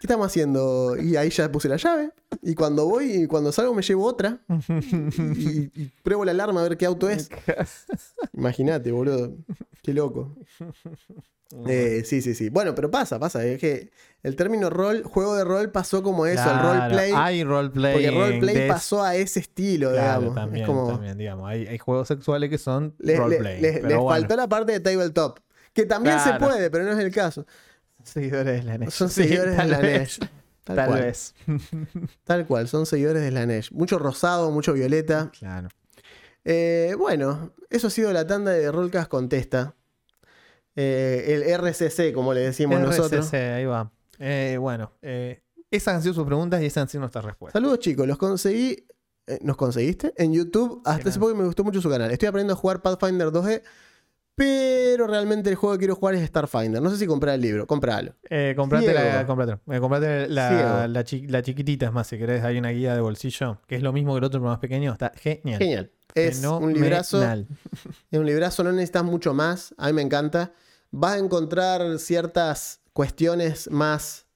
¿Qué 0.00 0.06
estamos 0.06 0.26
haciendo? 0.28 0.96
Y 0.96 1.16
ahí 1.16 1.28
ya 1.30 1.50
puse 1.50 1.68
la 1.68 1.76
llave. 1.76 2.10
Y 2.42 2.54
cuando 2.54 2.86
voy 2.86 3.10
y 3.22 3.26
cuando 3.26 3.50
salgo 3.50 3.74
me 3.74 3.82
llevo 3.82 4.04
otra. 4.06 4.38
Y, 5.36 5.70
y 5.74 5.92
pruebo 6.02 6.24
la 6.24 6.30
alarma 6.32 6.60
a 6.60 6.68
ver 6.68 6.76
qué 6.76 6.86
auto 6.86 7.08
es. 7.10 7.28
Imagínate, 8.32 8.92
boludo. 8.92 9.34
Qué 9.82 9.92
loco. 9.92 10.36
Eh, 11.66 12.02
sí, 12.04 12.20
sí, 12.20 12.34
sí. 12.34 12.50
Bueno, 12.50 12.74
pero 12.74 12.90
pasa, 12.90 13.18
pasa. 13.18 13.42
Es 13.42 13.58
que 13.58 13.90
el 14.22 14.36
término 14.36 14.68
rol, 14.68 15.02
juego 15.02 15.34
de 15.34 15.44
rol 15.44 15.72
pasó 15.72 16.02
como 16.02 16.26
eso, 16.26 16.42
el 16.42 16.50
Claro, 16.58 16.74
roleplay. 16.74 17.12
Hay 17.16 17.42
roleplay. 17.42 17.92
Porque 17.94 18.10
roleplay 18.10 18.54
des- 18.54 18.70
pasó 18.70 19.02
a 19.02 19.16
ese 19.16 19.40
estilo, 19.40 19.90
Claro, 19.92 20.18
digamos. 20.20 20.34
también, 20.34 20.64
es 20.64 20.68
como. 20.68 20.88
también, 20.88 21.16
digamos. 21.16 21.48
Hay, 21.48 21.66
hay 21.66 21.78
juegos 21.78 22.06
sexuales 22.08 22.50
que 22.50 22.58
son 22.58 22.94
le- 22.98 23.14
le- 23.14 23.18
roleplay. 23.18 23.60
les 23.62 23.80
bueno, 23.82 24.06
faltó 24.06 24.36
la 24.36 24.46
parte 24.46 24.72
de 24.72 24.80
tabletop. 24.80 25.38
Que 25.72 25.86
también 25.86 26.16
Claro. 26.16 26.32
se 26.32 26.38
puede, 26.44 26.70
pero 26.70 26.84
no 26.84 26.92
es 26.92 26.98
el 26.98 27.10
caso. 27.14 27.46
Seguidores 28.08 28.64
de 28.64 28.70
la 28.70 28.78
NES. 28.78 28.94
Son 28.94 29.08
Sí, 29.10 29.22
seguidores 29.24 29.56
de 29.56 29.64
la 29.66 29.80
NES. 29.80 30.18
Tal, 30.64 30.76
Tal 30.76 30.86
cual. 30.88 31.02
vez. 31.02 31.34
Tal 32.24 32.46
cual, 32.46 32.68
son 32.68 32.86
seguidores 32.86 33.22
de 33.22 33.30
la 33.30 33.46
NES. 33.46 33.72
Mucho 33.72 33.98
rosado, 33.98 34.50
mucho 34.50 34.72
violeta. 34.72 35.30
Claro. 35.38 35.68
Eh, 36.44 36.94
bueno, 36.98 37.52
eso 37.70 37.86
ha 37.88 37.90
sido 37.90 38.12
la 38.12 38.26
tanda 38.26 38.50
de 38.52 38.70
Rollcast 38.70 39.08
Contesta. 39.08 39.74
Eh, 40.76 41.24
el 41.28 41.42
RCC, 41.42 42.12
como 42.14 42.32
le 42.34 42.40
decimos 42.40 42.80
nosotros. 42.80 43.26
RCC, 43.26 43.34
ahí 43.34 43.64
va. 43.64 43.90
Eh, 44.18 44.56
bueno, 44.60 44.92
esas 45.70 45.94
han 45.94 46.02
sido 46.02 46.14
sus 46.14 46.24
preguntas 46.26 46.62
y 46.62 46.66
esas 46.66 46.82
han 46.82 46.88
sido 46.88 47.00
nuestras 47.00 47.24
respuestas. 47.24 47.60
Saludos 47.60 47.80
chicos, 47.80 48.06
los 48.06 48.18
conseguí. 48.18 48.86
¿Nos 49.42 49.56
conseguiste? 49.58 50.14
En 50.16 50.32
YouTube. 50.32 50.80
Hasta 50.86 51.10
hace 51.10 51.18
poco 51.18 51.34
me 51.34 51.44
gustó 51.44 51.62
mucho 51.62 51.82
su 51.82 51.90
canal. 51.90 52.10
Estoy 52.10 52.28
aprendiendo 52.28 52.54
a 52.54 52.56
jugar 52.56 52.80
Pathfinder 52.80 53.28
2E. 53.28 53.62
Pero 54.38 55.06
realmente 55.06 55.50
el 55.50 55.56
juego 55.56 55.74
que 55.74 55.80
quiero 55.80 55.94
jugar 55.96 56.14
es 56.14 56.26
Starfinder. 56.26 56.80
No 56.80 56.88
sé 56.90 56.96
si 56.96 57.06
comprar 57.06 57.34
el 57.34 57.40
libro. 57.42 57.66
Compralo. 57.66 58.14
Eh, 58.30 58.54
comprate 58.56 58.94
la, 58.94 59.26
comprate, 59.26 59.58
eh, 59.70 59.80
comprate 59.80 60.28
la, 60.28 60.48
Ciego. 60.48 60.86
la, 60.88 61.04
chi- 61.04 61.26
la 61.26 61.42
chiquitita, 61.42 61.86
es 61.86 61.92
más, 61.92 62.06
si 62.06 62.16
querés, 62.18 62.44
hay 62.44 62.56
una 62.56 62.70
guía 62.70 62.94
de 62.94 63.00
bolsillo, 63.00 63.60
que 63.66 63.74
es 63.76 63.82
lo 63.82 63.92
mismo 63.92 64.14
que 64.14 64.18
el 64.18 64.24
otro, 64.24 64.40
pero 64.40 64.50
más 64.50 64.60
pequeño. 64.60 64.92
Está 64.92 65.12
genial. 65.16 65.58
Genial. 65.58 65.90
Es 66.14 66.42
un 66.44 66.72
librazo. 66.72 67.20
Es 68.10 68.18
un 68.18 68.24
librazo, 68.26 68.64
no 68.64 68.72
necesitas 68.72 69.04
mucho 69.04 69.34
más. 69.34 69.74
A 69.76 69.88
mí 69.88 69.92
me 69.92 70.02
encanta. 70.02 70.52
Vas 70.90 71.16
a 71.16 71.18
encontrar 71.18 71.98
ciertas 71.98 72.80
cuestiones 72.92 73.68
más 73.70 74.26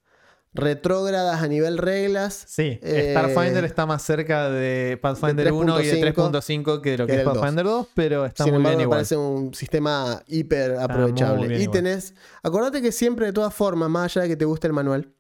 retrógradas 0.54 1.42
a 1.42 1.48
nivel 1.48 1.78
reglas. 1.78 2.44
Sí, 2.46 2.78
Eh, 2.82 3.14
Starfinder 3.16 3.64
está 3.64 3.86
más 3.86 4.02
cerca 4.02 4.50
de 4.50 4.98
Pathfinder 5.00 5.46
de 5.46 5.52
1 5.52 5.80
y 5.80 5.86
de 5.86 6.00
3.5 6.14 6.30
3.5 6.30 6.80
que 6.82 6.90
de 6.92 6.98
lo 6.98 7.06
que 7.06 7.12
que 7.12 7.18
es 7.20 7.24
del 7.24 7.26
2. 7.26 7.38
Pathfinder 7.38 7.64
2, 7.64 7.88
pero 7.94 8.26
está 8.26 8.44
Sin 8.44 8.52
muy 8.52 8.58
embargo, 8.58 8.78
bien 8.78 8.88
me 8.88 8.92
parece 8.94 9.16
un 9.16 9.54
sistema 9.54 10.22
hiper 10.26 10.76
aprovechable. 10.78 11.56
y 11.58 11.62
igual. 11.62 11.70
tenés. 11.78 12.14
Acordate 12.42 12.82
que 12.82 12.92
siempre, 12.92 13.26
de 13.26 13.32
todas 13.32 13.54
formas, 13.54 13.88
más 13.88 14.04
allá 14.16 14.22
de 14.24 14.28
que 14.28 14.36
te 14.36 14.44
guste 14.44 14.66
el 14.66 14.72
manual, 14.74 15.12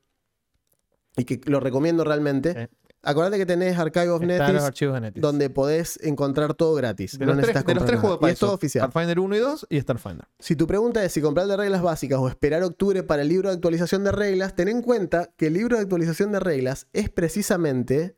y 1.16 1.24
que 1.24 1.40
lo 1.44 1.60
recomiendo 1.60 2.04
realmente, 2.04 2.52
Sí. 2.54 2.76
Acordate 3.02 3.36
que 3.38 3.46
tenés 3.46 3.78
Archive 3.78 4.08
of 4.10 4.22
Están 4.22 4.38
los 4.38 4.48
Netis, 4.52 4.62
archivos 4.62 4.94
de 4.94 5.00
Netis. 5.00 5.20
donde 5.22 5.50
podés 5.50 5.98
encontrar 6.02 6.54
todo 6.54 6.74
gratis. 6.74 7.18
de 7.18 7.26
no 7.26 7.32
los, 7.32 7.42
tres, 7.42 7.48
necesitas 7.54 7.66
de 7.66 7.74
los 7.74 7.80
comprar 7.82 7.86
tres 7.86 7.96
nada. 7.98 8.00
juegos 8.08 8.20
de 8.20 8.28
Y 8.28 8.32
es 8.32 8.38
todo 8.38 8.52
oficial. 8.52 8.88
Starfinder 8.90 9.18
1 9.20 9.36
y 9.36 9.38
2 9.38 9.66
y 9.70 9.80
Starfinder. 9.80 10.28
Si 10.38 10.56
tu 10.56 10.66
pregunta 10.66 11.04
es 11.04 11.12
si 11.12 11.20
comprar 11.20 11.46
de 11.46 11.56
reglas 11.56 11.82
básicas 11.82 12.18
o 12.18 12.28
esperar 12.28 12.62
octubre 12.62 13.02
para 13.02 13.22
el 13.22 13.28
libro 13.28 13.48
de 13.48 13.54
actualización 13.56 14.04
de 14.04 14.12
reglas, 14.12 14.54
ten 14.54 14.68
en 14.68 14.82
cuenta 14.82 15.30
que 15.36 15.48
el 15.48 15.54
libro 15.54 15.76
de 15.76 15.82
actualización 15.82 16.32
de 16.32 16.40
reglas 16.40 16.86
es 16.92 17.10
precisamente 17.10 18.16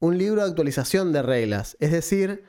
un 0.00 0.18
libro 0.18 0.42
de 0.42 0.48
actualización 0.48 1.12
de 1.12 1.22
reglas. 1.22 1.76
Es 1.80 1.92
decir, 1.92 2.42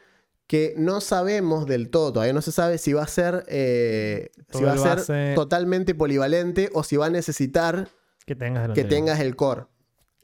que 0.48 0.74
no 0.78 1.02
sabemos 1.02 1.66
del 1.68 1.90
todo, 1.90 2.14
todavía 2.14 2.34
no 2.34 2.42
se 2.42 2.52
sabe 2.52 2.78
si 2.78 2.94
va 2.94 3.04
a 3.04 3.08
ser, 3.08 3.46
eh, 3.48 4.30
si 4.52 4.64
va 4.64 4.74
a 4.74 4.78
ser 4.78 4.98
base- 4.98 5.32
totalmente 5.36 5.96
polivalente 5.96 6.70
o 6.74 6.84
si 6.84 6.98
va 6.98 7.06
a 7.06 7.10
necesitar 7.10 7.88
Que 8.26 8.36
tengas 8.36 8.68
el 8.70 8.74
que 8.74 8.84
tengas 8.84 9.20
el 9.20 9.36
core. 9.36 9.66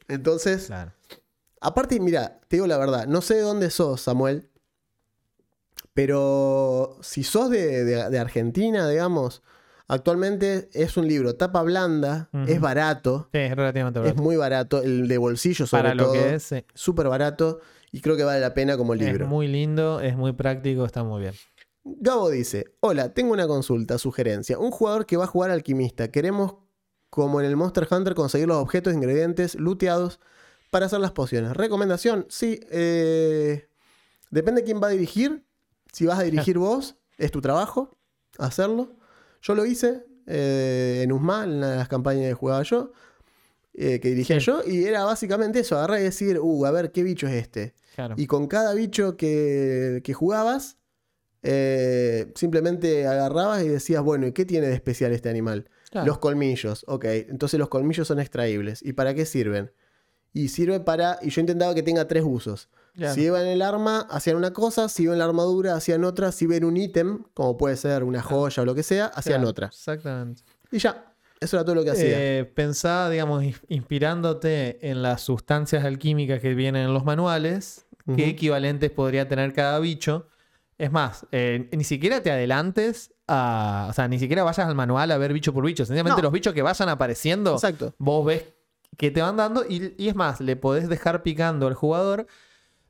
Entonces, 0.07 0.65
Claro. 0.67 0.91
Aparte, 1.61 1.99
mira, 1.99 2.39
te 2.47 2.55
digo 2.57 2.67
la 2.67 2.77
verdad, 2.77 3.05
no 3.07 3.21
sé 3.21 3.35
de 3.35 3.41
dónde 3.41 3.69
sos, 3.69 4.01
Samuel, 4.01 4.49
pero 5.93 6.97
si 7.01 7.23
sos 7.23 7.49
de, 7.49 7.83
de- 7.83 8.09
de 8.09 8.19
Argentina, 8.19 8.87
digamos, 8.87 9.41
actualmente 9.87 10.69
es 10.73 10.97
un 10.97 11.07
libro 11.07 11.35
tapa 11.35 11.61
blanda, 11.63 12.29
es 12.45 12.61
barato, 12.61 13.29
Sí, 13.33 13.39
es 13.39 13.55
relativamente 13.55 13.99
es 13.99 14.03
barato. 14.05 14.21
muy 14.21 14.35
barato, 14.37 14.81
el 14.81 15.07
de 15.07 15.17
bolsillo 15.17 15.65
sobre 15.67 15.83
Para 15.83 15.95
lo 15.95 16.03
todo, 16.05 16.13
que 16.13 16.35
es, 16.35 16.43
sí. 16.43 16.65
súper 16.73 17.07
barato 17.09 17.59
y 17.91 18.01
creo 18.01 18.15
que 18.15 18.23
vale 18.23 18.39
la 18.39 18.53
pena 18.53 18.77
como 18.77 18.95
libro. 18.95 19.25
es 19.25 19.29
muy 19.29 19.47
lindo, 19.47 19.99
es 19.99 20.15
muy 20.15 20.31
práctico, 20.33 20.85
está 20.85 21.03
muy 21.03 21.21
bien. 21.21 21.33
Gabo 21.83 22.29
dice, 22.29 22.65
hola, 22.81 23.13
tengo 23.13 23.33
una 23.33 23.47
consulta, 23.47 23.97
sugerencia. 23.97 24.59
Un 24.59 24.69
jugador 24.69 25.05
que 25.05 25.17
va 25.17 25.23
a 25.23 25.27
jugar 25.27 25.49
alquimista, 25.49 26.11
queremos, 26.11 26.55
como 27.09 27.39
en 27.41 27.47
el 27.47 27.55
Monster 27.55 27.87
Hunter, 27.89 28.13
conseguir 28.13 28.47
los 28.47 28.57
objetos, 28.57 28.93
ingredientes, 28.93 29.55
looteados 29.55 30.19
para 30.69 30.85
hacer 30.85 30.99
las 30.99 31.11
pociones. 31.11 31.55
Recomendación, 31.55 32.25
sí, 32.29 32.59
eh, 32.71 33.67
depende 34.29 34.61
de 34.61 34.65
quién 34.65 34.81
va 34.81 34.87
a 34.87 34.91
dirigir. 34.91 35.45
Si 35.91 36.05
vas 36.05 36.19
a 36.19 36.23
dirigir 36.23 36.57
vos, 36.59 36.97
es 37.17 37.31
tu 37.31 37.41
trabajo 37.41 37.97
hacerlo. 38.37 38.95
Yo 39.41 39.55
lo 39.55 39.65
hice 39.65 40.05
eh, 40.27 41.01
en 41.03 41.11
Usma, 41.11 41.43
en 41.43 41.51
una 41.57 41.71
de 41.71 41.77
las 41.77 41.87
campañas 41.87 42.27
que 42.27 42.33
jugaba 42.33 42.61
yo, 42.63 42.91
eh, 43.73 43.99
que 43.99 44.09
dirigía 44.09 44.39
Sí. 44.39 44.45
yo, 44.45 44.61
y 44.65 44.83
era 44.85 45.03
básicamente 45.05 45.59
eso, 45.59 45.77
agarrar 45.77 45.99
y 45.99 46.03
decir, 46.03 46.39
uh, 46.39 46.65
a 46.65 46.71
ver, 46.71 46.91
¿qué 46.91 47.03
bicho 47.03 47.27
es 47.27 47.33
este? 47.33 47.73
Claro. 47.95 48.15
Y 48.17 48.27
con 48.27 48.47
cada 48.47 48.73
bicho 48.73 49.17
que, 49.17 50.01
que 50.03 50.13
jugabas, 50.13 50.77
eh, 51.41 52.31
simplemente 52.35 53.07
agarrabas 53.07 53.63
y 53.63 53.69
decías, 53.69 54.03
bueno, 54.03 54.27
¿y 54.27 54.33
qué 54.33 54.45
tiene 54.45 54.67
de 54.67 54.73
especial 54.73 55.13
este 55.13 55.29
animal? 55.29 55.69
Claro. 55.89 56.05
Los 56.07 56.19
colmillos, 56.19 56.83
ok. 56.87 57.05
Entonces 57.05 57.59
los 57.59 57.69
colmillos 57.69 58.07
son 58.07 58.19
extraíbles. 58.19 58.81
¿Y 58.83 58.93
para 58.93 59.13
qué 59.13 59.25
sirven? 59.25 59.71
Y 60.33 60.49
sirve 60.49 60.79
para... 60.79 61.17
Y 61.21 61.29
yo 61.29 61.41
intentaba 61.41 61.73
que 61.73 61.83
tenga 61.83 62.07
tres 62.07 62.23
usos. 62.25 62.69
Claro. 62.95 63.13
Si 63.13 63.21
iba 63.21 63.41
en 63.41 63.47
el 63.47 63.61
arma, 63.61 64.01
hacían 64.09 64.35
una 64.35 64.51
cosa. 64.51 64.89
Si 64.89 65.03
iba 65.03 65.13
en 65.13 65.19
la 65.19 65.25
armadura, 65.25 65.75
hacían 65.75 66.03
otra. 66.03 66.31
Si 66.31 66.45
iba 66.45 66.55
en 66.55 66.65
un 66.65 66.77
ítem, 66.77 67.23
como 67.33 67.57
puede 67.57 67.77
ser 67.77 68.03
una 68.03 68.21
joya 68.21 68.61
o 68.63 68.65
lo 68.65 68.75
que 68.75 68.83
sea, 68.83 69.05
hacían 69.07 69.37
Claro, 69.39 69.49
otra. 69.49 69.67
Exactamente. 69.67 70.43
Y 70.71 70.79
ya. 70.79 71.05
Eso 71.39 71.55
era 71.55 71.63
todo 71.63 71.75
lo 71.75 71.83
que 71.85 71.91
hacía. 71.91 72.39
Eh, 72.39 72.43
pensá, 72.45 73.09
digamos, 73.09 73.41
ins- 73.43 73.61
inspirándote 73.69 74.89
en 74.89 75.01
las 75.01 75.21
sustancias 75.21 75.85
alquímicas 75.85 76.41
que 76.41 76.53
vienen 76.53 76.85
en 76.87 76.93
los 76.93 77.05
manuales, 77.05 77.85
qué 78.15 78.27
equivalentes 78.27 78.91
podría 78.91 79.27
tener 79.29 79.53
cada 79.53 79.79
bicho. 79.79 80.27
Es 80.77 80.91
más, 80.91 81.25
eh, 81.31 81.69
ni 81.71 81.83
siquiera 81.83 82.21
te 82.21 82.31
adelantes 82.31 83.13
a. 83.27 83.87
O 83.89 83.93
sea, 83.93 84.07
ni 84.07 84.19
siquiera 84.19 84.43
vayas 84.43 84.67
al 84.67 84.75
manual 84.75 85.11
a 85.11 85.17
ver 85.17 85.31
bicho 85.31 85.53
por 85.53 85.65
bicho. 85.65 85.85
Sencillamente 85.85 86.17
No. 86.21 86.23
los 86.23 86.31
bichos 86.33 86.53
que 86.53 86.61
vayan 86.61 86.89
apareciendo, 86.89 87.53
Exacto. 87.53 87.93
vos 87.99 88.25
ves 88.25 88.43
que 88.99 89.11
te 89.11 89.21
van 89.21 89.37
dando 89.37 89.63
y, 89.67 89.95
y 89.97 90.09
es 90.09 90.15
más, 90.15 90.41
le 90.41 90.57
podés 90.57 90.89
dejar 90.89 91.23
picando 91.23 91.67
al 91.67 91.73
jugador. 91.73 92.27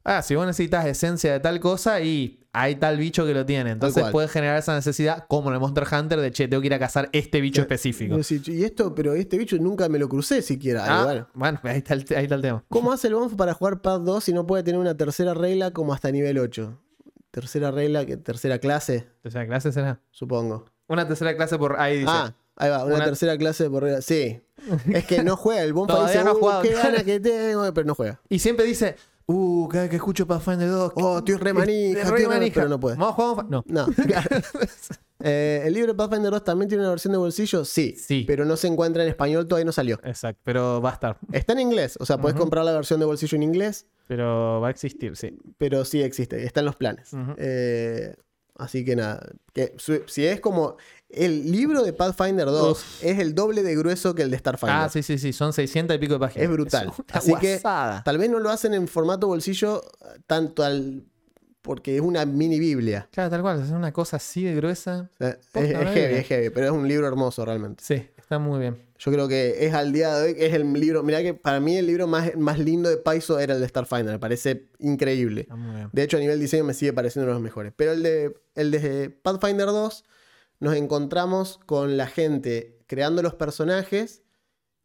Ah, 0.03 0.23
si 0.23 0.33
vos 0.33 0.47
necesitas 0.47 0.85
esencia 0.87 1.31
de 1.31 1.39
tal 1.39 1.59
cosa 1.59 2.01
y 2.01 2.47
hay 2.51 2.77
tal 2.77 2.97
bicho 2.97 3.27
que 3.27 3.33
lo 3.35 3.45
tiene. 3.45 3.69
Entonces 3.69 4.05
puedes 4.11 4.31
generar 4.31 4.57
esa 4.57 4.73
necesidad, 4.73 5.27
como 5.27 5.49
en 5.49 5.53
el 5.53 5.59
Monster 5.59 5.85
Hunter, 5.91 6.19
de 6.19 6.31
che, 6.31 6.47
tengo 6.47 6.61
que 6.61 6.67
ir 6.67 6.73
a 6.73 6.79
cazar 6.79 7.09
este 7.11 7.41
bicho 7.41 7.61
específico. 7.61 8.17
Vos 8.17 8.27
decís, 8.27 8.47
y 8.47 8.63
esto, 8.63 8.95
pero 8.95 9.13
este 9.13 9.37
bicho 9.37 9.57
nunca 9.59 9.87
me 9.87 9.99
lo 9.99 10.09
crucé 10.09 10.41
siquiera. 10.41 10.83
Ah, 10.87 11.03
bueno. 11.03 11.27
bueno, 11.35 11.59
ahí 11.63 11.77
está, 11.77 11.93
el, 11.93 12.03
ahí 12.17 12.23
está 12.23 12.35
el 12.35 12.41
tema. 12.41 12.63
¿Cómo 12.69 12.91
hace 12.91 13.07
el 13.07 13.13
Bonf 13.13 13.35
para 13.35 13.53
jugar 13.53 13.83
Pad 13.83 13.99
2 13.99 14.23
si 14.23 14.33
no 14.33 14.47
puede 14.47 14.63
tener 14.63 14.79
una 14.79 14.97
tercera 14.97 15.35
regla 15.35 15.71
como 15.71 15.93
hasta 15.93 16.09
nivel 16.11 16.39
8? 16.39 16.75
Tercera 17.29 17.69
regla, 17.69 18.03
tercera 18.07 18.57
clase, 18.57 19.07
Tercera 19.21 19.45
clase 19.45 19.71
será. 19.71 20.01
supongo. 20.09 20.65
Una 20.87 21.07
tercera 21.07 21.35
clase 21.35 21.59
por 21.59 21.79
ahí 21.79 21.99
dice. 21.99 22.09
Ah, 22.09 22.33
ahí 22.59 22.69
va, 22.69 22.85
una, 22.85 22.95
Una- 22.97 23.05
tercera 23.05 23.35
clase 23.37 23.69
por 23.69 23.83
regla. 23.83 24.01
Sí. 24.01 24.39
Es 24.93 25.05
que 25.05 25.23
no 25.23 25.35
juega. 25.35 25.63
El 25.63 25.73
Todavía 25.73 26.07
dice, 26.11 26.23
no 26.23 26.33
"Uh, 26.33 26.39
jugado". 26.39 26.61
qué 26.61 26.73
gana 26.73 27.03
que 27.03 27.19
tengo, 27.21 27.73
pero 27.73 27.87
no 27.87 27.95
juega. 27.95 28.21
Y 28.29 28.37
siempre 28.39 28.65
dice, 28.65 28.95
uh, 29.25 29.67
cada 29.69 29.83
vez 29.83 29.89
que 29.89 29.95
escucho 29.95 30.27
Pathfinder 30.27 30.69
2. 30.69 30.91
Oh, 30.95 31.17
estoy 31.19 31.35
re 31.35 31.53
manija, 31.53 31.99
es 31.99 32.05
estoy 32.05 32.19
re 32.23 32.27
re- 32.27 32.35
manija. 32.35 32.53
pero 32.55 32.69
no 32.69 32.79
puede. 32.79 32.95
Vamos 32.97 33.13
a 33.17 33.29
jugar. 33.31 33.45
No. 33.49 33.63
No. 33.67 33.87
Eh, 35.21 35.63
¿El 35.65 35.73
libro 35.73 35.91
de 35.91 35.97
Pathfinder 35.97 36.31
2 36.31 36.43
también 36.45 36.69
tiene 36.69 36.81
una 36.81 36.91
versión 36.91 37.11
de 37.11 37.17
bolsillo? 37.17 37.65
Sí. 37.65 37.93
Sí. 37.97 38.23
Pero 38.25 38.45
no 38.45 38.55
se 38.55 38.67
encuentra 38.67 39.03
en 39.03 39.09
español, 39.09 39.49
todavía 39.49 39.65
no 39.65 39.73
salió. 39.73 39.99
Exacto, 40.05 40.39
pero 40.45 40.81
va 40.81 40.91
a 40.91 40.93
estar. 40.93 41.17
Está 41.33 41.51
en 41.51 41.59
inglés, 41.59 41.97
o 41.99 42.05
sea, 42.05 42.17
puedes 42.19 42.35
Ujú. 42.35 42.43
comprar 42.43 42.63
la 42.63 42.71
versión 42.71 43.01
de 43.01 43.05
bolsillo 43.05 43.35
en 43.35 43.43
inglés, 43.43 43.85
Pero 44.07 44.61
va 44.61 44.69
a 44.69 44.71
existir, 44.71 45.17
sí. 45.17 45.37
pero 45.57 45.83
sí 45.83 46.01
existe, 46.01 46.41
está 46.45 46.61
en 46.61 46.67
los 46.67 46.77
planes. 46.77 47.09
Eh, 47.37 48.15
así 48.55 48.85
que 48.85 48.95
nada, 48.95 49.29
que 49.51 49.75
si 50.07 50.25
es 50.25 50.39
como 50.39 50.77
el 51.09 51.51
libro 51.51 51.83
de 51.83 51.91
Pathfinder 51.91 52.45
2 52.45 52.85
es 53.01 53.19
el 53.19 53.33
doble 53.33 53.63
de 53.63 53.75
grueso 53.75 54.13
que 54.13 54.21
el 54.21 54.31
de 54.31 54.37
Starfinder. 54.37 54.75
Ah, 54.75 54.89
sí, 54.89 55.01
sí, 55.03 55.17
sí. 55.17 55.33
Son 55.33 55.53
600 55.53 55.95
y 55.95 55.99
pico 55.99 56.13
de 56.13 56.19
páginas. 56.19 56.43
Es 56.43 56.51
brutal. 56.51 56.91
Así 57.11 57.33
que 57.35 57.59
tal 57.59 58.17
vez 58.17 58.29
no 58.29 58.39
lo 58.39 58.49
hacen 58.49 58.73
en 58.73 58.87
formato 58.87 59.27
bolsillo 59.27 59.81
tanto 60.27 60.63
al 60.63 61.03
porque 61.61 61.95
es 61.95 62.01
una 62.01 62.25
mini 62.25 62.59
Biblia. 62.59 63.07
Claro, 63.11 63.29
tal 63.29 63.41
cual. 63.41 63.61
Es 63.61 63.69
una 63.69 63.91
cosa 63.91 64.17
así 64.17 64.43
de 64.43 64.55
gruesa. 64.55 65.09
O 65.13 65.17
sea, 65.17 65.37
Posta 65.51 65.81
es, 65.81 65.89
heavy, 65.93 66.15
es 66.15 66.27
heavy, 66.27 66.49
pero 66.49 66.67
es 66.67 66.71
un 66.71 66.87
libro 66.87 67.07
hermoso 67.07 67.43
realmente. 67.43 67.83
Sí, 67.83 68.07
está 68.17 68.39
muy 68.39 68.59
bien. 68.59 68.77
Yo 68.97 69.11
creo 69.11 69.27
que 69.27 69.65
es 69.65 69.73
al 69.73 69.91
día 69.93 70.15
de 70.15 70.29
hoy, 70.29 70.35
es 70.37 70.53
el 70.53 70.71
libro, 70.73 71.03
mirá 71.03 71.21
que 71.21 71.33
para 71.33 71.59
mí 71.59 71.77
el 71.77 71.85
libro 71.85 72.07
más, 72.07 72.35
más 72.35 72.59
lindo 72.59 72.89
de 72.89 72.97
Paizo 72.97 73.39
era 73.39 73.53
el 73.53 73.61
de 73.61 73.67
Starfinder, 73.67 74.13
me 74.13 74.19
parece 74.19 74.67
increíble. 74.79 75.41
Está 75.41 75.55
muy 75.55 75.75
bien. 75.75 75.89
De 75.93 76.03
hecho, 76.03 76.17
a 76.17 76.19
nivel 76.19 76.39
diseño 76.39 76.63
me 76.63 76.73
sigue 76.73 76.91
pareciendo 76.91 77.25
uno 77.25 77.33
de 77.33 77.35
los 77.35 77.43
mejores. 77.43 77.73
Pero 77.75 77.91
el 77.91 78.03
de, 78.03 78.33
el 78.55 78.71
de 78.71 79.09
Pathfinder 79.09 79.67
2 79.67 80.03
nos 80.59 80.75
encontramos 80.75 81.59
con 81.65 81.97
la 81.97 82.07
gente 82.07 82.77
creando 82.87 83.21
los 83.21 83.33
personajes 83.35 84.23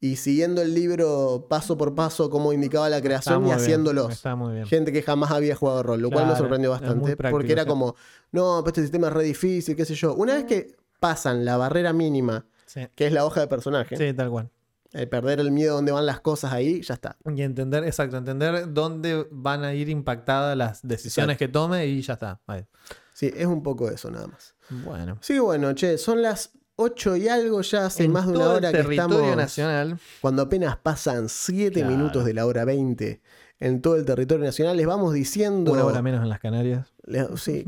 y 0.00 0.16
siguiendo 0.16 0.60
el 0.60 0.74
libro 0.74 1.46
paso 1.48 1.78
por 1.78 1.94
paso 1.94 2.28
como 2.28 2.52
indicaba 2.52 2.90
la 2.90 3.00
creación 3.00 3.46
y 3.46 3.52
haciéndolos. 3.52 4.12
Está 4.12 4.36
muy 4.36 4.54
bien. 4.54 4.66
Gente 4.66 4.92
que 4.92 5.02
jamás 5.02 5.30
había 5.30 5.56
jugado 5.56 5.82
rol, 5.82 6.02
lo 6.02 6.10
cual 6.10 6.26
me 6.26 6.36
sorprendió 6.36 6.70
bastante. 6.70 7.16
práctico, 7.16 7.38
porque 7.38 7.52
era 7.52 7.64
como, 7.64 7.96
no, 8.30 8.58
pero 8.62 8.68
este 8.68 8.82
sistema 8.82 9.06
es 9.08 9.12
re 9.14 9.24
difícil, 9.24 9.74
qué 9.74 9.84
sé 9.84 9.94
yo. 9.94 10.14
Una 10.14 10.34
vez 10.34 10.44
que 10.44 10.76
pasan 11.00 11.44
la 11.44 11.56
barrera 11.56 11.92
mínima, 11.92 12.46
Sí, 12.66 12.86
que 12.94 13.06
es 13.06 13.12
la 13.12 13.24
hoja 13.24 13.40
de 13.40 13.46
personaje, 13.46 13.96
sí, 13.96 14.12
tal 14.14 14.30
cual. 14.30 14.50
el 14.92 15.08
perder 15.08 15.38
el 15.40 15.50
miedo 15.52 15.72
a 15.72 15.76
dónde 15.76 15.92
van 15.92 16.06
las 16.06 16.20
cosas 16.20 16.52
ahí, 16.52 16.80
ya 16.82 16.94
está. 16.94 17.16
Y 17.34 17.42
entender, 17.42 17.84
exacto, 17.84 18.16
entender 18.16 18.72
dónde 18.72 19.26
van 19.30 19.64
a 19.64 19.74
ir 19.74 19.88
impactadas 19.88 20.56
las 20.56 20.86
decisiones 20.86 21.36
que 21.38 21.48
tome 21.48 21.86
y 21.86 22.00
ya 22.02 22.14
está. 22.14 22.40
Ahí. 22.46 22.66
Sí, 23.12 23.30
es 23.34 23.46
un 23.46 23.62
poco 23.62 23.88
eso 23.90 24.10
nada 24.10 24.26
más. 24.26 24.53
Bueno. 24.70 25.18
Sí, 25.20 25.38
bueno, 25.38 25.72
che, 25.74 25.98
son 25.98 26.22
las 26.22 26.50
8 26.76 27.16
y 27.16 27.28
algo, 27.28 27.60
ya 27.62 27.86
hace 27.86 28.04
En 28.04 28.12
más 28.12 28.26
de 28.26 28.32
una 28.32 28.48
hora 28.50 28.70
que 28.72 28.78
territorio 28.78 29.18
estamos. 29.20 29.36
nacional. 29.36 29.98
Cuando 30.20 30.42
apenas 30.42 30.76
pasan 30.76 31.28
7 31.28 31.80
Claro. 31.80 31.90
minutos 31.96 32.24
de 32.24 32.34
la 32.34 32.46
hora 32.46 32.64
20 32.64 33.20
en 33.60 33.80
todo 33.80 33.96
el 33.96 34.04
territorio 34.04 34.44
nacional, 34.44 34.76
les 34.76 34.86
vamos 34.86 35.14
diciendo. 35.14 35.72
Una 35.72 35.84
hora 35.84 36.02
menos 36.02 36.22
en 36.22 36.28
las 36.28 36.40
Canarias. 36.40 36.88
le- 37.04 37.36
sí, 37.36 37.64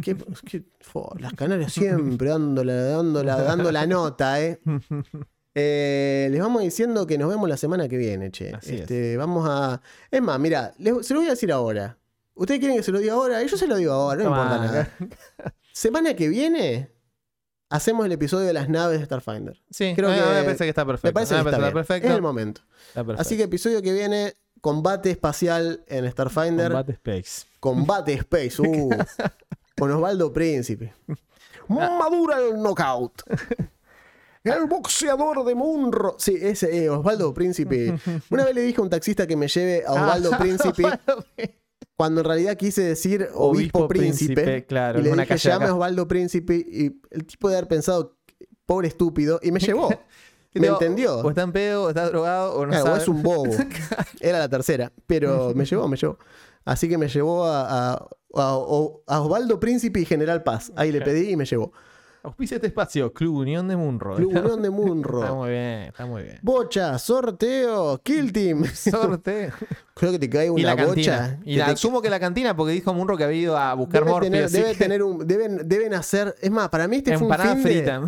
fo, 0.80 1.14
las 1.20 1.32
Canarias 1.34 1.72
siempre 1.72 2.30
dándola, 2.30 2.74
dándola, 2.74 3.36
dando 3.42 3.70
la 3.70 3.86
nota, 3.86 4.42
¿eh? 4.42 4.60
Eh, 5.58 6.28
les 6.30 6.38
vamos 6.38 6.60
diciendo 6.60 7.06
que 7.06 7.16
nos 7.16 7.30
vemos 7.30 7.48
la 7.48 7.56
semana 7.56 7.88
que 7.88 7.96
viene, 7.96 8.30
che. 8.30 8.52
Así 8.54 8.74
es. 8.74 8.80
Este, 8.82 9.16
Vamos 9.16 9.48
a. 9.48 9.80
Es 10.10 10.20
más, 10.20 10.38
mira, 10.38 10.74
se 11.00 11.14
lo 11.14 11.20
voy 11.20 11.28
a 11.28 11.30
decir 11.30 11.50
ahora. 11.50 11.96
¿Ustedes 12.34 12.60
quieren 12.60 12.76
que 12.76 12.82
se 12.82 12.92
lo 12.92 12.98
diga 12.98 13.14
ahora? 13.14 13.42
Yo 13.42 13.56
se 13.56 13.66
lo 13.66 13.76
digo 13.76 13.90
ahora, 13.94 14.22
no 14.22 14.28
Toma, 14.28 14.42
importa 14.42 14.66
nada. 14.66 14.90
Semana 15.76 16.16
que 16.16 16.30
viene 16.30 16.90
hacemos 17.68 18.06
el 18.06 18.12
episodio 18.12 18.46
de 18.46 18.54
las 18.54 18.70
naves 18.70 18.98
de 18.98 19.04
Starfinder. 19.04 19.60
Sí, 19.70 19.92
Creo 19.94 20.08
a 20.08 20.12
mí 20.12 20.18
que- 20.18 20.24
me 20.26 20.42
parece 20.44 20.64
que 20.64 20.70
está 20.70 20.86
perfecto. 20.86 21.08
Me 21.08 21.12
parece 21.12 21.34
que 21.36 21.42
me 21.42 21.50
está, 21.50 21.60
bien. 21.60 21.74
perfecto. 21.74 22.08
Es 22.08 22.14
el 22.14 22.22
momento. 22.22 22.62
Está 22.88 23.04
perfecto. 23.04 23.20
Así 23.20 23.36
que 23.36 23.42
episodio 23.42 23.82
que 23.82 23.92
viene, 23.92 24.32
combate 24.62 25.10
espacial 25.10 25.84
en 25.86 26.10
Starfinder. 26.10 26.72
Combate 26.72 26.92
Space. 26.92 27.46
Combate 27.60 28.14
Space. 28.14 28.62
Uh, 28.62 28.88
con 29.78 29.90
Osvaldo 29.90 30.32
Príncipe. 30.32 30.94
Madura 31.68 32.38
el 32.38 32.54
knockout. 32.62 33.22
El 34.44 34.64
boxeador 34.66 35.44
de 35.44 35.54
Munro. 35.56 36.14
Sí, 36.18 36.38
ese 36.40 36.84
eh, 36.84 36.88
Osvaldo 36.88 37.34
Príncipe. 37.34 37.98
Una 38.30 38.44
vez 38.46 38.54
le 38.54 38.62
dije 38.62 38.80
a 38.80 38.82
un 38.84 38.88
taxista 38.88 39.26
que 39.26 39.36
me 39.36 39.48
lleve 39.48 39.84
a 39.84 39.92
Osvaldo 39.92 40.30
Ah, 40.32 40.38
Príncipe, 40.38 40.84
cuando 41.96 42.20
en 42.20 42.26
realidad 42.26 42.56
quise 42.56 42.82
decir 42.82 43.22
obispo, 43.34 43.78
Obispo 43.80 43.88
príncipe. 43.88 44.34
Príncipe, 44.34 44.66
claro, 44.66 45.00
Y 45.00 45.02
le 45.02 45.10
dije, 45.12 45.36
llame. 45.38 45.70
Osvaldo 45.70 46.06
Príncipe. 46.06 46.54
Y 46.56 47.00
el 47.10 47.24
tipo 47.24 47.48
de 47.48 47.56
haber 47.56 47.68
pensado, 47.68 48.16
pobre 48.66 48.88
estúpido, 48.88 49.40
y 49.42 49.50
me 49.52 49.60
llevó. 49.60 49.88
Me 50.54 50.68
entendió. 50.68 51.18
O 51.18 51.28
está 51.28 51.42
en 51.42 51.52
pedo, 51.52 51.84
o 51.84 51.88
está 51.90 52.08
drogado, 52.08 52.54
o 52.54 52.64
no 52.66 52.70
Claro, 52.72 52.92
o 52.92 52.96
es 52.96 53.08
un 53.08 53.22
bobo. 53.22 53.50
Era 54.20 54.38
la 54.38 54.48
tercera. 54.48 54.90
Pero 55.06 55.52
me 55.56 55.64
llevó, 55.64 55.86
me 55.88 55.96
llevó. 55.96 56.18
Así 56.64 56.88
que 56.88 56.96
me 56.98 57.08
llevó 57.08 57.44
a, 57.44 57.92
a- 57.92 58.08
a- 58.34 58.58
a 59.06 59.20
Osvaldo 59.20 59.60
Príncipe 59.60 60.00
y 60.00 60.04
General 60.04 60.42
Paz. 60.42 60.72
Ahí 60.76 60.92
le 60.92 61.00
pedí 61.00 61.30
y 61.30 61.36
me 61.36 61.44
llevó. 61.44 61.72
Auspicia 62.26 62.56
este 62.56 62.66
espacio, 62.66 63.12
Club 63.12 63.36
Unión 63.36 63.68
de 63.68 63.76
Munro. 63.76 64.16
Club 64.16 64.30
Unión 64.30 64.60
de 64.60 64.68
Está 64.68 64.70
Munro. 64.70 65.34
muy 65.36 65.48
bien, 65.50 65.62
está 65.82 66.06
muy 66.06 66.22
bien. 66.24 66.38
Bocha, 66.42 66.98
sorteo, 66.98 67.98
Kill 68.02 68.32
Team. 68.32 68.64
Sorte. 68.64 69.52
Creo 69.94 70.10
que 70.10 70.18
te 70.18 70.28
cae 70.28 70.46
y 70.46 70.48
una 70.50 70.74
la 70.74 70.86
bocha. 70.86 71.38
Y 71.44 71.54
la, 71.56 71.66
te- 71.66 71.70
asumo 71.72 72.02
que 72.02 72.10
la 72.10 72.18
cantina, 72.18 72.56
porque 72.56 72.72
dijo 72.72 72.92
Munro 72.92 73.16
que 73.16 73.22
había 73.22 73.40
ido 73.40 73.56
a 73.56 73.72
buscar 73.74 74.00
debe 74.00 74.10
Morphy. 74.10 74.26
tener, 74.30 74.44
así 74.46 74.56
debe 74.58 74.72
que- 74.72 74.78
tener 74.78 75.02
un, 75.04 75.24
deben, 75.26 75.68
deben 75.68 75.94
hacer. 75.94 76.34
Es 76.40 76.50
más, 76.50 76.68
para 76.68 76.88
mí 76.88 76.96
este 76.96 77.16
fue 77.16 77.28
un 77.28 77.62
fin 77.62 77.62
de. 77.84 78.00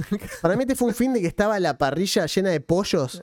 Para 0.42 0.56
mí 0.56 0.62
este 0.64 0.74
fue 0.74 0.88
un 0.88 0.94
fin 0.94 1.12
de 1.12 1.20
que 1.20 1.28
estaba 1.28 1.60
la 1.60 1.78
parrilla 1.78 2.26
llena 2.26 2.50
de 2.50 2.60
pollos. 2.60 3.22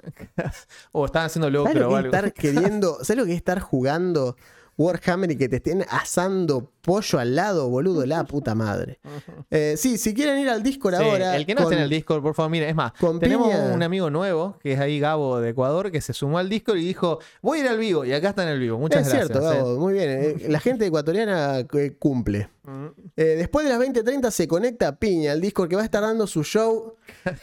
o 0.94 1.06
estaban 1.06 1.26
haciendo 1.28 1.48
¿Sabes 1.50 1.76
locro 1.76 1.80
lo 1.82 1.88
o 1.88 1.90
que 1.90 1.96
es 1.96 2.06
algo. 2.06 2.16
estar 2.16 2.34
queriendo? 2.34 2.98
¿Sabes 3.04 3.18
lo 3.18 3.26
que 3.26 3.32
es 3.32 3.38
estar 3.38 3.60
jugando 3.60 4.38
Warhammer 4.78 5.32
y 5.32 5.38
que 5.38 5.48
te 5.50 5.58
estén 5.58 5.86
asando 5.90 6.72
pollo 6.86 7.20
al 7.20 7.36
lado, 7.36 7.68
boludo? 7.70 8.06
La 8.06 8.24
puta 8.26 8.56
madre. 8.56 9.00
Eh, 9.50 9.76
sí, 9.78 9.98
si 9.98 10.14
quieren 10.14 10.40
ir 10.40 10.50
al 10.50 10.62
Discord 10.64 10.96
Sí, 10.98 11.04
ahora. 11.04 11.36
el 11.36 11.46
que 11.46 11.56
no 11.56 11.64
con- 11.64 11.74
esté 11.74 11.78
en 11.78 11.84
el 11.84 11.90
Discord, 11.90 12.22
por 12.22 12.34
favor, 12.36 12.52
mire, 12.52 12.70
es 12.70 12.76
más, 12.76 12.94
tenemos 13.20 13.50
piña. 13.50 13.72
un 13.74 13.84
amigo 13.84 14.10
nuevo, 14.10 14.58
que 14.62 14.74
es 14.74 14.80
ahí 14.80 15.00
Gabo 15.00 15.40
de 15.42 15.50
Ecuador, 15.50 15.92
que 15.92 16.00
se 16.02 16.14
sumó 16.14 16.38
al 16.38 16.48
Discord 16.50 16.78
y 16.78 16.86
dijo, 16.86 17.20
voy 17.42 17.60
a 17.60 17.62
ir 17.64 17.68
al 17.70 17.78
vivo, 17.80 18.06
y 18.06 18.14
acá 18.14 18.30
está 18.30 18.44
en 18.44 18.50
el 18.50 18.60
vivo. 18.60 18.78
Muchas 18.78 19.02
es 19.08 19.10
gracias. 19.14 19.28
cierto, 19.32 19.52
eh. 19.52 19.58
Gabo, 19.58 19.78
muy 19.80 19.94
bien. 19.94 20.10
Eh, 20.10 20.46
La 20.50 20.60
gente 20.60 20.86
ecuatoriana 20.86 21.60
eh, 21.60 21.96
cumple. 22.00 22.50
Mm. 22.64 22.86
Eh, 23.16 23.24
después 23.38 23.64
de 23.66 23.72
las 23.72 23.80
20:30 23.80 24.32
se 24.32 24.48
conecta 24.48 24.96
Piña 24.98 25.34
al 25.34 25.42
Discord 25.42 25.70
que 25.70 25.76
va 25.76 25.84
a 25.84 25.86
estar 25.86 26.02
dando 26.02 26.26
su 26.26 26.44
show. 26.44 26.96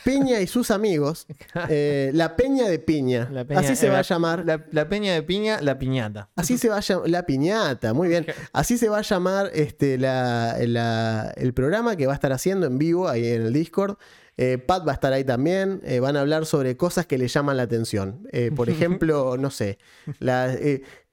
Piña 0.05 0.41
y 0.41 0.47
sus 0.47 0.71
amigos. 0.71 1.27
Eh, 1.69 2.11
la 2.15 2.35
Peña 2.37 2.69
de 2.69 2.79
Piña. 2.79 3.29
La 3.31 3.45
peña- 3.45 3.61
Así 3.61 3.77
se 3.77 3.87
eh, 3.87 3.91
va 3.91 3.95
la- 3.97 4.01
a 4.01 4.03
llamar. 4.03 4.45
La, 4.45 4.65
la 4.73 4.89
peña 4.89 5.12
de 5.15 5.23
piña, 5.23 5.61
la 5.61 5.79
piñata. 5.79 6.29
Así 6.35 6.59
se 6.59 6.69
va 6.69 6.79
a 6.79 6.81
llamar. 6.81 7.09
La 7.09 7.23
piñata, 7.25 7.93
muy 7.95 8.09
bien. 8.09 8.27
Así 8.53 8.79
se 8.79 8.89
va 8.89 8.99
a 8.99 9.03
llamar 9.03 9.32
este, 9.53 9.99
la- 9.99 10.57
la- 10.67 11.33
el 11.37 11.53
programa 11.55 11.97
que 11.97 12.07
va 12.07 12.13
a 12.13 12.15
estar 12.17 12.33
haciendo 12.33 12.67
en 12.67 12.79
vivo 12.79 13.09
ahí 13.09 13.27
en 13.27 13.43
el 13.43 13.53
Discord. 13.53 13.97
Eh, 14.39 14.57
Pat 14.59 14.87
va 14.87 14.93
a 14.93 14.95
estar 14.95 15.13
ahí 15.13 15.25
también. 15.25 15.81
eh, 15.85 16.01
van 16.01 16.17
a 16.17 16.21
hablar 16.21 16.47
sobre 16.47 16.77
cosas 16.77 17.07
que 17.07 17.19
le 17.19 17.29
llaman 17.29 17.57
la 17.59 17.65
atención. 17.65 18.27
Eh, 18.33 18.51
por 18.55 18.69
ejemplo, 19.01 19.37
no 19.37 19.51
sé. 19.51 19.79
la- 20.19 20.57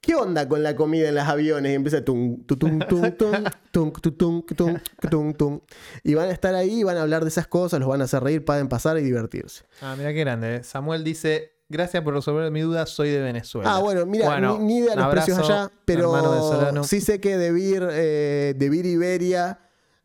¿Qué 0.01 0.15
onda 0.15 0.47
con 0.47 0.63
la 0.63 0.77
comida 0.77 1.09
en 1.09 1.15
los 1.15 1.25
aviones? 1.27 1.73
Y 1.73 1.75
empieza 1.75 2.05
tum, 2.05 2.41
tu, 2.45 2.55
tum, 2.55 2.79
tum, 2.79 3.01
tum, 3.17 3.43
tum, 3.71 3.91
tu, 3.91 4.11
tum, 4.13 4.45
tum, 4.45 4.77
tum, 5.11 5.33
tum. 5.33 5.59
Y 6.05 6.13
van 6.13 6.29
a 6.29 6.31
estar 6.31 6.55
ahí, 6.55 6.83
van 6.83 6.95
a 6.95 7.01
hablar 7.01 7.23
de 7.23 7.27
esas 7.27 7.47
cosas, 7.47 7.81
los 7.81 7.89
van 7.89 7.99
a 7.99 8.05
hacer 8.05 8.23
reír, 8.23 8.45
pueden 8.45 8.69
pasar 8.69 8.97
y 8.97 9.01
divertirse. 9.03 9.65
Ah, 9.81 9.95
mira 9.97 10.13
qué 10.13 10.19
grande. 10.21 10.63
Samuel 10.63 11.03
dice, 11.03 11.51
gracias 11.69 12.03
por 12.03 12.13
resolver 12.13 12.51
mi 12.51 12.61
duda, 12.61 12.85
soy 12.85 13.09
de 13.09 13.21
Venezuela. 13.21 13.75
Ah, 13.75 13.79
bueno, 13.79 14.05
mira, 14.05 14.25
Bueno, 14.27 14.57
ni, 14.59 14.65
ni 14.65 14.77
idea 14.79 14.91
de 14.91 14.95
los 14.97 15.05
abrazo, 15.05 15.25
precios 15.27 15.49
allá, 15.49 15.71
pero 15.85 16.83
sí 16.83 16.99
sé 17.01 17.19
que 17.21 17.37
De 17.37 17.51
Beer, 17.51 17.87
eh, 17.91 18.55
Iberia 18.85 19.59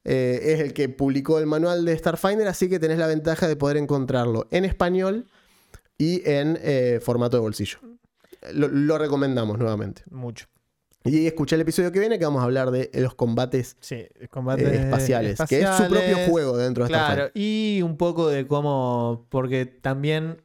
eh, 0.05 0.41
es 0.55 0.61
el 0.61 0.73
que 0.75 0.89
publicó 0.89 1.39
el 1.39 1.47
manual 1.47 1.85
de 1.85 1.97
Starfinder, 1.97 2.47
así 2.47 2.69
que 2.69 2.79
tenés 2.79 2.99
la 2.99 3.07
ventaja 3.07 3.49
de 3.49 3.57
poder 3.57 3.77
encontrarlo 3.79 4.47
en 4.51 4.65
español 4.65 5.27
y 5.97 6.29
en 6.29 6.59
eh, 6.63 7.01
formato 7.03 7.37
de 7.37 7.41
bolsillo. 7.41 7.79
Lo, 8.53 8.69
lo 8.69 8.99
recomendamos 8.99 9.59
nuevamente. 9.59 10.03
Mucho. 10.11 10.47
Y 11.07 11.27
escuché 11.27 11.57
el 11.57 11.61
episodio 11.63 11.93
que 11.93 12.01
viene 12.01 12.19
que 12.19 12.25
vamos 12.25 12.41
a 12.41 12.45
hablar 12.45 12.71
de 12.71 12.91
los 12.95 13.15
combates 13.15 13.77
Sí, 13.81 13.97
eh, 13.97 14.11
espaciales, 14.21 15.39
que 15.49 15.61
es 15.61 15.69
su 15.69 15.83
propio 15.83 15.99
espaciales. 15.99 16.31
juego 16.31 16.57
dentro 16.57 16.85
de 16.85 16.89
Claro, 16.89 17.05
Starfinder. 17.27 17.33
y 17.35 17.83
un 17.83 17.97
poco 17.99 18.29
de 18.29 18.47
cómo, 18.47 19.27
porque 19.29 19.67
también 19.67 20.43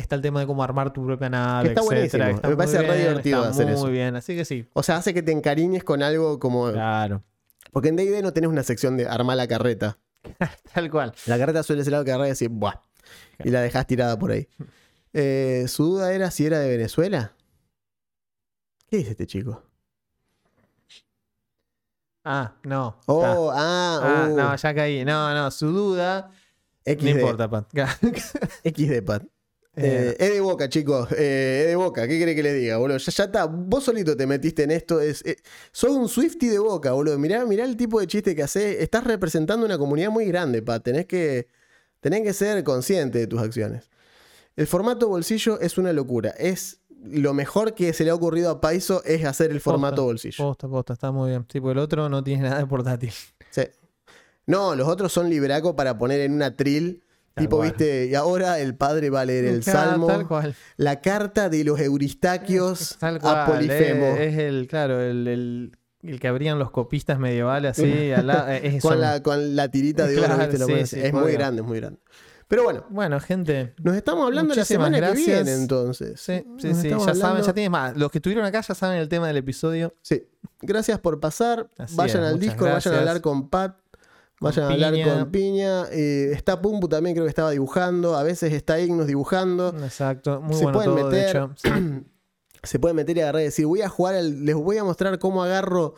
está 0.00 0.16
el 0.16 0.22
tema 0.22 0.40
de 0.40 0.46
cómo 0.46 0.62
armar 0.62 0.92
tu 0.92 1.04
propia 1.06 1.28
nave, 1.30 1.68
está 1.68 1.80
etcétera. 1.82 2.24
buenísimo. 2.24 2.24
Está 2.36 2.48
Me 2.48 2.54
muy 2.54 2.56
parece 2.66 2.78
re 2.82 2.84
bien, 2.96 2.98
divertido 3.08 3.38
está 3.38 3.50
hacer 3.50 3.66
muy 3.66 3.74
eso. 3.74 3.86
bien, 3.88 4.16
así 4.16 4.36
que 4.36 4.44
sí. 4.44 4.66
O 4.72 4.82
sea, 4.82 4.96
hace 4.96 5.14
que 5.14 5.22
te 5.22 5.32
encariñes 5.32 5.84
con 5.84 6.02
algo 6.02 6.38
como. 6.38 6.70
Claro. 6.72 7.22
Porque 7.72 7.88
en 7.88 7.96
DD 7.96 8.22
no 8.22 8.32
tenés 8.32 8.50
una 8.50 8.62
sección 8.62 8.96
de 8.96 9.06
armar 9.06 9.36
la 9.36 9.46
carreta. 9.46 9.98
Tal 10.74 10.90
cual. 10.90 11.12
La 11.26 11.38
carreta 11.38 11.62
suele 11.62 11.84
ser 11.84 11.94
algo 11.94 12.04
que 12.04 12.12
agarrás 12.12 12.40
y 12.40 12.44
decís, 12.44 12.58
¡buah! 12.58 12.74
Y 13.44 13.50
la 13.50 13.60
dejás 13.62 13.86
tirada 13.86 14.18
por 14.18 14.30
ahí. 14.32 14.48
Eh, 15.12 15.64
Su 15.66 15.86
duda 15.86 16.12
era 16.12 16.30
si 16.30 16.46
era 16.46 16.60
de 16.60 16.68
Venezuela. 16.68 17.32
¿Qué 18.88 18.98
dice 18.98 19.10
este 19.10 19.26
chico? 19.26 19.60
Ah, 22.24 22.54
no. 22.62 22.96
Oh, 23.06 23.50
ah, 23.52 24.00
Ah, 24.02 24.28
uh, 24.30 24.36
no, 24.36 24.54
ya 24.56 24.74
caí. 24.74 25.04
No, 25.04 25.34
no, 25.34 25.50
su 25.50 25.68
duda. 25.72 26.30
XD, 26.84 27.02
No 27.02 27.08
importa, 27.10 27.48
Pat. 27.50 27.66
XD, 28.64 29.02
Pat. 29.04 29.24
Eh, 29.76 30.16
Eh, 30.18 30.24
es 30.26 30.32
de 30.34 30.40
boca, 30.40 30.68
chicos. 30.68 31.08
Eh, 31.12 31.60
es 31.62 31.66
de 31.68 31.76
boca. 31.76 32.06
¿Qué 32.08 32.16
quiere 32.16 32.34
que 32.34 32.42
le 32.42 32.52
diga, 32.54 32.76
boludo? 32.78 32.98
Ya, 32.98 33.12
ya 33.12 33.24
está. 33.24 33.44
Vos 33.46 33.84
solito 33.84 34.16
te 34.16 34.26
metiste 34.26 34.64
en 34.64 34.72
esto. 34.72 35.00
Es, 35.00 35.24
eh, 35.24 35.36
sos 35.72 35.90
un 35.92 36.08
Swifty 36.08 36.48
de 36.48 36.58
boca, 36.58 36.92
boludo. 36.92 37.18
Mirá, 37.18 37.44
mirá 37.46 37.64
el 37.64 37.76
tipo 37.76 38.00
de 38.00 38.06
chiste 38.06 38.34
que 38.34 38.42
haces. 38.42 38.80
Estás 38.80 39.04
representando 39.04 39.64
una 39.64 39.78
comunidad 39.78 40.10
muy 40.10 40.26
grande, 40.26 40.60
Pat. 40.62 40.82
Tenés 40.82 41.06
que, 41.06 41.46
tenés 42.00 42.22
que 42.22 42.32
ser 42.32 42.62
consciente 42.64 43.18
de 43.18 43.26
tus 43.26 43.40
acciones. 43.40 43.88
El 44.56 44.66
formato 44.66 45.08
bolsillo 45.08 45.60
es 45.60 45.78
una 45.78 45.92
locura. 45.92 46.30
Es 46.30 46.80
lo 47.02 47.32
mejor 47.32 47.74
que 47.74 47.92
se 47.94 48.04
le 48.04 48.10
ha 48.10 48.14
ocurrido 48.14 48.50
a 48.50 48.60
Paiso 48.60 49.02
es 49.04 49.24
hacer 49.24 49.52
el 49.52 49.60
formato 49.60 49.96
Posta. 49.96 50.02
bolsillo. 50.02 50.44
Posta, 50.44 50.68
posta, 50.68 50.92
está 50.94 51.12
muy 51.12 51.30
bien. 51.30 51.44
Tipo, 51.44 51.70
el 51.70 51.78
otro 51.78 52.08
no 52.08 52.22
tiene 52.22 52.42
nada 52.42 52.58
de 52.58 52.66
portátil. 52.66 53.12
Sí. 53.50 53.62
No, 54.46 54.74
los 54.74 54.88
otros 54.88 55.12
son 55.12 55.30
libraco 55.30 55.76
para 55.76 55.96
poner 55.96 56.20
en 56.20 56.32
una 56.32 56.56
trill. 56.56 57.02
Tal 57.34 57.44
tipo, 57.44 57.56
cual. 57.58 57.68
viste, 57.68 58.06
y 58.06 58.14
ahora 58.14 58.58
el 58.58 58.74
padre 58.74 59.08
va 59.10 59.20
a 59.20 59.24
leer 59.24 59.44
el 59.44 59.60
Claro, 59.64 59.90
salmo. 59.90 60.06
Tal 60.08 60.26
cual. 60.26 60.54
La 60.76 61.00
carta 61.00 61.48
de 61.48 61.62
los 61.64 61.78
euristaquios 61.80 62.96
Tal 63.00 63.20
cual. 63.20 63.36
a 63.38 63.46
Polifemo. 63.46 64.06
Es, 64.16 64.20
es 64.34 64.38
el, 64.38 64.66
claro, 64.68 65.00
el, 65.00 65.26
el, 65.28 65.78
el 66.02 66.20
que 66.20 66.28
abrían 66.28 66.58
los 66.58 66.70
copistas 66.70 67.18
medievales 67.18 67.78
así. 67.78 68.10
la- 68.22 68.56
eh, 68.56 68.76
es 68.76 68.82
con, 68.82 69.00
la, 69.00 69.22
con 69.22 69.54
la 69.56 69.68
tirita 69.70 70.06
de 70.06 70.16
oro, 70.18 70.26
Claro, 70.26 70.40
¿viste? 70.42 70.58
Lo 70.58 70.66
sí, 70.66 70.72
pones. 70.72 70.90
sí, 70.90 71.00
es 71.00 71.12
muy 71.12 71.32
grande, 71.32 71.62
es 71.62 71.66
muy 71.68 71.78
grande. 71.80 72.00
Pero 72.48 72.64
bueno, 72.64 72.84
Bueno, 72.90 73.20
gente. 73.20 73.74
nos 73.80 73.94
estamos 73.94 74.26
hablando 74.26 74.52
la 74.56 74.64
semana 74.64 75.00
que 75.00 75.16
viene 75.16 75.52
entonces. 75.52 76.20
Sí, 76.20 76.44
sí, 76.58 76.74
sí. 76.74 76.88
Ya 76.88 77.14
saben, 77.14 77.44
ya 77.44 77.52
tienen 77.54 77.70
más. 77.70 77.96
Los 77.96 78.10
que 78.10 78.18
estuvieron 78.18 78.44
acá 78.44 78.60
ya 78.60 78.74
saben 78.74 78.98
el 78.98 79.08
tema 79.08 79.28
del 79.28 79.36
episodio. 79.36 79.94
Sí. 80.02 80.26
Gracias 80.60 80.98
por 80.98 81.20
pasar. 81.20 81.68
Así 81.78 81.94
vayan 81.94 82.24
es, 82.24 82.28
al 82.32 82.40
Discord, 82.40 82.72
vayan 82.72 82.94
a 82.94 82.98
hablar 82.98 83.20
con 83.20 83.48
Pat. 83.48 83.76
Vayan 84.40 84.64
a 84.64 84.70
hablar 84.72 84.92
Piña. 84.94 85.14
con 85.14 85.30
Piña. 85.30 85.84
Eh, 85.92 86.30
está 86.32 86.60
Pumpu 86.62 86.88
también, 86.88 87.14
creo 87.14 87.26
que 87.26 87.30
estaba 87.30 87.50
dibujando. 87.50 88.16
A 88.16 88.22
veces 88.22 88.52
está 88.52 88.80
Ignos 88.80 89.06
dibujando. 89.06 89.68
Exacto. 89.84 90.40
Muy 90.40 90.56
Se 90.56 90.62
bueno 90.64 90.78
pueden 90.78 90.94
todo, 90.94 91.10
de 91.10 91.16
meter. 91.16 91.36
hecho. 91.36 91.54
Sí. 92.62 92.68
se 92.72 92.78
puede 92.78 92.92
meter 92.94 93.16
y 93.16 93.20
agarrar 93.22 93.40
y 93.40 93.44
decir, 93.46 93.64
voy 93.64 93.80
a 93.80 93.88
jugar, 93.88 94.14
al- 94.16 94.44
les 94.44 94.54
voy 94.54 94.76
a 94.76 94.84
mostrar 94.84 95.18
cómo 95.18 95.42
agarro 95.42 95.94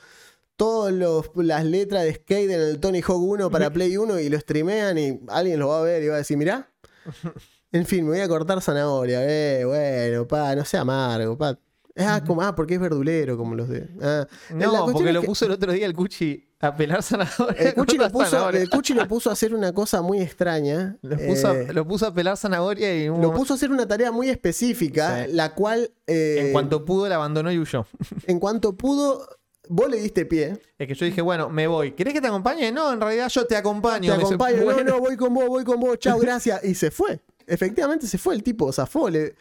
todas 0.54 0.94
las 1.34 1.64
letras 1.64 2.04
de 2.04 2.14
skate 2.14 2.50
en 2.52 2.60
el 2.60 2.78
Tony 2.78 3.00
Hawk 3.00 3.20
1 3.20 3.50
para 3.50 3.70
Play 3.72 3.96
1 3.96 4.20
y 4.20 4.28
lo 4.28 4.38
streamean 4.38 4.96
y 4.96 5.20
alguien 5.28 5.58
lo 5.58 5.68
va 5.68 5.80
a 5.80 5.82
ver 5.82 6.02
y 6.04 6.08
va 6.08 6.14
a 6.14 6.18
decir, 6.18 6.36
mirá. 6.36 6.68
En 7.72 7.86
fin, 7.86 8.04
me 8.04 8.10
voy 8.10 8.20
a 8.20 8.28
cortar 8.28 8.60
zanahoria, 8.60 9.20
eh, 9.24 9.64
bueno, 9.64 10.28
pa, 10.28 10.54
no 10.54 10.62
sea 10.64 10.82
amargo, 10.82 11.38
pa. 11.38 11.58
Ah, 11.96 12.22
como, 12.26 12.42
ah, 12.42 12.54
porque 12.54 12.74
es 12.74 12.80
verdulero, 12.80 13.36
como 13.38 13.54
los 13.54 13.66
de. 13.68 13.88
ah. 14.02 14.26
No, 14.54 14.86
porque 14.92 15.10
lo 15.12 15.22
que 15.22 15.26
puso 15.26 15.46
el 15.46 15.52
otro 15.52 15.72
día 15.72 15.86
el 15.86 15.94
Cuchi 15.94 16.51
a 16.62 16.74
pelar 16.76 17.02
zanahoria. 17.02 17.60
El 17.60 17.74
Cuchi, 17.74 17.98
lo 17.98 18.10
puso, 18.10 18.26
zanahoria. 18.30 18.60
el 18.62 18.70
Cuchi 18.70 18.94
lo 18.94 19.06
puso 19.08 19.28
a 19.30 19.34
hacer 19.34 19.54
una 19.54 19.72
cosa 19.74 20.00
muy 20.00 20.20
extraña. 20.20 20.96
Lo 21.02 21.16
puso, 21.18 21.48
a- 21.48 21.58
eh, 21.58 21.72
lo 21.72 21.86
puso 21.86 22.06
a 22.06 22.14
pelar 22.14 22.36
zanahoria 22.38 23.04
y 23.04 23.08
un 23.08 23.20
lo 23.20 23.32
puso 23.34 23.52
a 23.52 23.56
hacer 23.56 23.70
una 23.70 23.86
tarea 23.86 24.10
muy 24.12 24.30
específica, 24.30 25.26
Sí. 25.26 25.32
la 25.32 25.54
cual. 25.54 25.90
eh, 26.06 26.38
en 26.46 26.52
cuanto 26.52 26.84
pudo 26.84 27.08
la 27.08 27.16
abandonó 27.16 27.50
y 27.52 27.58
huyó. 27.58 27.86
en 28.26 28.38
cuanto 28.40 28.76
pudo, 28.76 29.26
vos 29.68 29.90
le 29.90 29.96
diste 29.98 30.24
pie. 30.24 30.58
Es 30.78 30.88
que 30.88 30.94
yo 30.94 31.04
dije, 31.06 31.20
bueno, 31.20 31.48
me 31.50 31.66
voy. 31.66 31.92
¿Querés 31.92 32.14
que 32.14 32.20
te 32.20 32.28
acompañe? 32.28 32.70
No, 32.72 32.92
en 32.92 33.00
realidad 33.00 33.28
yo 33.28 33.44
te 33.46 33.56
acompaño. 33.56 34.12
Te 34.12 34.18
Me 34.18 34.22
dice, 34.24 34.34
acompaño. 34.34 34.64
"Bueno". 34.64 34.84
No, 34.84 34.90
no, 34.92 35.00
voy 35.00 35.16
con 35.16 35.34
vos, 35.34 35.46
voy 35.48 35.64
con 35.64 35.80
vos. 35.80 35.98
Chao, 35.98 36.18
gracias. 36.20 36.62
Y 36.64 36.74
se 36.74 36.90
fue. 36.90 37.20
Efectivamente 37.46 38.06
se 38.06 38.18
fue 38.18 38.34
el 38.36 38.42
tipo, 38.44 38.72
zafó. 38.72 39.10
Le- 39.10 39.34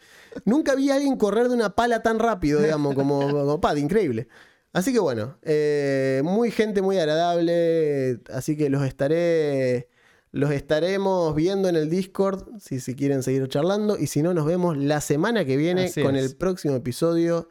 Nunca 0.44 0.74
vi 0.74 0.90
a 0.90 0.94
alguien 0.96 1.16
correr 1.16 1.48
de 1.48 1.54
una 1.54 1.70
pala 1.70 2.02
tan 2.02 2.18
rápido, 2.18 2.60
digamos, 2.60 2.94
como, 2.94 3.20
como 3.30 3.60
Pat, 3.60 3.76
increíble. 3.78 4.26
Así 4.72 4.92
que 4.92 4.98
bueno, 4.98 5.38
eh, 5.42 6.22
muy 6.24 6.50
gente 6.50 6.80
muy 6.82 6.98
agradable. 6.98 8.20
Así 8.32 8.56
que 8.56 8.70
los 8.70 8.84
estaré. 8.84 9.88
Los 10.34 10.50
estaremos 10.50 11.34
viendo 11.34 11.68
en 11.68 11.76
el 11.76 11.90
Discord 11.90 12.58
si, 12.58 12.80
si 12.80 12.94
quieren 12.94 13.22
seguir 13.22 13.46
charlando. 13.48 13.98
Y 13.98 14.06
si 14.06 14.22
no, 14.22 14.32
nos 14.32 14.46
vemos 14.46 14.78
la 14.78 15.02
semana 15.02 15.44
que 15.44 15.58
viene 15.58 15.84
Así 15.84 16.02
con 16.02 16.16
es. 16.16 16.24
el 16.30 16.36
próximo 16.38 16.74
episodio 16.74 17.50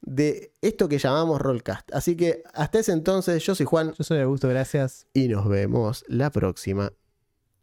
de 0.00 0.52
esto 0.62 0.88
que 0.88 0.98
llamamos 0.98 1.40
Rollcast. 1.40 1.92
Así 1.92 2.16
que 2.16 2.44
hasta 2.54 2.78
ese 2.78 2.92
entonces, 2.92 3.42
yo 3.44 3.54
soy 3.56 3.66
Juan 3.66 3.92
Yo 3.98 4.04
soy 4.04 4.20
Augusto, 4.20 4.48
gracias. 4.48 5.08
y 5.12 5.26
nos 5.28 5.48
vemos 5.48 6.04
la 6.06 6.30
próxima. 6.30 6.92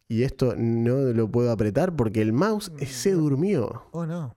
Y 0.10 0.24
esto 0.24 0.54
no 0.58 0.98
lo 0.98 1.30
puedo 1.32 1.52
apretar 1.52 1.96
porque 1.96 2.22
el 2.22 2.32
mouse 2.34 2.72
se 2.90 3.12
durmió. 3.12 3.84
Oh, 3.92 4.06
no. 4.06 4.37